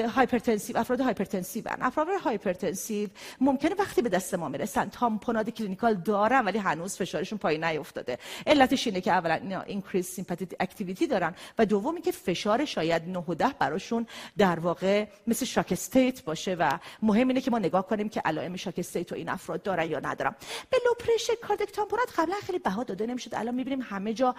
hypertensive 0.08 0.78
افراد 0.78 1.00
hypertensive 1.00 1.64
افراد 1.80 2.08
hypertensive 2.24 3.08
ممکنه 3.40 3.74
وقتی 3.78 4.02
به 4.02 4.08
دست 4.08 4.34
ما 4.34 4.48
می‌رسن 4.48 4.88
tamponade 4.88 5.50
clinical 5.50 5.94
دارن 5.94 6.44
ولی 6.44 6.58
هنوز 6.58 6.96
فشارشون 6.96 7.38
پایین 7.38 7.64
نیافتاده 7.64 8.18
علتش 8.46 8.86
اینه 8.86 9.00
که 9.00 9.12
اولا 9.12 9.34
اینا 9.34 9.60
increase 9.62 10.06
sympathetic 10.06 10.54
activity 10.60 11.06
دارن 11.06 11.34
و 11.58 11.66
دومی 11.66 12.00
که 12.00 12.12
فشار 12.12 12.64
شاید 12.64 13.08
9 13.08 13.24
و 13.28 13.34
10 13.34 13.46
براشون 13.58 14.06
در 14.38 14.58
واقع 14.58 15.06
مثل 15.26 15.46
shock 15.46 15.68
state 15.72 16.24
باشه 16.24 16.54
و 16.54 16.78
مهم 17.02 17.28
اینه 17.28 17.40
که 17.40 17.50
ما 17.50 17.58
نگاه 17.58 17.86
کنیم 17.86 18.08
علائم 18.24 18.56
shock 18.56 18.74
state 18.78 19.12
و 19.12 19.14
این 19.14 19.28
افراد 19.28 19.62
دارن 19.62 19.90
یا 19.90 19.98
ندارن. 19.98 20.34
به 20.70 20.76
لو 20.86 20.94
پرشر 20.94 21.34
کاردیک 21.34 21.72
تامپونات 21.72 22.08
قبلا 22.16 22.34
خیلی 22.46 22.58
بها 22.58 22.84
داده 22.84 23.06
نمی‌شد. 23.06 23.34
الان 23.34 23.54
می‌بینیم 23.54 23.80
همه 23.82 24.14
جا 24.14 24.34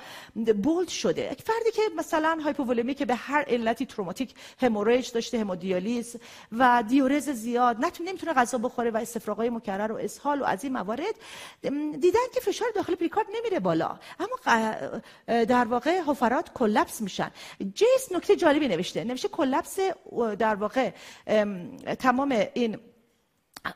بولد 0.64 0.88
شده. 0.88 1.35
فردی 1.45 1.72
که 1.73 1.81
مثلا 1.97 2.39
هایپوولمی 2.43 2.93
که 2.93 3.06
به 3.06 3.15
هر 3.15 3.45
علتی 3.47 3.85
تروماتیک 3.85 4.34
هموریج 4.61 5.11
داشته 5.11 5.39
همودیالیز 5.39 6.15
و 6.51 6.84
دیورز 6.88 7.30
زیاد 7.30 7.77
نتونه 7.80 8.10
نمی‌تونه 8.10 8.34
غذا 8.34 8.57
بخوره 8.57 8.91
و 8.91 8.97
استفراغای 8.97 9.49
مکرر 9.49 9.91
و 9.91 9.97
اسهال 9.97 10.41
و 10.41 10.43
از 10.43 10.64
این 10.64 10.73
موارد 10.73 11.15
دیدن 11.99 12.19
که 12.34 12.39
فشار 12.39 12.68
داخل 12.76 12.95
پریکارد 12.95 13.27
نمیره 13.34 13.60
بالا. 13.60 13.99
اما 14.19 14.64
در 15.27 15.65
واقع 15.65 16.01
حفرات 16.07 16.53
کلپس 16.53 17.01
میشن. 17.01 17.31
جیس 17.73 18.11
نکته 18.11 18.35
جالبی 18.35 18.68
نوشته. 18.68 19.03
نوشته 19.03 19.27
کلپس 19.27 19.80
در 20.39 20.56
واقع 20.56 20.91
تمام 21.99 22.47
این 22.53 22.77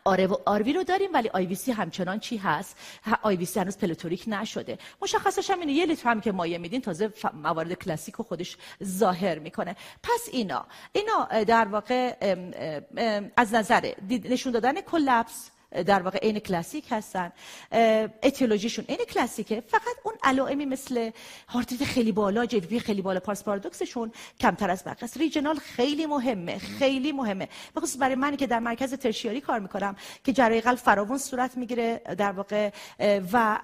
RA 0.06 0.30
RV 0.46 0.74
رو 0.74 0.84
داریم 0.84 1.14
ولی 1.14 1.30
IVC 1.30 1.72
همچنان 1.72 2.20
چی 2.20 2.38
هست؟ 2.38 2.78
IVC 3.22 3.60
هنوز 3.60 3.78
plethoric 3.78 4.24
نشده. 4.28 4.78
مشخصش 5.02 5.50
هم 5.50 5.60
اینه 5.60 5.72
یه 5.72 5.86
لیتر 5.86 6.10
هم 6.10 6.22
که 6.22 6.32
مایع 6.32 6.58
میدین 6.58 6.82
تازه 6.82 7.14
موارد 7.34 7.74
کلاسیک 7.74 8.16
رو 8.16 8.24
خودش 8.24 8.58
ظاهر 8.84 9.40
می‌کنه. 9.40 9.76
پس 10.04 10.30
اینا 10.32 10.66
اینا 10.92 11.44
در 11.44 11.66
واقع 11.66 12.16
از 13.38 13.54
نظر 13.54 13.94
نشون 14.10 14.52
دادن 14.52 14.82
collapse 14.82 15.50
در 15.86 16.02
واقع 16.02 16.20
عین 16.20 16.40
کلاسیک 16.40 16.86
هستن. 16.92 17.32
etiology 18.24 18.65
شون 18.65 18.86
عین 18.90 19.00
کلاسیکه. 19.14 19.64
فقط 19.68 19.96
اون 20.04 20.16
علائمی 20.24 20.66
مثل 20.66 21.12
heart 21.50 21.84
خیلی 21.84 22.12
بالا 22.12 22.46
JVP 22.46 22.80
خیلی 22.80 23.02
بالا 23.02 23.20
pulsus 23.20 23.44
paradoxus 23.44 23.91
شون 23.91 24.12
کمتر 24.40 24.70
از 24.72 24.84
بقیه 24.84 25.04
است. 25.04 25.18
regional 25.18 25.56
خیلی 25.56 26.06
مهمه 26.06 26.58
خیلی 26.58 27.12
مهمه. 27.12 27.50
بخصوص 27.76 27.98
برای 28.00 28.16
منی 28.16 28.38
که 28.38 28.48
در 28.48 28.60
مرکز 28.60 28.94
tertiary 28.94 29.42
کار 29.42 29.60
می‌کنم 29.60 29.96
که 30.24 30.34
جراحی 30.34 30.62
قلب 30.62 30.78
فراوون 30.78 31.18
صورت 31.18 31.58
می‌گیره 31.58 32.02
در 32.18 32.32
واقع 32.32 32.70
و 33.34 33.60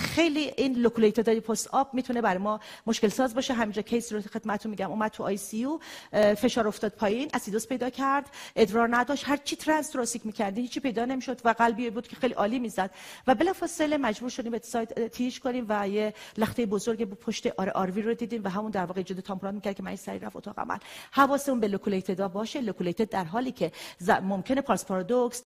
خیلی 0.00 0.52
این 0.56 0.74
loculated 0.74 1.38
post-op 1.38 1.94
می‌تونه 1.94 2.20
برای 2.20 2.38
ما 2.38 2.60
مشکل 2.86 3.08
ساز 3.08 3.34
باشه. 3.34 3.54
همینجا 3.54 3.82
case 3.82 4.12
رو 4.12 4.20
خدمتتون 4.20 4.70
میگم. 4.70 4.90
اومد 4.90 5.10
تو 5.10 5.22
ICU 5.24 5.66
فشار 6.12 6.68
افتاد 6.68 6.92
پایین 6.92 7.30
اسیدوز 7.34 7.66
پیدا 7.66 7.90
کرد 7.90 8.26
ادرار 8.56 8.96
نداشت. 8.96 9.24
هر 9.26 9.36
چی 9.36 9.56
transthoracic 9.56 10.26
می‌کردی 10.26 10.60
هیچی 10.60 10.80
پیدا 10.80 10.93
نمی‌شد 10.98 11.40
و 11.44 11.48
قلبی 11.48 11.90
بود 11.90 12.08
که 12.08 12.16
خیلی 12.16 12.34
عالی 12.34 12.58
می‌زد. 12.58 12.90
و 13.26 13.34
بلافاصله 13.34 13.96
مجبور 13.96 14.30
شدیم 14.30 14.58
CT 14.58 15.08
ش 15.08 15.40
کنیم 15.40 15.66
و 15.68 15.88
یه 15.88 16.14
لخته 16.38 16.66
بزرگ 16.66 17.08
بود 17.08 17.18
پشت 17.18 17.46
RA 17.46 17.70
RV 17.70 18.02
رو 18.02 18.14
دیدیم 18.14 18.44
و 18.44 18.48
همون 18.48 18.70
در 18.70 18.84
واقع 18.84 19.02
جدی 19.02 19.22
tamponade 19.22 19.54
می‌کرد 19.54 19.74
که 19.74 19.82
من 19.82 19.96
سریع 19.96 20.18
رفت 20.18 20.36
اتاق 20.36 20.58
عمل. 20.58 20.78
حواسمون 21.12 21.60
به 21.60 21.68
loculated 21.68 22.26
باشه. 22.26 22.60
loculated 22.60 23.08
در 23.08 23.24
حالی 23.24 23.52
که 23.52 23.72
ممکنه 24.22 24.60
pulsus 24.60 24.84
paradoxus 24.84 25.42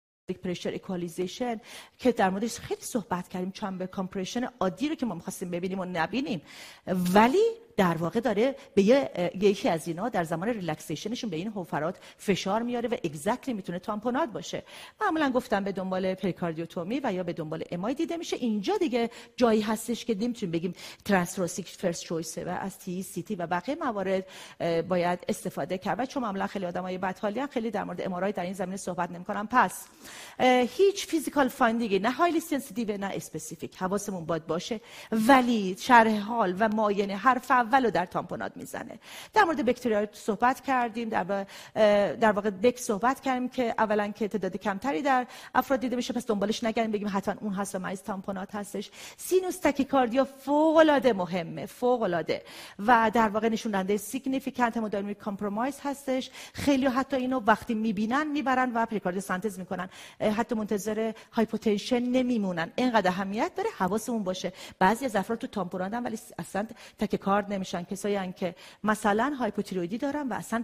pressure 0.44 0.74
equalization 0.74 1.60
که 1.98 2.12
در 2.12 2.30
موردش 2.30 2.60
خیلی 2.60 2.82
صحبت 2.82 3.28
کردیم 3.28 3.52
chamber 3.52 3.86
compression 3.86 4.50
عادی 4.60 4.90
رو 4.90 4.96
که 4.96 5.06
ما 5.06 5.16
می‌خواستیم 5.16 5.50
ببینیم 5.52 5.80
و 5.80 5.86
نبینیم. 5.86 6.42
ولی 6.88 7.44
در 7.78 7.98
واقع 7.98 8.20
داره 8.20 8.56
به 8.76 8.84
یکی 9.36 9.70
از 9.70 9.88
اینا 9.88 10.10
در 10.10 10.24
زمان 10.24 10.48
relaxation 10.48 11.06
شون 11.06 11.30
به 11.30 11.36
این 11.36 11.52
حفرات 11.56 11.96
فشار 12.18 12.62
میاره 12.62 12.90
و 12.90 12.96
exactly 13.04 13.54
می‌تونه 13.54 13.80
tamponade 13.80 14.30
باشه. 14.30 14.64
معمولا 15.02 15.30
گفتم 15.30 15.64
به 15.64 15.72
دنبال 15.72 16.14
pericardiotomy 16.14 17.02
و 17.04 17.14
یا 17.14 17.24
به 17.24 17.34
دنبال 17.34 17.64
MI 17.72 17.94
دیده 17.94 18.18
میشه. 18.18 18.38
اینجا 18.38 18.78
دیگه 18.78 19.10
جایی 19.36 19.62
هستش 19.62 20.06
که 20.06 20.16
نمی‌تونیم 20.16 20.52
بگیم 20.52 20.74
transthoracic 21.06 21.68
first 21.68 22.04
choice 22.04 22.38
و 22.38 22.50
از 22.50 22.80
TEE 22.80 23.04
CT 23.04 23.36
و 23.36 23.48
بقیه 23.48 23.76
موارد 23.76 24.26
باید 24.88 25.20
استفاده 25.30 25.78
کرد. 25.78 26.06
چون 26.06 26.24
معمولا 26.24 26.48
خیلی 26.48 26.66
آدمای 26.66 26.98
بدحالی 26.98 27.48
خیلی 27.48 27.72
در 27.72 27.84
مورد 27.84 28.02
MRI 28.02 28.32
در 28.32 28.44
این 28.44 28.54
زمینه 28.54 28.78
صحبت 28.78 29.12
نمی‌کنم 29.12 29.48
پس 29.52 29.86
هیچ 30.78 31.08
physical 31.08 31.48
finding 31.48 32.02
نه 32.02 32.12
highly 32.12 32.40
sensitive 32.40 32.98
نه 32.98 33.12
specific 33.14 33.76
حواسمون 33.76 34.26
باید 34.26 34.48
باشه. 34.48 34.82
ولی 35.12 35.76
شرح 35.80 36.20
حال 36.20 36.56
و 36.60 36.70
معاینه 36.70 37.16
حرف 37.66 37.74
اولو 37.74 37.92
در 37.92 38.06
tamponade 38.06 38.58
می‌زنه. 38.58 39.00
در 39.34 39.44
مورد 39.44 39.66
Beck 39.66 39.84
triad 39.84 40.08
صحبت 40.12 40.62
کردیم 40.62 41.10
در, 41.10 41.46
در 42.16 42.32
واقع 42.32 42.50
Beck 42.50 42.80
صحبت 42.80 43.20
کردیم 43.20 43.50
که 43.50 43.74
اولا 43.78 44.08
که 44.08 44.28
تعداد 44.28 44.58
کمتری 44.58 45.02
در 45.02 45.28
افراد 45.56 45.80
دیده 45.80 45.96
بشه 45.96 46.14
پس 46.14 46.28
دنبالش 46.28 46.64
نگردیم 46.64 46.92
بگیم 46.92 47.10
حتما 47.14 47.36
اون 47.42 47.54
هست 47.54 47.76
و 47.76 47.80
مریض 47.80 48.02
tamponade 48.02 48.56
هستش. 48.56 48.92
sinus 49.18 49.60
tachycardia 49.60 50.26
فوق 50.26 50.78
العاده 50.78 51.14
مهمه 51.14 51.66
فوق 51.66 52.02
العاده 52.02 52.44
و 52.80 53.12
در 53.14 53.30
واقع 53.30 53.50
نشون 53.50 53.72
دهنده 53.72 53.98
significant 53.98 54.78
hemodynamic 54.78 55.18
compromise 55.18 55.80
هستش. 55.84 56.32
خیلی 56.54 56.86
حتی 56.86 57.16
اینو 57.16 57.40
وقتی 57.40 57.74
می‌بینن 57.74 58.28
می‌برن 58.28 58.72
و 58.74 58.86
pericardiocentesis 58.86 59.60
می‌کنن. 59.60 59.90
حتی 60.38 60.56
منتظر 60.56 61.12
hypotension 61.32 62.00
نمیمونن. 62.00 62.72
اینقدر 62.76 63.10
اهمیت 63.10 63.52
داره 63.56 63.70
حواسمون 63.78 64.24
باشه. 64.24 64.54
بعضی 64.80 65.06
از 65.06 65.16
افراد 65.16 65.40
تو 65.40 65.48
tamponade 65.48 65.94
ولی 65.94 66.20
اصلا 66.40 66.68
tachycard 67.00 67.54
نمیشن. 67.56 67.84
کسایی 67.84 68.34
که 68.34 68.56
مثلا 68.84 69.36
hypothyroid 69.40 69.93
ی 69.93 69.98
دارن 69.98 70.28
و 70.28 70.34
اصلا 70.34 70.64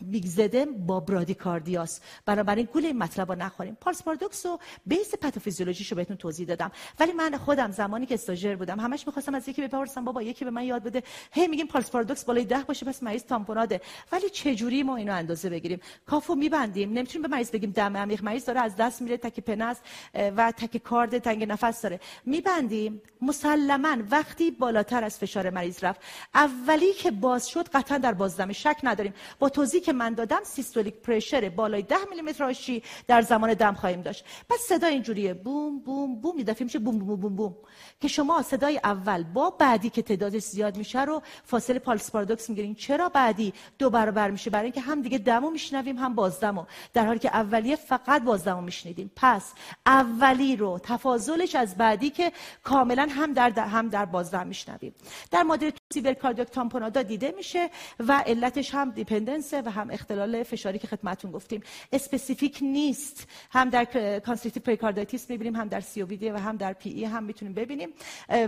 myxedema 0.00 0.66
با 0.66 1.00
bradycardia 1.00 1.85
س. 1.85 2.00
بنابراین 2.26 2.68
گول 2.72 2.84
این 2.86 2.98
مطلب 2.98 3.32
رو 3.32 3.38
نخوریم. 3.38 3.74
pulsus 3.80 4.02
paradoxus 4.02 4.46
و 4.46 4.58
بیس 4.86 5.14
پاتوفیزیولوژیشو 5.14 5.96
بهتون 5.96 6.16
توضیح 6.16 6.46
دادم. 6.46 6.70
ولی 7.00 7.12
من 7.12 7.36
خودم 7.36 7.70
زمانی 7.70 8.06
که 8.06 8.14
استاژر 8.14 8.56
بودم 8.56 8.80
همش 8.80 9.06
می‌خواستم 9.06 9.34
از 9.34 9.48
یکی 9.48 9.62
بپرسم 9.62 10.04
بابا 10.04 10.22
یکی 10.22 10.44
به 10.44 10.50
من 10.50 10.62
یاد 10.62 10.82
بده. 10.82 11.02
هی 11.32 11.46
میگیم 11.46 11.66
پالس 11.66 11.90
پارادوکس 11.90 12.24
بالای 12.24 12.44
10 12.44 12.58
باشه 12.58 12.86
پس 12.86 13.02
مریض 13.02 13.24
تامپوناده. 13.24 13.80
ولی 14.12 14.30
چه 14.30 14.54
جوری 14.54 14.82
ما 14.82 14.96
اینو 14.96 15.12
اندازه 15.14 15.50
بگیریم؟ 15.50 15.80
کافو 16.06 16.34
میبندیم. 16.34 16.92
نمی‌تونیم 16.92 17.22
به 17.22 17.36
مریض 17.36 17.50
بگیم 17.50 17.70
دم 17.70 17.96
عمیق. 17.96 18.24
مریض 18.24 18.44
داره 18.44 18.60
از 18.60 18.76
دست 18.76 19.02
میره 19.02 19.16
تک 19.16 19.40
پنس 19.40 19.76
و 20.14 20.52
تک 20.52 20.76
کارد 20.76 21.18
تنگ 21.18 21.44
نفس 21.44 21.82
داره. 21.82 22.00
میبندیم. 22.24 23.02
مسلما 23.22 23.96
وقتی 24.10 24.50
بالاتر 24.50 25.04
از 25.04 25.18
فشار 25.18 25.50
مریض 25.50 25.84
رفت 25.84 26.00
اولی 26.34 26.92
که 26.92 27.10
باز 27.10 27.48
شد 27.48 27.68
قطعا 27.68 27.98
در 27.98 28.12
بازدم 28.12 28.52
شک 28.52 28.76
نداریم. 28.82 29.14
با 29.38 29.48
توضیحی 29.48 29.84
که 29.84 29.92
من 29.92 30.14
دادم 30.14 30.40
سیستولیک 30.44 30.94
پرشر 30.94 31.48
بالای 31.48 31.82
10 31.82 31.96
میلیمتر 32.10 32.44
آشی 32.44 32.82
در 33.06 33.22
زمان 33.22 33.54
دم 33.54 33.74
خواهیم 33.74 34.02
داشت. 34.02 34.24
پس 34.50 34.58
صدا 34.68 34.86
اینجوریه. 34.86 35.34
بوم 35.34 35.78
بوم 35.78 36.20
بوم 36.20 36.38
یه 36.38 36.56
میشه 36.60 36.78
بوم 36.78 36.98
بوم 36.98 37.20
بوم 37.20 37.36
بوم. 37.36 37.56
که 38.00 38.08
شما 38.08 38.42
صدای 38.42 38.80
اول 38.84 39.22
با 39.22 39.50
بعدی 39.50 39.90
که 39.90 40.02
تعدادش 40.02 40.42
زیاد 40.42 40.76
میشه 40.76 41.04
رو 41.04 41.22
فاصله 41.44 41.78
پالس 41.78 42.10
پارادوکس 42.10 42.48
می‌گیرین. 42.48 42.74
چرا 42.74 43.08
بعدی 43.08 43.52
دو 43.78 43.90
برابر 43.90 44.30
میشه؟ 44.30 44.50
برای 44.50 44.64
اینکه 44.64 44.80
هم 44.80 45.02
دیگه 45.02 45.18
دمو 45.18 45.50
میشنویم 45.50 45.98
هم 45.98 46.14
بازدمو. 46.14 46.64
در 46.92 47.06
حالی 47.06 47.18
که 47.18 47.36
اولیه 47.36 47.76
فقط 47.76 48.22
بازدمو 48.22 48.60
میشنیدیم. 48.60 49.10
پس 49.16 49.52
اولی 49.86 50.56
رو 50.56 50.78
تفاضلش 50.82 51.54
از 51.54 51.76
بعدی 51.76 52.10
که 52.10 52.32
کاملا 52.62 53.08
هم 53.10 53.32
در 53.32 53.50
هم 53.50 53.88
در 53.88 54.04
بازدم 54.04 54.46
میشنویم. 54.46 54.94
در 55.30 55.42
مادر 55.42 55.72
سیبر 55.98 56.14
کاردیاک 56.14 56.48
تامپونادا 56.48 57.02
دیده 57.02 57.34
میشه 57.36 57.70
و 57.98 58.12
علتش 58.26 58.74
هم 58.74 58.90
دیپندنسه 58.90 59.62
و 59.62 59.70
هم 59.70 59.90
اختلال 59.90 60.42
فشاری 60.42 60.78
که 60.78 60.86
خدمتتون 60.86 61.30
گفتیم. 61.30 61.62
specific 61.92 62.58
نیست. 62.62 63.26
هم 63.50 63.70
در 63.70 63.84
constrictive 64.18 64.62
pericarditis 64.62 65.30
می‌بینیم 65.30 65.56
هم 65.56 65.68
در 65.68 65.80
سی 65.80 66.02
و 66.02 66.38
هم 66.38 66.56
در 66.56 66.72
PE 66.72 67.04
هم 67.04 67.24
می‌تونیم 67.24 67.54
ببینیم. 67.54 67.88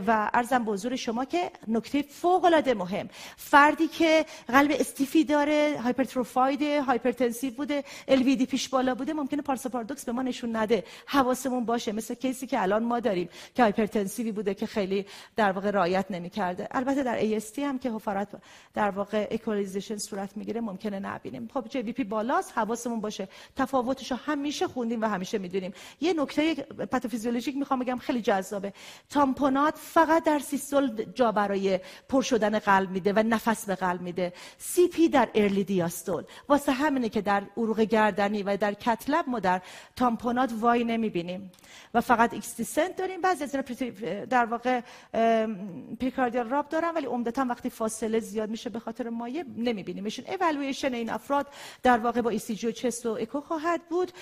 و 0.07 0.31
عرضم 0.35 0.65
به 0.65 0.73
حضور 0.73 0.97
شما 0.97 1.25
که 1.25 1.51
نکته 1.69 2.03
فوق 2.03 2.45
العاده 2.45 2.75
مهم. 2.75 3.09
فردی 3.37 3.89
که 3.89 4.27
قلب 4.49 4.71
stiff 4.81 5.18
ی 5.18 5.25
داره 5.25 5.81
hypertrophied 5.85 6.63
hypertensive 6.63 7.55
بوده 7.55 7.85
LVEDP 8.09 8.23
ش 8.23 8.69
بالا 8.69 8.95
بوده 8.95 9.13
ممکنه 9.13 9.43
pulsus 9.43 9.68
paradoxus 9.68 10.05
به 10.05 10.13
ما 10.13 10.23
نشون 10.23 10.57
نده. 10.57 10.85
حواسمون 11.07 11.65
باشه. 11.65 11.93
مثل 11.93 12.15
case 12.15 12.40
ی 12.40 12.47
که 12.47 12.63
الان 12.63 12.85
ما 12.85 13.01
داریم 13.01 13.29
که 13.55 13.63
hypertensive 13.63 14.27
ی 14.27 14.33
بوده 14.33 14.55
که 14.55 14.67
خیلی 14.67 15.07
در 15.37 15.53
واقع 15.53 15.71
رعایت 15.71 16.07
نمی‌کرده. 16.11 16.69
البته 16.71 17.03
در 17.03 17.19
ASD 17.41 17.59
هم 17.59 17.79
که 17.79 17.91
حفرات 17.91 18.29
در 18.75 18.91
واقع 18.91 19.29
equalization 19.31 19.97
صورت 19.97 20.37
می‌گیره 20.37 20.61
ممکنه 20.61 20.99
نبینیم. 20.99 21.49
خب 21.55 21.69
JVP 21.69 22.05
بالاست 22.05 22.59
حواسمون 22.59 23.01
باشه. 23.01 23.29
تفاوتش 23.57 24.11
رو 24.11 24.17
همیشه 24.17 24.69
خوندیم 24.69 25.03
و 25.03 25.05
همیشه 25.05 25.39
می‌دونیم. 25.39 25.73
یه 26.01 26.13
نکته 26.13 26.55
پاتوفیزیولوژیک 26.91 27.57
می‌خوام 27.57 27.81
بگم 27.81 27.99
خیلی 27.99 28.23
جذابه. 28.23 28.73
tamponade 29.11 29.75
فقط 29.77 30.25
در 30.25 30.39
سیستول 30.39 31.05
جا 31.15 31.33
برای 31.33 31.81
پر 32.09 32.23
شدن 32.23 32.59
قلب 32.59 32.91
میده 32.91 33.13
و 33.13 33.19
نفس 33.19 33.67
به 33.67 33.75
قلب 33.75 34.01
میده. 34.01 34.33
CVP 34.59 35.09
در 35.09 35.29
early 35.35 35.65
diastole 35.65 36.25
واسه 36.49 36.73
همینه 36.73 37.09
که 37.09 37.21
در 37.21 37.43
عروق 37.57 37.81
گردنی 37.81 38.43
و 38.43 38.57
در 38.57 38.73
cath 38.75 39.03
lab 39.03 39.25
ما 39.29 39.39
در 39.39 39.61
tamponade 39.97 40.53
y 40.61 40.85
نمی‌بینیم. 40.85 41.53
و 41.95 42.01
فقط 42.01 42.35
x 42.35 42.43
descent 42.43 42.97
داریم. 42.97 43.21
بعضی 43.21 43.45
از 43.45 43.53
در 44.31 44.45
واقع 44.45 44.81
pericardial 46.01 46.49
rub 46.49 46.69
دارن 46.69 46.95
ولی 46.95 47.07
عمدتا 47.31 47.47
وقتی 47.49 47.71
فاصله 47.71 48.21
زیاد 48.21 48.51
میشه 48.51 48.71
به 48.71 48.79
خاطر 48.79 49.09
مایع 49.09 49.45
نمیبینیمشون 49.57 50.25
اولویشن 50.29 50.95
این 50.95 51.11
افراد 51.11 51.47
در 51.83 51.99
واقع 51.99 52.21
با 52.21 52.35
ECG 52.35 52.67
و 52.67 52.73
chest 52.73 53.07
و 53.07 53.19
اکو 53.21 53.41
خواهد 53.41 53.81
بود. 53.89 54.13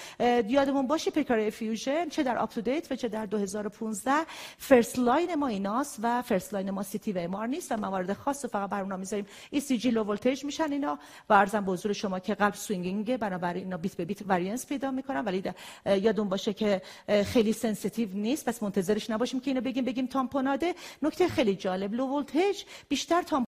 یادمون 0.48 0.86
باشه 0.86 1.10
pericardial 1.10 1.50
effusion 1.50 2.08
چه 2.08 2.22
در 2.22 2.38
UpToDate 2.38 2.92
و 2.92 2.96
چه 2.96 3.08
در 3.08 3.26
2015 3.26 4.10
first 4.58 4.98
line 4.98 5.34
ما 5.34 5.46
ایناست 5.46 5.98
و 6.02 6.22
first 6.22 6.54
line 6.54 6.70
ما 6.70 6.82
CT 6.82 7.12
و 7.12 7.18
MRI 7.18 7.44
نیست 7.44 7.72
و 7.72 7.76
موارد 7.76 8.12
خاص 8.12 8.44
فقط 8.44 8.70
بر 8.70 8.80
اونها 8.80 8.96
می‌ذاریم 8.96 9.26
جی 9.52 9.90
لو 9.90 10.04
ولتیج 10.04 10.44
میشن 10.44 10.72
اینا 10.72 10.98
و 11.28 11.32
عرضم 11.32 11.64
به 11.64 11.72
حضور 11.72 11.92
شما 11.92 12.18
که 12.18 12.34
قلب 12.34 12.54
swinging 12.54 13.16
بنابراین 13.16 13.64
اینا 13.64 13.76
beat 13.76 13.94
به 13.94 14.04
beat 14.04 14.22
variance 14.22 14.66
پیدا 14.66 14.90
می‌کنن. 14.90 15.24
ولی 15.24 15.42
یادمون 15.86 16.28
باشه 16.28 16.52
که 16.52 16.82
خیلی 17.24 17.52
sensitive 17.52 18.08
نیست. 18.12 18.48
پس 18.48 18.62
منتظرش 18.62 19.10
نباشیم 19.10 19.40
که 19.40 19.50
اینو 19.50 19.60
بگیم. 19.60 19.84
بگیم 19.84 20.06
tamponade 20.06 20.62
ه. 20.62 20.74
نکته 21.02 21.28
خیلی 21.28 21.54
جالب 21.54 21.94
low 21.94 22.06
voltage 22.06 22.64
بیشتر 22.90 23.22
تا 23.22 23.44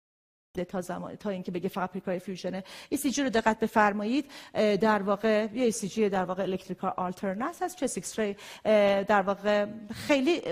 تا 0.63 0.81
زمان 0.81 1.15
تا 1.15 1.31
اینکه 1.31 1.51
بگه 1.51 1.69
فقط 1.69 1.91
pericardial 1.91 2.19
effusion 2.19 2.59
ه 2.59 2.65
ECG 2.91 3.23
رو 3.23 3.31
دقت 3.31 3.61
بفرمایید. 3.61 4.31
در 4.81 5.03
واقع 5.03 5.47
یه 5.55 5.73
ECG 5.73 6.09
در 6.09 6.25
واقع 6.25 6.43
electrical 6.43 6.93
alternans 6.97 7.63
هست 7.63 7.77
chest 7.77 7.91
X-ray 7.97 8.37
در 9.05 9.23
واقع 9.23 9.67
خیلی 9.93 10.43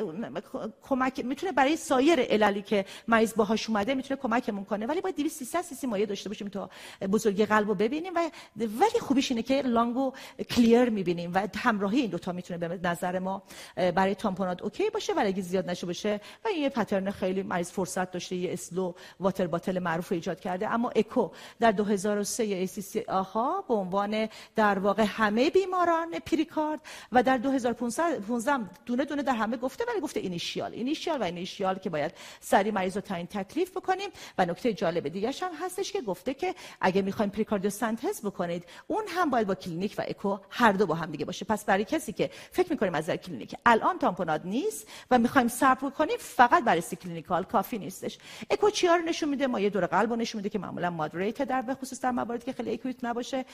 کمک 0.83 1.25
می‌تونه 1.25 1.53
برای 1.53 1.77
سایر 1.77 2.21
عللی 2.21 2.63
که 2.63 2.85
مریض 3.09 3.35
باهاش 3.35 3.69
اومده 3.69 3.95
می‌تونه 3.95 4.21
کمکمون 4.21 4.65
کنه. 4.65 4.87
ولی 4.87 5.01
باید 5.01 5.17
200 5.17 5.39
300 5.39 5.63
سی 5.63 5.75
سی 5.75 5.87
مایع 5.87 6.07
داشته 6.07 6.29
باشیم 6.29 6.49
تا 6.49 6.71
بزرگی 7.13 7.47
قلب 7.47 7.69
رو 7.69 7.75
ببینیم 7.75 8.13
و 8.15 8.31
ولی 8.57 9.01
خوبیش 9.01 9.31
اینه 9.31 9.43
که 9.43 9.63
lung 9.63 10.13
و 10.51 10.57
clear 10.57 10.91
می‌بینیم 10.91 11.31
و 11.35 11.49
همراهی 11.57 12.01
این 12.01 12.11
دو 12.11 12.19
تا 12.19 12.33
می‌تونه 12.33 12.69
به 12.69 12.89
نظر 12.89 13.19
ما 13.19 13.43
برای 13.77 14.15
tamponade 14.15 14.63
OK 14.63 14.91
باشه 14.91 15.13
ولی 15.13 15.29
اگه 15.29 15.43
زیاد 15.43 15.71
نشه 15.71 15.87
باشه. 15.87 16.21
و 16.45 16.49
این 16.49 16.63
یه 16.63 16.69
pattern 16.69 17.11
خیلی 17.11 17.43
مریض 17.43 17.71
فرصت 17.71 18.11
داشته 18.11 18.37
یه 18.37 18.53
slow 18.53 18.95
water 19.21 19.47
bottle 19.47 19.79
معروف 19.93 20.13
ایجاد 20.13 20.41
کرده. 20.41 20.69
اما 20.69 20.91
اکو 20.97 21.31
در 21.61 21.73
2003 21.73 22.67
ACC 22.67 23.09
آها 23.09 23.65
به 23.69 23.75
عنوان 23.75 24.29
در 24.57 24.79
واقع 24.79 25.03
همه 25.03 25.51
بیماران 25.51 26.19
pericard 26.19 26.81
و 27.13 27.23
در 27.23 27.37
2015 27.37 28.59
دونه 28.87 29.05
دونه 29.05 29.23
در 29.23 29.35
همه 29.35 29.57
گفته 29.57 29.85
ولی 29.89 30.01
گفته 30.01 30.21
initial. 30.21 30.73
initial 30.73 31.21
و 31.21 31.25
initial 31.25 31.79
که 31.79 31.91
باید 31.91 32.13
سریع 32.41 32.71
مریض 32.71 32.97
رو 32.97 33.01
تعیین 33.01 33.27
تکلیف 33.27 33.71
بکنیم. 33.71 34.11
و 34.39 34.47
نکته 34.47 34.73
جالب 34.73 35.09
دیگه 35.09 35.31
هم 35.43 35.51
هستش 35.61 35.93
که 35.93 36.01
گفته 36.01 36.35
که 36.35 36.55
اگه 36.81 37.03
می‌خوایم 37.03 37.31
pericardiocentesis 37.31 38.21
بکنید 38.21 38.65
اون 38.87 39.05
هم 39.09 39.31
باید 39.31 39.47
با 39.47 39.55
کلینیک 39.55 39.95
و 39.99 40.05
اکو 40.09 40.39
هر 40.51 40.73
دو 40.73 40.87
با 40.87 40.95
هم 40.95 41.11
دیگه 41.11 41.25
باشه. 41.25 41.45
پس 41.45 41.65
برای 41.65 41.85
کسی 41.85 42.13
که 42.13 42.31
فکر 42.53 42.71
می‌کنیم 42.71 42.95
از 42.95 43.11
کلینیک 43.11 43.57
الان 43.67 43.99
tamponade 43.99 44.41
نیست 44.45 44.89
و 45.11 45.19
می‌خوایم 45.19 45.49
صبر 45.49 45.91
کنیم 45.91 46.17
فقط 46.19 46.65
بررسی 46.65 46.97
clinical 46.97 47.45
کافی 47.45 47.79
نیستش. 47.79 48.19
اکو 48.51 48.71
چیا 48.71 48.97
رو 48.97 49.03
نشون 49.03 49.29
میده؟ 49.29 49.47
مایع 49.47 49.71
دور 49.83 49.89
قلب 49.89 50.13
نشون 50.13 50.39
میده 50.39 50.49
که 50.49 50.59
معمولا 50.59 50.91
moderate 50.91 51.43
در 51.43 51.63
به 51.63 51.75
خصوص 51.75 52.01
در 52.01 52.11
مواردی 52.11 52.45
که 52.45 52.53
خیلی 52.53 52.73
acute 52.73 53.05
نباشه. 53.05 53.45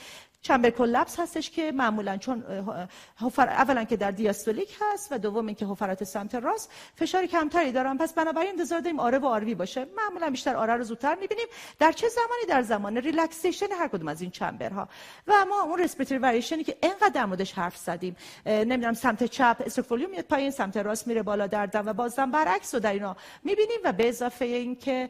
chamber 0.41 0.69
collapse 0.69 1.19
هستش 1.19 1.49
که 1.49 1.71
معمولا 1.71 2.17
چون 2.17 2.43
حفر 3.21 3.49
اولا 3.49 3.83
که 3.83 3.97
در 3.97 4.11
diastolic 4.11 4.77
هست 4.81 5.11
و 5.11 5.17
دوم 5.17 5.47
اینکه 5.47 5.65
حفرات 5.65 6.03
سمت 6.03 6.35
راست. 6.35 6.71
فشار 6.95 7.25
کمتری 7.25 7.71
دارن. 7.71 7.97
پس 7.97 8.13
بنابراین 8.13 8.49
انتظار 8.49 8.79
داریم 8.79 8.99
RA 8.99 9.17
و 9.17 9.25
RV 9.25 9.55
باشه. 9.55 9.87
معمولا 9.97 10.29
بیشتر 10.29 10.55
RA 10.55 10.73
رو 10.73 10.83
زودتر 10.83 11.15
می‌بینیم. 11.15 11.47
در 11.79 11.91
چه 11.91 12.07
زمانی؟ 12.09 12.45
در 12.49 12.61
زمان 12.61 12.97
relaxation 12.97 13.71
هر 13.79 13.87
کدوم 13.87 14.07
از 14.07 14.21
این 14.21 14.31
chamber 14.31 14.75
ها. 14.75 14.87
و 15.27 15.45
ما 15.49 15.61
اون 15.61 15.79
respiratory 15.79 16.19
variation 16.19 16.59
ی 16.59 16.63
که 16.63 16.77
انقدر 16.83 17.27
در 17.27 17.45
حرف 17.55 17.77
زدیم. 17.77 18.15
نمی‌دونم 18.45 18.93
سمت 18.93 19.23
چپ 19.23 19.61
stroke 19.65 19.88
volume 19.88 20.11
میاد 20.11 20.25
پایین 20.25 20.51
سمت 20.51 20.77
راست 20.77 21.07
میره 21.07 21.23
بالا 21.23 21.47
در 21.47 21.65
دم 21.65 21.87
و 21.87 21.93
بازم 21.93 22.31
برعکس 22.31 22.73
رو 22.73 22.79
در 22.79 22.93
اینا 22.93 23.15
می‌بینیم. 23.43 23.79
و 23.83 23.93
به 23.93 24.09
اضافه 24.09 24.45
اینکه 24.45 25.09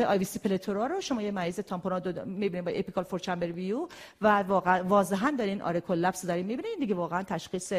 IVC 0.00 0.38
plethora 0.38 0.86
رو 0.86 1.00
شما 1.00 1.22
یه 1.22 1.30
مریض 1.30 1.60
tamponade 1.60 2.00
می‌بینید 2.24 2.64
با 2.64 2.70
apical 2.70 3.04
four 3.04 3.20
chamber 3.20 3.52
view 3.52 3.88
و 4.20 4.42
واقعا 4.42 4.84
واضحا 4.84 5.34
دارین 5.38 5.80
collapse 5.80 6.26
دارین 6.26 6.46
می‌بینید. 6.46 6.78
دیگه 6.78 6.94
واقعا 6.94 7.22
تشخیص 7.22 7.72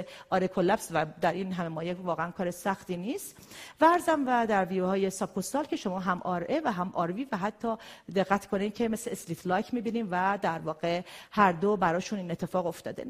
collapse 0.56 0.90
و 0.94 1.06
در 1.22 1.34
این 1.34 1.54
همه 1.54 1.68
مایع 1.68 1.94
واقعا 1.94 2.32
کار 2.32 2.52
سختی 2.52 2.98
نیست. 2.98 3.38
عرضم 3.82 4.24
و 4.28 4.46
در 4.48 4.66
view 4.66 5.10
های 5.10 5.20
subcostal 5.20 5.66
که 5.66 5.76
شما 5.76 6.00
هم 6.00 6.22
RA 6.24 6.46
و 6.64 6.72
هم 6.72 6.92
RV 6.94 7.28
و 7.32 7.38
حتی 7.38 7.76
دقت 8.16 8.46
کنید 8.46 8.74
که 8.74 8.88
مثل 8.90 9.12
slit 9.12 9.48
like 9.48 9.74
می‌بینیم 9.74 10.08
و 10.12 10.40
در 10.42 10.60
واقع 10.60 11.02
هر 11.32 11.52
دو 11.52 11.78
براشون 11.78 12.20
این 12.20 12.32
اتفاق 12.32 12.66
افتاده. 12.66 13.06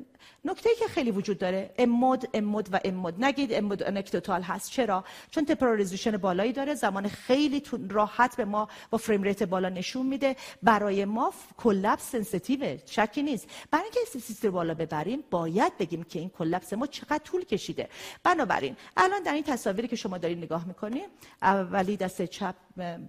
نکته 0.46 0.70
که 0.80 0.88
خیلی 0.88 1.12
وجود 1.12 1.38
داره 1.38 1.74
M-mode 1.78 2.30
M-mode 2.34 2.70
و 2.72 2.80
M-mode. 2.84 3.24
نگید 3.24 3.54
M-mode 3.54 3.84
انکتوتال 3.84 4.42
هست. 4.42 4.72
چرا؟ 4.72 5.04
چون 5.32 5.46
temporal 5.46 5.86
بالایی 6.18 6.54
داره. 6.54 6.76
زمان 6.76 7.08
خیلی 7.08 7.64
راحت 7.90 8.36
به 8.36 8.46
ما 8.46 8.68
frame 8.98 9.24
rate 9.24 9.44
بالا 9.44 9.70
نشون 9.70 10.06
میده. 10.06 10.36
برای 10.64 11.06
ما 11.06 11.34
collapse 11.58 12.12
sensitive 12.12 12.78
شکی 12.86 13.24
نیست. 13.24 13.48
برای 13.72 13.84
اینکه 13.84 14.20
سیستم 14.20 14.50
بالا 14.50 14.74
ببریم 14.74 15.24
باید 15.32 15.78
بگیم 15.78 16.04
که 16.04 16.20
این 16.20 16.30
collapse 16.30 16.74
ما 16.74 16.88
چقدر 16.88 17.18
طول 17.24 17.44
کشیده. 17.44 17.90
بنابراین 18.24 18.76
الان 18.98 19.24
در 19.24 19.34
این 19.34 19.44
تصاویری 19.44 19.88
که 19.88 19.96
شما 19.96 20.18
دارید 20.18 20.38
نگاه 20.38 20.68
می‌کنید 20.68 21.10
اولی 21.42 21.98
دست 21.98 22.22
چپ 22.22 22.56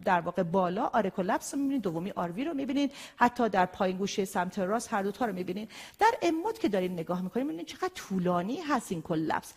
در 0.04 0.20
واقع 0.20 0.42
بالا 0.42 0.86
RA 0.86 1.10
collapse 1.10 1.55
رو 1.54 1.60
می‌بینید 1.60 1.82
دومی 1.82 2.10
RV 2.10 2.44
رو 2.44 2.54
می‌بینید 2.54 2.92
حتی 3.16 3.48
در 3.48 3.66
پایین 3.66 3.96
گوشه 3.96 4.24
سمت 4.24 4.58
راست 4.58 4.92
هر 4.92 5.02
دو 5.02 5.12
تا 5.12 5.24
رو 5.24 5.32
می‌بینید 5.32 5.70
در 5.98 6.10
M-mode 6.23 6.59
که 6.58 6.68
دارین 6.68 6.92
نگاه 6.92 7.22
می‌کنید 7.22 7.46
می‌بینید 7.46 7.66
چقدر 7.66 7.90
طولانی 7.94 8.60
هست 8.60 8.92
این 8.92 9.02
collapse. 9.02 9.52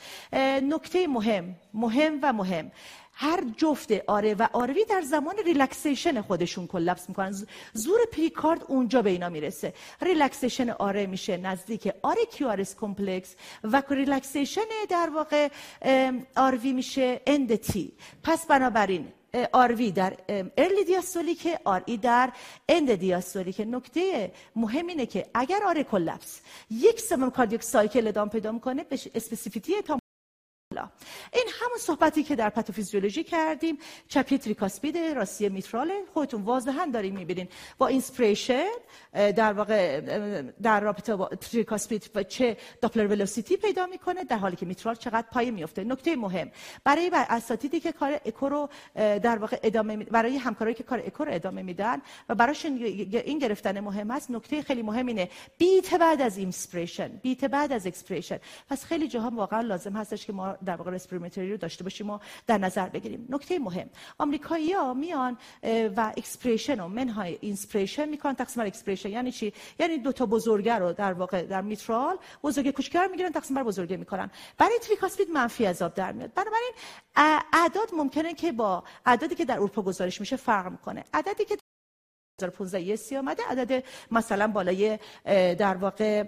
نکته 0.64 1.08
مهم 1.08 1.56
مهم 1.74 2.20
و 2.22 2.34
مهم. 2.34 2.72
هر 3.22 3.44
جفت 3.58 3.92
RA 4.08 4.34
و 4.34 4.48
RV 4.54 4.86
در 4.86 5.02
زمان 5.02 5.36
relaxation 5.46 6.22
خودشون 6.22 6.68
collapse 6.68 7.10
می‌کنن. 7.10 7.36
زور 7.74 8.00
پریکارد 8.12 8.64
اونجا 8.68 9.02
به 9.02 9.10
اینا 9.10 9.30
می‌رسه. 9.30 9.74
relaxation 10.02 10.70
RA 10.70 11.06
میشه 11.06 11.38
نزدیک 11.38 11.94
QRS 12.02 12.26
complex 12.26 13.36
و 13.64 13.84
relaxation 13.90 14.62
در 14.90 15.10
واقع 15.16 15.50
RV 16.36 16.74
میشه 16.74 17.22
end 17.28 17.56
T. 17.56 17.92
پس 18.24 18.46
بنابراین 18.46 19.08
RV 19.52 19.92
در 19.92 20.18
early 20.58 20.84
diastolic 20.86 21.48
RA 21.64 21.98
در 21.98 22.32
end 22.70 22.96
diastolic 22.96 23.62
نکته 23.68 24.32
مهم 24.56 24.88
اینه 24.88 25.06
که 25.06 25.26
اگر 25.34 25.60
RA 25.66 25.84
collapse 25.84 26.42
یک 26.72 27.00
سوم 27.00 27.32
cardiac 27.32 27.64
cycle 27.64 28.08
ادامه 28.08 28.32
پیدا 28.32 28.52
می‌کنه 28.52 28.84
به 28.84 29.00
specificity 29.16 29.74
این 30.70 31.46
همون 31.62 31.78
صحبتی 31.80 32.24
که 32.24 32.36
در 32.36 32.50
پاتوفیزیولوژی 32.50 33.24
کردیم. 33.24 33.78
چپی 34.08 34.38
tricuspid 34.38 34.98
راستی 34.98 35.50
میترال. 35.50 35.92
خودتون 36.14 36.42
واضحا 36.42 36.86
داریم 36.94 37.16
می‌بینین. 37.16 37.48
با 37.78 37.88
inspiration 37.88 38.70
در 39.14 39.54
واقع 39.54 40.02
در 40.62 40.80
رابطه 40.80 41.16
با 41.16 41.28
tricuspid 41.28 42.12
و 42.16 42.24
چه 42.24 42.58
Doppler 42.82 43.08
velocity 43.08 43.58
پیدا 43.58 43.86
می‌کنه 43.86 44.24
در 44.24 44.38
حالی 44.38 44.56
که 44.56 44.66
میترال 44.66 44.96
چقدر 44.96 45.28
پایین 45.32 45.52
میفته 45.52 45.84
نکته 45.84 46.16
مهم 46.16 46.52
برای 46.84 47.12
اساتیدی 47.14 47.80
که 47.80 47.92
کار 47.92 48.22
اکو 48.26 48.50
رو 48.50 48.70
در 48.96 49.38
واقع 49.38 49.60
ادامه 49.64 49.96
می... 49.96 50.04
برای 50.04 50.38
همکارایی 50.38 50.76
که 50.76 50.84
کار 50.84 51.00
اکو 51.06 51.26
رو 51.26 51.34
ادامه 51.34 51.62
میدن 51.62 52.02
و 52.30 52.36
براش 52.36 52.66
این 52.66 53.40
گرفتن 53.40 53.80
مهم 53.80 54.12
است 54.12 54.32
نکته 54.32 54.62
خیلی 54.62 54.82
مهم 54.82 55.06
اینه. 55.06 55.30
beat 55.58 55.94
بعد 55.94 56.22
از 56.22 56.38
inspiration 56.38 57.08
beat 57.08 57.46
بعد 57.46 57.72
از 57.72 57.88
expiration 57.88 58.40
پس 58.70 58.86
خیلی 58.86 59.08
جاها 59.08 59.30
واقعا 59.30 59.62
لازم 59.62 59.94
هستش 59.94 60.26
که 60.26 60.34
ما 60.34 60.59
در 60.66 60.76
واقع 60.76 60.92
respiratory 60.92 61.52
رو 61.52 61.58
داشته 61.58 61.84
باشیم 61.84 62.10
و 62.10 62.20
در 62.48 62.58
نظر 62.58 62.90
بگیریم. 62.90 63.28
نکته 63.30 63.60
مهم 63.60 63.90
آمریکایی‌ها 64.18 64.94
میان 64.94 65.38
و 65.96 66.14
expiration 66.18 66.80
و 66.80 66.88
منهای 66.88 67.38
inspiration 67.42 68.10
می‌کنن 68.10 68.36
تقسیم 68.36 68.64
expiration 68.64 69.10
یعنی 69.10 69.32
چی؟ 69.32 69.54
یعنی 69.80 69.98
دو 69.98 70.12
تا 70.12 70.26
بزرگه 70.26 70.76
رو 70.76 70.94
در 70.94 71.14
واقع 71.14 71.42
در 71.42 71.62
میترال 71.62 72.18
بزرگ 72.44 72.72
کوچیک 72.72 72.96
رو 72.96 73.08
می‌گیرن 73.12 73.32
تقسیم 73.32 73.56
بر 73.56 73.64
بزرگه 73.64 73.98
می‌کنن. 73.98 74.32
برای 74.58 74.80
tricuspid 74.82 75.30
منفی 75.30 75.66
از 75.66 75.75
آب 75.75 75.94
در 75.94 76.12
میاد. 76.12 76.34
بنابراین 76.34 76.72
اعداد 77.54 77.90
ممکنه 77.94 78.34
که 78.34 78.52
با 78.52 78.84
اعدادی 79.06 79.36
که 79.36 79.46
در 79.46 79.56
اروپا 79.56 79.82
گزارش 79.82 80.20
میشه 80.20 80.36
فرق 80.36 80.72
می‌کنه. 80.72 81.04
عددی 81.14 81.46
که 81.46 81.58
2015 82.40 82.82
ESC 82.82 83.18
آمده. 83.18 83.44
عدد 83.50 83.84
مثلا 84.12 84.48
بالای 84.48 85.00
در 85.56 85.76
واقع 85.76 86.24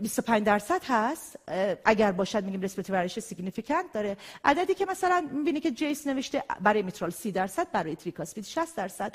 25 0.00 0.46
درصد 0.46 0.82
هست. 0.84 1.38
اگر 1.84 2.12
باشد 2.12 2.44
میگیم 2.44 2.60
respiratory 2.60 2.98
variation 2.98 3.20
significant 3.20 3.92
داره. 3.92 4.16
عددی 4.44 4.74
که 4.74 4.86
مثلا 4.86 5.28
می‌بینی 5.32 5.60
که 5.60 5.70
JASE 5.70 6.06
نوشته 6.06 6.42
برای 6.60 6.82
میترال 6.82 7.10
30 7.10 7.32
درصد 7.32 7.70
برای 7.72 7.96
tricuspid 7.96 8.44
60 8.44 8.76
درصد. 8.76 9.14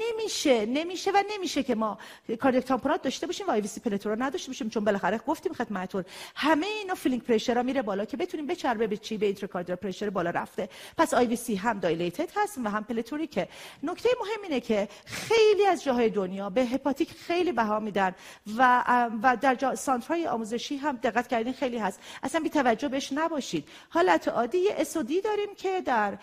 نمیشه 0.00 0.66
نمیشه 0.66 1.10
و 1.10 1.22
نمیشه 1.34 1.62
که 1.62 1.74
ما 1.74 1.98
cardiac 2.40 2.64
tamponade 2.64 3.02
داشته 3.02 3.26
باشیم 3.26 3.46
و 3.46 3.50
IVC 3.50 3.80
plethora 3.80 4.14
نداشته 4.14 4.48
باشیم 4.48 4.68
چون 4.68 4.84
بالاخره 4.84 5.18
گفتیم 5.18 5.52
خدمتتون 5.52 6.04
همه 6.34 6.66
اینا 6.66 6.94
filling 6.94 7.22
pressure 7.22 7.62
میره 7.62 7.82
بالا 7.82 8.04
که 8.04 8.16
بتونیم 8.16 8.46
بچربه 8.46 8.86
به 8.86 8.96
چی 8.96 9.16
به 9.18 9.26
intrapericardial 9.26 9.76
pressure 9.76 10.10
بالا 10.10 10.30
رفته. 10.30 10.68
پس 10.98 11.14
IVC 11.14 11.54
هم 11.54 11.78
dilated 11.78 12.28
هست 12.36 12.58
و 12.64 12.70
هم 12.70 12.84
plethoric 12.84 13.26
که 13.26 13.48
نکته 13.82 14.08
مهم 14.20 14.42
اینه 14.42 14.60
که 14.60 14.88
خیلی 15.28 15.66
از 15.66 15.84
جاهای 15.84 16.10
دنیا 16.10 16.50
به 16.50 16.60
hepatic 16.60 17.12
خیلی 17.12 17.52
بها 17.52 17.80
میدن 17.80 18.14
و 18.58 18.84
و 19.22 19.36
در 19.40 19.54
جا 19.54 19.74
center 19.74 20.13
های 20.13 20.26
آموزشی 20.26 20.76
هم 20.76 20.96
دقت 20.96 21.28
کردین 21.28 21.52
خیلی 21.52 21.78
هست. 21.78 22.00
اصلا 22.22 22.40
بی 22.40 22.50
توجه 22.50 22.88
بهش 22.88 23.12
نباشید. 23.12 23.68
حالت 23.88 24.28
عادی 24.28 24.68
S 24.70 24.82
و 24.82 24.95
D 24.95 25.07
ای 25.07 25.20
داریم 25.20 25.54
که 25.56 25.80
در 25.80 26.18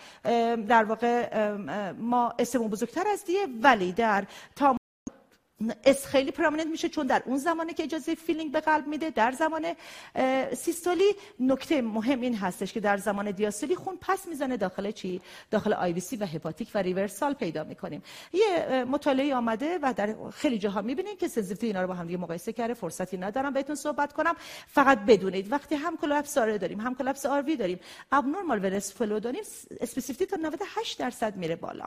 در 0.56 0.84
واقع 0.84 1.28
ما 1.92 2.34
S 2.38 2.45
مون 2.45 2.68
بزرگتر 2.68 3.08
از 3.08 3.24
D 3.24 3.31
یه 3.31 3.46
ولی 3.62 3.92
در 3.92 4.24
تا 4.56 4.77
S 5.84 6.06
خیلی 6.06 6.30
prominent 6.30 6.66
میشه 6.66 6.88
چون 6.88 7.06
در 7.06 7.22
اون 7.26 7.38
زمانی 7.38 7.74
که 7.74 7.82
اجازه 7.82 8.14
filling 8.14 8.52
به 8.52 8.60
قلب 8.60 8.86
میده 8.86 9.10
در 9.10 9.32
زمان 9.32 9.66
سیستولی 10.54 11.14
نکته 11.40 11.82
مهم 11.82 12.20
این 12.20 12.36
هستش 12.36 12.72
که 12.72 12.80
در 12.80 12.96
زمان 12.96 13.30
دیاستولی 13.30 13.74
خون 13.76 13.98
پس 14.00 14.28
می‌زنه 14.28 14.56
داخل 14.56 14.90
چی؟ 14.90 15.20
داخل 15.50 15.72
IVC 15.72 16.16
و 16.16 16.24
hepatic 16.24 16.70
و 16.74 16.78
reversal 16.78 17.34
پیدا 17.34 17.64
می‌کنیم. 17.64 18.02
یه 18.32 18.84
مطالعه 18.84 19.34
آمده 19.34 19.78
و 19.82 19.94
در 19.96 20.14
خیلی 20.30 20.58
جاها 20.58 20.82
می‌بینید 20.82 21.18
که 21.18 21.28
sensitivity 21.28 21.66
اینا 21.66 21.82
رو 21.82 21.88
با 21.88 21.94
هم 21.94 22.06
دیگه 22.06 22.18
مقایسه 22.18 22.52
کرده 22.52 22.74
فرصتی 22.74 23.16
ندارم 23.16 23.52
بهتون 23.52 23.74
صحبت 23.74 24.12
کنم. 24.12 24.34
فقط 24.66 24.98
بدونید 24.98 25.52
وقتی 25.52 25.74
هم 25.74 25.96
collapse 25.96 26.38
RA 26.38 26.58
داریم 26.58 26.80
هم 26.80 26.94
collapse 26.94 27.26
RV 27.26 27.56
داریم. 27.56 27.80
abnormal 28.12 28.64
venous 28.64 28.92
flow 28.92 29.20
داریم 29.20 29.42
specificity 29.80 30.26
تا 30.26 30.36
98 30.36 30.98
درصد 30.98 31.36
میره 31.36 31.56
بالا. 31.56 31.84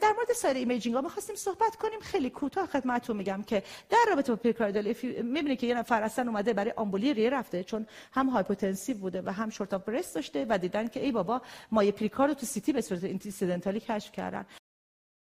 در 0.00 0.12
مورد 0.16 0.32
سایر 0.36 0.56
imaging 0.56 0.94
ها 0.94 1.00
می‌خواستیم 1.00 1.36
صحبت 1.36 1.76
کنیم. 1.76 2.00
خیلی 2.00 2.30
کوتاه 2.30 2.57
کوتاه 2.58 2.80
خدمتتون 2.80 3.16
میگم 3.16 3.42
که 3.42 3.62
در 3.90 4.04
رابطه 4.10 4.32
با 4.32 4.36
pericardial 4.36 4.94
می‌بینی 5.22 5.56
که 5.56 5.66
یه 5.66 5.74
نفر 5.74 6.02
اصلا 6.02 6.24
اومده 6.30 6.52
برای 6.52 6.72
آمبولی 6.76 7.30
رفته 7.30 7.64
چون 7.64 7.86
هم 8.12 8.26
hypotensive 8.26 8.98
بوده 8.98 9.22
و 9.22 9.32
هم 9.32 9.50
short 9.50 9.74
of 9.74 9.84
breath 9.84 10.14
داشته 10.14 10.46
و 10.48 10.58
دیدن 10.58 10.88
که 10.88 11.04
ای 11.04 11.12
بابا 11.12 11.42
مایع 11.72 11.92
پریکارد 11.92 12.32
تو 12.32 12.46
CT 12.46 12.72
به 12.72 12.80
صورت 12.80 13.04
incidentally 13.04 13.80
کشف 13.80 14.12
کردن. 14.12 14.46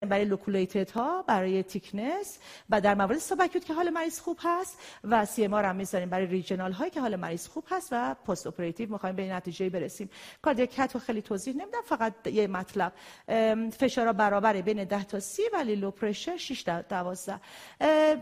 برای 0.06 0.26
loculated 0.26 0.92
ها 0.92 1.22
برای 1.22 1.64
thickness 1.64 2.38
و 2.70 2.82
در 2.82 2.96
موارد 2.96 3.18
subacute 3.18 3.66
که 3.66 3.74
حال 3.74 3.90
مریض 3.90 4.20
خوب 4.20 4.40
هست 4.44 4.80
و 5.04 5.26
CMR 5.26 5.54
هم 5.54 5.76
می‌ذاریم 5.76 6.10
برای 6.10 6.26
regional 6.26 6.72
هایی 6.72 6.92
که 6.92 7.02
حال 7.02 7.16
مریض 7.16 7.48
خوب 7.48 7.64
هست 7.70 7.90
و 7.92 8.16
post 8.28 8.48
operative 8.48 8.92
می‌خوایم 8.92 9.16
به 9.16 9.34
نتیجه 9.34 9.70
برسیم. 9.70 10.10
cardiac 10.42 10.80
رو 10.80 11.00
خیلی 11.00 11.22
توضیح 11.22 11.54
نمیدم 11.54 11.82
فقط 11.86 12.28
یه 12.28 12.48
مطلب. 12.48 12.94
فشار 13.80 14.12
برابر 14.12 14.62
بین 14.62 14.84
10 14.84 15.04
تا 15.04 15.20
30 15.20 15.42
ولی 15.54 15.76
low 15.76 15.92
pressure 15.92 16.38
6 16.38 16.64
تا 16.64 16.82
12 16.82 17.40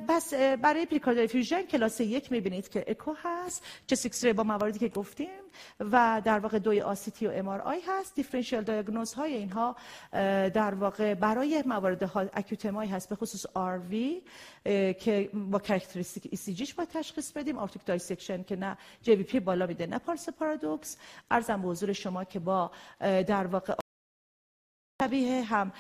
پس 0.10 0.34
برای 0.34 0.86
pericardial 0.86 1.28
effusion 1.28 1.62
کلاس 1.62 2.02
یک 2.02 2.32
می‌بینید 2.32 2.70
که 2.70 2.86
اکو 2.88 3.14
هست. 3.24 3.64
chest 3.88 3.98
X-ray 4.04 4.26
با 4.26 4.44
مواردی 4.44 4.80
که 4.80 4.88
گفتیم. 4.88 5.41
و 5.80 6.22
در 6.26 6.40
واقع 6.40 6.60
دوی 6.60 6.82
آسیتی 6.82 7.28
و 7.28 7.50
آی 7.50 7.82
هست. 7.88 8.16
دیفرنشیال 8.16 8.64
دیاگنوز 8.64 9.14
های 9.14 9.34
اینها 9.34 9.76
در 10.50 10.74
واقع 10.74 11.14
برای 11.14 11.64
موارد 11.66 12.04
اکوتمای 12.34 12.88
هست 12.88 13.10
به 13.10 13.16
خصوص 13.16 13.46
آر 13.54 13.80
وی 13.80 14.22
که 14.94 15.30
با 15.34 15.60
کرکتریستیک 15.60 16.28
ای 16.32 16.38
سی 16.38 16.54
جیش 16.54 16.74
با 16.74 16.86
تشخیص 16.86 17.32
بدیم. 17.32 17.58
آرتیک 17.58 17.86
دایسکشن 17.86 18.44
که 18.44 18.56
نه 18.56 18.78
جی 19.02 19.16
پی 19.16 19.40
بالا 19.40 19.68
میده 19.68 19.88
نه 19.88 19.98
پارس 19.98 20.30
پارادوکس. 20.30 20.98
ارزم 21.32 21.62
به 21.62 21.68
حضور 21.68 21.94
شما 21.94 22.24
که 22.24 22.40
با 22.40 22.72
در 23.00 23.48
واقع 23.48 23.81
شبیه 25.02 25.44
هم 25.44 25.72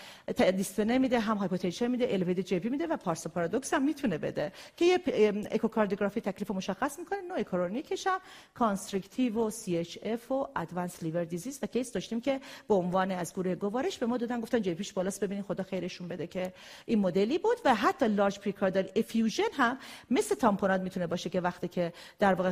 دیسپنه 0.57 0.98
میده 0.98 1.19
هم 1.19 1.38
هایپوتنشن 1.38 1.88
میده 1.88 2.14
الوید 2.14 2.39
جی 2.39 2.60
میده 2.60 2.88
و 2.88 2.98
پارس 2.98 3.27
پارادوکس 3.27 3.73
هم 3.73 3.84
می‌تونه 3.84 4.18
بده 4.18 4.52
که 4.77 4.85
یه 4.85 4.99
اکوکاردیوگرافی 5.52 6.22
تکلیف 6.22 6.52
مشخص 6.52 6.99
می‌کنه 6.99 7.22
نوع 7.22 7.43
chronic 7.44 7.93
ش 7.93 8.08
هم 8.07 8.19
constrictive 8.53 9.48
و 9.48 9.49
CHF 9.49 10.32
و 10.31 10.48
advanced 10.56 11.03
liver 11.03 11.24
disease 11.24 11.60
و 11.64 11.68
case 11.68 11.91
داشتیم 11.91 12.22
که 12.22 12.39
به 12.68 12.73
عنوان 12.73 13.11
از 13.11 13.34
گروه 13.34 13.56
گوارش 13.56 13.98
به 13.98 14.06
ما 14.06 14.18
دادن 14.18 14.41
گفتن 14.41 14.61
JVP 14.62 14.74
ش 14.74 14.94
بالاست 14.93 15.23
ببینید 15.23 15.45
خدا 15.45 15.64
خیرشون 15.64 16.07
بده 16.07 16.27
که 16.27 16.53
این 16.85 16.99
مدلی 16.99 17.38
بود 17.38 17.57
و 17.65 17.76
حتی 17.76 18.07
large 18.08 18.40
pericardial 18.40 18.90
effusion 18.95 19.44
هم 19.53 19.77
مثل 20.11 20.35
tamponade 20.36 20.82
می‌تونه 20.81 21.07
باشه 21.07 21.30
که 21.30 21.41
وقتی 21.41 21.68
که 21.68 21.93
در 22.19 22.34
واقع 22.34 22.52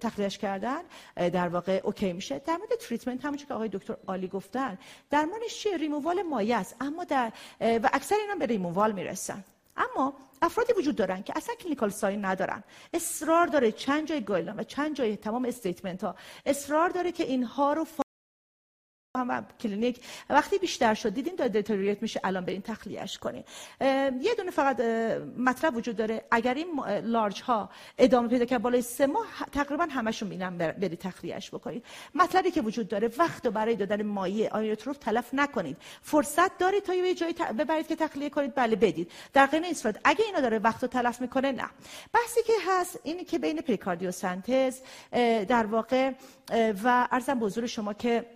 تخلیهش 0.00 0.38
کردن 0.38 0.80
در 1.16 1.48
واقع 1.48 1.80
OK 1.84 2.12
میشه. 2.12 2.38
در 2.38 2.56
مورد 2.56 2.70
treatment 2.80 3.24
همونجوری 3.24 3.48
که 3.48 3.54
آقای 3.54 3.68
دکتر 3.68 3.96
عالی 4.06 4.28
گفتن 4.28 4.78
درمانش 5.10 5.62
چیه؟ 5.62 5.85
ریمووال 5.86 6.22
مایه 6.22 6.56
است. 6.56 6.76
اما 6.80 7.04
در 7.04 7.32
و 7.60 7.90
اکثر 7.92 8.16
اینا 8.22 8.34
به 8.34 8.46
ریمووال 8.46 8.92
می‌رسن. 8.92 9.44
اما 9.76 10.12
افرادی 10.42 10.72
وجود 10.72 10.96
دارن 10.96 11.22
که 11.22 11.32
اصلا 11.36 11.54
clinical 11.54 11.90
sign 11.90 12.24
ندارن. 12.24 12.62
اصرار 12.94 13.46
داره 13.46 13.72
چند 13.72 14.06
جای 14.08 14.20
guideline 14.20 14.60
و 14.60 14.62
چند 14.62 14.96
جای 14.96 15.16
تمام 15.16 15.44
statement 15.44 16.04
ها 16.04 16.14
اصرار 16.46 16.88
داره 16.88 17.12
که 17.12 17.24
اینها 17.24 17.72
رو 17.72 17.84
هم 19.16 19.46
کلینیک. 19.60 20.00
وقتی 20.30 20.58
بیشتر 20.58 20.94
شد 20.94 21.14
دیدین 21.14 21.34
داره 21.34 21.50
deteriorate 21.50 22.02
میشه 22.02 22.20
الان 22.24 22.44
برین 22.44 22.62
تخلیهش 22.62 23.18
کنین. 23.18 23.44
یه 24.20 24.34
دونه 24.36 24.50
فقط 24.50 24.80
مطلب 25.38 25.76
وجود 25.76 25.96
داره. 25.96 26.24
اگر 26.30 26.54
این 26.54 26.66
large 27.02 27.42
ها 27.42 27.70
ادامه 27.98 28.28
پیدا 28.28 28.44
کرد 28.44 28.62
بالای 28.62 28.82
سه 28.82 29.06
ماه 29.06 29.26
تقریبا 29.52 29.84
همشون 29.84 30.28
میرن 30.28 30.58
برید 30.58 30.98
تخلیهش 30.98 31.50
بکنید 31.50 31.84
مطلبی 32.14 32.50
که 32.50 32.60
وجود 32.60 32.88
داره 32.88 33.10
وقت 33.18 33.46
رو 33.46 33.52
برای 33.52 33.76
دادن 33.76 34.02
مایع 34.02 34.48
inotrope 34.50 34.98
تلف 34.98 35.30
نکنید. 35.32 35.76
فرصت 36.02 36.58
دارید 36.58 36.82
تا 36.82 36.94
یه 36.94 37.14
جایی 37.14 37.34
ببرید 37.58 37.86
که 37.86 37.96
تخلیه 37.96 38.30
کنید. 38.30 38.54
بله 38.54 38.76
بدید. 38.76 39.12
در 39.32 39.46
غیر 39.46 39.62
این 39.62 39.74
صورت 39.74 40.00
اگه 40.04 40.24
اینا 40.24 40.40
داره 40.40 40.58
وقت 40.58 40.82
رو 40.82 40.88
تلف 40.88 41.20
می‌کنه 41.20 41.52
نه. 41.52 41.68
بحثی 42.12 42.42
که 42.46 42.52
هست 42.68 43.00
اینی 43.02 43.24
که 43.24 43.38
بین 43.38 43.60
پریکاردیو 43.60 44.10
سنتز 44.10 44.80
در 45.48 45.66
واقع 45.66 46.12
و 46.84 47.08
ارزم 47.10 47.38
به 47.38 47.66
شما 47.66 47.92
که 47.92 48.26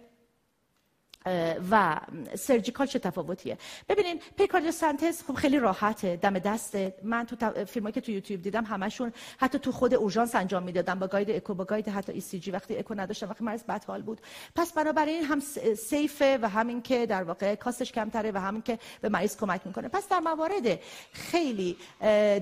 و 1.71 2.01
سرجیکال 2.35 2.87
چه 2.87 2.99
تفاوتیه؟ 2.99 3.59
ببینین 3.89 4.21
پیکاردیو 4.39 4.71
سنتز 4.73 5.23
خب 5.23 5.35
خیلی 5.35 5.59
راحته 5.59 6.17
دم 6.17 6.39
دسته 6.39 6.95
من 7.03 7.27
تو 7.27 7.65
فیلمایی 7.65 7.93
که 7.93 8.01
تو 8.01 8.13
یوتیوب 8.13 8.43
دیدم 8.43 8.65
همشون 8.65 9.13
حتی 9.39 9.59
تو 9.59 9.73
خود 9.73 9.95
اورژانس 9.95 10.35
انجام 10.35 10.63
می‌دادم 10.63 10.99
با 10.99 11.07
گاید 11.07 11.31
اکو 11.31 11.55
با 11.55 11.65
گاید 11.65 11.89
حتی 11.89 12.13
ای 12.13 12.21
سی 12.21 12.39
جی 12.39 12.51
وقتی 12.51 12.77
اکو 12.77 12.95
نداشتم 12.95 13.29
وقتی 13.29 13.45
مریض 13.45 13.63
بد 13.63 13.85
حال 13.85 14.03
بود. 14.03 14.21
پس 14.57 14.73
بنابراین 14.73 15.25
هم 15.25 15.41
safe 15.77 16.26
ه 16.26 16.39
و 16.43 16.49
همین 16.49 16.83
که 16.83 17.07
در 17.07 17.23
واقع 17.23 17.55
cost 17.55 17.80
ش 17.80 17.93
کمتره 17.93 18.31
و 18.31 18.39
همین 18.39 18.63
که 18.63 18.79
به 19.01 19.09
مریض 19.09 19.37
کمک 19.37 19.61
می‌کنه. 19.65 19.89
پس 19.89 20.09
در 20.09 20.19
موارد 20.19 20.81
خیلی 21.13 21.77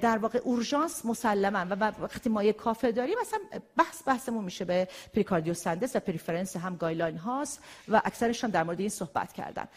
در 0.01 0.19
واقع 0.19 0.39
اورژانس 0.39 1.05
مسلما 1.05 1.67
و 1.71 1.93
وقتی 2.01 2.31
مایع 2.31 2.43
کافی 2.43 2.93
داریم 2.93 3.17
مثلا 3.21 3.39
بحث 3.77 4.03
بحثمون 4.07 4.45
میشه 4.45 4.65
به 4.65 4.89
pericardiocentesis 5.15 5.97
و 5.97 6.01
preference 6.01 6.57
هم 6.57 6.77
guideline 6.77 7.19
هاست 7.19 7.63
و 7.89 8.03
اکثرش 8.05 8.45
هم 8.45 8.51
در 8.51 8.68
مورد 8.69 8.81
این 8.81 8.89
صحبت 8.89 9.33
کردن. 9.33 9.69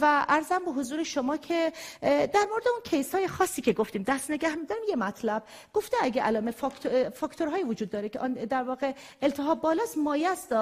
و 0.00 0.24
عرضم 0.28 0.64
به 0.64 0.70
حضور 0.70 1.02
شما 1.02 1.36
که 1.36 1.72
در 2.02 2.46
مورد 2.50 2.68
اون 2.68 2.80
case 2.84 3.14
های 3.14 3.28
خاصی 3.28 3.62
که 3.62 3.72
گفتیم 3.72 4.02
دست 4.02 4.30
نگه 4.30 4.54
میدارم 4.54 4.80
یه 4.88 4.96
مطلب. 4.96 5.42
گفته 5.72 5.96
اگه 6.02 6.22
علامه 6.22 6.50
factor، 6.50 7.10
factor 7.10 7.46
هایی 7.46 7.64
وجود 7.64 7.90
داره 7.90 8.08
که 8.08 8.18
در 8.50 8.62
واقع 8.62 8.92
التهاب 9.22 9.60
بالاست 9.60 9.98
مایع 9.98 10.30
هست. 10.30 10.54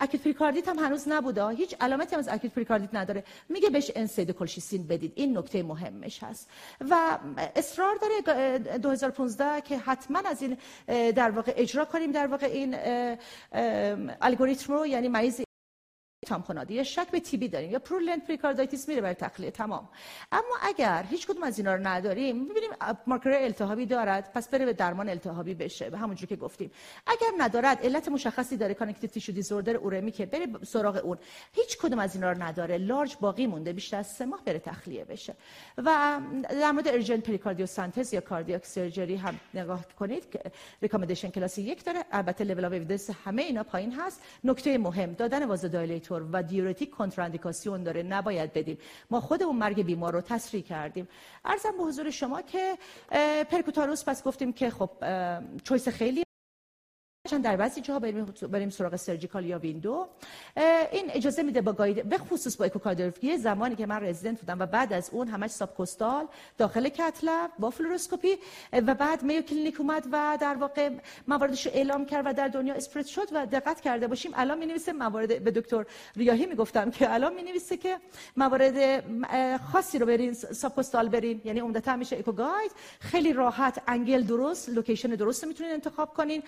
acute 0.00 0.22
پریکاردیت 0.22 0.68
هم 0.68 0.78
هنوز 0.78 1.08
نبوده. 1.08 1.48
هیچ 1.48 1.74
علامتی 1.80 2.14
هم 2.14 2.18
از 2.18 2.28
acute 2.28 2.52
پریکاردیت 2.52 2.94
نداره. 2.94 3.24
میگه 3.48 3.70
بهش 3.70 3.90
NSAID 3.94 4.30
colchicine 4.30 4.86
بدید. 4.86 5.12
این 5.14 5.38
نکته 5.38 5.62
مهمش 5.62 6.22
هست. 6.22 6.50
و 6.90 7.18
اصرار 7.56 7.94
داره 7.94 8.58
2015 8.78 9.60
که 9.60 9.78
حتما 9.78 10.18
از 10.18 10.42
این 10.42 10.56
در 11.12 11.30
واقع 11.30 11.52
اجرا 11.56 11.84
کنیم. 11.84 12.12
در 12.12 12.26
واقع 12.26 12.46
این 12.46 12.76
الگوریتم 14.20 14.72
رو 14.72 14.86
یعنی 14.86 15.08
مریض 15.08 15.40
tamponade 16.24 16.69
ی 16.69 16.74
یا 16.74 16.82
شک 16.82 17.10
به 17.10 17.20
TB 17.20 17.48
داریم 17.48 17.70
یا 17.70 17.78
purulent 17.78 18.26
pericarditis 18.26 18.88
میره 18.88 19.00
برای 19.00 19.14
تخلیه 19.14 19.50
تمام. 19.50 19.88
اما 20.32 20.56
اگر 20.62 21.04
هیچ 21.10 21.26
کدوم 21.26 21.42
از 21.42 21.58
اینا 21.58 21.74
رو 21.74 21.86
نداریم 21.86 22.48
ببینیم 22.48 22.70
مارکر 23.06 23.30
التهابی 23.30 23.86
دارد 23.86 24.32
پس 24.34 24.48
بره 24.48 24.64
به 24.64 24.72
درمان 24.72 25.08
التهابی 25.08 25.54
بشه 25.54 25.90
به 25.90 25.98
همونجوری 25.98 26.26
که 26.26 26.36
گفتیم. 26.36 26.70
اگر 27.06 27.30
ندارد 27.38 27.78
علت 27.82 28.08
مشخصی 28.08 28.56
داره 28.56 28.74
connective 28.74 29.10
tissue 29.10 29.32
disorder 29.32 29.76
اورمی 29.76 30.12
که 30.12 30.26
بره 30.26 30.46
سراغ 30.66 31.00
اون. 31.04 31.18
هیچ 31.52 31.78
کدوم 31.78 31.98
از 31.98 32.14
اینا 32.14 32.32
رو 32.32 32.42
نداره 32.42 32.78
large 32.78 33.16
باقی 33.20 33.46
مونده 33.46 33.72
بیشتر 33.72 33.96
از 33.96 34.06
سه 34.06 34.26
ماه 34.26 34.44
بره 34.44 34.58
تخلیه 34.58 35.04
بشه. 35.04 35.34
و 35.78 36.20
در 36.48 36.72
مورد 36.72 36.88
urgent 36.88 37.26
pericardiocentesis 37.26 38.14
یا 38.14 38.20
cardiac 38.20 38.66
surgery 38.66 39.16
هم 39.16 39.40
نگاه 39.54 39.84
کنید 39.98 40.30
که 40.30 40.40
recommendation 40.82 41.28
class 41.28 41.58
یک 41.58 41.84
داره. 41.84 42.04
البته 42.12 42.44
level 42.44 42.64
of 42.64 43.10
همه 43.24 43.42
اینا 43.42 43.62
پایین 43.62 43.92
هست. 43.92 44.22
نکته 44.44 44.78
مهم 44.78 45.12
دادن 45.12 45.44
vasodilator 45.44 46.13
و 46.32 46.42
diuretic 46.42 46.90
کنتراندیکاسیون 46.90 47.82
داره. 47.82 48.02
نباید 48.02 48.52
بدیم. 48.52 48.78
ما 49.10 49.20
خودمون 49.20 49.56
مرگ 49.56 49.82
بیمار 49.82 50.12
رو 50.12 50.20
تسریع 50.20 50.62
کردیم. 50.62 51.08
عرضم 51.44 51.76
به 51.78 51.84
حضور 51.84 52.10
شما 52.10 52.42
که 52.42 52.78
percutaneous 53.50 54.04
پس 54.04 54.24
گفتیم 54.24 54.52
که 54.52 54.70
خب 54.70 54.90
choice 55.64 55.88
خیلی 55.88 56.24
چند 57.30 57.44
در 57.44 57.56
بعضی 57.56 57.80
جاها 57.80 57.98
بریم 57.98 58.34
بریم 58.50 58.70
سراغ 58.70 58.96
surgical 58.96 59.44
یا 59.44 59.58
window. 59.58 60.06
این 60.92 61.10
اجازه 61.10 61.42
میده 61.42 61.60
با 61.60 61.72
guide 61.72 62.08
به 62.08 62.18
خصوص 62.18 62.56
با 62.56 62.64
اکوکاردیوگرافی 62.64 63.36
زمانی 63.38 63.76
که 63.76 63.86
من 63.86 64.04
رزیدنت 64.04 64.40
بودم 64.40 64.58
و 64.58 64.66
بعد 64.66 64.92
از 64.92 65.10
اون 65.12 65.28
همش 65.28 65.50
subcostal 65.50 66.26
داخل 66.58 66.88
cath 66.88 67.23
lab 67.23 67.50
با 67.58 67.70
فلوروسکوپی 67.70 68.36
و 68.72 68.94
بعد 68.94 69.22
Mayo 69.22 69.42
Clinic 69.42 69.80
اومد 69.80 70.06
و 70.12 70.38
در 70.40 70.54
واقع 70.54 70.90
مواردش 71.28 71.66
رو 71.66 71.72
اعلام 71.74 72.06
کرد 72.06 72.26
و 72.26 72.32
در 72.32 72.48
دنیا 72.48 72.74
spread 72.74 73.06
شد 73.06 73.28
و 73.32 73.46
دقت 73.46 73.80
کرده 73.80 74.06
باشیم. 74.06 74.32
الان 74.34 74.58
می 74.58 74.66
نویسه 74.66 74.92
موارد 74.92 75.44
به 75.44 75.50
دکتر 75.50 75.86
ریاهی 76.16 76.46
می‌گفتم 76.46 76.90
که 76.90 77.14
الان 77.14 77.34
می 77.34 77.42
نویسه 77.42 77.76
که 77.76 77.96
موارد 78.36 79.04
خاصی 79.72 79.98
رو 79.98 80.06
برین 80.06 80.32
subcostal 80.32 81.08
برین. 81.08 81.40
یعنی 81.44 81.60
عمدتا 81.60 81.96
میشه 81.96 82.16
echo 82.16 82.32
guide 82.32 82.72
خیلی 83.00 83.32
راحت 83.32 83.82
angle 83.86 84.22
درست 84.22 84.68
location 84.68 85.08
درست 85.08 85.44
می‌تونین 85.44 85.72
انتخاب 85.72 86.14
کنین. 86.14 86.42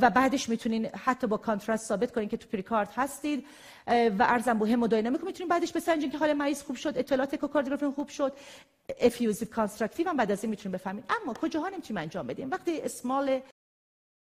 و 0.00 0.10
بعدش 0.10 0.48
می‌تونین 0.48 0.86
حتی 0.86 1.26
با 1.26 1.36
contrast 1.36 1.86
ثابت 1.86 2.12
کنین 2.12 2.28
که 2.28 2.36
تو 2.36 2.48
پریکارد 2.48 2.88
هستید 2.96 3.46
و 3.86 4.22
عرضم 4.22 4.58
به 4.58 4.70
hemodynamic 4.70 5.24
می‌تونین 5.24 5.48
بعدش 5.48 5.72
بسنجین 5.72 6.10
که 6.10 6.18
حال 6.18 6.32
مریض 6.32 6.62
خوب 6.62 6.76
شد 6.76 6.98
اطلاعات 6.98 7.34
اکوکاردیوگرافی 7.34 7.94
خوب 7.94 8.08
شد 8.08 8.32
effusive 9.00 9.48
constrictive 9.48 10.08
هم 10.08 10.16
بعد 10.16 10.32
از 10.32 10.44
این 10.44 10.50
می‌تونین 10.50 10.78
بفهمین. 10.78 11.04
اما 11.22 11.34
کجاها 11.34 11.68
نمی‌تونیم 11.68 12.02
انجام 12.02 12.26
بدیم؟ 12.26 12.50
وقتی 12.50 12.80
small 12.80 13.40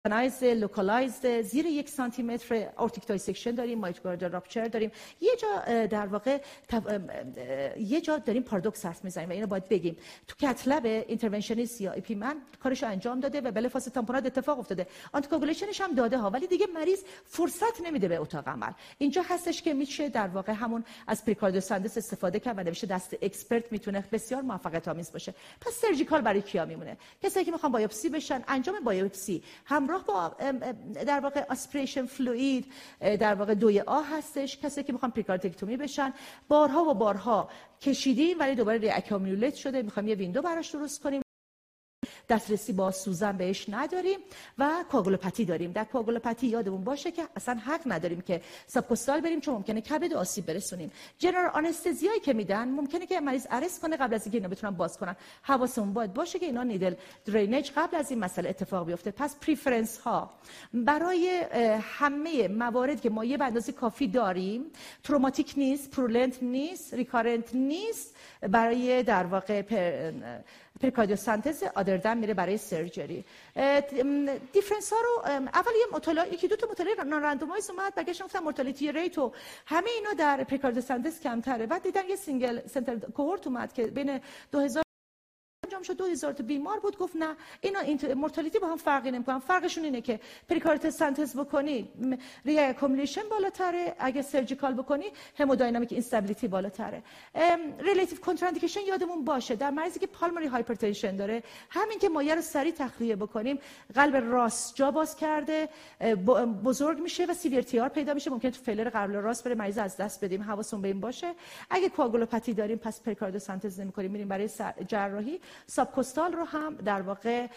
organized 0.06 0.44
localized 0.44 1.42
زیر 1.42 1.66
یک 1.66 1.90
سانتی 1.90 2.24
متر 2.24 2.70
aortic 2.78 3.08
dissection 3.08 3.52
داریم 3.52 3.80
myocardial 3.80 4.32
rupture 4.32 4.68
داریم. 4.68 4.92
یه 5.22 5.32
جا 5.36 5.86
در 5.86 6.06
واقع 6.06 6.42
یه 7.78 8.02
جا 8.02 8.18
داریم 8.18 8.44
پارادوکس 8.44 8.86
حرف 8.86 9.04
می‌زنیم 9.04 9.30
و 9.30 9.32
اینو 9.32 9.48
باید 9.48 9.70
بگیم. 9.70 9.98
تو 10.28 10.36
cath 10.48 10.69
lab 10.69 10.86
interventionist 10.86 11.82
یا 11.82 11.92
پی 11.92 12.16
من 12.16 12.38
کارش 12.64 12.84
انجام 12.84 13.20
داده 13.20 13.42
و 13.42 13.70
فاز 13.70 13.86
تامپوناد 13.86 14.26
اتفاق 14.26 14.60
افتاده. 14.60 14.88
anticoagulation 15.12 15.73
ش 15.73 15.82
هم 15.82 15.96
داده 15.96 16.18
ها 16.18 16.30
ولی 16.30 16.48
دیگه 16.48 16.68
مریض 16.76 17.04
فرصت 17.26 17.82
نمیده 17.86 18.08
به 18.08 18.18
اتاق 18.18 18.48
عمل. 18.48 18.72
اینجا 18.98 19.22
هستش 19.30 19.62
که 19.62 19.74
میشه 19.74 20.10
در 20.10 20.28
واقع 20.28 20.54
همون 20.54 20.84
از 21.08 21.26
pericardiocentesis 21.26 21.98
استفاده 21.98 22.40
کرد 22.40 22.58
و 22.58 22.64
نوشته 22.64 22.88
دست 22.88 23.16
expert 23.22 23.72
می‌تونه 23.72 24.04
بسیار 24.12 24.42
موفقیت 24.42 24.88
آمیز 24.88 25.12
باشه. 25.12 25.34
پس 25.62 25.74
surgical 25.74 26.22
برای 26.22 26.42
کیا 26.42 26.66
میمونه؟ 26.66 26.98
کسایی 27.22 27.46
که 27.46 27.52
می‌خوان 27.52 27.72
بایوپسی 27.72 28.10
بشن 28.10 28.44
انجام 28.48 28.80
بایوپسی. 28.80 29.44
هم 29.66 29.93
همراه 29.94 30.06
با 30.06 30.36
در 31.04 31.20
واقع 31.20 31.46
aspiration 31.50 32.06
fluid 32.06 32.72
در 33.00 33.36
واقع 33.36 33.54
دوی 33.54 33.80
آ 33.80 34.02
هستش. 34.02 34.58
کسی 34.58 34.84
که 34.84 34.94
می‌خوان 34.94 35.12
pericardectomy 35.12 35.78
بشن 35.78 36.14
بارها 36.48 36.84
و 36.84 36.94
بارها 36.94 37.50
کشیدیم 37.82 38.40
ولی 38.40 38.56
دوباره 38.56 38.78
re 38.78 39.52
شده. 39.56 39.82
می‌خوام 39.82 40.08
یه 40.08 40.16
window 40.16 40.42
براش 40.42 40.70
درست 40.76 41.02
کنیم. 41.02 41.23
دسترسی 42.30 42.74
با 42.74 42.92
سوزن 42.92 43.38
بهش 43.38 43.66
نداریم 43.70 44.20
و 44.58 44.86
coagulopathy 44.92 45.46
داریم. 45.46 45.72
در 45.72 45.84
coagulopathy 45.84 46.48
یادمون 46.48 46.84
باشه 46.84 47.12
که 47.12 47.24
اصلا 47.36 47.56
حق 47.56 47.82
نداریم 47.86 48.22
که 48.22 48.42
subcostal 48.68 49.22
بریم 49.22 49.40
چون 49.40 49.54
ممکنه 49.54 49.82
کبد 49.82 50.14
آسیب 50.14 50.46
برسونیم. 50.46 50.92
general 51.18 51.50
anesthesia 51.54 52.09
یی 52.09 52.20
که 52.20 52.34
میدن 52.34 52.68
ممکنه 52.70 53.06
که 53.06 53.20
مریض 53.20 53.48
arrest 53.50 53.82
کنه 53.82 53.98
قبل 53.98 54.14
از 54.14 54.26
اینکه 54.26 54.38
اینا 54.38 54.50
بتونن 54.50 54.76
باز 54.76 54.98
کنن. 54.98 55.16
حواسمون 55.42 55.94
باید 55.94 56.14
باشه 56.14 56.40
که 56.40 56.46
اینا 56.46 56.64
needle 56.64 56.96
drainage 57.26 57.72
قبل 57.76 57.98
از 57.98 58.12
این 58.12 58.20
مسئله 58.20 58.50
اتفاق 58.50 58.86
بیفته. 58.86 59.12
پس 59.12 59.40
preference 59.40 59.98
ها 59.98 60.30
برای 60.74 61.46
همه 61.82 62.48
موارد 62.48 63.02
که 63.02 63.10
مایع 63.10 63.38
اندازه 63.44 63.72
کافی 63.72 64.08
داریم 64.08 64.66
traumatic 65.04 65.54
نیست 65.58 65.92
purulent 65.92 66.44
نیست 66.44 66.94
recurrent 66.94 67.56
نیست 67.56 68.16
برای 68.42 69.04
در 69.04 69.24
واقع 69.24 69.62
pericardiocentesis 70.84 71.16
other 71.16 71.64
than 71.64 72.18
میره 72.18 72.34
برای 72.34 72.58
surgery. 72.58 73.26
difference 74.54 74.94
ها 74.94 75.00
رو 75.04 75.22
اول 75.54 75.72
یه 75.80 75.86
مطالعه 75.94 76.34
یکی 76.34 76.48
دو 76.48 76.56
تا 76.56 76.68
مطالعه 76.72 77.04
non-randomized 77.04 77.70
اومد 77.70 77.96
بگه 77.96 78.14
گفتم 78.14 78.40
mortality 78.40 78.92
rate 78.92 79.18
و 79.18 79.32
همه 79.66 79.90
اینا 79.98 80.14
در 80.14 80.44
pericardiocentesis 80.44 81.20
کمتره. 81.20 81.66
بعد 81.66 81.84
دیدن 81.84 82.10
یه 82.10 82.16
single 82.16 82.68
center 82.68 82.96
cohort 82.96 83.48
اومد 83.48 83.74
که 83.74 83.88
بین 83.88 84.20
2000 84.52 84.83
انجام 85.74 85.84
شد 85.84 85.98
2000 85.98 86.34
تا 86.34 86.44
بیمار 86.44 86.80
بود. 86.80 86.98
گفت 86.98 87.16
نه 87.16 87.36
اینا 87.62 87.80
mortality 88.16 88.60
با 88.60 88.68
هم 88.68 88.78
فرقی 88.78 89.12
نمی‌کنن 89.12 89.40
فرقشون 89.40 89.84
اینه 89.84 90.02
که 90.02 90.20
pericardiocentesis 90.50 91.38
بکنی 91.38 91.90
reaccumulation 92.46 93.22
بالاتره. 93.30 93.96
اگه 94.00 94.22
surgical 94.22 94.74
بکنی 94.74 95.06
hemodynamic 95.40 95.92
instability 95.92 96.48
بالاتره. 96.48 97.04
relative 97.80 98.20
contraindication 98.20 98.80
یادمون 98.88 99.26
باشه. 99.26 99.56
در 99.56 99.70
مریضی 99.70 100.00
که 100.00 100.08
pulmonary 100.08 100.48
hypertension 100.48 101.16
داره 101.16 101.44
همین 101.70 102.00
که 102.00 102.10
مایع 102.10 102.36
رو 102.36 102.42
سریع 102.42 102.74
تخلیه 102.74 103.16
بکنیم 103.16 103.60
قلب 103.96 104.16
راست 104.16 104.76
جا 104.76 104.92
باز 104.92 105.16
کرده 105.16 105.70
بزرگ 106.64 107.00
میشه 107.00 107.26
و 107.26 107.34
severe 107.34 107.62
TR 107.62 107.90
پیدا 107.90 108.14
میشه. 108.14 108.32
ممکن 108.32 108.50
تو 108.50 108.62
failure 108.62 108.90
قلب 108.90 109.16
راست 109.16 109.44
بره 109.44 109.56
مریض 109.56 109.78
از 109.78 109.98
دست 109.98 110.26
بدیم. 110.26 110.42
حواسون 110.42 110.82
به 110.82 110.88
این 110.88 111.00
باشه. 111.00 111.34
اگه 111.70 111.90
coagulopathy 111.90 112.54
داریم 112.54 112.78
پس 112.78 113.02
pericardiocentesis 113.02 113.80
نمی‌کنیم. 113.80 114.12
میریم 114.12 114.28
برای 114.28 114.50
جراحی. 114.88 115.40
subcostal 115.68 116.34
رو 116.34 116.44
هم 116.44 116.76
در 116.76 117.02
واقع 117.02 117.48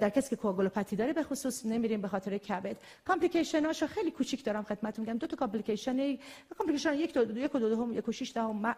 در 0.00 0.10
کسی 0.10 0.30
که 0.30 0.36
coagulopathy 0.36 0.96
داره 0.96 1.12
به 1.12 1.22
خصوص 1.22 1.66
نمیریم 1.66 2.00
به 2.00 2.08
خاطر 2.08 2.38
کبد. 2.38 2.76
complication 3.04 3.72
خیلی 3.72 4.10
کوچیک 4.10 4.44
دارم 4.44 4.62
خدمتتون 4.62 5.04
میگم. 5.04 5.18
دو 5.18 5.26
تا 5.26 5.36
complication 5.36 6.18
complication 6.58 6.94
یک 6.94 7.14
دو 7.14 7.38
یک 7.38 7.54
و 7.54 7.58
دو 7.58 7.68
دهم 7.68 7.92
یک 7.92 8.08
و 8.08 8.12
شش 8.12 8.32
دهم 8.32 8.74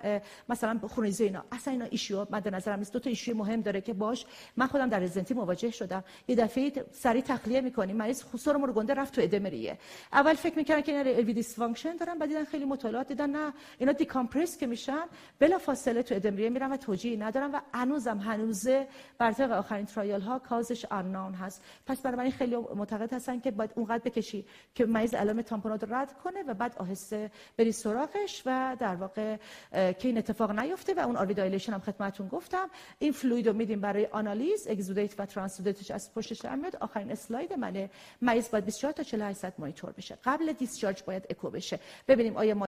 مثلا 0.49 0.81
خونریزی 0.89 1.25
اینا. 1.25 1.45
اصلا 1.53 1.73
اینا 1.73 1.85
issue 1.91 2.27
مد 2.31 2.55
نظرم 2.55 2.79
نیست. 2.79 2.93
دو 2.93 2.99
تا 2.99 3.11
issue 3.11 3.35
مهم 3.35 3.61
داره 3.61 3.81
که 3.81 3.93
باش 3.93 4.27
من 4.57 4.67
خودم 4.67 4.89
در 4.89 4.99
رزیدنتی 4.99 5.35
مواجه 5.35 5.71
شدم. 5.71 6.05
یه 6.29 6.37
دفعه 6.37 6.73
سریع 6.93 7.23
تخلیه 7.23 7.61
می‌کنیم. 7.61 7.97
مریض 7.97 8.25
خسور 8.25 8.73
گنده 8.73 8.95
رفت 8.95 9.15
تو 9.15 9.23
ادم 9.23 9.42
ریه. 9.42 9.79
اول 10.13 10.35
فکر 10.35 10.57
می‌کردن 10.57 10.81
که 10.81 10.93
اینا 10.93 11.11
LV 11.11 11.25
dysfunction 11.25 11.97
دارن 11.97 12.19
بعد 12.19 12.29
دیدن 12.29 12.45
خیلی 12.45 12.65
مطالعات 12.65 13.09
دیدن. 13.09 13.31
نه 13.31 13.53
اینا 13.79 13.93
decompress 13.93 14.59
که 14.59 14.67
میشن 14.67 15.05
بلا 15.39 15.59
فاصله 15.59 16.03
تو 16.03 16.15
ادم 16.15 16.29
ریه 16.29 16.51
میرن 16.51 16.73
و 16.73 16.77
توجیه 16.77 17.17
ندارن 17.17 17.51
و 17.51 17.61
هنوزم 17.75 18.19
هنوزه 18.47 18.87
بر 19.19 19.33
طبق 19.33 19.51
آخرین 19.51 19.87
trial 19.87 20.21
ها 20.21 20.39
cause 20.39 20.72
ش 20.72 20.85
unknown 20.85 21.35
هست. 21.35 21.63
پس 21.87 22.01
برای 22.01 22.31
خیلی 22.31 22.57
معتقد 22.57 23.13
هستن 23.13 23.41
که 23.41 23.51
باید 23.51 23.71
اونقدر 23.75 24.03
بکشی 24.05 24.45
که 24.75 24.87
مریض 24.87 25.15
علائم 25.15 25.43
تامپوناد 25.43 25.85
رد 25.89 26.13
کنه 26.13 26.43
و 26.43 26.55
بعد 26.55 26.75
آهسته 26.79 27.31
بری 27.59 27.73
سراغش 27.73 28.43
و 28.47 28.77
در 28.81 28.95
واقع 28.95 29.37
که 29.73 30.09
این 30.09 30.19
اتفاق 30.19 30.51
نیفته 30.51 30.95
و 30.95 30.99
اون 30.99 31.17
RV 31.17 31.35
dilation 31.35 31.73
هم 31.73 31.81
خدمتتون 31.81 32.29
گفتم. 32.29 32.71
این 32.99 33.13
fluid 33.13 33.49
رو 33.49 33.53
میدیم 33.53 33.81
برای 33.81 34.07
آنالیز 34.07 34.67
exudate 34.69 35.21
و 35.21 35.27
transudate 35.27 35.80
ش 35.80 35.91
از 35.91 36.15
پشتش 36.15 36.45
میاد. 36.45 36.77
آخرین 36.77 37.11
اسلاید 37.11 37.53
منه. 37.53 37.91
مریض 38.23 38.51
باید 38.51 38.65
24 38.65 38.93
تا 38.93 39.03
48 39.03 39.39
ساعت 39.39 39.61
مانیتور 39.61 39.93
بشه. 39.93 40.19
قبل 40.25 40.53
discharge 40.53 41.03
باید 41.03 41.27
اکو 41.31 41.51
بشه. 41.51 41.81
ببینیم 42.09 42.37
آیا 42.37 42.66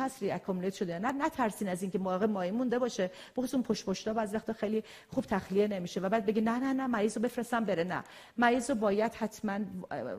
هست 0.00 0.22
accumulate 0.22 0.74
شده. 0.74 0.98
نه 0.98 1.12
نه 1.12 1.28
ترسین 1.28 1.68
از 1.68 1.82
اینکه 1.82 1.98
موقع 1.98 2.26
مایع 2.26 2.52
مونده 2.52 2.78
باشه. 2.78 3.10
بخصوص 3.36 3.54
اون 3.54 3.62
پشت 3.62 3.84
پشتا 3.84 4.12
بعضی 4.12 4.36
وقتا 4.36 4.52
خیلی 4.52 4.84
خوب 5.08 5.24
تخلیه 5.24 5.68
نمیشه 5.68 6.00
و 6.00 6.08
بعد 6.08 6.26
بگی 6.26 6.40
نه 6.40 6.58
نه 6.58 6.72
نه 6.72 6.86
مریض 6.86 7.16
رو 7.16 7.22
بفرستم 7.22 7.64
بره. 7.64 7.84
نه. 7.84 8.04
مریض 8.36 8.70
رو 8.70 8.76
باید 8.76 9.14
حتما 9.14 9.58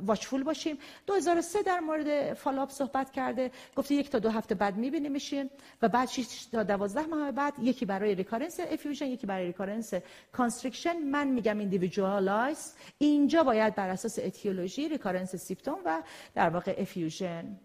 watchful 0.06 0.44
باشیم. 0.44 0.78
2003 1.08 1.64
در 1.64 1.80
مورد 1.80 2.34
follow-up 2.34 2.70
صحبت 2.70 3.12
کرده. 3.12 3.52
گفته 3.76 3.96
یک 3.96 4.10
تا 4.10 4.20
دو 4.20 4.30
هفته 4.30 4.56
بعد 4.56 4.78
میبینیمشون 4.78 5.50
و 5.82 5.90
بعد 5.90 6.08
6 6.10 6.46
تا 6.52 6.64
12 6.64 7.06
ماه 7.06 7.32
بعد 7.32 7.54
یکی 7.62 7.86
برای 7.86 8.16
recurrence 8.16 8.60
effusion 8.60 9.06
یکی 9.06 9.28
برای 9.28 9.46
recurrence 9.46 9.94
constriction 10.32 10.98
من 10.98 11.28
میگم 11.28 11.60
individualize 11.60 12.74
اینجا 12.98 13.44
باید 13.44 13.76
بر 13.76 13.90
اساس 13.90 14.20
etiology 14.20 14.90
recurrence 14.90 15.36
symptom 15.36 15.80
و 15.86 16.02
در 16.36 16.50
واقع 16.50 16.76
effusion 16.78 17.58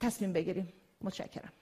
تصمیم 0.00 0.32
بگیریم. 0.32 0.68
متشکرم. 1.00 1.52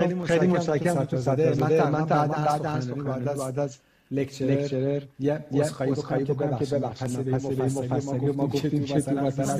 خیلی 0.00 0.24
خیلی 0.24 0.46
متشکرم 0.46 1.04
دکتر 1.04 1.16
زاده 1.16 1.54
من 1.60 1.90
من 1.90 2.04
بعد 2.04 2.30
بعد 2.30 2.66
از 2.66 2.90
بعد 2.90 3.58
از 3.58 3.78
لکچرر 4.10 5.02
یه 5.18 5.44
اسخایی 5.52 5.92
بکنم 5.92 6.24
که 6.24 6.32
ببخشید. 6.32 7.30
پس 7.30 7.46
به 7.46 7.64
مفصلی 7.64 8.32
ما 8.32 8.46
گفتیم 8.46 8.84
که 8.84 9.00
تو 9.00 9.10
مثلا 9.10 9.56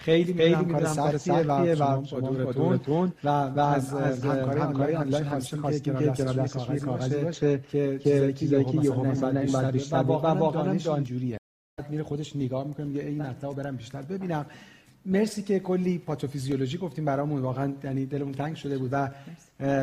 خیلی 0.00 0.34
خیلی 0.34 0.64
کار 0.64 0.86
سختیه 0.86 1.74
و 1.74 2.20
دورتون 2.50 3.12
و 3.24 3.28
و 3.28 3.60
از 3.60 3.94
همکاری 3.94 4.94
آنلاین 4.94 5.24
هستیم 5.24 5.62
که 5.62 5.80
کنار 5.80 6.32
دستش 6.32 6.80
کاغذی 6.84 7.16
باشه 7.16 7.60
که 7.70 8.32
چیزایی 8.38 8.64
که 8.64 8.78
یهو 8.82 9.04
مثلا 9.04 9.40
این 9.40 9.52
بعد 9.52 9.72
بیشتر 9.72 9.96
و 9.96 10.12
واقعا 10.12 10.78
جوریه 11.00 11.38
میره 11.90 12.02
خودش 12.02 12.36
نگاه 12.36 12.66
می‌کنه 12.66 12.86
میگه 12.86 13.02
این 13.02 13.22
مطلب 13.22 13.54
برم 13.54 13.76
بیشتر 13.76 14.02
ببینم. 14.02 14.46
مرسی 15.08 15.42
که 15.42 15.60
کلی 15.60 15.98
پاتوفیزیولوژی 15.98 16.78
گفتیم 16.78 17.04
برامون. 17.04 17.42
واقعا 17.42 17.72
یعنی 17.84 18.06
دلمون 18.06 18.32
تنگ 18.32 18.56
شده 18.56 18.78
بود 18.78 18.88
و 18.92 19.10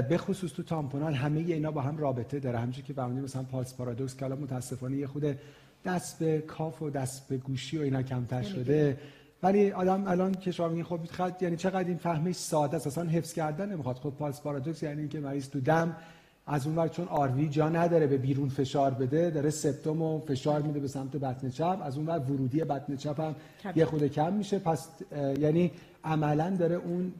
به 0.01 0.17
خصوص 0.17 0.51
تو 0.51 0.63
تامپونال 0.63 1.13
همه 1.13 1.39
اینا 1.39 1.71
با 1.71 1.81
هم 1.81 1.97
رابطه 1.97 2.39
داره. 2.39 2.57
همونجوری 2.57 2.87
که 2.87 2.93
فهمیدیم 2.93 3.23
مثلا 3.23 3.43
پالس 3.43 3.75
پارادوکس 3.75 4.15
که 4.15 4.25
متاسفانه 4.25 4.97
یه 4.97 5.07
خود 5.07 5.37
دست 5.85 6.19
به 6.19 6.41
کاف 6.41 6.81
و 6.81 6.89
دست 6.89 7.29
به 7.29 7.37
گوشی 7.37 7.77
و 7.77 7.81
اینا 7.81 8.01
کمتر 8.03 8.41
شده. 8.41 8.97
ولی 9.43 9.71
آدم 9.71 10.07
الان 10.07 10.33
که 10.33 10.51
شما 10.51 10.67
میگین 10.67 10.83
خب 10.83 10.99
یعنی 11.41 11.55
چقدر 11.55 11.87
این 11.87 11.97
فهمش 11.97 12.35
ساده 12.35 12.75
است؟ 12.75 12.87
اصلا 12.87 13.03
حفظ 13.09 13.33
کردن 13.33 13.71
نمی‌خواد. 13.71 13.95
خب 13.95 14.09
پالس 14.09 14.41
پارادوکس 14.41 14.83
یعنی 14.83 14.99
اینکه 14.99 15.19
مریض 15.19 15.49
تو 15.49 15.59
دم 15.59 15.95
از 16.47 16.67
اون 16.67 16.75
ور 16.75 16.87
چون 16.87 17.07
آروی 17.07 17.49
جا 17.49 17.69
نداره 17.69 18.07
به 18.07 18.17
بیرون 18.17 18.49
فشار 18.49 18.93
بده 18.93 19.29
داره 19.29 19.49
سپتوم 19.49 20.01
و 20.01 20.19
فشار 20.19 20.61
میده 20.61 20.79
به 20.79 20.87
سمت 20.87 21.11
بطن 21.11 21.49
چپ. 21.49 21.79
از 21.83 21.97
اون 21.97 22.05
ور 22.05 22.19
ورودی 22.19 22.63
بطن 22.63 22.95
چپ 22.95 23.19
هم 23.19 23.35
یه 23.75 23.85
خود 23.85 24.07
کم 24.07 24.33
میشه. 24.33 24.59
پس 24.59 24.89
یعنی 25.39 25.71
عملا 26.03 26.49
داره 26.49 26.75
اون 26.75 27.13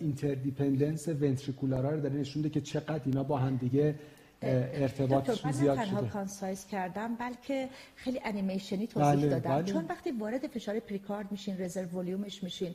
interdependence 0.00 1.08
ventricular 1.08 1.83
ا 1.83 1.90
رو 1.90 2.00
داره 2.00 2.14
نشون 2.14 2.50
که 2.50 2.60
چقدر 2.60 3.00
اینا 3.06 3.22
با 3.22 3.38
هم 3.38 3.56
دیگه 3.56 3.94
ارتباط 4.42 5.30
زیاد 5.52 5.76
تنها 5.76 6.02
concise 6.02 6.66
کردم 6.66 7.14
بلکه 7.14 7.68
خیلی 7.96 8.20
انیمیشنی 8.24 8.86
توضیح 8.86 9.20
بله، 9.20 9.28
دادم. 9.28 9.50
بله. 9.50 9.62
چون 9.62 9.84
وقتی 9.88 10.10
وارد 10.10 10.46
فشار 10.46 10.80
پریکارد 10.80 11.32
میشین 11.32 11.60
reserve 11.60 11.98
volume 11.98 12.31
ش 12.31 12.42
میشین 12.42 12.74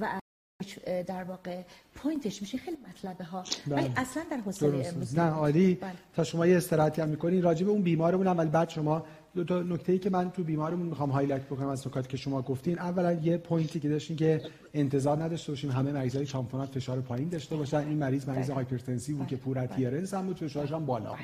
و 0.00 0.19
در 1.06 1.24
واقع 1.24 1.62
point 1.94 2.28
ش 2.28 2.42
میشه. 2.42 2.58
خیلی 2.58 2.76
مطلبه 2.88 3.24
ها 3.24 3.44
ولی 3.66 3.88
بله. 3.88 4.00
اصلا 4.00 4.22
در 4.30 4.36
حوصله 4.36 4.88
امروز 4.88 5.18
نه 5.18 5.30
عالی. 5.30 5.74
بله. 5.74 5.92
تا 6.16 6.24
شما 6.24 6.46
یه 6.46 6.56
استراحتی 6.56 7.02
هم 7.02 7.08
می‌کنین 7.08 7.42
راجع 7.42 7.64
به 7.64 7.70
اون 7.70 7.82
بیمارمون 7.82 8.26
هم 8.26 8.38
ولی 8.38 8.50
بعد 8.50 8.68
شما 8.68 9.04
دو 9.34 9.44
تا 9.44 9.62
نکته 9.62 9.92
ای 9.92 9.98
که 9.98 10.10
من 10.10 10.30
تو 10.30 10.44
بیمارمون 10.44 10.86
می‌خوام 10.86 11.10
highlight 11.10 11.42
بکنم 11.42 11.68
از 11.68 11.86
نکاتی 11.86 12.08
که 12.08 12.16
شما 12.16 12.42
گفتین. 12.42 12.78
اولا 12.78 13.12
یه 13.12 13.36
point 13.36 13.73
ی 13.73 13.80
که 13.80 13.88
داشتین 13.88 14.16
که 14.16 14.42
انتظار 14.74 15.22
نداشته 15.22 15.52
باشیم 15.52 15.70
همه 15.70 15.92
مریضای 15.92 16.26
تامپوناد 16.26 16.68
فشار 16.74 17.00
پایین 17.00 17.28
داشته 17.28 17.56
باشن. 17.56 17.76
این 17.76 17.98
مریض 17.98 18.28
مریض 18.28 18.46
بله. 18.46 18.54
hypertensive 18.54 19.07
ی 19.07 19.12
بود 19.12 19.26
که 19.26 19.36
poor 19.36 19.58
adherence 19.58 20.14
هم 20.14 20.26
بود 20.26 20.36
فشارش 20.36 20.72
هم 20.72 20.86
بالا. 20.86 21.14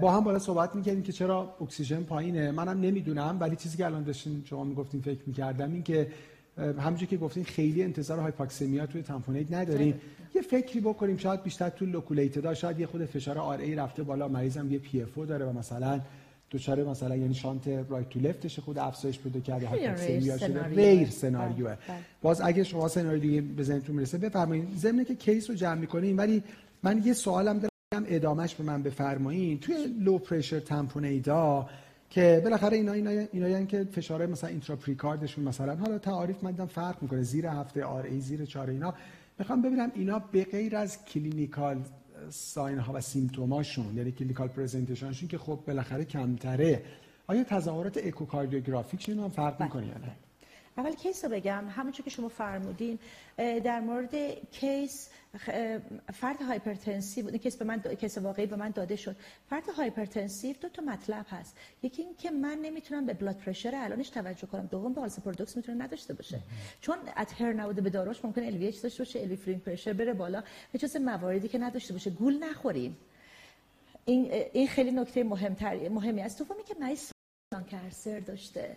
با 0.00 0.12
هم 0.12 0.24
بالا 0.24 0.38
صحبت 0.38 0.74
می‌کردیم 0.74 1.02
که 1.02 1.12
چرا 1.12 1.56
اکسیژن 1.60 2.02
پایینه. 2.02 2.50
منم 2.50 2.80
نمی‌دونم 2.80 3.36
ولی 3.40 3.56
چیزی 3.56 3.76
که 3.76 3.86
الان 3.86 4.02
داشتین 4.02 4.42
شما 4.44 4.64
می‌گفتین 4.64 5.00
فکر 5.00 5.20
می‌کردم 5.26 5.72
این 5.72 5.82
که 5.82 6.08
همونجوری 6.58 7.06
که 7.06 7.16
گفتین 7.16 7.44
خیلی 7.44 7.82
انتظار 7.82 8.18
hypoxemia 8.18 8.86
توی 8.86 9.02
tamponade 9.02 9.52
نداریم. 9.52 10.00
یه 10.34 10.42
فکری 10.42 10.80
بکنیم 10.80 11.16
شاید 11.16 11.42
بیشتر 11.42 11.68
تو 11.68 11.86
loculated 11.86 12.47
ها 12.47 12.54
شاید 12.54 12.80
یه 12.80 12.86
خود 12.86 13.04
فشار 13.04 13.38
RA 13.38 13.74
رفته 13.74 14.02
بالا 14.02 14.28
مریضم 14.28 14.72
یه 14.72 14.78
PFO 14.78 15.18
داره 15.18 15.44
و 15.44 15.58
مثلا 15.58 16.00
دوچاره 16.50 16.84
مثلا 16.84 17.16
یعنی 17.16 17.34
shunt 17.34 17.68
right 17.88 18.08
to 18.08 18.20
left 18.20 18.45
ش 18.45 18.58
خود 18.58 18.78
افزایش 18.78 19.18
پیدا 19.18 19.40
کرده 19.40 19.66
hypoxemia 19.66 20.38
شده. 20.38 20.46
سناریو. 20.46 20.74
غیر 20.74 21.08
بله، 21.22 21.64
بله. 21.64 21.78
باز 22.22 22.40
اگه 22.40 22.64
شما 22.64 22.88
سناریو 22.88 23.20
دیگه 23.20 23.40
به 23.40 23.62
ذهنتون 23.62 23.96
می‌رسه 23.96 24.18
بفرمایید. 24.18 24.68
ضمن 24.76 25.04
که 25.04 25.14
case 25.14 25.50
رو 25.50 25.56
جمع 25.56 25.80
می‌کنیم 25.80 26.18
ولی 26.18 26.42
من 26.82 27.02
یه 27.04 27.12
سوالم 27.12 27.58
دارم 27.58 28.06
ادامش 28.08 28.54
به 28.54 28.64
من 28.64 28.82
بفرمایید. 28.82 29.60
توی 29.60 29.74
low 30.00 30.18
pressure 30.18 30.60
tamponade 30.60 31.57
ها 31.57 31.68
که 32.12 32.40
بالاخره 32.44 32.76
اینا 32.76 32.92
اینا 32.92 33.10
اینا 33.32 33.64
که 33.64 33.84
فشار 33.84 34.26
مثلا 34.26 34.50
intrapericard 34.50 35.22
شون 35.22 35.44
مثلا 35.44 35.76
حالا 35.76 35.98
تعاریف 35.98 36.44
من 36.44 36.50
دیدم 36.50 36.66
فرق 36.66 37.02
می‌کنه 37.02 37.22
زیر 37.22 37.46
هفته 37.46 37.84
RA 37.84 38.20
زیر 38.20 38.44
4 38.44 38.70
اینا. 38.70 38.94
می‌خوام 39.38 39.62
ببینم 39.62 39.92
اینا 39.94 40.18
به 40.18 40.44
غیر 40.44 40.76
از 40.76 41.04
clinical 41.04 41.84
sign 42.30 42.78
ها 42.78 42.92
و 42.92 43.00
symptom 43.00 43.61
اشون 43.61 43.96
یعنی 43.96 44.12
clinical 44.12 44.48
presentation 44.48 45.08
شون 45.08 45.28
که 45.28 45.38
خب 45.38 45.58
بالاخره 45.66 46.04
کمتره 46.04 46.82
آیا 47.26 47.44
تظاهرات 47.44 47.98
echocardiographic 48.06 48.97
شون 48.97 49.18
هم 49.18 49.28
فرق 49.28 49.62
می‌کنه 49.62 49.86
یا 49.86 49.98
نه؟ 49.98 50.16
اول 50.76 50.94
case 50.94 51.24
رو 51.24 51.30
بگم. 51.30 51.64
همونجور 51.68 52.04
که 52.04 52.10
شما 52.10 52.28
فرمودین 52.28 52.98
در 53.36 53.80
مورد 53.80 54.14
case 54.50 55.08
فرد 56.14 56.42
hypertensive 56.42 57.26
این 57.28 57.38
case 57.38 57.56
به 57.56 57.64
من 57.64 57.80
case 57.80 58.18
واقعی 58.18 58.46
به 58.46 58.56
من 58.56 58.70
داده 58.70 58.96
شد. 58.96 59.16
فرد 59.50 59.68
hypertensive 59.68 60.56
دو 60.60 60.68
تا 60.68 60.82
مطلب 60.82 61.26
هست. 61.30 61.56
یکی 61.82 62.02
این 62.02 62.14
که 62.16 62.30
من 62.30 62.58
نمی‌تونم 62.62 63.06
به 63.06 63.14
blood 63.14 63.36
pressure 63.36 63.74
الانش 63.74 64.08
توجه 64.08 64.46
کنم. 64.46 64.66
دوم 64.66 64.92
pulsus 64.92 65.20
paradoxus 65.20 65.56
می‌تونه 65.56 65.84
نداشته 65.84 66.14
باشه. 66.14 66.40
چون 66.80 66.96
adhere 67.16 67.52
نبوده 67.52 67.80
به 67.80 67.90
داروش 67.90 68.24
ممکن 68.24 68.42
LV 68.42 68.70
داشته 68.70 68.98
باشه 68.98 69.20
LV 69.20 69.32
pressure 69.32 69.92
بره 69.92 70.12
بالا. 70.12 70.42
به 70.72 70.78
جز 70.78 70.96
مواردی 70.96 71.48
که 71.48 71.58
نداشته 71.58 71.92
باشه. 71.92 72.10
گول 72.10 72.44
نخوریم. 72.44 72.96
این 74.04 74.32
این 74.52 74.68
خیلی 74.68 74.90
نکته 74.90 75.24
مهمتر 75.24 75.88
مهمی 75.88 76.22
است. 76.22 76.38
دومی 76.38 76.64
که 76.64 76.74
مریض 76.80 77.10
کنسر 77.70 78.20
داشته. 78.20 78.76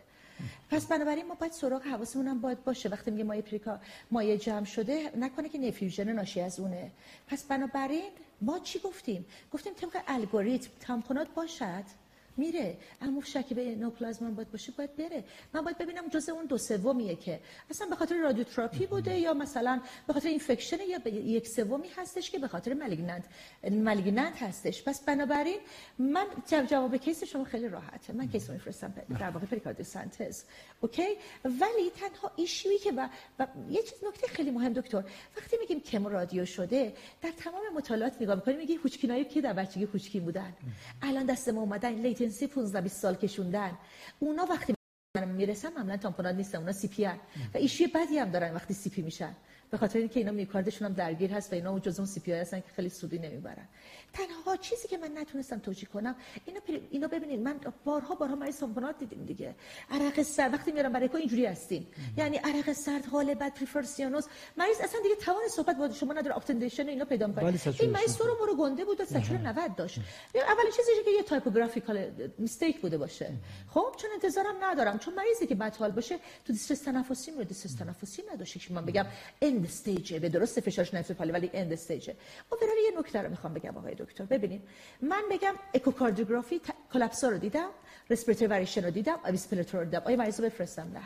پس 0.72 0.86
بنابراین 0.86 1.28
ما 1.28 1.36
باید 1.36 1.52
سراغ 1.52 1.84
حواسمون 1.84 2.28
هم 2.28 2.42
باید 2.42 2.64
باشه. 2.64 2.90
وقتی 2.90 3.12
میگه 3.12 3.24
مایه 3.24 3.42
پریکا 3.42 3.80
مایه 4.12 4.38
جمع 4.38 4.66
شده 4.66 5.12
نکنه 5.18 5.50
که 5.50 5.58
نفیوژن 5.58 6.10
ناشی 6.14 6.42
از 6.42 6.60
اونه. 6.60 6.92
پس 7.28 7.44
بنابراین 7.44 8.12
ما 8.42 8.60
چی 8.60 8.80
گفتیم؟ 8.80 9.26
گفتیم 9.54 9.74
طبق 9.74 10.04
الگوریتم 10.08 10.70
تامپونات 10.80 11.28
باشد. 11.36 12.05
میره. 12.38 12.78
اما 13.02 13.22
شکی 13.24 13.54
به 13.56 13.76
نوپلازما 13.76 14.32
باید 14.32 14.52
باشه 14.52 14.72
باید 14.78 14.96
بره. 14.96 15.24
من 15.54 15.62
باید 15.62 15.78
ببینم 15.78 16.08
جزء 16.08 16.32
اون 16.34 16.46
دو 16.46 16.58
سومیه 16.58 17.16
که 17.16 17.40
اصلا 17.70 17.88
به 17.88 17.96
خاطر 17.96 18.16
رادیوتراپی 18.18 18.86
بوده 18.86 19.20
یا 19.20 19.34
مثلا 19.34 19.82
به 20.08 20.14
خاطر 20.14 20.30
infection 20.30 20.78
یا 20.90 21.00
به 21.00 21.12
یک 21.12 21.48
سومی 21.48 21.88
هستش 21.98 22.32
که 22.32 22.40
به 22.40 22.48
خاطر 22.48 22.74
malignant 22.74 23.24
malignant 23.72 24.44
هستش. 24.44 24.84
پس 24.84 25.02
بنابراین 25.06 25.60
من 26.00 26.26
جو- 26.52 26.66
جواب 26.66 26.98
case 26.98 27.24
شما 27.24 27.44
خیلی 27.44 27.68
راحته. 27.68 28.14
من 28.14 28.28
case 28.28 28.50
میفرستم 28.50 28.94
در 29.20 29.30
واقع 29.30 29.46
پریکاردیوسنتز 29.46 30.44
okay؟ 30.82 31.08
ولی 31.46 31.90
تنها 32.00 32.32
issue 32.36 32.66
یی 32.66 32.78
که 32.80 32.92
و, 32.92 33.08
و 33.40 33.48
یه 33.70 33.82
چیز 33.84 34.04
نکته 34.08 34.28
خیلی 34.28 34.52
مهم 34.52 34.74
دکتر. 34.74 35.04
وقتی 35.38 35.58
میگیم 35.62 35.80
chemo 35.80 36.10
radio 36.10 36.46
شده 36.46 36.94
در 37.22 37.32
تمام 37.32 37.62
مطالعات 37.76 38.22
نگاه 38.22 38.36
می‌کنیم 38.36 38.58
میگی 38.58 38.76
هوچکینایی 38.76 39.26
که 39.26 39.42
در 39.42 39.54
بچگی 39.54 39.84
هوچکین 39.84 40.24
بودن؟ 40.26 40.54
الان 41.02 41.26
دست 41.26 41.50
ما 41.50 41.62
اومدن 41.62 41.94
latency 42.26 42.48
15 42.48 42.82
20 42.82 43.02
سال 43.02 43.16
کشوندن. 43.16 43.78
اونا 44.20 44.46
وقتی 44.46 44.74
من 45.18 45.28
می‌رسن 45.28 45.74
معمولا 45.74 45.98
تامپوناد 45.98 46.36
نیستن 46.36 46.58
اونا 46.58 46.72
CP 46.72 47.06
و 47.06 47.58
issue 47.58 47.83
ی 47.83 47.88
بدی 47.88 48.18
هم 48.18 48.32
دارن 48.32 48.54
وقتی 48.54 48.74
CP 48.74 49.02
میشن. 49.02 49.36
به 49.72 49.78
خاطر 49.78 50.00
اینکه 50.00 50.20
اینا 50.20 50.32
میوکاردشون 50.32 50.88
هم 50.88 50.94
درگیر 50.94 51.34
هست 51.34 51.52
و 51.52 51.56
اینا 51.56 51.80
جزء 51.80 51.98
اون 51.98 52.06
CP 52.06 52.32
هستن 52.32 52.60
که 52.60 52.68
خیلی 52.76 52.90
سودی 52.90 53.20
نمی‌برن. 53.20 53.68
تنها 54.16 54.58
چیزی 54.58 54.88
که 54.88 54.98
من 54.98 55.12
نتونستم 55.18 55.60
توجیه 55.60 55.90
کنم 55.90 56.16
اینا 56.46 56.60
پری... 56.60 56.88
اینا 56.92 57.08
ببینید 57.08 57.40
من 57.40 57.60
بارها 57.86 58.16
بارها 58.16 58.36
مریض 58.36 58.60
تامپوناد 58.60 59.00
دیدیم 59.00 59.26
دیگه. 59.26 59.56
عرق 59.92 60.22
سرد 60.22 60.54
وقتی 60.54 60.72
میارم 60.72 60.94
برای 60.94 61.08
کو 61.08 61.18
اینجوری 61.18 61.46
هستیم. 61.46 61.88
یعنی 62.18 62.38
عرق 62.38 62.74
سرد 62.74 63.06
حال 63.06 63.34
بد 63.34 63.54
peripheral 63.54 63.94
cyanosis 63.94 64.26
مریض 64.58 64.82
اصلا 64.82 65.02
دیگه 65.02 65.16
توان 65.16 65.48
صحبت 65.48 65.78
با 65.78 65.90
شما 65.92 66.14
نداره 66.14 66.36
obtundation 66.38 66.88
اینا 66.88 67.06
پیدا 67.06 67.28
می‌کنه. 67.28 67.60
این 67.80 67.92
مریض 67.92 68.18
تو 68.18 68.24
رو 68.24 68.36
برو 68.36 68.56
گنده 68.56 68.86
بود 68.86 69.02
و 69.02 69.06
saturation 69.06 69.38
90 69.38 69.76
داشت. 69.76 70.00
اولین 70.36 70.72
چیزی 70.76 70.92
که 71.06 71.12
یه 71.12 71.24
تایپوگرافیکال 71.24 72.12
میستیک 72.38 72.82
بوده 72.82 72.98
باشه. 72.98 73.34
خب 73.70 73.96
چون 73.98 74.10
انتظارم 74.14 74.56
ندارم. 74.62 74.98
چون 74.98 75.14
مریضی 75.14 75.48
که 75.48 75.56
بدحال 75.56 75.92
باشه 75.92 76.20
تو 76.46 76.54
دیسترس 76.54 76.82
تنفسی 76.82 77.32
میره 77.32 77.44
دیسترس 77.44 77.76
تنفسی 77.76 78.24
نداشته 78.34 78.60
که 78.60 78.74
من 78.74 78.86
بگم 78.86 79.06
اند 79.42 79.66
استیج 79.66 80.14
به 80.14 80.30
درسته 80.30 80.62
فشارش 80.62 80.94
نفس 80.94 81.12
پالی 81.12 81.32
ولی 81.32 81.50
اند 81.54 81.74
استیج 81.74 82.12
اوورال 82.52 82.78
یه 82.92 83.00
نکته 83.00 83.22
رو 83.22 83.30
می‌خوام 83.30 83.54
بگم 83.54 83.78
آقای 83.78 83.96
دکتر. 84.06 84.26
ببینید 84.26 84.62
من 85.02 85.24
بگم 85.32 85.54
اکوکاردیوگرافی. 85.74 86.62
کلاپسا 86.94 87.30
رو 87.30 87.38
دیدم 87.38 87.70
رسپیراتوری 88.10 88.48
وریشن 88.48 88.84
رو 88.84 88.92
دیدم 88.92 89.20
اویسپیراتور 89.26 89.80
رو 89.80 89.86
دیدم. 89.86 90.02
آیا 90.06 90.18
مریض 90.18 90.40
رو 90.40 90.46
بفرستم؟ 90.46 90.92
نه. 90.94 91.02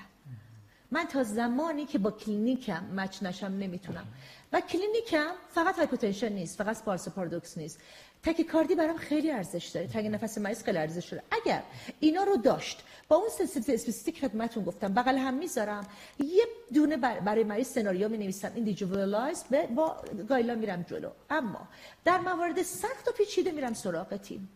من 0.91 1.05
تا 1.05 1.23
زمانی 1.23 1.85
که 1.85 1.99
با 1.99 2.11
کلینیکم 2.11 2.83
مچ 2.95 3.23
نشم 3.23 3.47
نمی‌تونم. 3.47 4.07
و 4.53 4.61
کلینیکم 4.61 5.31
فقط 5.49 5.75
hypotension 5.75 6.29
نیست 6.29 6.57
فقط 6.57 6.75
pulsus 6.75 7.09
paradoxus 7.09 7.57
نیست. 7.57 7.79
تاکیکاردی 8.23 8.75
برام 8.75 8.97
خیلی 8.97 9.31
ارزش 9.31 9.67
داره. 9.67 9.87
تنگ 9.87 10.07
نفس 10.07 10.37
مریض 10.37 10.63
خیلی 10.63 10.77
ارزش 10.77 11.09
داره. 11.09 11.23
اگر 11.31 11.63
اینا 11.99 12.23
رو 12.23 12.37
داشت 12.37 12.83
با 13.07 13.15
اون 13.15 13.29
sensitive 13.29 13.75
specific 13.75 14.19
خدمتتون 14.21 14.63
گفتم 14.63 14.93
بغل 14.93 15.17
هم 15.17 15.33
می‌ذارم 15.33 15.87
یه 16.19 16.43
دونه 16.73 16.97
بر- 16.97 17.19
برای 17.19 17.43
مریض 17.43 17.67
سناریو 17.67 18.09
می 18.09 18.17
نویسم 18.17 18.51
individualize 18.55 19.43
با 19.75 19.97
guideline 20.29 20.53
ا 20.53 20.55
میرم 20.55 20.81
جلو. 20.81 21.09
اما 21.29 21.67
در 22.05 22.17
موارد 22.17 22.61
سخت 22.61 23.07
و 23.07 23.11
پیچیده 23.11 23.51
میرم 23.51 23.73
سراغ 23.73 24.17
تیم. 24.17 24.49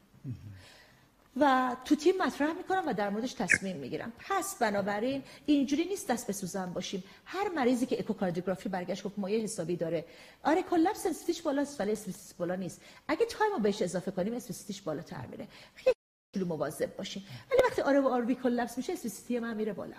و 1.38 1.76
تو 1.86 1.96
تیم 1.96 2.18
مطرح 2.18 2.54
می‌کنم 2.54 2.84
و 2.88 2.94
در 2.94 3.10
موردش 3.10 3.34
تصمیم 3.34 3.78
می‌گیرم. 3.78 4.14
پس 4.20 4.56
بنابراین 4.56 5.24
اینجوری 5.46 5.86
نیست 5.86 6.08
دست 6.08 6.28
به 6.28 6.34
سوزن 6.34 6.74
باشیم. 6.74 7.04
هر 7.26 7.50
مریضی 7.50 7.86
که 7.86 8.00
اکوکاردیوگرافی 8.00 8.70
برگشت 8.70 9.04
گفت 9.04 9.20
مایه 9.20 9.40
حسابی 9.40 9.76
داره. 9.76 10.06
آره 10.44 10.64
collapse 10.64 10.96
sensitivity 10.96 11.35
ش 11.35 11.42
بالاست 11.42 11.82
ولی 11.82 11.92
specificity 11.92 12.27
ش 12.27 12.34
بالا 12.38 12.56
نیست. 12.56 12.82
اگه 13.08 13.26
time 13.26 13.52
رو 13.52 13.60
بهش 13.60 13.82
اضافه 13.82 14.12
کنیم 14.12 14.34
specificity 14.34 14.74
ش 14.74 14.82
بالاتر 14.82 15.26
میره. 15.26 15.48
خیلی 15.76 16.46
مواظب 16.46 16.96
باشیم. 16.96 17.26
ولی 17.52 17.62
وقتی 17.70 17.82
RA 17.82 18.00
و 18.00 18.08
RV 18.08 18.36
collapse 18.36 18.78
میشه 18.78 18.94
specificity 18.94 19.40
من 19.40 19.54
میره 19.54 19.74
بالا. 19.74 19.96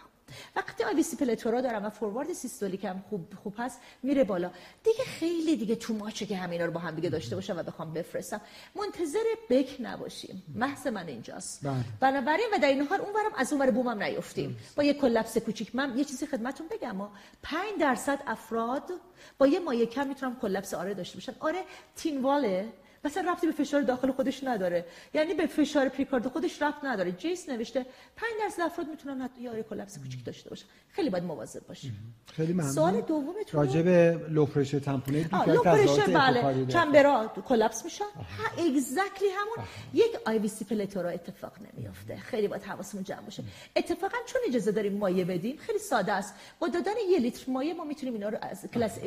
وقتی 0.56 0.84
IVC 0.84 1.16
plethora 1.16 1.60
دارم 1.60 1.84
و 1.84 1.90
forward 1.90 2.32
systolic 2.32 2.84
هم 2.84 3.04
خوب 3.10 3.34
خوب 3.42 3.54
هست 3.58 3.80
میره 4.02 4.24
بالا. 4.24 4.50
دیگه 4.84 5.04
خیلی 5.04 5.56
دیگه 5.56 5.76
too 5.76 5.94
much 5.94 6.20
ه 6.20 6.26
که 6.26 6.36
همینا 6.36 6.64
رو 6.64 6.72
با 6.72 6.80
هم 6.80 6.94
دیگه 6.94 7.08
داشته 7.08 7.34
باشم 7.34 7.56
و 7.58 7.62
بخوام 7.62 7.92
بفرستم. 7.92 8.40
منتظر 8.74 9.24
Beck 9.50 9.76
نباشیم. 9.80 10.42
مریض 10.54 10.86
من 10.86 11.08
اینجاست. 11.08 11.60
بله. 11.62 11.84
بنابراین 12.00 12.46
و 12.54 12.58
در 12.58 12.68
این 12.68 12.86
حال 12.86 13.00
اونورم 13.00 13.32
از 13.36 13.52
اونور 13.52 13.70
بومم 13.70 14.02
نیفتیم. 14.02 14.56
با 14.76 14.82
یه 14.82 14.94
collapse 14.94 15.38
کوچیک. 15.38 15.74
من 15.74 15.98
یه 15.98 16.04
چیزی 16.04 16.26
خدمتتون 16.26 16.66
بگم. 16.70 16.96
ما 16.96 17.12
5 17.42 17.62
درصد 17.80 18.18
افراد 18.26 18.90
با 19.38 19.46
یه 19.46 19.58
مایه 19.58 19.86
کم 19.86 20.06
می‌تونم 20.06 20.36
collapse 20.40 20.74
RA 20.74 20.94
داشته 20.94 21.16
باشن 21.16 21.34
RA 21.40 21.64
thin 21.96 22.30
wall 22.30 22.64
ه 22.64 22.72
مثلا 23.04 23.32
رفتی 23.32 23.46
به 23.46 23.52
فشار 23.52 23.82
داخل 23.82 24.10
خودش 24.10 24.44
نداره. 24.44 24.84
یعنی 25.14 25.34
به 25.34 25.46
فشار 25.46 25.88
پریکارد 25.88 26.26
خودش 26.26 26.62
رفت 26.62 26.84
نداره. 26.84 27.12
JASE 27.12 27.48
نوشته 27.48 27.86
5 28.16 28.32
درصد 28.40 28.62
افراد 28.62 28.88
می‌تونن 28.88 29.20
حتی 29.20 29.40
یه 29.42 29.62
collapse 29.70 29.98
کوچیک 29.98 30.24
داشته 30.24 30.50
باشن. 30.50 30.66
خیلی 30.88 31.10
باید 31.10 31.24
مواظب 31.24 31.66
باشیم. 31.66 32.14
خیلی 32.32 32.52
ممنون. 32.52 32.72
سوال 32.72 33.00
دومتون 33.00 33.60
راجع 33.60 33.82
به 33.82 34.20
low 34.28 34.46
pressure 34.46 34.78
tamponade 34.78 35.23
ه 35.23 35.28
آه، 35.32 35.48
low 35.48 35.62
pressure 35.62 36.06
بله. 36.06 36.66
chamber 36.66 37.24
ا 37.24 37.32
collapse 37.48 37.84
میشن. 37.84 38.04
ها 38.04 38.64
exactly 38.64 39.28
همون. 39.28 39.66
یک 39.94 40.10
IVC 40.26 40.64
plethora 40.64 41.10
اتفاق 41.10 41.52
نمیافته. 41.58 42.16
خیلی 42.16 42.48
باید 42.48 42.62
حواسمون 42.62 43.04
جمع 43.04 43.20
باشه. 43.20 43.42
اتفاقا 43.76 44.16
چون 44.26 44.40
اجازه 44.48 44.72
داریم 44.72 44.98
مایه 44.98 45.24
بدیم 45.24 45.56
خیلی 45.56 45.78
ساده 45.78 46.12
است. 46.12 46.34
با 46.58 46.68
دادن 46.68 46.92
یه 47.10 47.18
لیتر 47.18 47.50
مایه 47.50 47.74
ما 47.74 47.84
می‌تونیم 47.84 48.14
اینا 48.14 48.28
رو 48.28 48.38
از 48.42 48.66
کلاس 48.74 48.98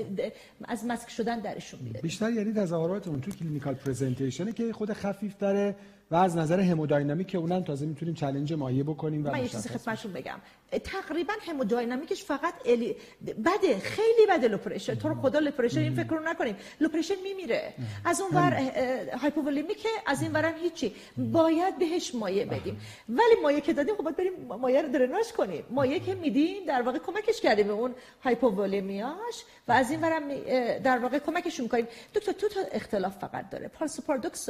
از 0.64 0.86
مسک 0.86 1.10
شدن 1.10 1.40
درشون 1.40 1.80
بیاریم. 1.80 2.02
بیشتر 2.02 2.32
یعنی 2.32 2.54
تظاهراتمون 2.54 3.22
تو 3.22 3.32
clinical 3.32 3.76
presentation 3.88 4.47
ه 4.47 4.52
که 4.52 4.74
خود 4.74 4.94
خفیف 4.94 5.38
داره 5.38 5.76
و 6.12 6.16
از 6.16 6.38
نظر 6.38 6.60
همودینامیک 6.60 7.28
که 7.28 7.38
اونم 7.38 7.64
تازه 7.64 7.86
می‌تونیم 7.86 8.14
challenge 8.14 8.54
مایه 8.54 8.84
بکنیم 8.84 9.26
و 9.26 9.32
من 9.32 9.40
یه 9.40 9.48
چیزی 9.48 9.70
مشخص 9.70 9.84
خدمتشون 9.84 10.14
بگم. 10.14 10.40
تقریبا 10.72 11.34
همودینامیکش 11.42 12.24
فقط 12.24 12.54
الی... 12.66 12.96
بده 13.22 13.80
خیلی 13.80 14.26
بده 14.30 14.48
low 14.48 14.61
pressure 14.61 14.96
تو 14.96 15.10
رو 15.10 15.16
خدا 15.16 15.40
low 15.40 15.51
pressure 15.51 15.80
این 15.80 15.96
فکر 15.96 16.10
رو 16.10 16.20
نکنیم. 16.20 16.56
low 16.82 16.91
pressure 16.91 17.16
میمیره. 17.24 17.74
از 18.06 18.22
اون 18.22 18.32
ور 18.34 18.54
hypovolemic 19.22 19.84
ه 19.84 19.90
از 20.06 20.22
این 20.22 20.32
ورم 20.32 20.54
هیچی. 20.62 20.96
باید 21.18 21.80
بهش 21.80 22.16
مایه 22.16 22.46
بدیم. 22.46 22.82
ولی 23.10 23.42
مایه 23.44 23.62
که 23.62 23.74
دادیم 23.74 23.96
خب 23.96 24.04
باید 24.04 24.16
بریم 24.16 24.34
مایه 24.60 24.82
رو 24.82 24.88
درناژ 24.88 25.32
کنیم. 25.32 25.64
مایه 25.70 26.00
که 26.00 26.16
میدیم 26.16 26.66
در 26.66 26.82
واقع 26.82 26.98
کمکش 27.00 27.42
کردیم 27.42 27.68
به 27.68 27.74
اون 27.74 27.96
هایپوولیمیاش 28.24 29.44
و 29.68 29.72
از 29.72 29.92
این 29.92 30.02
ورم 30.02 30.24
در 30.80 30.98
واقع 30.98 31.20
کمکشون 31.20 31.68
کنیم 31.68 31.88
دکتر 32.16 32.32
تو 32.32 32.50
تا 32.50 32.62
اختلاف 32.72 33.18
فقط 33.18 33.50
داره. 33.50 33.68
پارس 33.68 34.02
پاردوکس 34.02 34.50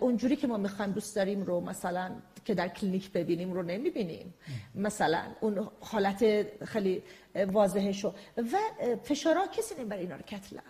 اونجوری 0.00 0.36
که 0.36 0.46
ما 0.46 0.58
بخوایم 0.58 0.92
دوست 0.92 1.16
داریم 1.16 1.42
رو 1.42 1.60
مثلا 1.60 2.10
که 2.44 2.54
در 2.54 2.68
کلینیک 2.68 3.12
ببینیم 3.12 3.52
رو 3.52 3.62
نمی‌بینیم. 3.62 4.34
مثلا. 4.74 5.22
اون 5.40 5.70
حالت 5.80 6.46
خیلی 6.64 7.02
واضحشو 7.34 8.14
و 8.36 8.56
فشارها 9.04 9.46
کسی 9.46 9.74
نمی‌بره 9.78 10.00
اینا 10.00 10.16
رو 10.16 10.22
کتلب 10.22 10.62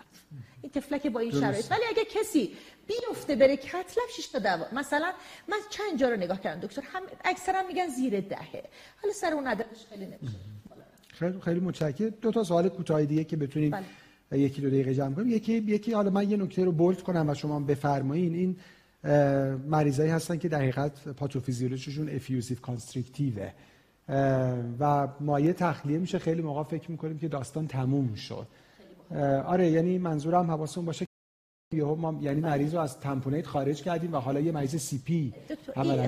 این 0.63 0.73
تفلک 0.73 1.07
با 1.07 1.21
این 1.21 1.33
شرایط. 1.33 1.71
ولی 1.71 1.81
اگه 1.91 2.05
کسی 2.05 2.53
بیفته 2.87 3.37
بره 3.37 3.57
cath 3.57 3.87
lab 3.87 4.09
شش 4.17 4.27
تا 4.27 4.39
دوا. 4.39 4.67
مثلا 4.73 5.13
من 5.49 5.57
چند 5.71 5.99
جا 5.99 6.09
رو 6.09 6.17
نگاه 6.17 6.41
کردم 6.41 6.61
دکتر. 6.61 6.83
هم 6.85 7.03
اکثرا 7.25 7.63
میگن 7.69 7.89
زیر 7.89 8.21
دهه. 8.21 8.63
حالا 9.03 9.15
سر 9.15 9.33
اون 9.33 9.47
عددش 9.47 9.87
خیلی 9.89 10.07
نمیشه. 10.07 10.39
خیلی 11.09 11.41
خیلی 11.41 11.61
متشکرم. 11.61 12.09
دو 12.09 12.31
تا 12.31 12.45
سوال 12.45 12.69
کوتاه 12.69 13.05
دیگه 13.05 13.25
که 13.25 13.37
بتونیم 13.37 13.71
بله. 14.31 14.39
یکی 14.39 14.61
دو 14.61 14.69
دقیقه 14.69 14.95
جمع 14.95 15.15
کنیم. 15.15 15.29
یکی 15.29 15.53
یکی 15.53 15.93
حالا 15.93 16.11
من 16.11 16.31
یه 16.31 16.37
نکته 16.37 16.65
رو 16.65 16.73
bold 16.73 17.03
کنم 17.03 17.29
و 17.29 17.35
شما 17.35 17.61
بفرمایین. 17.61 18.35
این 18.35 18.57
مریضایی 19.67 20.11
هستن 20.11 20.39
که 20.39 20.49
در 20.49 20.59
حقیقت 20.59 21.09
پاتوفیزیولوژیشون 21.09 22.09
effusive 22.09 22.59
constrictive 22.59 23.46
ه 23.46 23.53
و 24.81 25.09
مایع 25.21 25.53
تخلیه 25.53 25.99
میشه. 25.99 26.19
خیلی 26.19 26.43
موقع 26.43 26.63
فکر 26.63 26.91
می‌کنیم 26.91 27.19
که 27.19 27.29
داستان 27.29 27.67
تموم 27.67 28.15
شد. 28.15 28.47
آره 29.47 29.71
یعنی 29.71 29.99
منظورم 29.99 30.51
حواسمون 30.51 30.85
باشه 30.85 31.07
یهو 31.73 31.95
ما 31.95 32.19
یعنی 32.23 32.41
مریض 32.41 32.75
رو 32.75 32.81
از 32.81 33.01
tamponade 33.01 33.47
خارج 33.47 33.83
کردیم 33.83 34.13
و 34.13 34.17
حالا 34.17 34.41
یه 34.41 34.53
مریض 34.53 34.77
CP 34.77 35.35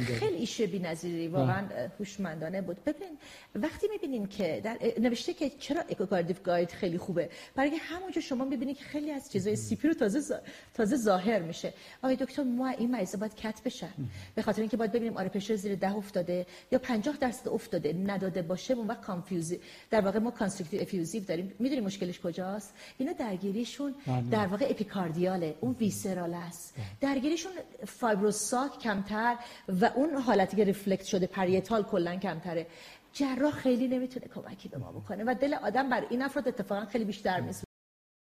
خیلی 0.01 0.37
issue 0.37 0.62
ی 0.62 0.67
بی‌نظیری 0.67 1.29
واقعا 1.29 1.69
هوشمندانه 1.99 2.63
بود. 2.63 2.85
ببین 2.85 3.19
وقتی 3.55 3.87
می‌بینیم 3.93 4.27
که 4.27 4.61
در 4.65 4.79
نوشته 5.01 5.35
که 5.35 5.51
چرا 5.51 5.81
echocardio 5.81 6.37
guide 6.45 6.71
خیلی 6.71 6.99
خوبه 6.99 7.31
برای 7.55 7.77
همونجا 7.77 8.21
شما 8.21 8.45
می‌بینید 8.45 8.77
که 8.77 8.85
خیلی 8.85 9.11
از 9.11 9.33
چیزای 9.33 9.57
CP 9.57 9.89
رو 9.89 9.95
تازه 9.95 10.41
تازه 10.75 10.97
ظاهر 10.97 11.43
میشه. 11.43 11.73
آقای 12.03 12.17
دکتر 12.17 12.43
ما 12.43 12.69
این 12.69 12.91
مریض 12.91 13.17
باید 13.17 13.35
cath 13.35 13.61
بشن. 13.65 13.95
به 14.35 14.43
خاطر 14.43 14.61
اینکه 14.61 14.77
باید 14.77 14.93
ببینیم 14.93 15.17
آره 15.17 15.29
pressure 15.29 15.57
زیر 15.57 15.75
ده 15.75 15.97
افتاده 15.97 16.47
یا 16.73 16.79
50 16.79 17.17
درصد 17.17 17.49
افتاده 17.49 17.93
نداده 17.93 18.43
باشه 18.43 18.75
اون 18.75 18.87
وقت 18.87 19.01
confuse 19.01 19.55
در 19.91 20.01
واقع 20.01 20.19
ما 20.19 20.31
constrictive 20.31 20.81
effusive 20.81 21.25
داریم. 21.25 21.53
می‌دونی 21.59 21.81
مشکلش 21.81 22.21
کجاست؟ 22.21 22.75
اینا 22.99 23.13
درگیریشون 23.13 23.95
در 24.31 24.47
واقع 24.47 24.67
epicardial 24.71 25.40
ه. 25.40 25.54
اون 25.61 25.77
visceral 25.81 26.35
است. 26.35 26.75
درگیریشون 27.01 27.53
fibrous 27.87 28.51
sac 28.51 28.79
کمتر 28.79 29.37
و 29.69 29.91
اون 29.95 30.15
حالتی 30.15 30.57
که 30.57 30.65
reflect 30.65 31.05
شده 31.05 31.27
parietal 31.27 31.83
کلا 31.83 32.17
کمتره. 32.17 32.67
جراح 33.13 33.53
خیلی 33.53 33.89
نمی‌تونه 33.89 34.27
کمکی 34.35 34.69
به 34.69 34.79
ما 34.79 34.93
بکنه 34.93 35.25
و 35.25 35.35
دل 35.41 35.55
آدم 35.55 35.89
بر 35.89 36.07
این 36.11 36.23
افراد 36.23 36.49
اتفاقا 36.49 36.87
خیلی 36.87 37.05
بیشتر 37.05 37.41
میسوزه. 37.41 37.65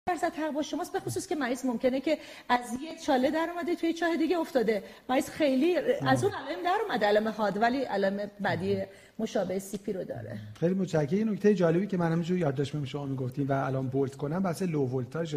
درصد 0.08 0.32
حق 0.32 0.50
با 0.50 0.62
شماست 0.62 0.92
به 0.92 1.00
خصوص 1.00 1.26
که 1.26 1.34
مریض 1.34 1.64
ممکنه 1.64 2.00
که 2.00 2.18
از 2.48 2.60
یه 2.82 2.98
چاله 3.06 3.30
در 3.30 3.48
اومده 3.54 3.74
توی 3.74 3.92
چاه 3.92 4.16
دیگه 4.16 4.38
افتاده. 4.38 4.82
مریض 5.08 5.30
خیلی 5.30 5.76
از 6.06 6.24
اون 6.24 6.32
علائم 6.32 6.62
در 6.64 6.78
اومده 6.88 7.06
علائم 7.06 7.28
حاد 7.28 7.62
ولی 7.62 7.78
علائم 7.78 8.30
بعدی 8.40 8.82
مشابه 9.18 9.58
CP 9.58 9.92
رو 9.92 10.04
داره. 10.04 10.38
خیلی 10.60 10.74
متشکرم. 10.74 11.30
نکته 11.30 11.54
جالبی 11.54 11.86
که 11.86 11.96
من 11.96 12.12
همینجوری 12.12 12.40
یادداشت 12.40 12.84
شما 12.84 13.06
می‌گفتیم 13.06 13.48
و 13.48 13.52
الان 13.52 13.88
bold 13.88 14.14
کنم 14.14 14.42
بحث 14.42 14.62
low 14.62 14.86
voltage 14.86 15.36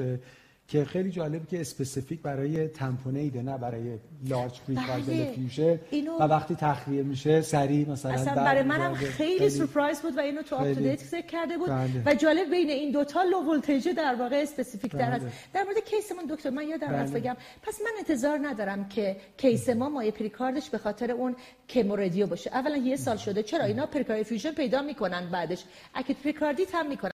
که 0.72 0.86
خیلی 0.86 1.12
جالب 1.12 1.48
که 1.48 1.62
specific 1.62 2.22
برای 2.22 2.68
tamponade 2.68 3.35
ه 3.35 3.42
نه 3.42 3.58
برای 3.58 3.98
large 4.28 4.62
pericardial 4.68 5.26
effusion 5.26 5.80
و 6.20 6.24
وقتی 6.24 6.56
تخلیه 6.56 7.04
میشه 7.04 7.42
سریع 7.42 7.90
مثلا 7.90 8.12
اصلا 8.12 8.36
برای 8.36 8.64
منم 8.64 8.94
خیلی, 8.94 9.50
سورپرایز 9.50 10.02
بود 10.02 10.18
و 10.18 10.20
اینو 10.20 10.42
تو 10.42 10.56
آپ 10.56 10.74
ذکر 10.74 11.28
کرده 11.28 11.58
بود. 11.58 11.70
بله. 11.70 12.04
و 12.06 12.14
جالب 12.16 12.50
بین 12.52 12.70
این 12.70 12.92
دوتا 12.92 13.24
low 13.24 13.52
voltage 13.52 13.90
در 13.90 14.16
واقع 14.20 14.36
specific 14.36 14.92
در 14.92 15.12
هست. 15.12 15.26
در 15.54 15.64
مورد 15.64 15.78
case 15.86 16.12
من 16.12 16.36
دکتر 16.36 16.50
من 16.50 16.68
یادم 16.68 16.90
رفت 16.90 17.12
بله. 17.12 17.20
بگم. 17.20 17.38
پس 17.64 17.82
من 17.82 17.92
انتظار 17.98 18.40
ندارم 18.42 18.90
که 18.90 19.16
case 19.38 19.70
ما 19.70 19.90
مایع 19.90 20.12
پریکاردش 20.12 20.70
به 20.70 20.78
خاطر 20.78 21.12
اون 21.12 21.36
chemoradio 21.70 22.28
باشه 22.28 22.50
اولا 22.54 22.78
یه 22.78 22.96
سال 22.96 23.18
شده. 23.18 23.44
چرا؟ 23.44 23.64
اینا 23.64 23.86
پریکارد 23.86 24.24
effusion 24.24 24.52
پیدا 24.52 24.82
می‌کنن 24.82 25.30
بعدش. 25.32 25.64
acute 25.96 26.18
پریکاردیت 26.18 26.76
هم 26.76 26.90
می‌کنن. 26.90 27.12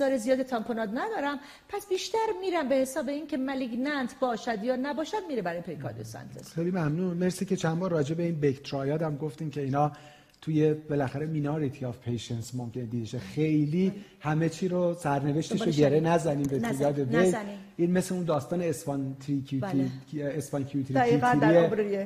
داره 0.00 0.16
زیاد 0.16 0.42
tamponade 0.42 0.88
ندارم 0.88 1.40
پس 1.68 1.88
بیشتر 1.88 2.18
میرم 2.40 2.68
به 2.68 2.74
حساب 2.74 3.08
اینکه 3.08 3.36
malignant 3.36 4.14
باشد 4.20 4.64
یا 4.64 4.76
نباشد 4.76 5.22
میره 5.28 5.42
برای 5.42 5.62
centesis 6.02 6.52
خیلی 6.52 6.70
ممنون. 6.70 7.16
مرسی 7.16 7.44
که 7.44 7.56
چند 7.56 7.78
بار 7.78 7.90
راجع 7.90 8.14
به 8.14 8.22
این 8.22 8.40
Beck 8.40 8.70
triad 8.70 9.02
هم 9.02 9.16
گفتیم 9.16 9.50
که 9.50 9.60
اینا 9.60 9.92
توی 10.42 10.74
بالاخره 10.74 11.26
minority 11.26 11.84
of 11.84 11.98
patients 11.98 12.54
ممکنه 12.54 12.84
دیده 12.84 13.18
خیلی 13.18 13.92
همه 14.20 14.48
چی 14.48 14.68
رو 14.68 14.94
سرنوشتش 14.94 15.62
رو 15.62 15.72
گره 15.72 16.00
نزنیم 16.00 16.46
به 16.46 16.60
یاد 16.80 17.00
این 17.76 17.90
مثل 17.90 18.14
اون 18.14 18.24
داستان 18.24 18.62
S1Q3T3 18.62 19.90
بله. 20.12 20.24
S1Q3T3 20.24 20.94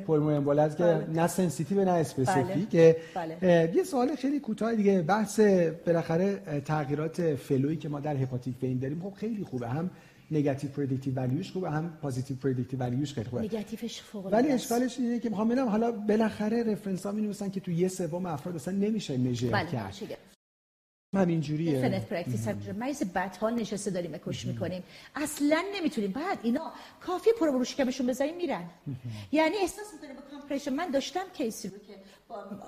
embolus 0.09 0.77
که 0.77 0.83
بله. 0.83 1.07
نه 1.11 1.27
sensitive 1.27 1.85
نه 1.85 1.91
specific 1.91 2.71
بله. 2.71 2.97
بله. 3.41 3.73
یه 3.77 3.83
سوال 3.83 4.17
خیلی 4.17 4.41
کوتاه 4.41 4.75
دیگه. 4.75 5.03
بحث 5.03 5.41
بالاخره 5.87 6.37
تغییرات 6.65 7.35
flow 7.35 7.63
یی 7.63 7.77
که 7.77 7.89
ما 7.89 8.01
در 8.01 8.17
hepatic 8.17 8.55
vein 8.63 8.79
داریم. 8.79 9.01
خب 9.03 9.13
خیلی 9.17 9.45
خوبه. 9.45 9.69
هم 9.69 9.91
negative 10.35 10.71
predictive 10.71 11.15
value 11.15 11.42
ش 11.42 11.53
خوبه 11.53 11.71
هم 11.71 11.99
positive 12.03 12.37
predictive 12.37 12.79
value 12.81 13.05
ش 13.05 13.15
خیلی 13.15 13.29
خوبه. 13.29 13.43
نگاتیوش 13.43 14.01
فوق 14.01 14.33
ولی 14.33 14.49
اشکالش 14.49 14.99
اینه 14.99 15.19
که 15.19 15.29
می‌خوام 15.29 15.49
ببینم 15.49 15.69
حالا 15.69 15.93
بالاخره 15.93 16.63
reference 16.63 17.07
ها 17.07 17.13
می‌نویسن 17.13 17.51
که 17.51 17.61
تو 17.61 17.71
یه 17.71 17.89
سوم 17.89 18.27
افراد 18.27 18.55
اصلا 18.55 18.75
نمیشه 18.75 19.17
measure 19.17 19.51
بله، 19.51 19.71
کرد. 19.71 20.19
همین 21.17 21.41
جوریه 21.41 21.81
فنت 21.81 22.09
practice 22.09 22.49
مریض 22.49 23.03
بدحال 23.03 23.55
نشسته 23.55 23.91
داریم 23.91 24.15
اکوش 24.15 24.47
می‌کنیم. 24.47 24.83
اصلا 25.15 25.65
نمی‌تونیم. 25.75 26.13
بعد 26.13 26.39
اینا 26.43 26.73
کافیه 27.01 27.31
پروب 27.41 27.58
رو 27.58 27.67
شکمشون 27.67 28.07
بذاریم 28.07 28.37
میرن. 28.37 28.65
یعنی 29.33 29.57
احساس 29.57 29.87
می‌کنیم 29.95 30.17
با 30.17 30.23
compression 30.31 30.73
من 30.73 30.91
داشتم 30.91 31.25
case 31.35 31.62
ی 31.62 31.69
رو 31.69 31.79
که 31.79 31.95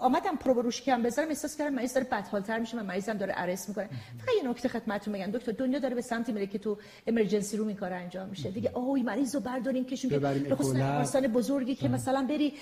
آمدم 0.01 0.37
پروب 0.37 0.63
رو 0.63 0.83
شکم 0.83 1.03
بذارم 1.03 1.29
احساس 1.29 1.57
کردم 1.57 1.75
مریض 1.75 1.95
داره 1.95 2.07
بدحال‌تر 2.07 2.59
میشه 2.59 2.77
و 2.77 2.83
مریضم 2.83 3.13
داره 3.13 3.33
arrest 3.37 3.69
می‌کنه. 3.69 3.89
فقط 4.19 4.35
یه 4.43 4.51
نکته 4.51 4.69
خدمتتون 4.69 5.15
بگم 5.15 5.31
دکتر 5.31 5.53
دنیا 5.53 5.79
داره 5.79 5.95
به 5.95 6.01
سمتی 6.03 6.33
میره 6.33 6.47
که 6.47 6.59
تو 6.59 6.79
emergency 7.07 7.57
room 7.57 7.67
این 7.67 7.77
کار 7.77 7.93
انجام 7.93 8.29
میشه. 8.29 8.51
دیگه 8.51 8.79
اوه 8.79 9.03
مریض 9.03 9.35
رو 9.35 9.41
برداریم 9.41 9.85
بکشون 9.85 10.11
که 10.11 10.19
به 10.19 10.55
خصوص 10.55 10.75
بیمارستان 10.75 11.27
بزرگی 11.27 11.75
که 11.75 11.89
مثلا 11.89 12.27
بری 12.29 12.53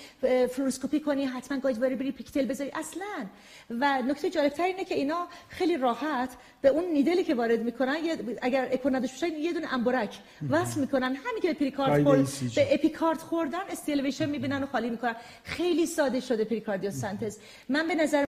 فلوروسکوپی 0.49 0.99
کنی 0.99 1.25
حتما 1.25 1.59
guide 1.59 1.79
بری 1.79 1.95
بری 1.95 2.11
pigtail 2.11 2.45
بذاری. 2.45 2.71
اصلا. 2.73 3.25
و 3.69 4.01
نکته 4.01 4.29
جالبتر 4.29 4.63
اینه 4.63 4.85
که 4.85 4.95
اینا 4.95 5.27
خیلی 5.49 5.77
راحت 5.77 6.29
به 6.61 6.69
اون 6.69 6.83
needle 6.83 7.17
ی 7.17 7.23
که 7.23 7.35
وارد 7.35 7.63
می‌کنن 7.63 7.95
اگر 8.41 8.69
اکونادش 8.71 9.13
بشه 9.13 9.29
یه 9.29 9.53
دونه 9.53 9.73
امبورک 9.73 10.19
وصل 10.49 10.79
می‌کنن. 10.79 11.15
همین 11.15 11.41
که 11.41 11.53
پریکارد 11.53 12.03
خورد 12.03 12.27
به 12.55 12.73
اپیکارد 12.73 13.17
خوردن 13.17 13.59
ST 13.69 13.80
elevation 13.80 14.29
می‌بینن 14.29 14.63
و 14.63 14.65
خالی 14.65 14.89
می‌کنن. 14.89 15.15
خیلی 15.43 15.85
ساده 15.85 16.19
شده 16.19 16.43
pericardiocentesis 16.43 17.37
من 17.69 17.87
به 17.87 17.95
نظر 17.95 18.25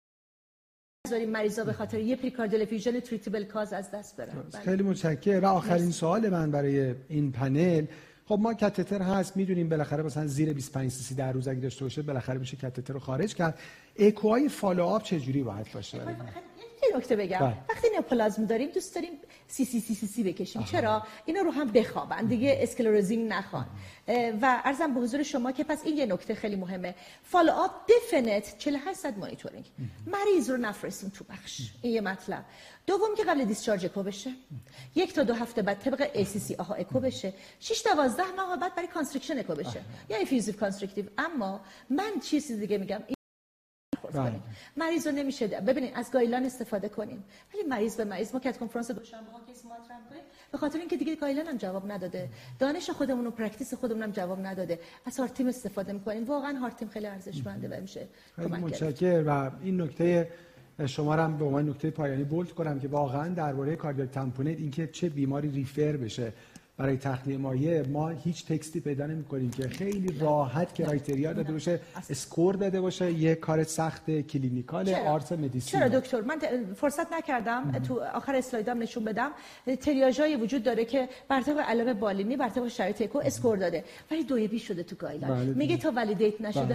نذاریم 1.06 1.30
مریضا 1.30 1.64
به 1.64 1.72
خاطر 1.72 1.98
یه 1.98 2.16
pericardial 2.16 2.64
effusion 2.64 3.00
treatable 3.00 3.44
cause 3.44 3.72
از 3.72 3.90
دست 3.90 4.16
برن. 4.16 4.42
بله. 4.52 4.62
خیلی 4.62 4.82
متشکرم. 4.82 5.44
و 5.44 5.46
آخرین 5.46 5.90
سوال 5.90 6.28
من 6.28 6.50
برای 6.50 6.94
این 7.08 7.32
پنل. 7.32 7.86
خب 8.26 8.38
ما 8.40 8.54
کاتتر 8.54 9.02
هست 9.02 9.36
می‌دونیم 9.36 9.68
بالاخره 9.68 10.02
مثلا 10.02 10.26
زیر 10.26 10.52
25 10.52 10.90
سی 10.90 11.14
در 11.14 11.32
روز 11.32 11.48
اگه 11.48 11.60
داشته 11.60 11.84
باشه 11.84 12.02
بالاخره 12.02 12.38
میشه 12.38 12.56
کاتتر 12.56 12.92
رو 12.92 13.00
خارج 13.00 13.34
کرد. 13.34 13.58
اکوهای 13.96 14.48
follow-up 14.48 15.02
چه 15.02 15.20
جوری 15.20 15.42
باید 15.42 15.66
باشه؟ 15.74 16.00
یه 16.90 16.96
نکته 16.96 17.16
بگم. 17.16 17.38
بله. 17.38 17.56
وقتی 17.68 17.88
neoplasm 17.98 18.44
داریم 18.46 18.70
دوست 18.70 18.94
داریم 18.94 19.10
سی 19.48 19.64
سی 19.64 19.80
سی 19.80 19.94
سی, 19.94 20.06
سی 20.06 20.22
بکشیم. 20.22 20.62
آها. 20.62 20.70
چرا؟ 20.70 21.02
اینا 21.24 21.40
رو 21.40 21.50
هم 21.50 21.72
بخوابن. 21.72 22.26
دیگه 22.26 22.58
sclerosing 22.60 23.32
نخوان. 23.32 23.66
و 24.42 24.62
عرضم 24.64 24.94
به 24.94 25.00
حضور 25.00 25.22
شما 25.22 25.52
که 25.52 25.64
پس 25.64 25.84
این 25.84 25.96
یه 25.96 26.06
نکته 26.06 26.34
خیلی 26.34 26.56
مهمه. 26.56 26.94
follow-up 27.22 27.70
definite 27.90 28.58
48 28.58 28.98
ساعت 28.98 29.18
مانیتورینگ. 29.18 29.64
مریض 30.06 30.50
رو 30.50 30.56
نفرستیم 30.56 31.10
تو 31.10 31.24
بخش. 31.24 31.60
این 31.82 31.92
یه 31.92 32.00
مطلب. 32.00 32.44
دوم 32.86 33.14
که 33.16 33.24
قبل 33.24 33.44
discharge 33.44 33.84
اکو 33.84 34.02
بشه. 34.02 34.30
یک 34.94 35.12
تا 35.12 35.22
دو 35.22 35.34
هفته 35.34 35.62
بعد 35.62 35.78
طبق 35.78 36.10
ACC 36.14 36.54
آها 36.54 36.74
اکو 36.74 37.00
بشه. 37.00 37.32
6 37.60 37.82
تا 37.82 37.94
12 37.94 38.22
ماه 38.36 38.56
بعد 38.56 38.74
برای 38.74 38.88
constriction 38.88 39.38
اکو 39.38 39.54
بشه. 39.54 39.80
یا 40.08 40.16
effusive 40.16 40.56
constrictive 40.56 41.04
اما 41.18 41.60
من 41.90 42.20
چیزی 42.22 42.56
دیگه 42.56 42.78
میگم. 42.78 43.00
کنیم 43.96 44.42
مریض 44.76 45.06
رو 45.06 45.12
نمیشه 45.12 45.48
ببینید 45.48 45.92
از 45.94 46.10
guideline 46.12 46.44
استفاده 46.44 46.88
کنیم. 46.88 47.24
ولی 47.54 47.62
مریض 47.62 47.96
به 47.96 48.04
مریض. 48.04 48.34
ما 48.34 48.40
cath 48.40 48.58
کنفرانس 48.58 48.90
دوشنبه 48.90 49.30
ها 49.30 49.40
case 49.46 49.64
مطرح 49.64 49.98
به 50.52 50.58
خاطر 50.58 50.78
اینکه 50.78 50.96
دیگه 50.96 51.16
guideline 51.16 51.46
هم 51.46 51.56
جواب 51.56 51.92
نداده. 51.92 52.28
دانش 52.58 52.90
خودمون 52.90 53.26
و 53.26 53.30
practice 53.30 53.74
خودمون 53.74 54.02
هم 54.02 54.10
جواب 54.10 54.46
نداده. 54.46 54.78
از 55.06 55.18
heart 55.18 55.34
team 55.34 55.46
استفاده 55.46 55.92
می‌کنیم. 55.92 56.24
واقعا 56.24 56.58
heart 56.58 56.75
team 56.75 56.88
خیلی 56.88 57.06
ارزشمنده 57.06 57.68
و 57.68 57.80
میشه 57.80 58.08
متشکرم. 58.38 59.26
و 59.26 59.50
این 59.62 59.80
نکته 59.80 60.28
شما 60.86 61.14
هم 61.14 61.38
به 61.38 61.44
عنوان 61.44 61.68
نکته 61.68 61.90
پایانی 61.90 62.24
bold 62.24 62.52
کنم 62.52 62.80
که 62.80 62.88
واقعا 62.88 63.28
درباره 63.28 63.76
cardiac 63.76 64.10
tamponade 64.10 64.58
اینکه 64.58 64.86
چه 64.86 65.08
بیماری 65.08 65.50
refer 65.50 65.96
بشه. 65.96 66.32
برای 66.76 66.96
تخلیه 66.96 67.36
مایع 67.36 67.88
ما 67.88 68.08
هیچ 68.08 68.46
text 68.46 68.74
ی 68.74 68.80
پیدا 68.80 69.06
نمی‌کنیم 69.06 69.50
که 69.50 69.68
خیلی 69.68 70.18
راحت 70.18 70.74
criteria 70.74 71.32
داده 71.32 71.52
باشه 71.52 71.80
score 72.10 72.54
داده 72.54 72.80
باشه 72.80 73.12
یه 73.12 73.34
کار 73.34 73.64
سخت 73.64 74.10
clinical؟ 74.10 74.94
art 74.94 75.32
medicine. 75.32 75.80
چرا 75.80 75.88
دکتر؟ 76.00 76.20
من 76.20 76.38
فرصت 76.74 77.12
نکردم 77.12 77.78
تو 77.88 78.00
آخر 78.00 78.34
اسلایدام 78.34 78.82
نشون 78.82 79.04
بدم. 79.04 79.30
تریاژایی 79.80 80.36
وجود 80.36 80.62
داره 80.62 80.84
که 80.84 81.08
بر 81.28 81.42
طبق 81.42 81.58
علائم 81.58 81.92
بالینی 81.92 82.36
بر 82.36 82.48
طبق 82.48 82.68
شرایط 82.68 83.02
اکو 83.02 83.18
score 83.18 83.56
داده. 83.56 83.84
ولی 84.10 84.24
دو 84.24 84.47
B 84.47 84.58
شده 84.58 84.82
تو 84.82 84.96
guideline. 84.96 85.44
بله. 85.44 85.54
میگه 85.54 85.76
تا 85.76 85.92
validate 85.96 86.40
نشده 86.40 86.64
بله. 86.64 86.73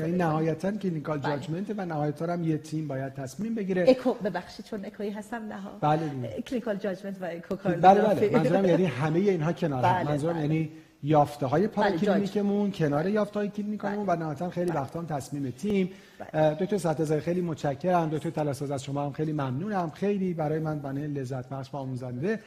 یعنی 0.00 0.18
نهایتا 0.18 0.70
clinical 0.72 1.18
بله. 1.18 1.36
judgment 1.36 1.70
و 1.76 1.84
نهایتا 1.84 2.32
هم 2.32 2.44
یه 2.44 2.58
تیم 2.58 2.88
باید 2.88 3.14
تصمیم 3.14 3.54
بگیره. 3.54 3.84
اکو 3.88 4.14
ببخشید 4.14 4.66
چون 4.66 4.84
اکویی 4.84 5.10
هستم 5.10 5.42
نه 5.42 5.60
ها. 5.60 5.70
بله. 5.80 6.42
clinical 6.46 6.76
judgment 6.76 7.22
و 7.22 7.24
اکو 7.24 7.56
بله 7.56 7.76
بله. 7.76 8.30
منظورم 8.32 8.64
یعنی 8.64 8.84
همه 8.84 9.18
اینها 9.18 9.52
کنار 9.52 9.84
هم. 9.84 9.92
بله، 9.94 10.10
منظورم 10.10 10.32
بله. 10.32 10.42
یعنی 10.42 10.70
یافته 11.02 11.46
های. 11.46 11.66
پاراکلینیکمون 11.66 12.70
کنار 12.70 13.08
یافته 13.08 13.38
های 13.38 13.48
کلینیکمون 13.48 14.04
و 14.06 14.16
نهایتا 14.16 14.50
خیلی 14.50 14.70
وقتا 14.70 14.98
هم 15.00 15.06
تصمیم 15.06 15.50
تیم. 15.50 15.90
دکتر 16.34 16.78
سطحزاده 16.78 17.20
خیلی 17.20 17.40
متشکرم. 17.40 18.08
دکتر 18.10 18.30
تلاساز 18.30 18.70
از 18.70 18.84
شما 18.84 19.06
هم 19.06 19.12
خیلی 19.12 19.32
ممنونم. 19.32 19.90
خیلی 19.90 20.34
برای 20.34 20.58
من 20.58 20.78
پنل 20.78 21.18
لذت 21.18 21.48
بخش 21.48 21.74
و 21.74 21.76
آموزنده. 21.76 22.40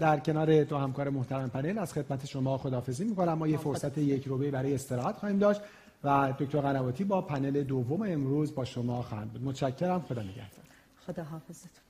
در 0.00 0.18
کنار 0.18 0.64
دو 0.64 0.76
همکار 0.78 1.08
محترم 1.08 1.50
پنل 1.50 1.78
از 1.78 1.92
خدمت 1.92 2.26
شما 2.26 2.58
خداحافظی 2.58 3.04
می‌کنم. 3.04 3.32
ما 3.32 3.48
یه 3.48 3.56
فرصت 3.56 3.98
یک 3.98 4.26
ربعه 4.26 4.50
برای 4.50 4.74
استراحت 4.74 5.16
خواهیم 5.16 5.38
داشت. 5.38 5.60
و 6.04 6.34
دکتر 6.38 6.60
قنواتی 6.60 7.04
با 7.04 7.22
پنل 7.22 7.62
دوم 7.62 8.02
امروز 8.02 8.54
با 8.54 8.64
شما 8.64 9.02
خواهند 9.02 9.32
بود. 9.32 9.42
متشکرم. 9.44 10.00
خدا 10.00 10.22
نگهدار. 10.22 10.64
خدا 11.06 11.24
حافظتون 11.24 11.83